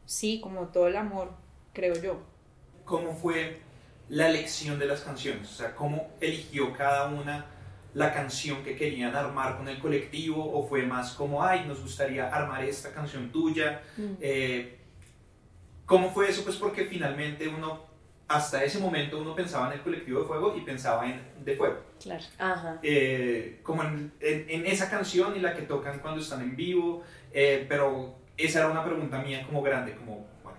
sí, 0.07 0.41
como 0.41 0.69
todo 0.69 0.87
el 0.87 0.97
amor, 0.97 1.33
creo 1.73 1.95
yo. 2.01 2.21
¿Cómo 2.85 3.13
fue 3.13 3.59
la 4.09 4.29
elección 4.29 4.79
de 4.79 4.87
las 4.87 5.01
canciones? 5.03 5.51
O 5.51 5.55
sea, 5.55 5.75
¿cómo 5.75 6.09
eligió 6.21 6.73
cada 6.73 7.09
una 7.09 7.47
la 7.95 8.15
canción 8.15 8.63
que 8.63 8.77
querían 8.77 9.15
armar 9.15 9.57
con 9.57 9.69
el 9.69 9.79
colectivo? 9.81 10.53
¿O 10.53 10.67
fue 10.67 10.85
más 10.85 11.15
como, 11.15 11.43
ay, 11.43 11.65
nos 11.67 11.81
gustaría 11.83 12.29
armar 12.29 12.65
esta 12.65 12.93
canción 12.93 13.31
tuya? 13.33 13.83
Mm. 13.97 14.15
Eh, 14.21 14.79
¿Cómo 15.85 16.11
fue 16.11 16.31
eso? 16.31 16.45
Pues 16.45 16.55
porque 16.55 16.85
finalmente 16.85 17.49
uno 17.49 17.90
hasta 18.31 18.63
ese 18.63 18.79
momento 18.79 19.19
uno 19.19 19.35
pensaba 19.35 19.67
en 19.67 19.73
el 19.73 19.81
colectivo 19.81 20.21
de 20.21 20.27
fuego 20.27 20.55
y 20.57 20.61
pensaba 20.61 21.05
en 21.05 21.21
de 21.45 21.57
fuego. 21.57 21.81
Claro. 22.01 22.23
Ajá. 22.39 22.79
Eh, 22.81 23.59
como 23.65 23.83
en, 23.83 24.13
en, 24.21 24.67
esa 24.67 24.89
canción 24.89 25.37
y 25.37 25.41
la 25.41 25.53
que 25.53 25.63
tocan 25.63 25.99
cuando 25.99 26.21
están 26.21 26.41
en 26.41 26.55
vivo, 26.55 27.03
eh, 27.33 27.67
pero 27.69 28.15
esa 28.37 28.61
era 28.61 28.69
una 28.71 28.85
pregunta 28.85 29.21
mía 29.21 29.45
como 29.45 29.63
grande, 29.63 29.97
como, 29.97 30.29
bueno. 30.45 30.59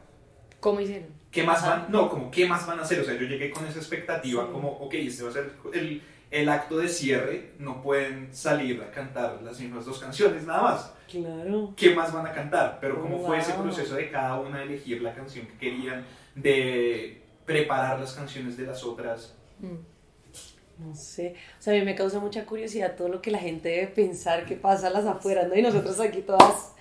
¿Cómo 0.59 0.81
hicieron? 0.81 1.07
¿Qué 1.31 1.43
más 1.43 1.65
van? 1.65 1.85
No, 1.89 2.09
como, 2.09 2.29
¿qué 2.29 2.45
más 2.45 2.67
van 2.67 2.79
a 2.79 2.81
hacer? 2.81 2.99
O 2.99 3.05
sea, 3.05 3.13
yo 3.13 3.21
llegué 3.25 3.49
con 3.49 3.65
esa 3.65 3.79
expectativa 3.79 4.51
como, 4.51 4.69
ok, 4.69 4.93
este 4.95 5.23
va 5.23 5.29
a 5.29 5.33
ser 5.33 5.51
el, 5.73 6.01
el 6.29 6.49
acto 6.49 6.77
de 6.77 6.89
cierre 6.89 7.53
no 7.57 7.81
pueden 7.81 8.35
salir 8.35 8.83
a 8.83 8.91
cantar 8.91 9.41
las 9.41 9.57
mismas 9.61 9.85
dos 9.85 9.97
canciones 9.99 10.45
nada 10.45 10.61
más. 10.61 10.93
Claro. 11.09 11.73
¿Qué 11.77 11.95
más 11.95 12.11
van 12.11 12.27
a 12.27 12.33
cantar? 12.33 12.79
Pero 12.81 13.01
cómo 13.01 13.25
fue 13.25 13.37
ese 13.37 13.53
Wow. 13.53 13.63
proceso 13.63 13.95
de 13.95 14.09
cada 14.09 14.39
una 14.41 14.61
elegir 14.61 15.01
la 15.01 15.13
canción 15.13 15.45
que 15.45 15.57
querían, 15.57 16.05
de 16.35 17.20
preparar 17.51 17.99
las 17.99 18.13
canciones 18.13 18.57
de 18.57 18.65
las 18.65 18.83
otras. 18.83 19.33
No 20.79 20.95
sé, 20.95 21.35
o 21.59 21.61
sea, 21.61 21.73
a 21.73 21.75
mí 21.77 21.85
me 21.85 21.93
causa 21.93 22.19
mucha 22.19 22.45
curiosidad 22.45 22.95
todo 22.95 23.07
lo 23.07 23.21
que 23.21 23.29
la 23.29 23.37
gente 23.37 23.69
debe 23.69 23.87
pensar 23.87 24.45
que 24.45 24.55
pasa 24.55 24.87
a 24.87 24.89
las 24.89 25.05
afueras, 25.05 25.47
¿no? 25.47 25.55
Y 25.55 25.61
nosotros 25.61 25.99
aquí 25.99 26.21
todas, 26.21 26.71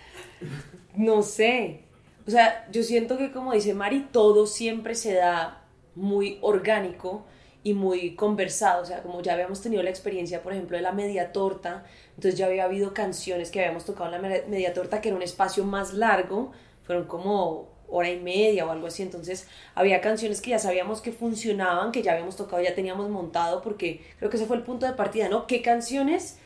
no 0.95 1.23
sé. 1.23 1.83
O 2.27 2.31
sea, 2.31 2.67
yo 2.73 2.83
siento 2.83 3.19
que 3.19 3.31
como 3.31 3.53
dice 3.53 3.75
Mari, 3.75 4.09
todo 4.13 4.47
siempre 4.47 4.95
se 4.95 5.15
da 5.15 5.63
muy 5.95 6.39
orgánico 6.41 7.27
y 7.63 7.75
muy 7.75 8.15
conversado. 8.15 8.83
O 8.83 8.87
sea, 8.87 9.03
como 9.03 9.21
ya 9.21 9.35
habíamos 9.35 9.61
tenido 9.61 9.83
la 9.83 9.91
experiencia, 9.91 10.43
por 10.43 10.53
ejemplo, 10.55 10.79
de 10.79 10.83
la 10.83 10.93
media 10.93 11.33
torta, 11.33 11.85
entonces 12.17 12.39
ya 12.39 12.47
había 12.47 12.65
habido 12.65 12.95
canciones 12.95 13.51
que 13.51 13.61
habíamos 13.61 13.85
tocado 13.85 14.07
en 14.07 14.23
la 14.23 14.29
me- 14.29 14.43
media 14.49 14.73
torta, 14.73 15.03
que 15.03 15.09
era 15.09 15.17
un 15.17 15.23
espacio 15.23 15.65
más 15.65 15.93
largo, 15.93 16.53
fueron 16.85 17.05
como 17.05 17.69
hora 17.91 18.11
y 18.11 18.21
media 18.21 18.67
o 18.67 18.71
algo 18.71 18.87
así. 18.87 19.03
Entonces 19.03 19.47
había 19.75 20.01
canciones 20.01 20.41
que 20.41 20.51
ya 20.51 20.59
sabíamos 20.59 21.01
que 21.01 21.13
funcionaban, 21.13 21.93
que 21.93 22.03
ya 22.03 22.13
habíamos 22.13 22.37
tocado, 22.37 22.63
ya 22.63 22.75
teníamos 22.75 23.09
montado, 23.11 23.63
porque 23.63 24.05
creo 24.19 24.31
que 24.31 24.37
ese 24.37 24.47
fue 24.47 24.57
el 24.57 24.63
punto 24.63 24.87
de 24.87 24.93
partida, 24.93 25.29
¿no? 25.29 25.47
¿Qué 25.47 25.63
canciones 25.63 26.39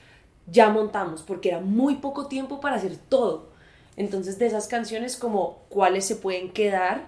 ya 0.47 0.68
montamos? 0.70 1.22
Porque 1.22 1.51
era 1.51 1.61
muy 1.61 1.97
poco 1.97 2.26
tiempo 2.26 2.61
para 2.61 2.76
hacer 2.76 2.97
todo. 2.97 3.53
Entonces 3.97 4.38
de 4.38 4.47
esas 4.47 4.66
canciones 4.66 5.16
como 5.16 5.64
cuáles 5.68 6.05
se 6.05 6.16
pueden 6.16 6.51
quedar. 6.51 7.07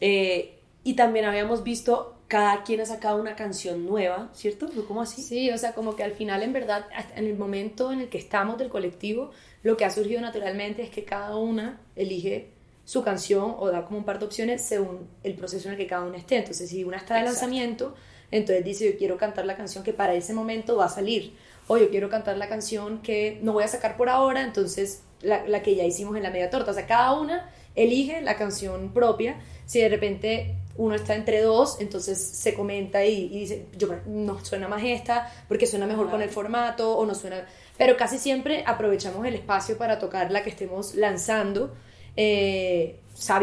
Eh, 0.00 0.58
y 0.84 0.94
también 0.94 1.24
habíamos 1.24 1.64
visto 1.64 2.16
cada 2.28 2.64
quien 2.64 2.80
ha 2.80 2.86
sacado 2.86 3.20
una 3.20 3.36
canción 3.36 3.86
nueva, 3.86 4.30
¿cierto? 4.32 4.68
¿Fue 4.68 4.84
como 4.84 5.02
así? 5.02 5.22
Sí, 5.22 5.50
o 5.50 5.58
sea, 5.58 5.74
como 5.74 5.94
que 5.94 6.02
al 6.02 6.12
final, 6.12 6.42
en 6.42 6.52
verdad, 6.52 6.86
en 7.14 7.26
el 7.26 7.36
momento 7.36 7.92
en 7.92 8.00
el 8.00 8.08
que 8.08 8.18
estamos 8.18 8.58
del 8.58 8.68
colectivo, 8.68 9.30
lo 9.62 9.76
que 9.76 9.84
ha 9.84 9.90
surgido 9.90 10.20
naturalmente 10.20 10.82
es 10.82 10.90
que 10.90 11.04
cada 11.04 11.36
una 11.36 11.80
elige 11.94 12.55
su 12.86 13.02
canción 13.02 13.56
o 13.58 13.68
da 13.70 13.84
como 13.84 13.98
un 13.98 14.04
par 14.04 14.20
de 14.20 14.26
opciones 14.26 14.62
según 14.62 15.08
el 15.24 15.34
proceso 15.34 15.68
en 15.68 15.72
el 15.72 15.78
que 15.78 15.88
cada 15.88 16.06
una 16.06 16.16
esté. 16.16 16.36
Entonces, 16.36 16.70
si 16.70 16.84
una 16.84 16.96
está 16.96 17.14
de 17.14 17.20
Exacto. 17.22 17.40
lanzamiento, 17.40 17.94
entonces 18.30 18.64
dice, 18.64 18.92
yo 18.92 18.96
quiero 18.96 19.18
cantar 19.18 19.44
la 19.44 19.56
canción 19.56 19.82
que 19.82 19.92
para 19.92 20.14
ese 20.14 20.32
momento 20.32 20.76
va 20.76 20.86
a 20.86 20.88
salir. 20.88 21.34
O 21.66 21.76
yo 21.78 21.90
quiero 21.90 22.08
cantar 22.08 22.38
la 22.38 22.48
canción 22.48 23.02
que 23.02 23.40
no 23.42 23.52
voy 23.52 23.64
a 23.64 23.68
sacar 23.68 23.96
por 23.96 24.08
ahora, 24.08 24.42
entonces 24.42 25.02
la, 25.20 25.44
la 25.48 25.62
que 25.62 25.74
ya 25.74 25.82
hicimos 25.82 26.16
en 26.16 26.22
la 26.22 26.30
media 26.30 26.48
torta. 26.48 26.70
O 26.70 26.74
sea, 26.74 26.86
cada 26.86 27.12
una 27.14 27.50
elige 27.74 28.22
la 28.22 28.36
canción 28.36 28.92
propia. 28.92 29.40
Si 29.66 29.80
de 29.80 29.88
repente 29.88 30.54
uno 30.76 30.94
está 30.94 31.16
entre 31.16 31.42
dos, 31.42 31.80
entonces 31.80 32.18
se 32.22 32.54
comenta 32.54 33.04
y, 33.04 33.24
y 33.24 33.40
dice, 33.40 33.66
yo 33.76 33.88
no 34.06 34.44
suena 34.44 34.68
más 34.68 34.84
esta, 34.84 35.28
porque 35.48 35.66
suena 35.66 35.86
mejor 35.86 36.08
con 36.08 36.22
el 36.22 36.30
formato, 36.30 36.96
o 36.96 37.04
no 37.04 37.16
suena... 37.16 37.46
Pero 37.76 37.96
casi 37.96 38.18
siempre 38.18 38.62
aprovechamos 38.64 39.26
el 39.26 39.34
espacio 39.34 39.76
para 39.76 39.98
tocar 39.98 40.30
la 40.30 40.44
que 40.44 40.50
estemos 40.50 40.94
lanzando. 40.94 41.74
Eh, 42.16 42.96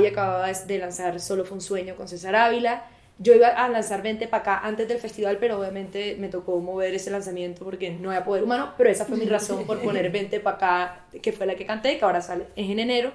acababa 0.10 0.52
de 0.52 0.78
lanzar 0.78 1.20
Solo 1.20 1.46
fue 1.46 1.56
un 1.56 1.62
sueño 1.62 1.96
con 1.96 2.08
César 2.08 2.36
Ávila. 2.36 2.86
Yo 3.20 3.34
iba 3.36 3.48
a 3.48 3.70
lanzar 3.70 4.02
20 4.02 4.28
para 4.28 4.42
acá 4.42 4.60
antes 4.68 4.88
del 4.88 4.98
festival, 4.98 5.38
pero 5.40 5.60
obviamente 5.60 6.16
me 6.20 6.30
tocó 6.30 6.60
mover 6.60 6.94
ese 6.96 7.12
lanzamiento 7.12 7.64
porque 7.64 7.92
no 7.92 8.10
había 8.10 8.26
poder 8.26 8.44
humano, 8.44 8.74
pero 8.78 8.90
esa 8.90 9.06
fue 9.06 9.18
mi 9.18 9.26
razón 9.26 9.66
por 9.66 9.80
poner 9.84 10.12
20 10.12 10.40
para 10.40 10.56
acá, 10.56 11.06
que 11.22 11.32
fue 11.32 11.46
la 11.46 11.56
que 11.56 11.66
canté, 11.66 11.98
que 12.00 12.06
ahora 12.06 12.22
sale 12.22 12.46
es 12.56 12.70
en 12.70 12.80
enero. 12.80 13.12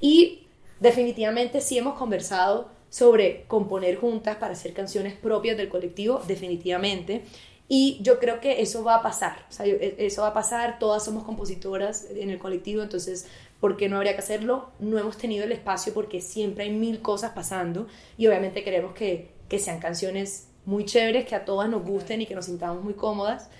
Y 0.00 0.46
definitivamente 0.80 1.60
sí 1.60 1.76
hemos 1.78 1.98
conversado 1.98 2.70
sobre 2.88 3.44
componer 3.48 3.96
juntas 3.96 4.36
para 4.36 4.52
hacer 4.52 4.72
canciones 4.74 5.14
propias 5.14 5.56
del 5.56 5.68
colectivo, 5.68 6.22
definitivamente. 6.26 7.22
Y 7.68 7.98
yo 8.02 8.18
creo 8.18 8.38
que 8.40 8.60
eso 8.60 8.84
va 8.84 8.96
a 8.96 9.02
pasar, 9.02 9.46
o 9.48 9.52
sea, 9.52 9.64
yo- 9.66 9.76
e- 9.76 9.94
eso 9.98 10.22
va 10.22 10.28
a 10.28 10.34
pasar, 10.34 10.78
todas 10.78 11.04
somos 11.04 11.24
compositoras 11.24 12.06
en 12.14 12.28
el 12.30 12.38
colectivo, 12.38 12.82
entonces, 12.82 13.26
¿por 13.62 13.76
qué 13.76 13.88
no 13.88 13.96
habría 13.96 14.14
que 14.14 14.18
hacerlo? 14.18 14.72
No 14.80 14.98
hemos 14.98 15.16
tenido 15.16 15.44
el 15.44 15.52
espacio 15.52 15.94
porque 15.94 16.20
siempre 16.20 16.64
hay 16.64 16.72
mil 16.72 17.00
cosas 17.00 17.30
pasando 17.30 17.86
y 18.18 18.26
obviamente 18.26 18.64
queremos 18.64 18.92
que, 18.92 19.30
que 19.48 19.60
sean 19.60 19.78
canciones 19.78 20.48
muy 20.64 20.84
chéveres, 20.84 21.26
que 21.26 21.36
a 21.36 21.44
todas 21.44 21.70
nos 21.70 21.84
gusten 21.84 22.20
y 22.20 22.26
que 22.26 22.34
nos 22.34 22.46
sintamos 22.46 22.82
muy 22.82 22.94
cómodas. 22.94 23.50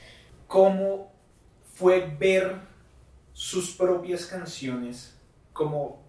¿Cómo 0.49 1.13
fue 1.75 2.17
ver 2.19 2.57
sus 3.33 3.77
propias 3.77 4.27
canciones 4.27 5.15
como 5.53 6.03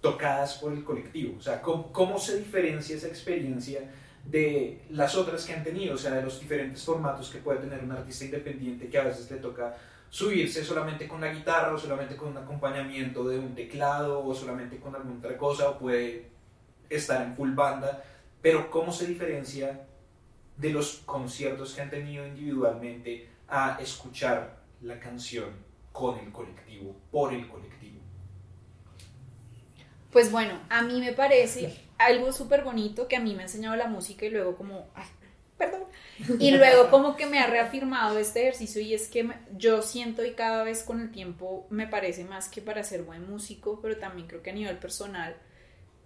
tocadas 0.00 0.58
por 0.58 0.72
el 0.72 0.84
colectivo? 0.84 1.38
O 1.38 1.42
sea, 1.42 1.60
¿cómo, 1.60 1.90
cómo 1.90 2.20
se 2.20 2.38
diferencia 2.38 2.94
esa 2.94 3.08
experiencia 3.08 3.80
de 4.24 4.80
las 4.90 5.16
otras 5.16 5.44
que 5.44 5.52
han 5.52 5.64
tenido? 5.64 5.96
O 5.96 5.98
sea, 5.98 6.12
de 6.12 6.22
los 6.22 6.38
diferentes 6.38 6.84
formatos 6.84 7.30
que 7.30 7.38
puede 7.38 7.58
tener 7.58 7.82
un 7.82 7.90
artista 7.90 8.26
independiente 8.26 8.88
que 8.88 8.96
a 8.96 9.02
veces 9.02 9.28
le 9.28 9.38
toca 9.38 9.76
subirse 10.12 10.62
solamente 10.62 11.08
con 11.08 11.22
la 11.22 11.32
guitarra 11.32 11.72
o 11.72 11.78
solamente 11.78 12.16
con 12.16 12.28
un 12.28 12.36
acompañamiento 12.36 13.26
de 13.26 13.38
un 13.38 13.54
teclado 13.54 14.22
o 14.22 14.34
solamente 14.34 14.78
con 14.78 14.94
alguna 14.94 15.16
otra 15.16 15.38
cosa 15.38 15.70
o 15.70 15.78
puede 15.78 16.26
estar 16.90 17.22
en 17.22 17.34
full 17.34 17.54
banda. 17.54 18.04
Pero 18.42 18.70
¿cómo 18.70 18.92
se 18.92 19.06
diferencia 19.06 19.86
de 20.58 20.68
los 20.68 21.00
conciertos 21.06 21.72
que 21.72 21.80
han 21.80 21.88
tenido 21.88 22.26
individualmente 22.26 23.26
a 23.48 23.78
escuchar 23.80 24.58
la 24.82 25.00
canción 25.00 25.48
con 25.92 26.18
el 26.18 26.30
colectivo, 26.30 26.94
por 27.10 27.32
el 27.32 27.48
colectivo? 27.48 27.98
Pues 30.12 30.30
bueno, 30.30 30.60
a 30.68 30.82
mí 30.82 31.00
me 31.00 31.14
parece 31.14 31.74
algo 31.96 32.34
súper 32.34 32.64
bonito 32.64 33.08
que 33.08 33.16
a 33.16 33.20
mí 33.20 33.34
me 33.34 33.40
ha 33.40 33.46
enseñado 33.46 33.76
la 33.76 33.86
música 33.86 34.26
y 34.26 34.30
luego 34.30 34.56
como, 34.56 34.90
ay, 34.94 35.06
perdón, 35.62 35.84
y 36.40 36.50
luego 36.50 36.90
como 36.90 37.16
que 37.16 37.26
me 37.26 37.38
ha 37.38 37.46
reafirmado 37.46 38.18
este 38.18 38.42
ejercicio 38.42 38.80
y 38.80 38.94
es 38.94 39.08
que 39.08 39.28
yo 39.56 39.82
siento 39.82 40.24
y 40.24 40.32
cada 40.32 40.64
vez 40.64 40.82
con 40.82 41.00
el 41.00 41.10
tiempo 41.12 41.66
me 41.70 41.86
parece 41.86 42.24
más 42.24 42.48
que 42.48 42.60
para 42.60 42.82
ser 42.82 43.02
buen 43.02 43.28
músico, 43.28 43.78
pero 43.80 43.96
también 43.98 44.26
creo 44.26 44.42
que 44.42 44.50
a 44.50 44.54
nivel 44.54 44.78
personal, 44.78 45.36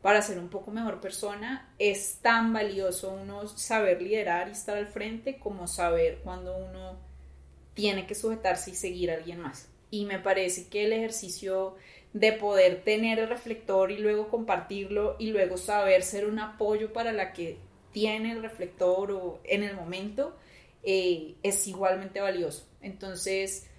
para 0.02 0.22
ser 0.22 0.38
un 0.38 0.48
poco 0.48 0.70
mejor 0.70 1.00
persona, 1.00 1.72
es 1.78 2.18
tan 2.20 2.52
valioso 2.52 3.10
uno 3.10 3.46
saber 3.48 4.02
liderar 4.02 4.48
y 4.48 4.52
estar 4.52 4.76
al 4.76 4.86
frente 4.86 5.38
como 5.38 5.66
saber 5.66 6.20
cuando 6.22 6.56
uno 6.56 6.98
tiene 7.74 8.06
que 8.06 8.14
sujetarse 8.14 8.70
y 8.70 8.74
seguir 8.74 9.10
a 9.10 9.14
alguien 9.14 9.40
más. 9.40 9.68
Y 9.90 10.04
me 10.04 10.18
parece 10.18 10.68
que 10.68 10.84
el 10.84 10.92
ejercicio 10.92 11.76
de 12.12 12.32
poder 12.32 12.82
tener 12.82 13.18
el 13.18 13.28
reflector 13.28 13.90
y 13.90 13.98
luego 13.98 14.28
compartirlo 14.28 15.16
y 15.18 15.30
luego 15.30 15.56
saber 15.56 16.02
ser 16.02 16.26
un 16.26 16.38
apoyo 16.38 16.92
para 16.92 17.12
la 17.12 17.32
que 17.32 17.58
tiene 17.96 18.32
el 18.32 18.42
reflector 18.42 19.10
o 19.10 19.40
en 19.44 19.62
el 19.62 19.74
momento 19.74 20.36
eh, 20.82 21.36
es 21.42 21.66
igualmente 21.66 22.20
valioso. 22.20 22.66
Entonces, 22.82 23.70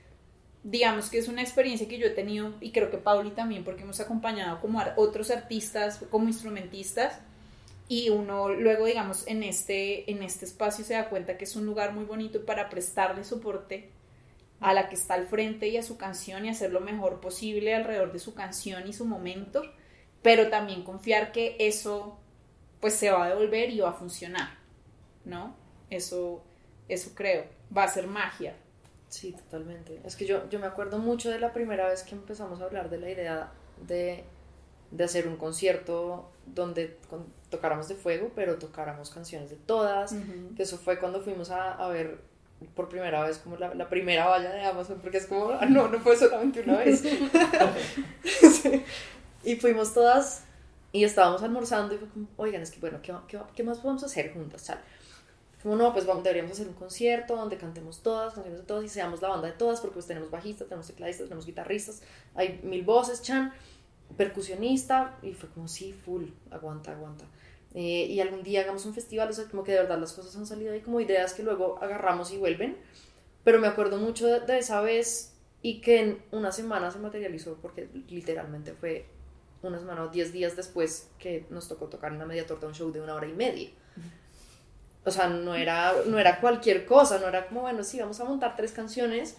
digamos 0.64 1.12
que 1.12 1.20
es 1.20 1.28
una 1.28 1.44
experiencia 1.44 1.88
que 1.88 2.00
yo 2.00 2.08
he 2.08 2.10
tenido 2.10 2.56
y 2.60 2.72
creo 2.72 2.90
que 2.90 2.98
Pauli 2.98 3.30
también 3.30 3.64
porque 3.64 3.84
hemos 3.84 4.00
acompañado 4.00 4.60
como 4.60 4.82
otros 4.96 5.30
artistas 5.30 6.04
como 6.10 6.30
instrumentistas 6.30 7.20
y 7.88 8.10
uno 8.10 8.50
luego 8.50 8.88
digamos 8.88 9.28
en 9.28 9.44
este 9.44 10.10
en 10.10 10.24
este 10.24 10.46
espacio 10.46 10.84
se 10.84 10.96
da 10.96 11.10
cuenta 11.10 11.38
que 11.38 11.44
es 11.44 11.56
un 11.56 11.68
lugar 11.68 11.94
muy 11.94 12.06
bonito 12.06 12.44
para 12.44 12.70
prestarle 12.70 13.24
soporte 13.24 13.92
a 14.62 14.74
la 14.74 14.90
que 14.90 14.96
está 14.96 15.14
al 15.14 15.28
frente 15.28 15.68
y 15.68 15.78
a 15.78 15.84
su 15.84 15.96
canción 15.96 16.44
y 16.44 16.50
hacer 16.50 16.72
lo 16.72 16.80
mejor 16.80 17.22
posible 17.22 17.76
alrededor 17.76 18.12
de 18.14 18.18
su 18.18 18.34
canción 18.34 18.88
y 18.88 18.94
su 18.94 19.06
momento, 19.06 19.62
pero 20.24 20.50
también 20.50 20.82
confiar 20.82 21.32
que 21.32 21.56
eso 21.60 22.18
pues 22.80 22.94
se 22.96 23.10
va 23.12 23.26
a 23.26 23.30
devolver 23.30 23.70
y 23.70 23.80
va 23.80 23.90
a 23.90 23.94
funcionar, 23.94 24.50
¿no? 25.26 25.56
Eso, 25.90 26.44
eso 26.90 27.12
creo, 27.16 27.46
va 27.76 27.84
a 27.84 27.88
ser 27.88 28.08
magia. 28.08 28.54
Sí, 29.10 29.32
totalmente. 29.32 30.02
Es 30.04 30.16
que 30.16 30.26
yo, 30.26 30.50
yo 30.50 30.60
me 30.60 30.68
acuerdo 30.68 30.98
mucho 31.00 31.30
de 31.32 31.40
la 31.40 31.54
primera 31.54 31.88
vez 31.88 32.04
que 32.04 32.14
empezamos 32.16 32.60
a 32.62 32.66
hablar 32.66 32.90
de 32.90 33.00
la 33.00 33.10
idea 33.10 33.52
de, 33.88 34.24
de 34.92 35.04
hacer 35.04 35.28
un 35.28 35.38
concierto 35.38 36.30
donde 36.46 36.98
con- 37.10 37.26
tocáramos 37.50 37.88
de 37.88 37.96
fuego, 37.96 38.32
pero 38.36 38.58
tocáramos 38.58 39.10
canciones 39.10 39.50
de 39.50 39.56
todas. 39.56 40.14
Que 40.56 40.64
eso 40.64 40.78
fue 40.78 41.00
cuando 41.00 41.22
fuimos 41.22 41.52
a, 41.52 41.74
a 41.74 41.88
ver 41.88 42.20
por 42.76 42.90
primera 42.90 43.22
vez 43.24 43.38
como 43.38 43.56
la, 43.56 43.74
la 43.76 43.88
primera 43.88 44.28
valla 44.28 44.52
de 44.52 44.64
Amazon, 44.66 45.00
porque 45.02 45.18
es 45.20 45.28
como, 45.28 45.52
ah, 45.52 45.66
no, 45.68 45.88
no 45.88 46.00
fue 46.00 46.18
solamente 46.18 46.62
una 46.62 46.78
vez. 46.80 47.02
Sí. 48.24 48.84
Y 49.44 49.56
fuimos 49.56 49.94
todas 49.94 50.44
y 50.92 51.04
estábamos 51.04 51.44
almorzando 51.44 51.96
y 51.96 51.98
fue 51.98 52.08
como, 52.10 52.28
oigan, 52.38 52.62
es 52.62 52.72
que 52.72 52.80
bueno, 52.80 53.00
¿qué, 53.02 53.14
qué, 53.56 53.64
más 53.64 53.80
podemos 53.80 54.04
hacer 54.04 54.34
juntas? 54.34 54.64
Tal. 54.66 54.80
Como 55.62 55.76
no, 55.76 55.92
pues 55.92 56.06
vamos, 56.06 56.24
deberíamos 56.24 56.54
hacer 56.54 56.68
un 56.68 56.76
concierto 56.76 57.36
donde 57.36 57.58
cantemos 57.58 58.02
todas, 58.02 58.34
canciones 58.34 58.62
de 58.62 58.66
todas 58.66 58.86
y 58.86 58.90
seamos 58.90 59.22
la 59.22 59.30
banda 59.30 59.48
de 59.48 59.54
todas, 59.54 59.82
porque 59.82 59.96
pues 59.96 60.06
tenemos 60.06 60.32
bajistas, 60.32 60.68
tenemos 60.68 60.88
tecladistas, 60.88 61.28
tenemos 61.28 61.46
guitarristas, 61.46 62.02
hay 62.36 62.60
mil 62.64 62.84
voces, 62.84 63.22
chan, 63.22 63.54
percusionista, 64.16 65.18
y 65.22 65.34
fue 65.34 65.50
como, 65.50 65.68
sí, 65.68 65.94
full, 65.94 66.26
aguanta, 66.52 66.92
aguanta. 66.92 67.26
Eh, 67.74 68.06
y 68.06 68.20
algún 68.22 68.44
día 68.44 68.62
hagamos 68.62 68.86
un 68.86 68.94
festival, 68.94 69.30
o 69.30 69.34
sea, 69.34 69.46
como 69.46 69.64
que 69.64 69.72
de 69.72 69.80
verdad 69.80 70.00
las 70.00 70.14
cosas 70.14 70.36
han 70.36 70.46
salido 70.46 70.74
ahí 70.74 70.82
como 70.82 71.02
ideas 71.02 71.34
que 71.34 71.44
luego 71.44 71.78
agarramos 71.82 72.32
y 72.32 72.38
vuelven. 72.38 72.78
Pero 73.44 73.60
me 73.60 73.68
acuerdo 73.68 73.98
mucho 73.98 74.28
de 74.28 74.58
esa 74.58 74.82
vez 74.82 75.34
y 75.62 75.82
que 75.82 76.02
en 76.02 76.22
una 76.32 76.52
semana 76.52 76.92
se 76.92 77.00
materializó, 77.00 77.58
porque 77.62 77.90
literalmente 78.10 78.74
fue 78.74 79.06
una 79.62 79.80
semana 79.80 80.04
o 80.04 80.10
diez 80.10 80.32
días 80.34 80.56
después 80.56 81.10
que 81.20 81.46
nos 81.50 81.68
tocó 81.68 81.88
tocar 81.88 82.12
en 82.14 82.20
la 82.20 82.26
media 82.26 82.46
torta 82.46 82.68
un 82.68 82.74
show 82.76 82.92
de 82.92 83.02
una 83.02 83.16
hora 83.16 83.28
y 83.28 83.34
media. 83.34 83.70
o 85.06 85.12
sea, 85.12 85.28
no 85.30 85.56
era, 85.56 85.94
no 86.06 86.20
era 86.20 86.40
cualquier 86.42 86.86
cosa, 86.86 87.18
no 87.20 87.28
era 87.28 87.48
como, 87.48 87.62
bueno, 87.62 87.84
sí, 87.84 88.00
vamos 88.00 88.20
a 88.20 88.26
montar 88.26 88.56
tres 88.56 88.72
canciones 88.72 89.36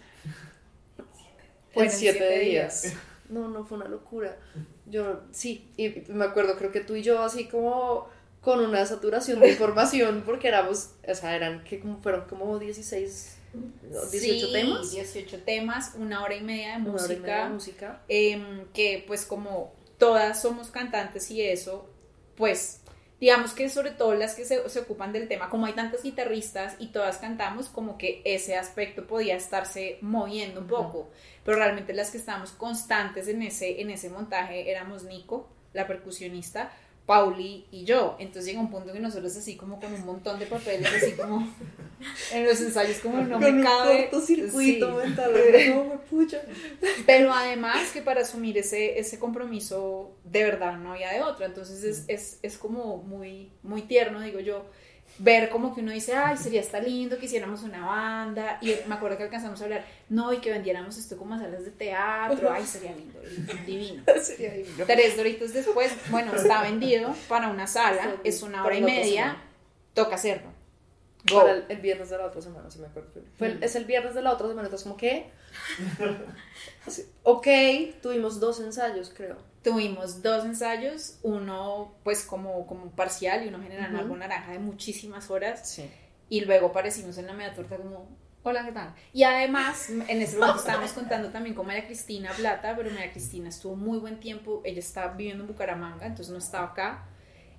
en 1.74 1.90
siete, 1.90 2.18
siete 2.18 2.38
días. 2.40 2.82
días. 2.82 2.94
No, 3.28 3.48
no, 3.48 3.64
fue 3.64 3.76
una 3.78 3.88
locura. 3.88 4.36
Yo, 4.86 5.20
sí, 5.32 5.70
y 5.76 6.02
me 6.10 6.24
acuerdo, 6.24 6.56
creo 6.56 6.72
que 6.72 6.80
tú 6.80 6.96
y 6.96 7.02
yo 7.02 7.22
así 7.22 7.46
como 7.46 8.08
con 8.40 8.60
una 8.60 8.84
saturación 8.86 9.40
de 9.40 9.50
información, 9.52 10.22
porque 10.24 10.48
éramos, 10.48 10.92
o 11.06 11.14
sea, 11.14 11.36
eran 11.36 11.62
que 11.64 11.78
como 11.80 12.00
fueron 12.00 12.22
como 12.26 12.58
16, 12.58 13.36
18 14.10 14.46
Sí, 14.46 14.52
temas. 14.52 14.90
18 14.92 15.42
temas, 15.44 15.92
una 15.96 16.22
hora 16.22 16.34
y 16.36 16.42
media 16.42 16.78
de 16.78 16.82
Una 16.88 16.92
música. 16.92 17.20
media 17.20 17.44
de 17.44 17.50
música. 17.50 18.02
em, 18.08 18.64
que 18.72 19.04
pues 19.06 19.26
como 19.26 19.74
todas 19.98 20.40
somos 20.40 20.70
cantantes 20.70 21.30
y 21.30 21.42
eso, 21.42 21.88
pues 22.36 22.80
digamos 23.20 23.52
que 23.52 23.68
sobre 23.68 23.90
todo 23.90 24.14
las 24.14 24.34
que 24.34 24.44
se, 24.44 24.68
se 24.68 24.80
ocupan 24.80 25.12
del 25.12 25.28
tema, 25.28 25.50
como 25.50 25.66
hay 25.66 25.72
tantas 25.72 26.02
guitarristas 26.02 26.76
y 26.78 26.88
todas 26.88 27.18
cantamos, 27.18 27.68
como 27.68 27.98
que 27.98 28.22
ese 28.24 28.56
aspecto 28.56 29.06
podía 29.06 29.36
estarse 29.36 29.98
moviendo 30.00 30.60
un 30.60 30.68
poco, 30.68 31.10
pero 31.44 31.58
realmente 31.58 31.92
las 31.92 32.10
que 32.10 32.18
estábamos 32.18 32.52
constantes 32.52 33.28
en 33.28 33.42
ese, 33.42 33.80
en 33.80 33.90
ese 33.90 34.08
montaje 34.08 34.70
éramos 34.70 35.02
Nico, 35.02 35.48
la 35.72 35.86
percusionista, 35.86 36.70
Pauli 37.08 37.64
y 37.72 37.84
yo, 37.86 38.16
entonces 38.18 38.44
llega 38.44 38.60
un 38.60 38.70
punto 38.70 38.92
que 38.92 39.00
nosotros 39.00 39.34
así 39.34 39.56
como 39.56 39.80
con 39.80 39.90
un 39.94 40.04
montón 40.04 40.38
de 40.38 40.44
papeles, 40.44 40.86
así 40.94 41.12
como 41.12 41.48
en 42.32 42.44
los 42.44 42.60
ensayos 42.60 42.98
como 42.98 43.22
no 43.22 43.38
me 43.40 43.62
cabe. 43.62 44.10
cortocircuito 44.10 45.00
Sí. 45.00 45.06
mental, 45.06 45.32
no 45.74 45.84
me 45.90 45.96
pucha. 45.98 46.42
Pero 47.06 47.32
además 47.32 47.90
que 47.92 48.02
para 48.02 48.20
asumir 48.20 48.58
ese, 48.58 48.98
ese 48.98 49.18
compromiso 49.18 50.12
de 50.24 50.44
verdad 50.44 50.76
no 50.76 50.92
había 50.92 51.10
de 51.14 51.22
otra. 51.22 51.46
Entonces 51.46 51.82
es, 51.82 52.04
es, 52.08 52.38
es 52.42 52.58
como 52.58 52.98
muy, 52.98 53.50
muy 53.62 53.80
tierno, 53.82 54.20
digo 54.20 54.40
yo, 54.40 54.66
ver 55.18 55.48
como 55.50 55.74
que 55.74 55.80
uno 55.80 55.90
dice, 55.92 56.14
ay, 56.14 56.36
sería 56.36 56.60
estar 56.60 56.82
lindo 56.82 57.18
que 57.18 57.26
hiciéramos 57.26 57.62
una 57.62 57.84
banda. 57.86 58.58
Y 58.60 58.74
me 58.86 58.94
acuerdo 58.94 59.16
que 59.16 59.24
alcanzamos 59.24 59.60
a 59.60 59.64
hablar, 59.64 59.84
no, 60.08 60.32
y 60.32 60.38
que 60.38 60.50
vendiéramos 60.50 60.96
esto 60.96 61.16
como 61.16 61.34
a 61.34 61.38
salas 61.38 61.64
de 61.64 61.70
teatro. 61.72 62.50
Ay, 62.52 62.64
sería 62.64 62.92
lindo, 62.92 63.18
divino. 63.66 64.02
Sería 64.22 64.52
divino. 64.54 64.84
Tres 64.86 65.16
doritos 65.16 65.52
después, 65.52 65.92
bueno, 66.10 66.34
está 66.34 66.62
vendido 66.62 67.14
para 67.28 67.48
una 67.48 67.66
sala, 67.66 68.02
Sí, 68.02 68.08
es 68.24 68.42
una 68.42 68.64
hora 68.64 68.76
y 68.76 68.82
media, 68.82 69.36
toca 69.94 70.14
hacerlo. 70.14 70.56
Go. 71.28 71.40
Para 71.40 71.52
el, 71.52 71.64
el 71.68 71.78
viernes 71.78 72.10
de 72.10 72.16
la 72.18 72.26
otra 72.26 72.40
semana, 72.40 72.70
si 72.70 72.78
me 72.78 72.86
acuerdo. 72.86 73.10
Fue 73.36 73.48
el- 73.48 73.62
es 73.62 73.74
el 73.74 73.84
viernes 73.86 74.14
de 74.14 74.22
la 74.22 74.32
otra 74.32 74.46
semana, 74.46 74.68
entonces 74.68 74.84
como 74.84 74.96
que... 74.96 75.28
Ok, 77.22 77.46
tuvimos 78.00 78.40
dos 78.40 78.60
ensayos, 78.60 79.12
creo. 79.14 79.36
Tuvimos 79.70 80.22
dos 80.22 80.44
ensayos, 80.44 81.18
uno 81.22 81.94
pues 82.04 82.22
como, 82.24 82.66
como 82.66 82.90
parcial 82.90 83.44
y 83.44 83.48
uno 83.48 83.60
general 83.60 83.90
Ujú. 83.92 84.02
algo 84.02 84.16
naranja 84.16 84.52
de 84.52 84.58
muchísimas 84.58 85.30
horas 85.30 85.68
Sí. 85.68 85.90
y 86.28 86.40
luego 86.42 86.68
aparecimos 86.68 87.18
en 87.18 87.26
la 87.26 87.32
media 87.34 87.54
torta 87.54 87.76
como, 87.76 88.08
hola, 88.42 88.64
¿qué 88.64 88.72
tal? 88.72 88.94
Y 89.12 89.24
además 89.24 89.90
en 89.90 90.22
ese 90.22 90.38
momento 90.38 90.60
estábamos 90.60 90.92
contando 90.92 91.28
también 91.30 91.54
con 91.54 91.66
María 91.66 91.84
Cristina 91.86 92.30
Plata, 92.32 92.74
pero 92.76 92.90
María 92.90 93.10
Cristina 93.10 93.48
estuvo 93.50 93.76
muy 93.76 93.98
buen 93.98 94.20
tiempo, 94.20 94.62
ella 94.64 94.78
está 94.80 95.08
viviendo 95.08 95.44
en 95.44 95.48
Bucaramanga, 95.48 96.06
entonces 96.06 96.32
no 96.32 96.38
estaba 96.38 96.68
acá, 96.68 97.06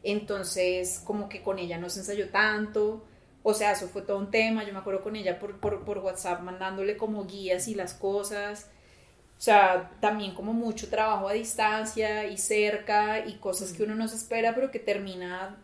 entonces 0.03 1.02
como 1.06 1.30
que 1.30 1.41
con 1.44 1.60
ella 1.60 1.77
no 1.77 1.90
se 1.90 1.99
ensayó 1.99 2.30
tanto, 2.30 3.06
o 3.44 3.53
sea, 3.53 3.72
eso 3.73 3.88
fue 3.88 4.02
todo 4.02 4.18
un 4.18 4.31
tema, 4.31 4.64
yo 4.65 4.73
me 4.73 4.80
acuerdo 4.80 5.02
con 5.03 5.15
ella 5.15 5.40
por, 5.40 5.60
por, 5.60 5.86
por 5.86 5.99
WhatsApp 5.99 6.41
mandándole 6.41 6.98
como 6.98 7.26
guías 7.26 7.68
y 7.68 7.76
las 7.76 7.94
cosas, 7.94 8.69
o 9.39 9.41
sea, 9.41 9.91
también 10.01 10.33
como 10.35 10.51
mucho 10.53 10.89
trabajo 10.89 11.29
a 11.29 11.33
distancia 11.33 12.27
y 12.27 12.37
cerca 12.37 13.25
y 13.25 13.35
cosas 13.35 13.71
que 13.71 13.83
uno 13.83 13.95
no 13.95 14.05
se 14.09 14.17
espera, 14.17 14.53
pero 14.53 14.69
que 14.69 14.79
termina 14.79 15.57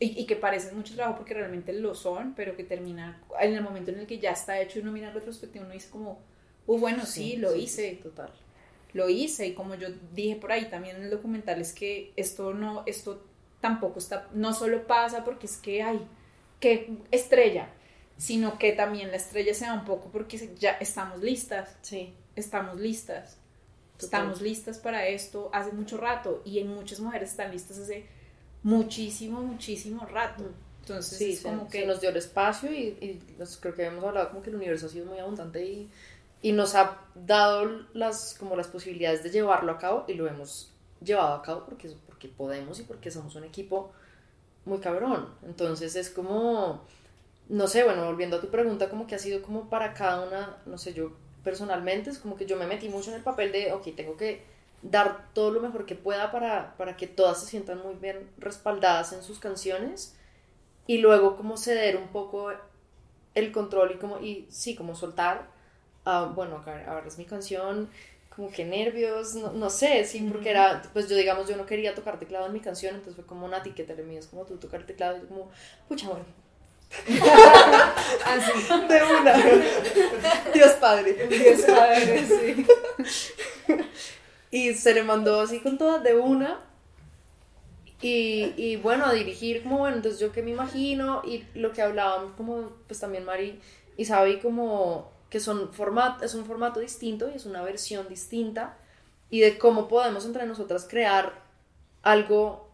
y, 0.00 0.18
y 0.22 0.26
que 0.26 0.34
parecen 0.34 0.74
mucho 0.76 0.94
trabajo 0.94 1.18
porque 1.18 1.34
realmente 1.34 1.74
lo 1.74 1.94
son, 1.94 2.34
pero 2.34 2.56
que 2.56 2.64
termina 2.64 3.22
en 3.38 3.54
el 3.54 3.62
momento 3.62 3.90
en 3.90 3.98
el 4.00 4.06
que 4.06 4.18
ya 4.18 4.30
está 4.32 4.58
hecho 4.60 4.78
y 4.78 4.82
uno 4.82 4.92
mira 4.92 5.08
en 5.08 5.14
retrospectiva, 5.14 5.64
uno 5.66 5.74
dice 5.74 5.90
como, 5.90 6.20
uh, 6.66 6.78
bueno, 6.78 7.04
sí, 7.04 7.36
lo 7.36 7.54
hice, 7.54 8.00
Total. 8.02 8.32
lo 8.94 9.10
hice 9.10 9.46
y 9.48 9.54
como 9.54 9.74
yo 9.74 9.88
dije 10.14 10.36
por 10.36 10.52
ahí 10.52 10.70
también 10.70 10.96
en 10.96 11.02
el 11.04 11.10
documental 11.10 11.60
es 11.60 11.74
que 11.74 12.12
esto 12.16 12.54
no, 12.54 12.82
esto 12.86 13.26
tampoco 13.60 13.98
está, 13.98 14.28
no 14.32 14.54
solo 14.54 14.86
pasa 14.86 15.24
porque 15.24 15.46
es 15.46 15.58
que 15.58 15.82
hay, 15.82 16.00
que 16.60 16.96
estrella, 17.10 17.68
sino 18.16 18.58
que 18.58 18.72
también 18.72 19.10
la 19.10 19.16
estrella 19.18 19.52
se 19.54 19.66
da 19.66 19.74
un 19.74 19.84
poco 19.84 20.10
porque 20.10 20.38
ya 20.58 20.72
estamos 20.80 21.22
listas 21.22 21.76
Sí. 21.82 22.14
Estamos 22.38 22.80
listas. 22.80 23.36
Total. 23.98 24.30
Estamos 24.30 24.40
listas 24.42 24.78
para 24.78 25.06
esto 25.08 25.50
hace 25.52 25.72
mucho 25.72 25.96
rato 25.98 26.42
y 26.44 26.60
en 26.60 26.68
muchas 26.74 27.00
mujeres 27.00 27.30
están 27.30 27.50
listas 27.50 27.78
hace 27.78 28.06
muchísimo, 28.62 29.42
muchísimo 29.42 30.06
rato. 30.06 30.44
Entonces 30.82 31.18
Sí, 31.18 31.32
es 31.32 31.38
se, 31.40 31.42
como 31.42 31.64
se 31.70 31.80
que 31.80 31.86
nos 31.86 32.00
dio 32.00 32.10
el 32.10 32.16
espacio 32.16 32.72
y, 32.72 32.96
y 33.00 33.22
nos- 33.38 33.56
creo 33.58 33.74
que 33.74 33.84
hemos 33.84 34.04
hablado 34.04 34.30
como 34.30 34.42
que 34.42 34.50
el 34.50 34.56
universo 34.56 34.86
ha 34.86 34.88
sido 34.88 35.06
muy 35.06 35.18
abundante 35.18 35.64
y, 35.64 35.90
y 36.42 36.52
nos 36.52 36.74
ha 36.74 36.98
dado 37.14 37.86
las, 37.92 38.34
como 38.38 38.56
las 38.56 38.68
posibilidades 38.68 39.22
de 39.22 39.30
llevarlo 39.30 39.72
a 39.72 39.78
cabo 39.78 40.04
y 40.08 40.14
lo 40.14 40.26
hemos 40.28 40.72
llevado 41.02 41.34
a 41.34 41.42
cabo 41.42 41.64
porque, 41.64 41.90
porque 42.06 42.28
podemos 42.28 42.78
y 42.80 42.84
porque 42.84 43.10
somos 43.10 43.34
un 43.36 43.44
equipo 43.44 43.92
muy 44.64 44.78
cabrón. 44.80 45.28
Entonces 45.44 45.96
es 45.96 46.10
como, 46.10 46.84
no 47.48 47.66
sé, 47.68 47.84
bueno, 47.84 48.04
volviendo 48.06 48.36
a 48.36 48.40
tu 48.40 48.48
pregunta, 48.48 48.88
como 48.90 49.06
que 49.06 49.14
ha 49.16 49.18
sido 49.18 49.42
como 49.42 49.68
para 49.70 49.94
cada 49.94 50.26
una, 50.26 50.56
no 50.66 50.78
sé, 50.78 50.94
yo 50.94 51.12
personalmente 51.48 52.10
es 52.10 52.18
como 52.18 52.36
que 52.36 52.44
yo 52.44 52.58
me 52.58 52.66
metí 52.66 52.90
mucho 52.90 53.08
en 53.08 53.16
el 53.16 53.22
papel 53.22 53.52
de, 53.52 53.72
ok, 53.72 53.88
tengo 53.96 54.18
que 54.18 54.42
dar 54.82 55.32
todo 55.32 55.50
lo 55.50 55.60
mejor 55.60 55.86
que 55.86 55.94
pueda 55.94 56.30
para, 56.30 56.76
para 56.76 56.94
que 56.94 57.06
todas 57.06 57.40
se 57.40 57.46
sientan 57.46 57.82
muy 57.82 57.94
bien 57.94 58.28
respaldadas 58.36 59.14
en 59.14 59.22
sus 59.22 59.38
canciones 59.38 60.14
y 60.86 60.98
luego 60.98 61.38
como 61.38 61.56
ceder 61.56 61.96
un 61.96 62.08
poco 62.08 62.52
el 63.34 63.50
control 63.50 63.92
y 63.92 63.96
como, 63.96 64.20
y 64.20 64.46
sí, 64.50 64.76
como 64.76 64.94
soltar, 64.94 65.48
ah, 66.04 66.30
bueno, 66.34 66.62
ahora 66.86 67.06
es 67.06 67.16
mi 67.16 67.24
canción, 67.24 67.88
como 68.36 68.50
que 68.50 68.66
nervios, 68.66 69.34
no, 69.34 69.54
no 69.54 69.70
sé, 69.70 70.04
sí, 70.04 70.28
porque 70.30 70.50
era, 70.50 70.82
pues 70.92 71.08
yo 71.08 71.16
digamos, 71.16 71.48
yo 71.48 71.56
no 71.56 71.64
quería 71.64 71.94
tocar 71.94 72.18
teclado 72.18 72.44
en 72.44 72.52
mi 72.52 72.60
canción, 72.60 72.94
entonces 72.94 73.16
fue 73.16 73.24
como 73.24 73.48
Nati, 73.48 73.72
que 73.72 73.84
te 73.84 73.96
le 73.96 74.02
mides 74.02 74.26
como 74.26 74.44
tú 74.44 74.58
tocar 74.58 74.84
teclado, 74.84 75.16
y 75.16 75.22
yo 75.22 75.28
como, 75.28 75.50
pucha, 75.88 76.08
bueno, 76.08 76.26
así. 78.24 78.52
de 78.88 79.02
una, 79.02 79.34
Dios 80.52 80.72
Padre, 80.80 81.26
Dios 81.28 81.60
padre, 81.62 82.26
sí. 82.26 82.66
y 84.50 84.74
se 84.74 84.94
le 84.94 85.02
mandó 85.02 85.40
así 85.40 85.60
con 85.60 85.78
todas 85.78 86.02
de 86.02 86.14
una, 86.14 86.60
y, 88.00 88.54
y 88.56 88.76
bueno, 88.76 89.06
a 89.06 89.12
dirigir 89.12 89.62
como, 89.62 89.78
bueno, 89.78 89.96
entonces 89.96 90.20
yo 90.20 90.32
que 90.32 90.42
me 90.42 90.50
imagino, 90.50 91.22
y 91.24 91.44
lo 91.54 91.72
que 91.72 91.82
hablaban 91.82 92.32
como, 92.34 92.70
pues 92.86 93.00
también 93.00 93.24
Mari 93.24 93.60
y 93.96 94.04
Sabi, 94.04 94.38
como 94.38 95.10
que 95.30 95.40
son 95.40 95.72
format, 95.72 96.22
es 96.22 96.34
un 96.34 96.46
formato 96.46 96.80
distinto 96.80 97.28
y 97.28 97.36
es 97.36 97.44
una 97.44 97.62
versión 97.62 98.08
distinta, 98.08 98.78
y 99.30 99.40
de 99.40 99.58
cómo 99.58 99.88
podemos 99.88 100.24
entre 100.24 100.46
nosotras 100.46 100.86
crear 100.88 101.42
algo 102.02 102.67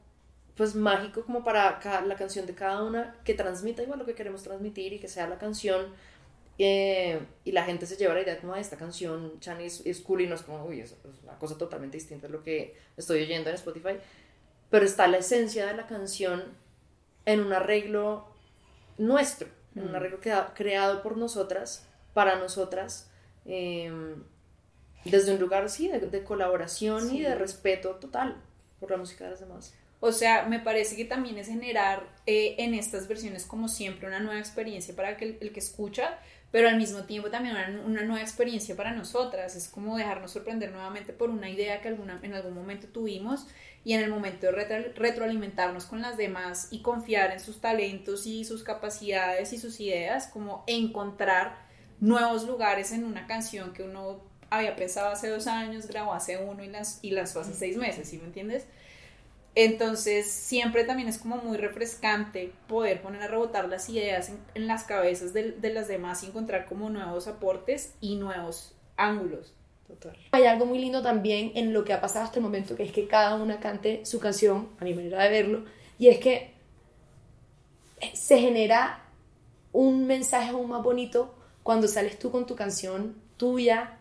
pues 0.56 0.74
mágico 0.74 1.24
como 1.24 1.42
para 1.42 1.80
la 2.06 2.16
canción 2.16 2.46
de 2.46 2.54
cada 2.54 2.82
una 2.82 3.16
que 3.24 3.34
transmita 3.34 3.82
igual 3.82 3.98
lo 3.98 4.06
que 4.06 4.14
queremos 4.14 4.42
transmitir 4.42 4.92
y 4.92 5.00
que 5.00 5.08
sea 5.08 5.28
la 5.28 5.38
canción 5.38 5.86
eh, 6.58 7.20
y 7.44 7.50
la 7.50 7.64
gente 7.64 7.84
se 7.86 7.96
lleva 7.96 8.14
la 8.14 8.20
idea 8.22 8.40
como 8.40 8.54
de 8.54 8.60
esta 8.60 8.76
canción 8.76 9.40
Chani 9.40 9.64
es, 9.64 9.84
es 9.84 10.00
cool 10.00 10.20
y 10.20 10.26
no 10.28 10.36
es 10.36 10.42
como 10.42 10.64
uy 10.64 10.80
es, 10.80 10.92
es 10.92 11.22
una 11.24 11.36
cosa 11.38 11.58
totalmente 11.58 11.96
distinta 11.96 12.28
a 12.28 12.30
lo 12.30 12.44
que 12.44 12.76
estoy 12.96 13.22
oyendo 13.22 13.48
en 13.50 13.56
Spotify 13.56 13.96
pero 14.70 14.84
está 14.84 15.08
la 15.08 15.18
esencia 15.18 15.66
de 15.66 15.74
la 15.74 15.88
canción 15.88 16.44
en 17.26 17.40
un 17.40 17.52
arreglo 17.52 18.26
nuestro 18.98 19.48
en 19.74 19.88
un 19.88 19.96
arreglo 19.96 20.20
que- 20.20 20.32
creado 20.54 21.02
por 21.02 21.16
nosotras 21.16 21.88
para 22.12 22.36
nosotras 22.38 23.10
eh, 23.46 23.90
desde 25.04 25.34
un 25.34 25.40
lugar 25.40 25.68
sí 25.68 25.88
de, 25.88 25.98
de 25.98 26.22
colaboración 26.22 27.12
y 27.12 27.20
de 27.22 27.34
respeto 27.34 27.96
total 27.96 28.36
por 28.78 28.92
la 28.92 28.96
música 28.96 29.24
de 29.24 29.30
las 29.30 29.40
demás 29.40 29.74
O 30.06 30.12
sea, 30.12 30.44
me 30.44 30.58
parece 30.60 30.96
que 30.96 31.06
también 31.06 31.38
es 31.38 31.46
generar 31.48 32.02
eh, 32.26 32.56
en 32.58 32.74
estas 32.74 33.08
versiones, 33.08 33.46
como 33.46 33.68
siempre, 33.68 34.06
una 34.06 34.20
nueva 34.20 34.38
experiencia 34.38 34.94
para 34.94 35.08
el, 35.12 35.38
el 35.40 35.50
que 35.50 35.60
escucha, 35.60 36.18
pero 36.50 36.68
al 36.68 36.76
mismo 36.76 37.04
tiempo 37.04 37.30
también 37.30 37.56
una, 37.86 38.02
nueva 38.02 38.20
experiencia 38.20 38.76
para 38.76 38.92
nosotras. 38.92 39.56
Es 39.56 39.66
como 39.68 39.96
dejarnos 39.96 40.30
sorprender 40.32 40.72
nuevamente 40.72 41.14
por 41.14 41.30
una 41.30 41.48
idea 41.48 41.80
que 41.80 41.88
alguna, 41.88 42.20
en 42.22 42.34
algún 42.34 42.52
momento 42.54 42.86
tuvimos 42.88 43.46
y 43.82 43.94
en 43.94 44.02
el 44.02 44.10
momento 44.10 44.44
de 44.46 44.52
retro- 44.52 44.92
retroalimentarnos 44.94 45.86
con 45.86 46.02
las 46.02 46.18
demás 46.18 46.68
y 46.70 46.82
confiar 46.82 47.32
en 47.32 47.40
sus 47.40 47.62
talentos 47.62 48.26
y 48.26 48.44
sus 48.44 48.62
capacidades 48.62 49.54
y 49.54 49.58
sus 49.58 49.80
ideas, 49.80 50.26
como 50.26 50.64
encontrar 50.66 51.56
nuevos 52.00 52.46
lugares 52.46 52.92
en 52.92 53.04
una 53.04 53.26
canción 53.26 53.72
que 53.72 53.82
uno 53.82 54.20
había 54.50 54.76
pensado 54.76 55.08
hace 55.08 55.28
dos 55.30 55.46
años, 55.46 55.86
grabó 55.86 56.12
hace 56.12 56.36
uno 56.36 56.62
y, 56.62 56.70
y 57.00 57.10
lanzó 57.12 57.40
hace 57.40 57.54
seis 57.54 57.78
meses, 57.78 58.06
¿sí 58.06 58.18
me 58.18 58.24
entiendes? 58.26 58.66
Entonces, 59.56 60.30
siempre 60.30 60.84
también 60.84 61.08
es 61.08 61.18
como 61.18 61.36
muy 61.36 61.56
refrescante 61.56 62.52
poder 62.66 63.00
poner 63.02 63.22
a 63.22 63.28
rebotar 63.28 63.68
las 63.68 63.88
ideas 63.88 64.32
en, 64.54 64.66
las 64.66 64.82
cabezas 64.84 65.32
de, 65.32 65.54
las 65.72 65.86
demás 65.86 66.24
y 66.24 66.26
encontrar 66.26 66.66
como 66.66 66.90
nuevos 66.90 67.28
aportes 67.28 67.94
y 68.00 68.16
nuevos 68.16 68.74
ángulos. 68.96 69.54
total 69.86 70.16
Hay 70.32 70.46
algo 70.46 70.66
muy 70.66 70.80
lindo 70.80 71.02
también 71.02 71.52
en 71.54 71.72
lo 71.72 71.84
que 71.84 71.92
ha 71.92 72.00
pasado 72.00 72.24
hasta 72.24 72.40
el 72.40 72.44
momento, 72.44 72.74
que 72.74 72.82
es 72.82 72.92
que 72.92 73.06
cada 73.06 73.36
una 73.36 73.60
cante 73.60 74.04
su 74.04 74.18
canción, 74.18 74.70
a 74.80 74.84
mi 74.84 74.92
manera 74.92 75.22
de 75.22 75.30
verlo, 75.30 75.64
y 75.98 76.08
es 76.08 76.18
que 76.18 76.52
se 78.12 78.38
genera 78.38 79.04
un 79.72 80.06
mensaje 80.06 80.50
aún 80.50 80.68
más 80.68 80.82
bonito 80.82 81.34
cuando 81.62 81.86
sales 81.86 82.18
tú 82.18 82.32
con 82.32 82.46
tu 82.46 82.56
canción 82.56 83.16
tuya, 83.36 83.98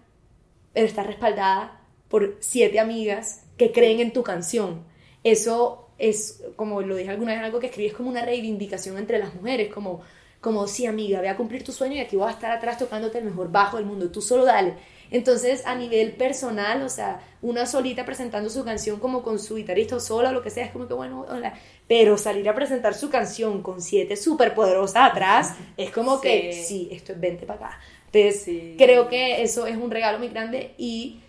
pero 0.74 0.88
está 0.88 1.04
respaldada 1.04 1.80
por 2.10 2.38
siete 2.40 2.80
amigas 2.80 3.44
que 3.58 3.72
creen 3.72 4.00
en 4.00 4.14
tu 4.14 4.24
canción. 4.24 4.84
Eso 5.24 5.88
es, 5.98 6.44
como 6.56 6.82
lo 6.82 6.96
dije 6.96 7.10
alguna 7.10 7.34
vez, 7.34 7.44
algo 7.44 7.60
que 7.60 7.68
escribí, 7.68 7.88
es 7.88 7.94
como 7.94 8.10
una 8.10 8.26
reivindicación 8.26 8.98
entre 8.98 9.20
las 9.20 9.34
mujeres, 9.34 9.74
como, 9.74 10.02
como 10.42 10.68
sí, 10.68 10.86
amiga, 10.86 11.20
voy 11.20 11.28
a 11.28 11.38
cumplir 11.38 11.64
tu 11.64 11.72
sueño 11.72 11.96
y 11.96 12.00
aquí 12.00 12.16
voy 12.16 12.28
a 12.28 12.32
estar 12.32 12.52
atrás 12.52 12.78
tocándote 12.78 13.20
el 13.20 13.26
mejor 13.26 13.52
bajo 13.52 13.78
del 13.78 13.86
mundo, 13.86 14.10
tú 14.10 14.22
solo 14.22 14.46
dale. 14.46 14.74
Entonces, 15.12 15.64
a 15.66 15.76
nivel 15.76 16.14
personal, 16.14 16.82
o 16.82 16.90
sea, 16.90 17.22
una 17.44 17.68
solita 17.68 18.04
presentando 18.04 18.50
su 18.50 18.66
canción 18.66 19.00
como 19.00 19.22
con 19.22 19.38
su 19.38 19.56
guitarrista 19.56 19.98
o 19.98 20.00
sola 20.00 20.30
o 20.30 20.34
lo 20.34 20.42
que 20.42 20.50
sea, 20.50 20.66
es 20.66 20.72
como 20.72 20.88
que 20.88 20.96
bueno, 20.96 21.26
hola. 21.30 21.54
Pero 21.88 22.18
salir 22.18 22.50
a 22.50 22.56
presentar 22.56 22.96
su 22.96 23.12
canción 23.12 23.62
con 23.62 23.80
siete 23.80 24.16
súper 24.16 24.56
poderosas 24.56 25.12
atrás, 25.12 25.54
es 25.78 25.92
como 25.92 26.20
que 26.20 26.64
sí, 26.66 26.90
esto 26.92 27.12
es 27.12 27.20
20 27.20 27.46
para 27.46 27.68
acá. 27.68 27.80
Entonces, 28.12 28.76
creo 28.78 29.08
que 29.08 29.44
eso 29.44 29.68
es 29.68 29.78
un 29.78 29.92
regalo 29.92 30.18
muy 30.18 30.30
grande 30.30 30.74
y 30.80 31.20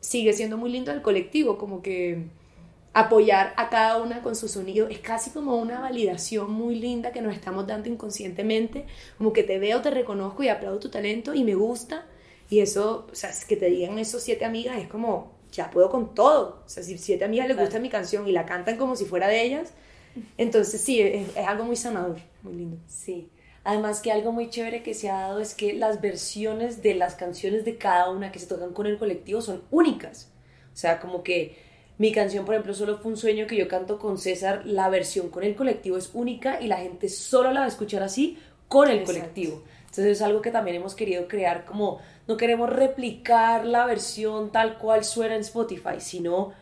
sigue 0.00 0.32
siendo 0.32 0.56
muy 0.56 0.70
lindo 0.70 0.90
el 0.90 1.02
colectivo, 1.02 1.58
como 1.58 1.82
que 1.82 2.24
apoyar 2.94 3.52
a 3.56 3.68
cada 3.68 4.00
una 4.00 4.22
con 4.22 4.36
su 4.36 4.48
sonido 4.48 4.88
es 4.88 5.00
casi 5.00 5.30
como 5.30 5.56
una 5.56 5.80
validación 5.80 6.52
muy 6.52 6.76
linda 6.76 7.10
que 7.12 7.20
nos 7.20 7.34
estamos 7.34 7.66
dando 7.66 7.88
inconscientemente, 7.88 8.86
como 9.18 9.32
que 9.32 9.42
te 9.42 9.58
veo, 9.58 9.82
te 9.82 9.90
reconozco 9.90 10.44
y 10.44 10.48
aplaudo 10.48 10.78
tu 10.78 10.88
talento 10.88 11.34
y 11.34 11.42
me 11.42 11.56
gusta 11.56 12.06
y 12.48 12.60
eso, 12.60 13.08
o 13.10 13.14
sea, 13.14 13.30
es 13.30 13.44
que 13.44 13.56
te 13.56 13.66
digan 13.66 13.98
esos 13.98 14.22
siete 14.22 14.44
amigas 14.44 14.78
es 14.78 14.88
como, 14.88 15.32
ya 15.50 15.70
puedo 15.70 15.90
con 15.90 16.14
todo. 16.14 16.62
O 16.64 16.68
sea, 16.68 16.82
si 16.82 16.96
siete 16.98 17.24
amigas 17.24 17.48
les 17.48 17.56
gusta 17.56 17.80
mi 17.80 17.88
canción 17.88 18.28
y 18.28 18.32
la 18.32 18.46
cantan 18.46 18.76
como 18.76 18.96
si 18.96 19.04
fuera 19.06 19.28
de 19.28 19.42
ellas, 19.42 19.72
entonces 20.38 20.80
sí, 20.80 21.00
es, 21.00 21.36
algo 21.36 21.64
muy 21.64 21.76
sanador, 21.76 22.18
muy 22.42 22.54
lindo. 22.54 22.78
Sí. 22.86 23.28
Además 23.64 24.02
que 24.02 24.12
algo 24.12 24.30
muy 24.30 24.50
chévere 24.50 24.82
que 24.82 24.94
se 24.94 25.08
ha 25.08 25.20
dado 25.20 25.40
es 25.40 25.54
que 25.54 25.72
las 25.72 26.00
versiones 26.00 26.82
de 26.82 26.94
las 26.94 27.14
canciones 27.14 27.64
de 27.64 27.76
cada 27.76 28.10
una 28.10 28.30
que 28.30 28.38
se 28.38 28.46
tocan 28.46 28.74
con 28.74 28.86
el 28.86 28.98
colectivo 28.98 29.40
son 29.40 29.62
únicas. 29.70 30.30
O 30.72 30.76
sea, 30.76 31.00
como 31.00 31.22
que 31.22 31.56
mi 31.98 32.12
canción, 32.12 32.44
por 32.44 32.54
ejemplo, 32.54 32.74
solo 32.74 32.98
fue 32.98 33.12
un 33.12 33.16
sueño 33.16 33.46
que 33.46 33.56
yo 33.56 33.68
canto 33.68 33.98
con 33.98 34.18
César, 34.18 34.62
la 34.64 34.88
versión 34.88 35.28
con 35.30 35.44
el 35.44 35.54
colectivo 35.54 35.96
es 35.96 36.10
única 36.12 36.60
y 36.60 36.66
la 36.66 36.78
gente 36.78 37.08
solo 37.08 37.52
la 37.52 37.60
va 37.60 37.66
a 37.66 37.68
escuchar 37.68 38.02
así 38.02 38.38
con 38.68 38.88
el 38.88 39.04
colectivo. 39.04 39.62
Entonces 39.80 40.06
es 40.06 40.22
algo 40.22 40.42
que 40.42 40.50
también 40.50 40.76
hemos 40.76 40.96
querido 40.96 41.28
crear 41.28 41.64
como 41.64 42.00
no 42.26 42.36
queremos 42.36 42.68
replicar 42.70 43.64
la 43.64 43.86
versión 43.86 44.50
tal 44.50 44.78
cual 44.78 45.04
suena 45.04 45.36
en 45.36 45.42
Spotify, 45.42 46.00
sino 46.00 46.52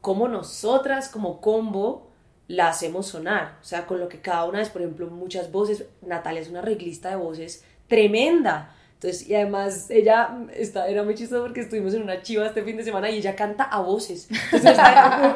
como 0.00 0.26
nosotras 0.26 1.08
como 1.08 1.40
combo 1.40 2.08
la 2.48 2.68
hacemos 2.68 3.06
sonar, 3.06 3.58
o 3.60 3.64
sea, 3.64 3.86
con 3.86 3.98
lo 4.00 4.08
que 4.08 4.20
cada 4.20 4.44
una 4.44 4.62
es, 4.62 4.70
por 4.70 4.82
ejemplo, 4.82 5.08
muchas 5.08 5.50
voces, 5.50 5.84
Natalia 6.02 6.40
es 6.40 6.48
una 6.48 6.60
reglista 6.60 7.10
de 7.10 7.16
voces 7.16 7.64
tremenda, 7.88 8.75
entonces, 9.06 9.28
y 9.28 9.36
además 9.36 9.86
ella 9.88 10.36
está, 10.52 10.88
era 10.88 11.04
muy 11.04 11.14
chistoso 11.14 11.42
porque 11.42 11.60
estuvimos 11.60 11.94
en 11.94 12.02
una 12.02 12.22
chiva 12.22 12.44
este 12.44 12.64
fin 12.64 12.76
de 12.76 12.82
semana 12.82 13.08
y 13.08 13.18
ella 13.18 13.36
canta 13.36 13.62
a 13.62 13.80
voces. 13.80 14.26
Entonces 14.50 14.76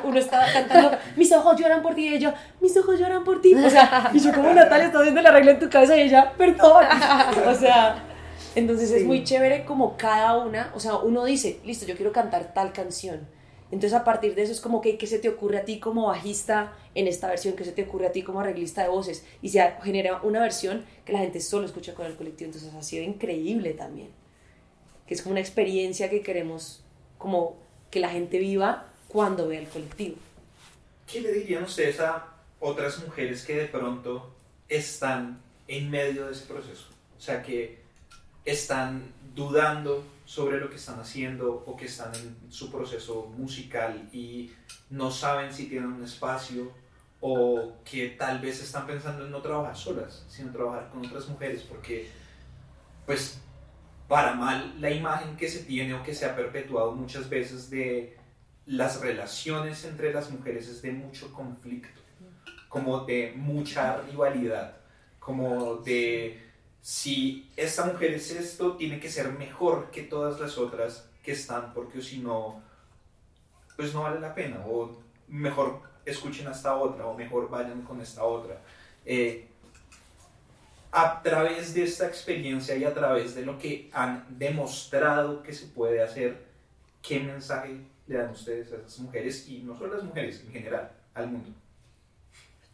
uno, 0.02 0.18
estaba 0.18 0.44
cantando, 0.52 0.98
mis 1.14 1.30
ojos 1.30 1.56
lloran 1.56 1.80
por 1.80 1.94
ti, 1.94 2.08
y 2.08 2.14
ella, 2.14 2.34
mis 2.60 2.76
ojos 2.76 2.98
lloran 2.98 3.22
por 3.22 3.40
ti. 3.40 3.54
O 3.54 3.70
sea, 3.70 4.10
y 4.12 4.18
yo 4.18 4.32
como 4.34 4.52
Natalia 4.52 4.86
está 4.86 4.98
haciendo 4.98 5.22
la 5.22 5.30
regla 5.30 5.52
en 5.52 5.60
tu 5.60 5.70
cabeza 5.70 5.96
y 5.96 6.02
ella, 6.02 6.32
perdón. 6.36 6.84
O 7.46 7.54
sea, 7.54 8.02
entonces 8.56 8.90
es 8.90 9.04
muy 9.04 9.22
chévere 9.22 9.64
como 9.64 9.96
cada 9.96 10.38
una, 10.38 10.72
o 10.74 10.80
sea, 10.80 10.96
uno 10.96 11.24
dice, 11.24 11.60
listo, 11.64 11.86
yo 11.86 11.94
quiero 11.94 12.10
cantar 12.10 12.52
tal 12.52 12.72
canción. 12.72 13.20
Entonces 13.70 13.92
a 13.92 14.04
partir 14.04 14.34
de 14.34 14.42
eso 14.42 14.52
es 14.52 14.60
como 14.60 14.80
que, 14.80 14.98
¿qué 14.98 15.06
se 15.06 15.18
te 15.18 15.28
ocurre 15.28 15.58
a 15.58 15.64
ti 15.64 15.78
como 15.78 16.08
bajista 16.08 16.72
en 16.94 17.06
esta 17.06 17.28
versión? 17.28 17.54
¿Qué 17.54 17.64
se 17.64 17.72
te 17.72 17.84
ocurre 17.84 18.08
a 18.08 18.12
ti 18.12 18.22
como 18.22 18.40
arreglista 18.40 18.82
de 18.82 18.88
voces? 18.88 19.24
Y 19.42 19.50
se 19.50 19.74
genera 19.82 20.20
una 20.22 20.40
versión 20.40 20.84
que 21.04 21.12
la 21.12 21.20
gente 21.20 21.40
solo 21.40 21.66
escucha 21.66 21.94
con 21.94 22.06
el 22.06 22.16
colectivo. 22.16 22.48
Entonces 22.48 22.74
ha 22.74 22.82
sido 22.82 23.04
increíble 23.04 23.74
también. 23.74 24.08
Que 25.06 25.14
es 25.14 25.22
como 25.22 25.32
una 25.32 25.40
experiencia 25.40 26.10
que 26.10 26.22
queremos 26.22 26.82
como 27.16 27.56
que 27.90 28.00
la 28.00 28.08
gente 28.08 28.38
viva 28.38 28.86
cuando 29.08 29.48
vea 29.48 29.60
el 29.60 29.68
colectivo. 29.68 30.16
¿Qué 31.10 31.20
le 31.20 31.32
dirían 31.32 31.64
ustedes 31.64 32.00
a 32.00 32.26
otras 32.60 32.98
mujeres 33.04 33.44
que 33.44 33.56
de 33.56 33.66
pronto 33.66 34.32
están 34.68 35.40
en 35.68 35.90
medio 35.90 36.26
de 36.26 36.32
ese 36.32 36.46
proceso? 36.46 36.86
O 37.18 37.20
sea, 37.20 37.42
que 37.42 37.80
están 38.44 39.12
dudando 39.34 40.04
sobre 40.30 40.60
lo 40.60 40.70
que 40.70 40.76
están 40.76 41.00
haciendo 41.00 41.64
o 41.66 41.76
que 41.76 41.86
están 41.86 42.14
en 42.14 42.52
su 42.52 42.70
proceso 42.70 43.32
musical 43.36 44.08
y 44.12 44.52
no 44.88 45.10
saben 45.10 45.52
si 45.52 45.66
tienen 45.66 45.90
un 45.90 46.04
espacio 46.04 46.70
o 47.18 47.72
que 47.84 48.10
tal 48.10 48.38
vez 48.38 48.62
están 48.62 48.86
pensando 48.86 49.24
en 49.24 49.32
no 49.32 49.42
trabajar 49.42 49.76
solas, 49.76 50.24
sino 50.28 50.52
trabajar 50.52 50.88
con 50.90 51.04
otras 51.04 51.28
mujeres, 51.28 51.62
porque 51.62 52.08
pues 53.06 53.40
para 54.06 54.34
mal 54.34 54.80
la 54.80 54.92
imagen 54.92 55.36
que 55.36 55.48
se 55.48 55.64
tiene 55.64 55.94
o 55.94 56.04
que 56.04 56.14
se 56.14 56.26
ha 56.26 56.36
perpetuado 56.36 56.92
muchas 56.92 57.28
veces 57.28 57.68
de 57.68 58.16
las 58.66 59.00
relaciones 59.00 59.84
entre 59.84 60.12
las 60.12 60.30
mujeres 60.30 60.68
es 60.68 60.80
de 60.80 60.92
mucho 60.92 61.32
conflicto, 61.32 62.00
como 62.68 63.04
de 63.04 63.32
mucha 63.34 64.00
rivalidad, 64.02 64.76
como 65.18 65.78
de 65.78 66.49
si 66.82 67.50
esta 67.56 67.84
mujer 67.84 68.12
es 68.14 68.30
esto, 68.30 68.76
tiene 68.76 69.00
que 69.00 69.10
ser 69.10 69.30
mejor 69.32 69.90
que 69.90 70.02
todas 70.02 70.40
las 70.40 70.56
otras 70.58 71.08
que 71.22 71.32
están, 71.32 71.74
porque 71.74 72.00
si 72.00 72.18
no, 72.18 72.62
pues 73.76 73.94
no 73.94 74.02
vale 74.02 74.20
la 74.20 74.34
pena, 74.34 74.64
o 74.66 74.98
mejor 75.28 75.82
escuchen 76.04 76.48
a 76.48 76.52
esta 76.52 76.76
otra, 76.76 77.06
o 77.06 77.14
mejor 77.14 77.50
vayan 77.50 77.82
con 77.82 78.00
esta 78.00 78.24
otra. 78.24 78.60
Eh, 79.04 79.46
a 80.92 81.22
través 81.22 81.74
de 81.74 81.84
esta 81.84 82.06
experiencia 82.06 82.76
y 82.76 82.84
a 82.84 82.92
través 82.92 83.34
de 83.34 83.44
lo 83.44 83.58
que 83.58 83.88
han 83.92 84.26
demostrado 84.30 85.42
que 85.42 85.52
se 85.52 85.66
puede 85.66 86.02
hacer, 86.02 86.46
¿qué 87.02 87.20
mensaje 87.20 87.76
le 88.06 88.16
dan 88.16 88.30
ustedes 88.30 88.72
a 88.72 88.76
estas 88.76 88.98
mujeres 88.98 89.48
y 89.48 89.58
no 89.58 89.78
solo 89.78 89.92
a 89.92 89.96
las 89.98 90.04
mujeres, 90.04 90.42
en 90.44 90.52
general, 90.52 90.90
al 91.14 91.30
mundo? 91.30 91.50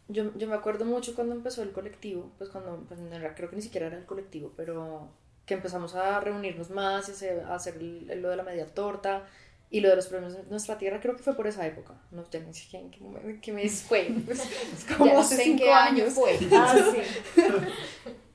Yo, 0.09 0.33
yo 0.37 0.47
me 0.47 0.55
acuerdo 0.55 0.85
mucho 0.85 1.15
cuando 1.15 1.35
empezó 1.35 1.63
el 1.63 1.71
colectivo, 1.71 2.31
pues 2.37 2.49
cuando, 2.49 2.85
pues 2.87 2.99
creo 3.35 3.49
que 3.49 3.55
ni 3.55 3.61
siquiera 3.61 3.87
era 3.87 3.97
el 3.97 4.05
colectivo, 4.05 4.53
pero 4.55 5.09
que 5.45 5.53
empezamos 5.53 5.95
a 5.95 6.19
reunirnos 6.19 6.69
más 6.69 7.09
y 7.09 7.25
a 7.25 7.55
hacer, 7.55 7.81
lo 7.81 8.29
de 8.29 8.35
la 8.35 8.43
media 8.43 8.67
torta 8.67 9.25
y 9.69 9.79
lo 9.79 9.89
de 9.89 9.95
los 9.95 10.07
premios 10.07 10.33
de 10.33 10.43
nuestra 10.43 10.77
tierra, 10.77 10.99
creo 11.01 11.15
que 11.15 11.23
fue 11.23 11.35
por 11.35 11.47
esa 11.47 11.65
época. 11.65 11.95
No, 12.11 12.29
ya 12.29 12.39
no 12.41 12.53
sé 12.53 12.67
quién, 12.69 12.91
qué, 13.41 13.51
mes 13.51 13.81
fue. 13.81 14.13
Pues, 14.25 14.41
como 14.97 15.19
hace 15.19 15.43
cinco 15.43 15.71
años. 15.73 16.13
fue. 16.13 16.37
Ah, 16.53 16.75
sí. 16.93 17.01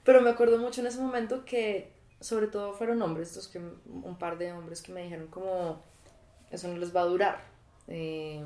pero 0.05 0.21
me 0.21 0.31
acuerdo 0.31 0.59
mucho 0.59 0.81
en 0.81 0.87
ese 0.87 1.01
momento 1.01 1.45
que, 1.45 1.93
sobre 2.21 2.49
todo, 2.49 2.73
fueron 2.73 3.01
hombres, 3.03 3.29
estos 3.29 3.49
que, 3.49 3.59
un 3.59 4.17
par 4.19 4.39
de 4.39 4.53
hombres 4.53 4.83
que 4.83 4.93
me 4.93 5.03
dijeron 5.03 5.29
como, 5.29 5.83
eso 6.51 6.69
no 6.69 6.77
les 6.77 6.95
va 6.95 7.03
a 7.03 7.07
durar. 7.07 7.45
Eh, 7.89 8.45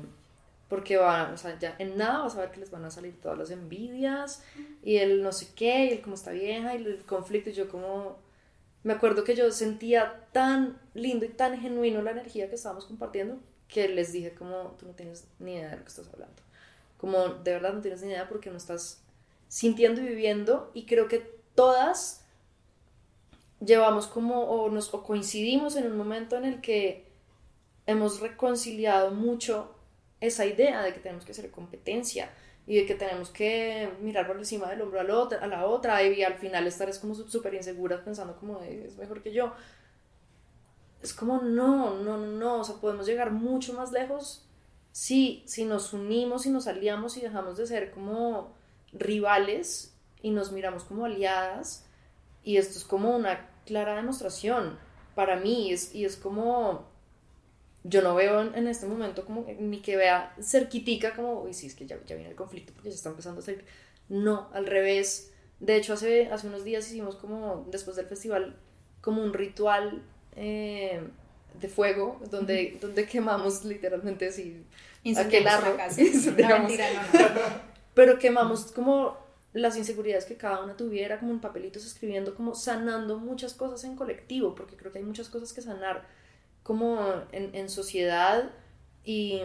porque 0.69 0.97
van, 0.97 1.33
o 1.33 1.37
sea, 1.37 1.57
ya 1.59 1.75
en 1.79 1.97
nada 1.97 2.19
vas 2.19 2.35
a 2.35 2.41
ver 2.41 2.51
que 2.51 2.59
les 2.59 2.71
van 2.71 2.83
a 2.83 2.91
salir 2.91 3.19
todas 3.21 3.37
las 3.37 3.51
envidias 3.51 4.43
y 4.83 4.97
el 4.97 5.23
no 5.23 5.31
sé 5.31 5.49
qué, 5.55 5.85
y 5.85 5.89
el 5.89 6.01
cómo 6.01 6.15
está 6.15 6.31
vieja, 6.31 6.75
y 6.75 6.83
el 6.83 7.03
conflicto, 7.05 7.49
y 7.49 7.53
yo 7.53 7.69
como, 7.69 8.17
me 8.83 8.93
acuerdo 8.93 9.23
que 9.23 9.35
yo 9.35 9.51
sentía 9.51 10.27
tan 10.33 10.77
lindo 10.93 11.25
y 11.25 11.29
tan 11.29 11.59
genuino 11.59 12.01
la 12.01 12.11
energía 12.11 12.49
que 12.49 12.55
estábamos 12.55 12.85
compartiendo, 12.85 13.39
que 13.69 13.87
les 13.87 14.11
dije 14.11 14.33
como, 14.33 14.75
tú 14.77 14.85
no 14.87 14.93
tienes 14.93 15.25
ni 15.39 15.53
idea 15.53 15.69
de 15.69 15.77
lo 15.77 15.83
que 15.83 15.89
estás 15.89 16.09
hablando, 16.13 16.41
como 16.97 17.27
de 17.29 17.51
verdad 17.53 17.73
no 17.73 17.81
tienes 17.81 18.01
ni 18.01 18.09
idea 18.09 18.27
porque 18.27 18.49
no 18.49 18.57
estás 18.57 19.01
sintiendo 19.47 20.01
y 20.01 20.05
viviendo, 20.05 20.71
y 20.73 20.85
creo 20.85 21.07
que 21.07 21.37
todas 21.55 22.25
llevamos 23.61 24.07
como, 24.07 24.43
o 24.43 24.69
nos 24.69 24.93
o 24.93 25.03
coincidimos 25.03 25.77
en 25.77 25.89
un 25.89 25.97
momento 25.97 26.35
en 26.35 26.43
el 26.43 26.59
que 26.59 27.07
hemos 27.85 28.19
reconciliado 28.19 29.11
mucho 29.11 29.76
esa 30.19 30.45
idea 30.45 30.81
de 30.83 30.93
que 30.93 30.99
tenemos 30.99 31.25
que 31.25 31.31
hacer 31.31 31.51
competencia 31.51 32.31
y 32.65 32.75
de 32.77 32.85
que 32.85 32.95
tenemos 32.95 33.29
que 33.29 33.89
mirar 34.01 34.27
por 34.27 34.37
encima 34.37 34.69
del 34.69 34.81
hombro 34.81 34.99
a 34.99 35.03
la 35.03 35.17
otra, 35.17 35.39
a 35.39 35.47
la 35.47 35.65
otra 35.65 36.03
y 36.03 36.23
al 36.23 36.35
final 36.35 36.67
estar 36.67 36.89
es 36.89 36.99
como 36.99 37.15
súper 37.15 37.53
inseguras 37.53 38.01
pensando 38.01 38.35
como 38.37 38.61
es 38.61 38.97
mejor 38.97 39.23
que 39.23 39.31
yo. 39.31 39.53
Es 41.01 41.13
como 41.13 41.41
no, 41.41 41.95
no, 42.01 42.17
no, 42.17 42.59
o 42.59 42.63
sea, 42.63 42.75
podemos 42.75 43.05
llegar 43.05 43.31
mucho 43.31 43.73
más 43.73 43.91
lejos 43.91 44.45
si, 44.91 45.43
si 45.45 45.63
nos 45.63 45.93
unimos 45.93 46.45
y 46.45 46.49
nos 46.49 46.67
aliamos 46.67 47.17
y 47.17 47.21
dejamos 47.21 47.57
de 47.57 47.67
ser 47.67 47.91
como 47.91 48.55
rivales 48.91 49.95
y 50.21 50.31
nos 50.31 50.51
miramos 50.51 50.83
como 50.83 51.05
aliadas 51.05 51.85
y 52.43 52.57
esto 52.57 52.79
es 52.79 52.83
como 52.83 53.15
una 53.15 53.49
clara 53.65 53.95
demostración 53.95 54.77
para 55.17 55.35
mí 55.35 55.71
es, 55.71 55.95
y 55.95 56.05
es 56.05 56.15
como 56.15 56.85
yo 57.87 58.01
no 58.01 58.15
veo 58.15 58.41
en, 58.41 58.67
este 58.67 58.85
momento 58.85 59.25
como 59.25 59.45
ni 59.59 59.79
que 59.79 59.95
vea 59.95 60.33
cerquitica 60.41 61.15
como, 61.15 61.41
uy, 61.43 61.53
sí, 61.53 61.67
es 61.67 61.75
que 61.75 61.85
ya, 61.85 61.97
ya 62.05 62.15
viene 62.15 62.31
el 62.31 62.35
conflicto 62.35 62.73
porque 62.73 62.89
se 62.89 62.97
está 62.97 63.09
empezando 63.09 63.39
a 63.39 63.43
salir. 63.43 63.63
No, 64.09 64.49
al 64.53 64.65
revés. 64.65 65.31
De 65.59 65.75
hecho, 65.75 65.93
hace, 65.93 66.27
hace 66.27 66.47
unos 66.47 66.63
días 66.63 66.85
hicimos 66.87 67.15
como, 67.15 67.65
después 67.71 67.95
del 67.95 68.05
festival, 68.05 68.57
como 69.01 69.23
un 69.23 69.33
ritual 69.33 70.03
eh, 70.35 71.01
de 71.59 71.67
fuego, 71.67 72.19
donde, 72.29 72.77
donde 72.79 73.05
quemamos 73.05 73.63
literalmente 73.63 74.27
así 74.27 74.63
aquel 75.17 75.47
arroz. 75.47 75.77
Pero 77.93 78.19
quemamos 78.19 78.71
como 78.71 79.17
las 79.53 79.77
inseguridades 79.77 80.25
que 80.25 80.35
cada 80.35 80.63
una 80.63 80.75
tuviera, 80.75 81.19
como 81.19 81.31
en 81.31 81.39
papelitos 81.39 81.85
escribiendo, 81.85 82.35
como 82.35 82.53
sanando 82.53 83.17
muchas 83.17 83.53
cosas 83.53 83.83
en 83.85 83.95
colectivo, 83.95 84.53
porque 84.53 84.75
creo 84.75 84.91
que 84.91 84.99
hay 84.99 85.05
muchas 85.05 85.29
cosas 85.29 85.53
que 85.53 85.61
sanar 85.61 86.05
como 86.67 86.99
en, 87.31 87.55
en 87.55 87.69
sociedad 87.69 88.51
y 89.05 89.41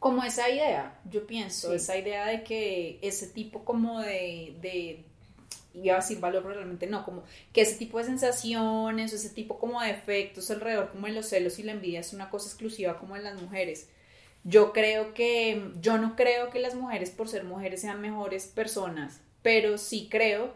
como 0.00 0.22
esa 0.22 0.50
idea, 0.50 1.00
yo 1.10 1.26
pienso, 1.26 1.70
Sí. 1.70 1.76
esa 1.76 1.96
idea 1.96 2.26
de 2.26 2.42
que 2.42 2.98
ese 3.00 3.28
tipo 3.28 3.64
como 3.64 4.00
de, 4.00 4.56
de 4.60 5.04
iba 5.72 5.94
a 5.94 6.00
decir 6.00 6.20
valor, 6.20 6.42
pero 6.42 6.56
realmente 6.56 6.86
no, 6.86 7.04
como 7.04 7.22
que 7.52 7.62
ese 7.62 7.76
tipo 7.76 7.98
de 7.98 8.04
sensaciones, 8.04 9.12
o 9.12 9.16
ese 9.16 9.30
tipo 9.30 9.58
como 9.58 9.80
de 9.80 9.90
efectos 9.90 10.50
alrededor, 10.50 10.90
como 10.90 11.06
en 11.06 11.14
los 11.14 11.26
celos 11.26 11.58
y 11.58 11.62
la 11.62 11.72
envidia, 11.72 12.00
es 12.00 12.12
una 12.12 12.28
cosa 12.28 12.48
exclusiva 12.48 12.98
como 12.98 13.16
en 13.16 13.24
las 13.24 13.40
mujeres. 13.40 13.88
Yo 14.44 14.72
creo 14.72 15.14
que, 15.14 15.70
yo 15.80 15.96
no 15.96 16.16
creo 16.16 16.50
que 16.50 16.60
las 16.60 16.74
mujeres 16.74 17.10
por 17.10 17.28
ser 17.28 17.44
mujeres 17.44 17.80
sean 17.80 18.00
mejores 18.00 18.46
personas, 18.46 19.20
pero 19.42 19.78
sí 19.78 20.08
creo 20.10 20.52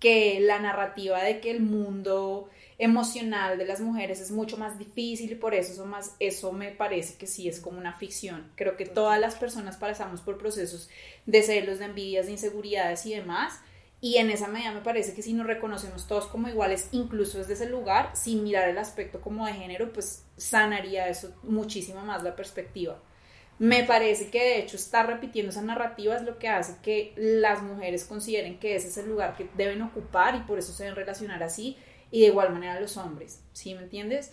que 0.00 0.40
la 0.40 0.58
narrativa 0.58 1.22
de 1.22 1.40
que 1.40 1.50
el 1.50 1.60
mundo 1.60 2.50
emocional 2.78 3.58
de 3.58 3.66
las 3.66 3.80
mujeres 3.80 4.20
es 4.20 4.30
mucho 4.30 4.56
más 4.56 4.78
difícil 4.78 5.32
y 5.32 5.34
por 5.34 5.52
eso 5.52 5.72
eso, 5.72 5.84
más, 5.84 6.14
eso 6.20 6.52
me 6.52 6.70
parece 6.70 7.18
que 7.18 7.26
sí 7.26 7.48
es 7.48 7.60
como 7.60 7.78
una 7.78 7.98
ficción. 7.98 8.52
Creo 8.54 8.76
que 8.76 8.86
todas 8.86 9.20
las 9.20 9.34
personas 9.34 9.76
pasamos 9.76 10.20
por 10.20 10.38
procesos 10.38 10.88
de 11.26 11.42
celos, 11.42 11.80
de 11.80 11.86
envidias, 11.86 12.26
de 12.26 12.32
inseguridades 12.32 13.04
y 13.04 13.14
demás. 13.14 13.60
Y 14.00 14.18
en 14.18 14.30
esa 14.30 14.46
medida 14.46 14.70
me 14.70 14.80
parece 14.80 15.12
que 15.12 15.22
si 15.22 15.32
nos 15.32 15.48
reconocemos 15.48 16.06
todos 16.06 16.28
como 16.28 16.48
iguales, 16.48 16.88
incluso 16.92 17.38
desde 17.38 17.54
ese 17.54 17.68
lugar, 17.68 18.12
sin 18.14 18.44
mirar 18.44 18.68
el 18.68 18.78
aspecto 18.78 19.20
como 19.20 19.44
de 19.44 19.54
género, 19.54 19.92
pues 19.92 20.24
sanaría 20.36 21.08
eso 21.08 21.34
muchísimo 21.42 22.02
más 22.02 22.22
la 22.22 22.36
perspectiva. 22.36 23.02
Me 23.58 23.82
parece 23.82 24.30
que 24.30 24.38
de 24.38 24.58
hecho 24.60 24.76
estar 24.76 25.08
repitiendo 25.08 25.50
esa 25.50 25.62
narrativa 25.62 26.14
es 26.14 26.22
lo 26.22 26.38
que 26.38 26.48
hace 26.48 26.76
que 26.80 27.12
las 27.16 27.60
mujeres 27.60 28.04
consideren 28.04 28.60
que 28.60 28.76
ese 28.76 28.86
es 28.86 28.98
el 28.98 29.08
lugar 29.08 29.36
que 29.36 29.48
deben 29.56 29.82
ocupar 29.82 30.36
y 30.36 30.40
por 30.42 30.60
eso 30.60 30.72
se 30.72 30.84
deben 30.84 30.94
relacionar 30.94 31.42
así 31.42 31.76
y 32.10 32.22
de 32.22 32.26
igual 32.28 32.52
manera 32.52 32.80
los 32.80 32.96
hombres, 32.96 33.42
¿sí 33.52 33.74
me 33.74 33.82
entiendes? 33.82 34.32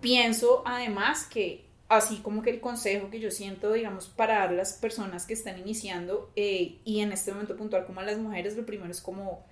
Pienso 0.00 0.62
además 0.66 1.26
que 1.26 1.68
así 1.88 2.18
como 2.18 2.42
que 2.42 2.50
el 2.50 2.60
consejo 2.60 3.10
que 3.10 3.20
yo 3.20 3.30
siento, 3.30 3.72
digamos, 3.72 4.08
para 4.08 4.50
las 4.52 4.74
personas 4.74 5.26
que 5.26 5.34
están 5.34 5.58
iniciando 5.58 6.30
eh, 6.36 6.78
y 6.84 7.00
en 7.00 7.12
este 7.12 7.32
momento 7.32 7.56
puntual 7.56 7.86
como 7.86 8.00
a 8.00 8.04
las 8.04 8.18
mujeres, 8.18 8.56
lo 8.56 8.66
primero 8.66 8.90
es 8.90 9.00
como 9.00 9.46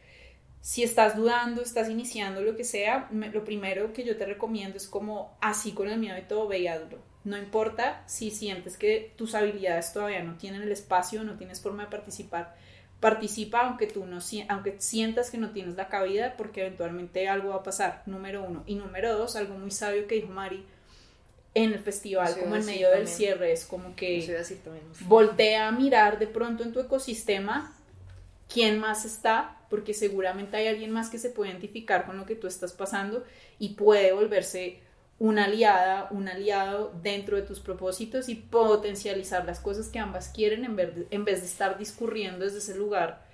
si 0.61 0.83
estás 0.83 1.17
dudando, 1.17 1.63
estás 1.63 1.89
iniciando 1.89 2.43
lo 2.43 2.57
que 2.57 2.65
sea, 2.65 3.09
lo 3.11 3.45
primero 3.45 3.93
que 3.93 4.05
yo 4.05 4.17
te 4.17 4.27
recomiendo 4.27 4.77
es 4.77 4.89
como 4.89 5.39
así 5.41 5.73
con 5.73 5.89
el 5.89 5.99
miedo 5.99 6.19
y 6.19 6.23
todo, 6.23 6.49
ve 6.49 6.59
y 6.59 6.67
hazlo. 6.67 6.99
No 7.23 7.39
importa 7.39 8.03
si 8.07 8.31
sientes 8.31 8.77
que 8.77 9.13
tus 9.17 9.35
habilidades 9.35 9.93
todavía 9.93 10.23
no 10.23 10.37
tienen 10.37 10.63
el 10.63 10.73
espacio, 10.73 11.23
no 11.25 11.37
tienes 11.37 11.61
forma 11.61 11.85
de 11.85 11.91
participar, 11.91 12.57
participa 13.01 13.61
aunque 13.61 13.87
tú 13.87 14.07
no 14.07 14.21
aunque 14.49 14.77
sientas 14.79 15.31
que 15.31 15.39
no 15.39 15.51
tienes 15.51 15.77
la 15.77 15.89
cabida 15.89 16.37
porque 16.37 16.63
eventualmente 16.63 17.29
algo 17.29 17.51
va 17.51 17.57
a 17.57 17.63
pasar, 17.63 18.03
número 18.07 18.43
uno. 18.43 18.63
Y 18.67 18.77
número 18.77 19.17
dos, 19.17 19.37
algo 19.37 19.55
muy 19.55 19.71
sabio 19.71 20.07
que 20.07 20.17
dijo 20.17 20.29
Mari 20.29 20.65
en 21.55 21.73
el 21.73 21.81
festival, 21.81 22.39
como 22.39 22.57
en 22.57 22.67
medio 22.67 22.89
del 22.89 22.99
también. 22.99 23.17
cierre, 23.17 23.53
es 23.53 23.65
como 23.65 23.97
que 23.97 24.45
voltea 25.01 25.69
a 25.69 25.73
mirar 25.73 26.19
de 26.19 26.27
pronto 26.27 26.63
en 26.63 26.73
tu 26.73 26.81
ecosistema 26.81 27.75
quién 28.53 28.79
más 28.79 29.07
está, 29.07 29.57
porque 29.71 29.95
seguramente 29.95 30.59
hay 30.59 30.69
alguien 30.69 30.91
más 30.91 31.09
que 31.09 31.19
se 31.19 31.31
puede 31.31 31.51
identificar 31.51 32.05
con 32.05 32.19
lo 32.19 32.27
que 32.27 32.35
tú 32.35 32.47
estás 32.47 32.73
pasando 32.73 33.25
y 33.59 33.71
puede 33.71 34.13
volverse 34.13 34.81
una 35.19 35.45
aliada, 35.47 36.09
un 36.11 36.29
aliado 36.29 36.93
dentro 37.03 37.37
de 37.37 37.43
tus 37.43 37.61
propósitos 37.61 38.29
y 38.29 38.35
potencializar 38.37 39.45
las 39.47 39.61
cosas 39.61 39.89
que 39.89 39.99
ambas 39.99 40.29
quieren 40.29 40.65
en 40.65 40.77
vez 40.77 40.95
de, 40.95 41.07
en 41.11 41.25
vez 41.25 41.41
de 41.41 41.47
estar 41.47 41.79
discurriendo 41.79 42.45
desde 42.45 42.59
ese 42.59 42.77
lugar 42.77 43.25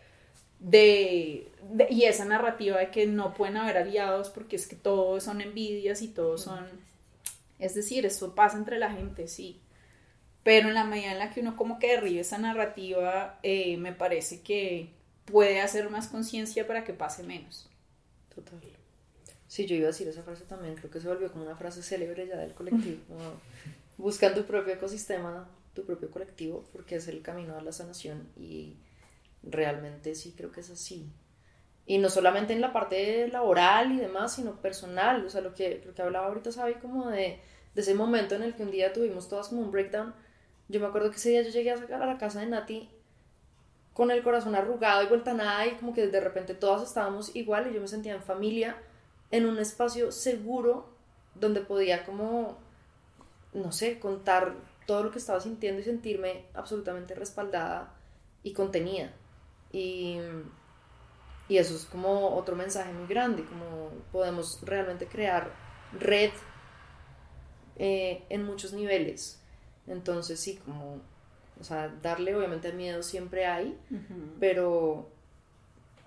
de, 0.61 1.53
de- 1.73 1.89
y 1.91 2.05
esa 2.05 2.25
narrativa 2.27 2.79
de 2.79 2.91
que 2.91 3.07
no 3.07 3.35
pueden 3.35 3.57
haber 3.59 3.79
aliados 3.79 4.31
porque 4.31 4.57
es 4.57 4.67
que 4.69 4.77
todos 4.77 5.25
son 5.25 5.41
envidias 5.43 6.03
y 6.03 6.09
todos 6.09 6.43
son 6.45 6.67
es 7.59 7.75
decir, 7.75 8.05
eso 8.07 8.35
pasa 8.35 8.57
entre 8.59 8.79
la 8.79 8.91
gente, 8.93 9.29
sí. 9.29 9.61
Pero 10.45 10.69
en 10.69 10.75
la 10.75 10.85
medida 10.85 11.13
en 11.13 11.19
la 11.21 11.31
que 11.31 11.41
uno 11.41 11.57
como 11.57 11.79
que 11.79 11.89
derribe 11.93 12.21
esa 12.21 12.39
narrativa, 12.39 13.39
eh, 13.43 13.77
me 13.79 13.93
parece 13.93 14.43
que 14.43 14.91
puede 15.27 15.61
hacer 15.61 15.91
más 15.91 16.09
conciencia 16.09 16.67
para 16.67 16.85
que 16.85 16.95
pase 16.95 17.23
menos. 17.25 17.69
Total. 18.35 18.61
Sí, 19.53 19.67
yo 19.67 19.77
iba 19.77 19.85
a 19.85 19.89
decir 19.89 20.09
esa 20.09 20.23
frase 20.23 20.47
también, 20.47 20.77
creo 20.77 20.91
que 20.91 20.99
se 20.99 21.07
volvió 21.07 21.31
como 21.31 21.45
una 21.45 21.55
frase 21.55 21.83
célebre 21.83 22.27
ya 22.27 22.39
del 22.39 22.55
colectivo. 22.55 23.03
como 23.07 23.21
buscan 23.99 24.35
tu 24.35 24.45
propio 24.45 24.73
ecosistema, 24.73 25.47
tu 25.75 25.85
propio 25.85 26.11
colectivo, 26.11 26.65
porque 26.73 26.95
es 26.95 27.07
el 27.07 27.21
camino 27.21 27.59
a 27.59 27.61
la 27.61 27.71
sanación 27.71 28.31
y 28.35 28.79
realmente 29.43 30.15
sí 30.15 30.33
creo 30.35 30.51
que 30.51 30.61
es 30.61 30.71
así. 30.71 31.07
Y 31.85 31.99
no 31.99 32.09
solamente 32.09 32.55
en 32.55 32.63
la 32.63 32.73
parte 32.73 33.29
laboral 33.29 33.93
y 33.93 33.99
demás, 33.99 34.37
sino 34.37 34.59
personal, 34.63 35.27
o 35.27 35.29
sea, 35.29 35.43
lo 35.43 35.53
que, 35.53 35.83
lo 35.85 35.93
que 35.93 36.01
hablaba 36.01 36.29
ahorita, 36.29 36.51
Sabi, 36.51 36.77
como 36.77 37.11
de, 37.11 37.39
de 37.75 37.83
ese 37.83 37.95
momento 37.95 38.35
en 38.35 38.45
el 38.45 38.55
que 38.55 38.63
un 38.63 38.71
día 38.71 38.95
tuvimos 38.95 39.29
todas 39.29 39.49
como 39.49 39.61
un 39.61 39.71
breakdown. 39.71 40.15
Yo 40.69 40.81
me 40.81 40.87
acuerdo 40.87 41.11
que 41.11 41.17
ese 41.17 41.29
día 41.29 41.43
yo 41.43 41.51
llegué 41.51 41.73
a 41.73 41.77
sacar 41.77 42.01
a 42.03 42.07
la 42.07 42.17
casa 42.17 42.41
de 42.41 42.47
Nati 42.47 42.89
con 43.93 44.11
el 44.11 44.23
corazón 44.23 44.55
arrugado 44.55 45.03
y 45.03 45.09
vuelta 45.09 45.35
nada 45.35 45.67
y 45.67 45.73
como 45.73 45.93
que 45.93 46.07
de 46.07 46.21
repente 46.21 46.55
todas 46.55 46.83
estábamos 46.83 47.37
igual 47.37 47.71
y 47.71 47.75
yo 47.75 47.83
me 47.83 47.89
sentía 47.89 48.15
en 48.15 48.23
familia, 48.23 48.79
en 49.33 49.47
un 49.47 49.59
espacio 49.59 50.13
seguro 50.13 50.87
donde 51.35 51.63
podía 51.63 52.05
como, 52.05 52.59
no 53.55 53.73
sé, 53.73 53.99
contar 53.99 54.55
todo 54.87 55.03
lo 55.03 55.11
que 55.11 55.19
estaba 55.19 55.41
sintiendo 55.41 55.81
y 55.81 55.85
sentirme 55.85 56.45
absolutamente 56.55 57.15
respaldada 57.15 57.95
y 58.43 58.53
contenida. 58.53 59.13
Y, 59.73 60.19
y 61.49 61.57
eso 61.57 61.75
es 61.75 61.87
como 61.87 62.37
otro 62.37 62.55
mensaje 62.55 62.93
muy 62.93 63.07
grande, 63.07 63.45
como 63.45 63.89
podemos 64.13 64.61
realmente 64.63 65.07
crear 65.07 65.51
red 65.99 66.31
eh, 67.77 68.25
en 68.29 68.45
muchos 68.45 68.75
niveles. 68.75 69.41
Entonces 69.87 70.39
sí, 70.39 70.57
como, 70.57 71.01
o 71.59 71.65
sea, 71.65 71.89
darle 72.03 72.37
obviamente 72.37 72.71
miedo 72.75 73.03
siempre 73.03 73.47
hay, 73.47 73.79
pero 74.39 75.09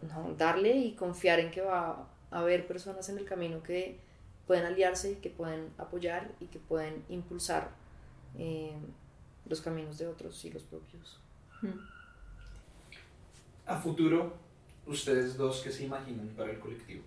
no, 0.04 0.36
darle 0.36 0.78
y 0.78 0.94
confiar 0.94 1.40
en 1.40 1.50
que 1.50 1.62
va 1.62 2.08
haber 2.36 2.68
personas 2.68 3.08
en 3.10 3.18
el 3.18 3.26
camino 3.26 3.64
que 3.64 3.98
pueden 4.46 4.66
aliarse, 4.66 5.20
que 5.20 5.30
pueden 5.30 5.72
apoyar 5.78 6.32
y 6.40 6.46
que 6.46 6.60
pueden 6.60 7.04
impulsar 7.10 7.70
eh, 8.38 8.74
los 9.48 9.62
caminos 9.62 9.98
de 9.98 10.08
otros 10.08 10.44
y 10.46 10.52
los 10.52 10.64
propios. 10.64 11.20
A 13.66 13.78
futuro, 13.78 14.34
ustedes 14.86 15.38
dos, 15.38 15.62
¿qué 15.62 15.72
se 15.72 15.86
imaginan 15.86 16.28
para 16.30 16.52
el 16.52 16.60
colectivo? 16.60 17.04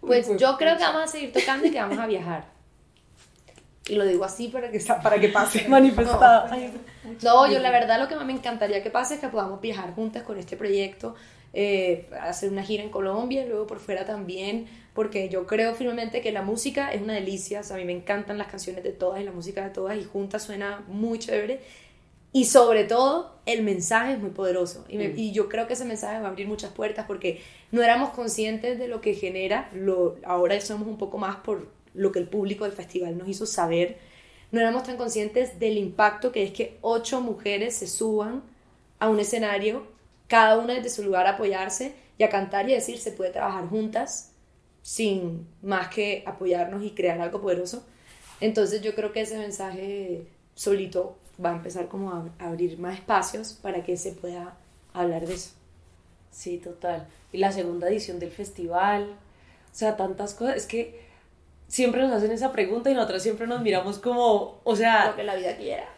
Pues 0.00 0.28
yo 0.36 0.56
creo 0.56 0.76
que 0.76 0.82
vamos 0.82 1.02
a 1.02 1.06
seguir 1.06 1.32
tocando 1.32 1.66
y 1.66 1.70
que 1.70 1.80
vamos 1.80 1.98
a 1.98 2.06
viajar. 2.06 2.50
Y 3.86 3.96
lo 3.96 4.04
digo 4.04 4.24
así 4.24 4.48
para 4.48 4.70
que, 4.70 4.80
para 4.80 5.20
que 5.20 5.28
pase. 5.28 5.68
Manifestada. 5.68 6.50
No, 7.22 7.50
yo 7.50 7.58
la 7.58 7.70
verdad 7.70 8.00
lo 8.00 8.08
que 8.08 8.16
más 8.16 8.24
me 8.24 8.32
encantaría 8.32 8.82
que 8.82 8.90
pase 8.90 9.14
es 9.14 9.20
que 9.20 9.28
podamos 9.28 9.60
viajar 9.60 9.94
juntas 9.94 10.22
con 10.22 10.38
este 10.38 10.56
proyecto, 10.56 11.14
eh, 11.52 12.08
hacer 12.20 12.50
una 12.50 12.62
gira 12.62 12.82
en 12.82 12.90
Colombia, 12.90 13.44
luego 13.46 13.66
por 13.66 13.78
fuera 13.80 14.04
también, 14.04 14.66
porque 14.94 15.28
yo 15.28 15.46
creo 15.46 15.74
firmemente 15.74 16.20
que 16.22 16.32
la 16.32 16.42
música 16.42 16.92
es 16.92 17.02
una 17.02 17.14
delicia, 17.14 17.60
o 17.60 17.62
sea, 17.64 17.76
a 17.76 17.78
mí 17.78 17.84
me 17.84 17.92
encantan 17.92 18.38
las 18.38 18.48
canciones 18.48 18.84
de 18.84 18.92
todas 18.92 19.20
y 19.20 19.24
la 19.24 19.32
música 19.32 19.64
de 19.64 19.70
todas 19.70 19.96
y 19.98 20.04
juntas 20.04 20.42
suena 20.44 20.84
muy 20.88 21.18
chévere. 21.18 21.60
Y 22.34 22.46
sobre 22.46 22.84
todo, 22.84 23.40
el 23.44 23.62
mensaje 23.62 24.14
es 24.14 24.18
muy 24.18 24.30
poderoso. 24.30 24.84
Y, 24.88 24.96
me- 24.98 25.12
y 25.14 25.32
yo 25.32 25.48
creo 25.48 25.66
que 25.66 25.74
ese 25.74 25.84
mensaje 25.84 26.18
va 26.20 26.28
a 26.28 26.30
abrir 26.30 26.48
muchas 26.48 26.72
puertas 26.72 27.04
porque 27.06 27.40
no 27.72 27.82
éramos 27.82 28.10
conscientes 28.10 28.78
de 28.78 28.88
lo 28.88 29.00
que 29.02 29.14
genera. 29.14 29.70
Lo, 29.74 30.16
ahora 30.24 30.58
somos 30.60 30.88
un 30.88 30.96
poco 30.98 31.18
más 31.18 31.36
por 31.36 31.68
lo 31.94 32.10
que 32.10 32.18
el 32.20 32.28
público 32.28 32.64
del 32.64 32.72
festival 32.72 33.18
nos 33.18 33.28
hizo 33.28 33.44
saber. 33.46 33.98
No 34.50 34.60
éramos 34.60 34.84
tan 34.84 34.96
conscientes 34.96 35.58
del 35.58 35.76
impacto 35.78 36.32
que 36.32 36.42
es 36.44 36.52
que 36.52 36.78
ocho 36.80 37.20
mujeres 37.20 37.76
se 37.76 37.86
suban 37.86 38.42
a 38.98 39.08
un 39.10 39.20
escenario, 39.20 39.86
cada 40.32 40.56
una 40.58 40.72
desde 40.72 40.88
su 40.88 41.02
lugar 41.02 41.26
a 41.26 41.32
apoyarse 41.32 41.94
y 42.16 42.22
a 42.24 42.30
cantar 42.30 42.66
y 42.66 42.72
a 42.72 42.76
decir 42.76 42.98
se 42.98 43.12
puede 43.12 43.32
trabajar 43.32 43.68
juntas 43.68 44.32
sin 44.80 45.46
más 45.60 45.88
que 45.88 46.24
apoyarnos 46.26 46.82
y 46.82 46.92
crear 46.92 47.20
algo 47.20 47.42
poderoso. 47.42 47.84
Entonces 48.40 48.80
yo 48.80 48.94
creo 48.94 49.12
que 49.12 49.20
ese 49.20 49.36
mensaje 49.36 50.26
solito 50.54 51.18
va 51.44 51.50
a 51.50 51.56
empezar 51.56 51.88
como 51.88 52.10
a 52.12 52.24
a 52.38 52.48
abrir 52.48 52.78
más 52.78 52.94
espacios 52.98 53.52
para 53.52 53.84
que 53.84 53.98
se 53.98 54.12
pueda 54.12 54.56
hablar 54.94 55.26
de 55.26 55.34
eso. 55.34 55.50
Sí, 56.30 56.56
total. 56.56 57.06
Y 57.30 57.36
la 57.38 57.52
segunda 57.52 57.88
edición 57.90 58.18
del 58.18 58.30
festival. 58.30 59.10
O 59.70 59.74
sea, 59.74 59.96
tantas 59.98 60.34
cosas. 60.34 60.56
Es 60.56 60.66
que 60.66 60.98
siempre 61.68 62.00
nos 62.02 62.12
hacen 62.12 62.32
esa 62.32 62.52
pregunta 62.52 62.90
y 62.90 62.94
nosotros 62.94 63.22
siempre 63.22 63.46
nos 63.46 63.60
miramos 63.60 63.98
como, 63.98 64.60
o 64.64 64.76
sea, 64.76 65.10
Lo 65.10 65.16
que 65.16 65.24
la 65.24 65.36
vida 65.36 65.56
quiera. 65.58 65.88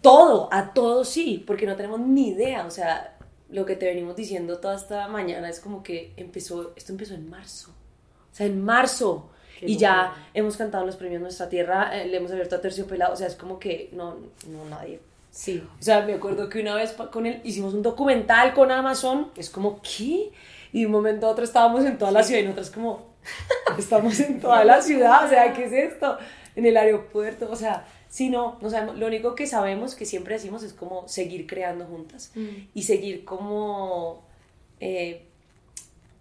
todo, 0.00 0.48
a 0.52 0.72
todo 0.74 1.04
sí, 1.04 1.42
porque 1.46 1.66
no 1.66 1.76
tenemos 1.76 2.00
ni 2.00 2.28
idea. 2.28 2.66
O 2.66 2.70
sea, 2.70 3.13
lo 3.50 3.64
que 3.66 3.76
te 3.76 3.86
venimos 3.86 4.16
diciendo 4.16 4.58
toda 4.58 4.76
esta 4.76 5.08
mañana 5.08 5.48
es 5.48 5.60
como 5.60 5.82
que 5.82 6.12
empezó, 6.16 6.72
esto 6.76 6.92
empezó 6.92 7.14
en 7.14 7.28
marzo. 7.28 7.70
O 8.32 8.34
sea, 8.34 8.46
en 8.46 8.64
marzo. 8.64 9.30
Qué 9.60 9.66
y 9.66 9.76
ya 9.76 10.14
hemos 10.34 10.56
cantado 10.56 10.84
los 10.84 10.96
premios 10.96 11.22
Nuestra 11.22 11.48
Tierra, 11.48 11.96
eh, 11.96 12.08
le 12.08 12.16
hemos 12.16 12.32
abierto 12.32 12.56
a 12.56 12.60
Terciopelado. 12.60 13.12
O 13.12 13.16
sea, 13.16 13.28
es 13.28 13.36
como 13.36 13.58
que 13.58 13.90
no, 13.92 14.16
no 14.48 14.64
nadie 14.68 15.00
Sí. 15.34 15.66
O 15.80 15.82
sea, 15.82 16.02
me 16.02 16.14
acuerdo 16.14 16.48
que 16.48 16.60
una 16.60 16.76
vez 16.76 16.92
con 16.92 17.26
él 17.26 17.40
hicimos 17.42 17.74
un 17.74 17.82
documental 17.82 18.54
con 18.54 18.70
Amazon. 18.70 19.32
Es 19.36 19.50
como, 19.50 19.80
¿qué? 19.82 20.30
Y 20.72 20.80
de 20.80 20.86
un 20.86 20.92
momento 20.92 21.26
a 21.26 21.30
otro 21.30 21.44
estábamos 21.44 21.84
en 21.84 21.98
toda 21.98 22.12
la 22.12 22.22
ciudad 22.22 22.40
y 22.40 22.44
nosotros 22.44 22.70
como, 22.70 23.14
estamos 23.78 24.18
en 24.20 24.40
toda 24.40 24.64
la 24.64 24.80
ciudad. 24.80 25.24
O 25.24 25.28
sea, 25.28 25.52
¿qué 25.52 25.64
es 25.64 25.72
esto? 25.72 26.18
En 26.54 26.66
el 26.66 26.76
aeropuerto. 26.76 27.48
O 27.50 27.56
sea, 27.56 27.84
sí, 28.14 28.30
no, 28.30 28.56
sabemos. 28.70 28.96
Lo 28.96 29.08
único 29.08 29.34
que 29.34 29.48
sabemos, 29.48 29.96
que 29.96 30.06
siempre 30.06 30.34
decimos, 30.34 30.62
es 30.62 30.72
como 30.72 31.08
seguir 31.08 31.48
creando 31.48 31.84
juntas. 31.84 32.30
Y 32.72 32.84
seguir 32.84 33.24
como, 33.24 34.22
eh, 34.78 35.26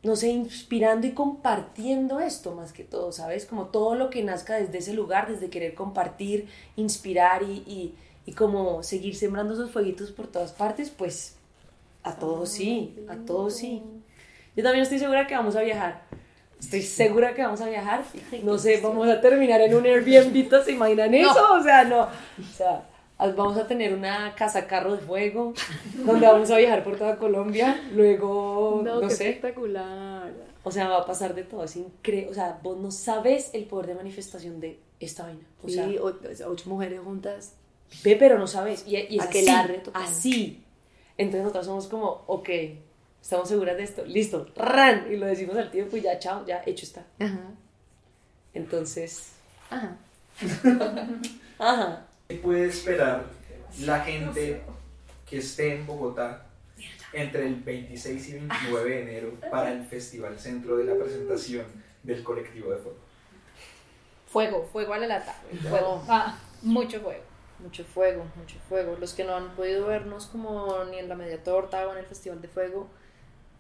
no 0.02 0.16
sé, 0.16 0.30
inspirando 0.30 1.06
y 1.06 1.12
compartiendo 1.12 2.20
esto 2.20 2.56
más 2.56 2.74
que 2.74 2.84
todo, 2.84 3.12
¿sabes? 3.12 3.46
Como 3.46 3.68
todo 3.68 3.94
lo 3.94 4.10
que 4.10 4.24
nazca 4.24 4.56
desde 4.56 4.80
ese 4.80 4.94
lugar, 4.94 5.30
desde 5.30 5.52
querer 5.52 5.76
compartir, 5.76 6.48
inspirar 6.78 7.44
y, 7.44 7.64
y, 7.68 7.94
y 8.26 8.32
como 8.34 8.82
seguir 8.82 9.16
sembrando 9.16 9.54
esos 9.54 9.70
fueguitos 9.70 10.12
por 10.12 10.26
todas 10.26 10.52
partes, 10.52 10.90
pues 10.90 11.36
a 12.02 12.16
todos 12.16 12.50
sí, 12.50 13.06
a 13.08 13.18
todos 13.18 13.56
sí. 13.56 13.84
Yo 14.56 14.64
también 14.64 14.82
estoy 14.82 14.98
segura 14.98 15.28
que 15.28 15.36
vamos 15.36 15.56
a 15.56 15.62
viajar. 15.62 16.06
Estoy 16.64 16.82
segura 16.82 17.34
que 17.34 17.42
vamos 17.44 17.62
a 17.62 17.68
viajar. 17.70 18.04
No 18.44 18.58
sé, 18.58 18.80
vamos 18.82 19.08
a 19.08 19.20
terminar 19.22 19.62
en 19.62 19.76
un 19.76 19.86
Airbnb, 19.86 20.64
¿se 20.64 20.72
imaginan 20.78 21.14
eso? 21.14 21.54
O 21.54 21.62
sea, 21.62 21.84
no. 21.84 22.04
O 22.04 22.56
sea, 22.56 22.86
vamos 23.20 23.58
a 23.58 23.68
tener 23.68 23.94
una 23.94 24.34
casa 24.36 24.66
carro 24.66 24.96
de 24.96 25.00
fuego 25.02 25.54
donde 26.06 26.26
vamos 26.28 26.50
a 26.52 26.58
viajar 26.58 26.84
por 26.84 26.98
toda 26.98 27.18
Colombia. 27.18 27.82
Luego, 27.94 28.82
no, 28.84 28.96
No, 29.02 29.08
qué 29.08 29.14
sé. 29.14 29.30
espectacular. 29.30 30.32
O 30.64 30.72
sea, 30.72 30.88
va 30.88 31.00
a 31.00 31.06
pasar 31.06 31.36
de 31.36 31.44
todo, 31.44 31.66
es 31.66 31.76
increíble. 31.76 32.30
O 32.32 32.34
sea, 32.34 32.60
vos 32.64 32.78
no 32.78 32.90
sabes 32.92 33.50
el 33.54 33.66
poder 33.66 33.88
de 33.88 33.96
manifestación 33.96 34.60
de 34.62 34.80
esta 35.00 35.24
vaina. 35.24 35.42
O 35.62 35.68
sea, 35.68 35.86
sí, 35.88 35.98
ocho 36.00 36.70
mujeres 36.70 37.02
juntas. 37.04 37.54
ve, 38.04 38.16
pero 38.16 38.40
no 38.40 38.48
sabes. 38.48 38.86
Y, 38.88 38.96
y 38.96 39.20
es 39.20 39.26
así, 39.26 39.48
así. 39.94 40.64
Entonces 41.18 41.42
nosotros 41.44 41.66
somos 41.66 41.88
como, 41.88 42.24
ok, 42.28 42.50
estamos 43.24 43.48
seguras 43.48 43.78
de 43.78 43.84
esto, 43.84 44.06
listo, 44.06 44.48
ran. 44.56 45.12
Y 45.12 45.16
lo 45.16 45.26
decimos 45.26 45.56
al 45.56 45.72
tiempo 45.72 45.96
y 45.96 46.02
ya, 46.02 46.20
chao, 46.20 46.46
ya, 46.46 46.62
hecho 46.66 46.86
está. 46.86 47.06
Ajá. 47.20 47.40
Entonces, 48.54 49.32
Ajá. 49.70 49.96
ajá. 51.58 52.06
¿Qué 52.28 52.36
puede 52.36 52.66
esperar 52.68 53.24
la 53.80 54.02
gente 54.02 54.62
que 55.28 55.38
esté 55.38 55.76
en 55.76 55.88
Bogotá 55.88 56.46
entre 57.14 57.48
el 57.48 57.56
26 57.56 58.30
y 58.30 58.34
29 58.34 58.90
de 58.90 59.02
enero 59.02 59.34
para 59.50 59.72
el 59.72 59.86
Festival 59.86 60.38
Centro 60.38 60.76
de 60.76 60.84
la 60.84 60.96
presentación 61.02 61.66
del 62.04 62.24
colectivo 62.24 62.72
de 62.72 62.78
fuego? 62.78 62.98
Fuego, 64.28 64.70
fuego 64.72 64.94
a 64.94 64.98
la 64.98 65.08
lata. 65.08 65.34
Fuego. 65.70 66.04
Ah, 66.10 66.38
mucho 66.62 67.00
fuego. 67.00 67.24
Mucho 67.60 67.86
fuego, 67.86 68.26
mucho 68.36 68.58
fuego. 68.68 68.98
Los 69.00 69.14
que 69.14 69.24
no 69.24 69.36
han 69.36 69.56
podido 69.56 69.88
vernos 69.88 70.26
como 70.26 70.84
ni 70.86 70.98
en 71.00 71.08
la 71.08 71.16
media 71.16 71.42
torta 71.42 71.88
o 71.88 71.94
en 71.94 72.00
el 72.00 72.06
Festival 72.06 72.42
de 72.42 72.50
Fuego, 72.50 72.90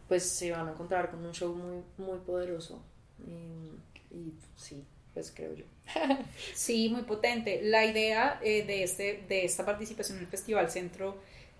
pues 0.07 0.23
se 0.23 0.51
van 0.51 0.67
a 0.67 0.71
encontrar 0.71 1.09
con 1.11 1.25
un 1.25 1.33
show 1.33 1.53
muy, 1.53 1.83
muy 1.97 2.19
poderoso. 2.19 2.81
Y, 3.25 4.15
y 4.15 4.33
sí, 4.55 4.83
pues 5.13 5.31
creo 5.35 5.53
yo. 5.53 5.65
Sí, 6.53 6.89
muy 6.89 7.03
potente. 7.03 7.61
La 7.63 7.85
idea 7.85 8.39
eh, 8.43 8.65
de, 8.65 8.83
este, 8.83 9.23
de 9.27 9.45
esta 9.45 9.65
participación 9.65 10.17
en 10.17 10.23
el 10.25 10.29
Festival 10.29 10.69
Centro 10.71 11.17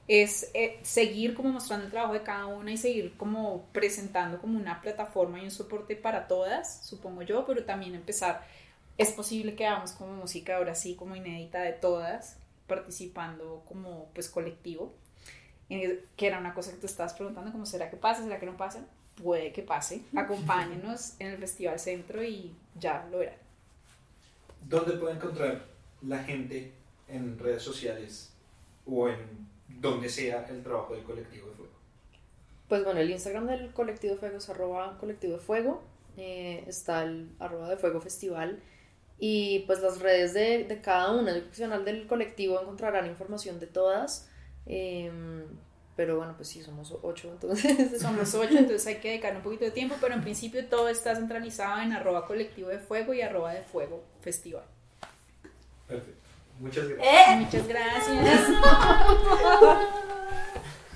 es 0.07 0.49
eh, 0.53 0.79
seguir 0.81 1.33
como 1.33 1.49
mostrando 1.49 1.85
el 1.85 1.91
trabajo 1.91 2.13
de 2.13 2.23
cada 2.23 2.47
una 2.47 2.71
y 2.71 2.77
seguir 2.77 3.15
como 3.15 3.65
presentando 3.71 4.39
como 4.39 4.59
una 4.59 4.81
plataforma 4.81 5.39
y 5.39 5.45
un 5.45 5.51
soporte 5.51 5.95
para 5.95 6.27
todas, 6.27 6.85
supongo 6.85 7.21
yo, 7.21 7.45
pero 7.45 7.63
también 7.63 7.95
empezar, 7.95 8.45
es 8.97 9.11
posible 9.11 9.55
que 9.55 9.65
hagamos 9.65 9.93
como 9.93 10.13
música 10.13 10.57
ahora 10.57 10.75
sí, 10.75 10.95
como 10.95 11.15
inédita 11.15 11.61
de 11.61 11.71
todas, 11.71 12.37
participando 12.67 13.63
como 13.67 14.09
pues 14.13 14.29
colectivo, 14.29 14.93
que 15.69 16.27
era 16.27 16.39
una 16.39 16.53
cosa 16.53 16.71
que 16.71 16.77
tú 16.77 16.85
estabas 16.85 17.13
preguntando, 17.13 17.51
como 17.51 17.65
será 17.65 17.89
que 17.89 17.97
pasa, 17.97 18.23
será 18.23 18.39
que 18.39 18.45
no 18.45 18.57
pasa, 18.57 18.85
puede 19.21 19.51
que 19.51 19.63
pase, 19.63 20.01
acompáñenos 20.15 21.13
en 21.19 21.27
el 21.27 21.37
Festival 21.37 21.79
Centro 21.79 22.23
y 22.23 22.55
ya 22.79 23.07
lo 23.11 23.19
verán. 23.19 23.35
¿Dónde 24.61 24.93
puede 24.93 25.15
encontrar 25.15 25.65
la 26.01 26.23
gente 26.23 26.73
en 27.07 27.37
redes 27.37 27.63
sociales 27.63 28.33
o 28.85 29.09
en 29.09 29.47
donde 29.67 30.09
sea 30.09 30.45
el 30.47 30.63
trabajo 30.63 30.93
del 30.95 31.03
colectivo 31.03 31.49
de 31.49 31.55
fuego? 31.55 31.73
Pues 32.67 32.83
bueno, 32.83 32.99
el 32.99 33.09
Instagram 33.09 33.47
del 33.47 33.71
colectivo 33.71 34.13
de 34.13 34.19
fuego 34.19 34.37
es 34.37 34.49
arroba 34.49 34.97
colectivo 34.99 35.33
de 35.33 35.39
fuego, 35.39 35.83
eh, 36.17 36.63
está 36.67 37.03
el 37.03 37.29
arroba 37.39 37.69
de 37.69 37.77
fuego 37.77 37.99
festival 38.01 38.61
y 39.19 39.59
pues 39.59 39.81
las 39.81 39.99
redes 39.99 40.33
de, 40.33 40.63
de 40.63 40.81
cada 40.81 41.11
una, 41.11 41.31
el 41.31 41.49
canal 41.49 41.85
del 41.85 42.07
colectivo 42.07 42.59
encontrarán 42.59 43.05
información 43.07 43.59
de 43.59 43.67
todas, 43.67 44.29
em, 44.65 45.43
pero 45.95 46.17
bueno, 46.17 46.33
pues 46.35 46.47
sí, 46.49 46.63
somos 46.63 46.95
ocho, 47.03 47.29
entonces... 47.31 48.01
Somos 48.01 48.33
ocho, 48.33 48.57
entonces 48.57 48.87
hay 48.87 48.95
que 48.95 49.09
dedicar 49.09 49.35
un 49.35 49.43
poquito 49.43 49.65
de 49.65 49.71
tiempo, 49.71 49.95
pero 50.01 50.15
en 50.15 50.21
principio 50.21 50.65
todo 50.65 50.89
está 50.89 51.15
centralizado 51.15 51.81
en 51.81 51.91
arroba 51.91 52.25
colectivo 52.25 52.69
de 52.69 52.79
fuego 52.79 53.13
y 53.13 53.21
arroba 53.21 53.53
de 53.53 53.61
fuego 53.61 54.03
festival. 54.21 54.63
Perfecto. 55.87 56.23
Muchas 56.59 56.87
gracias. 56.87 57.39
Muchas 57.39 57.67
gracias. 57.67 58.41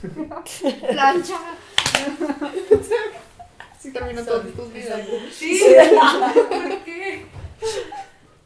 Plancha. 0.91 1.39
Sí, 3.79 3.91
terminó 3.91 4.23
todos 4.23 4.53
tus 4.53 4.73
videos. 4.73 5.01
Sí. 5.31 5.61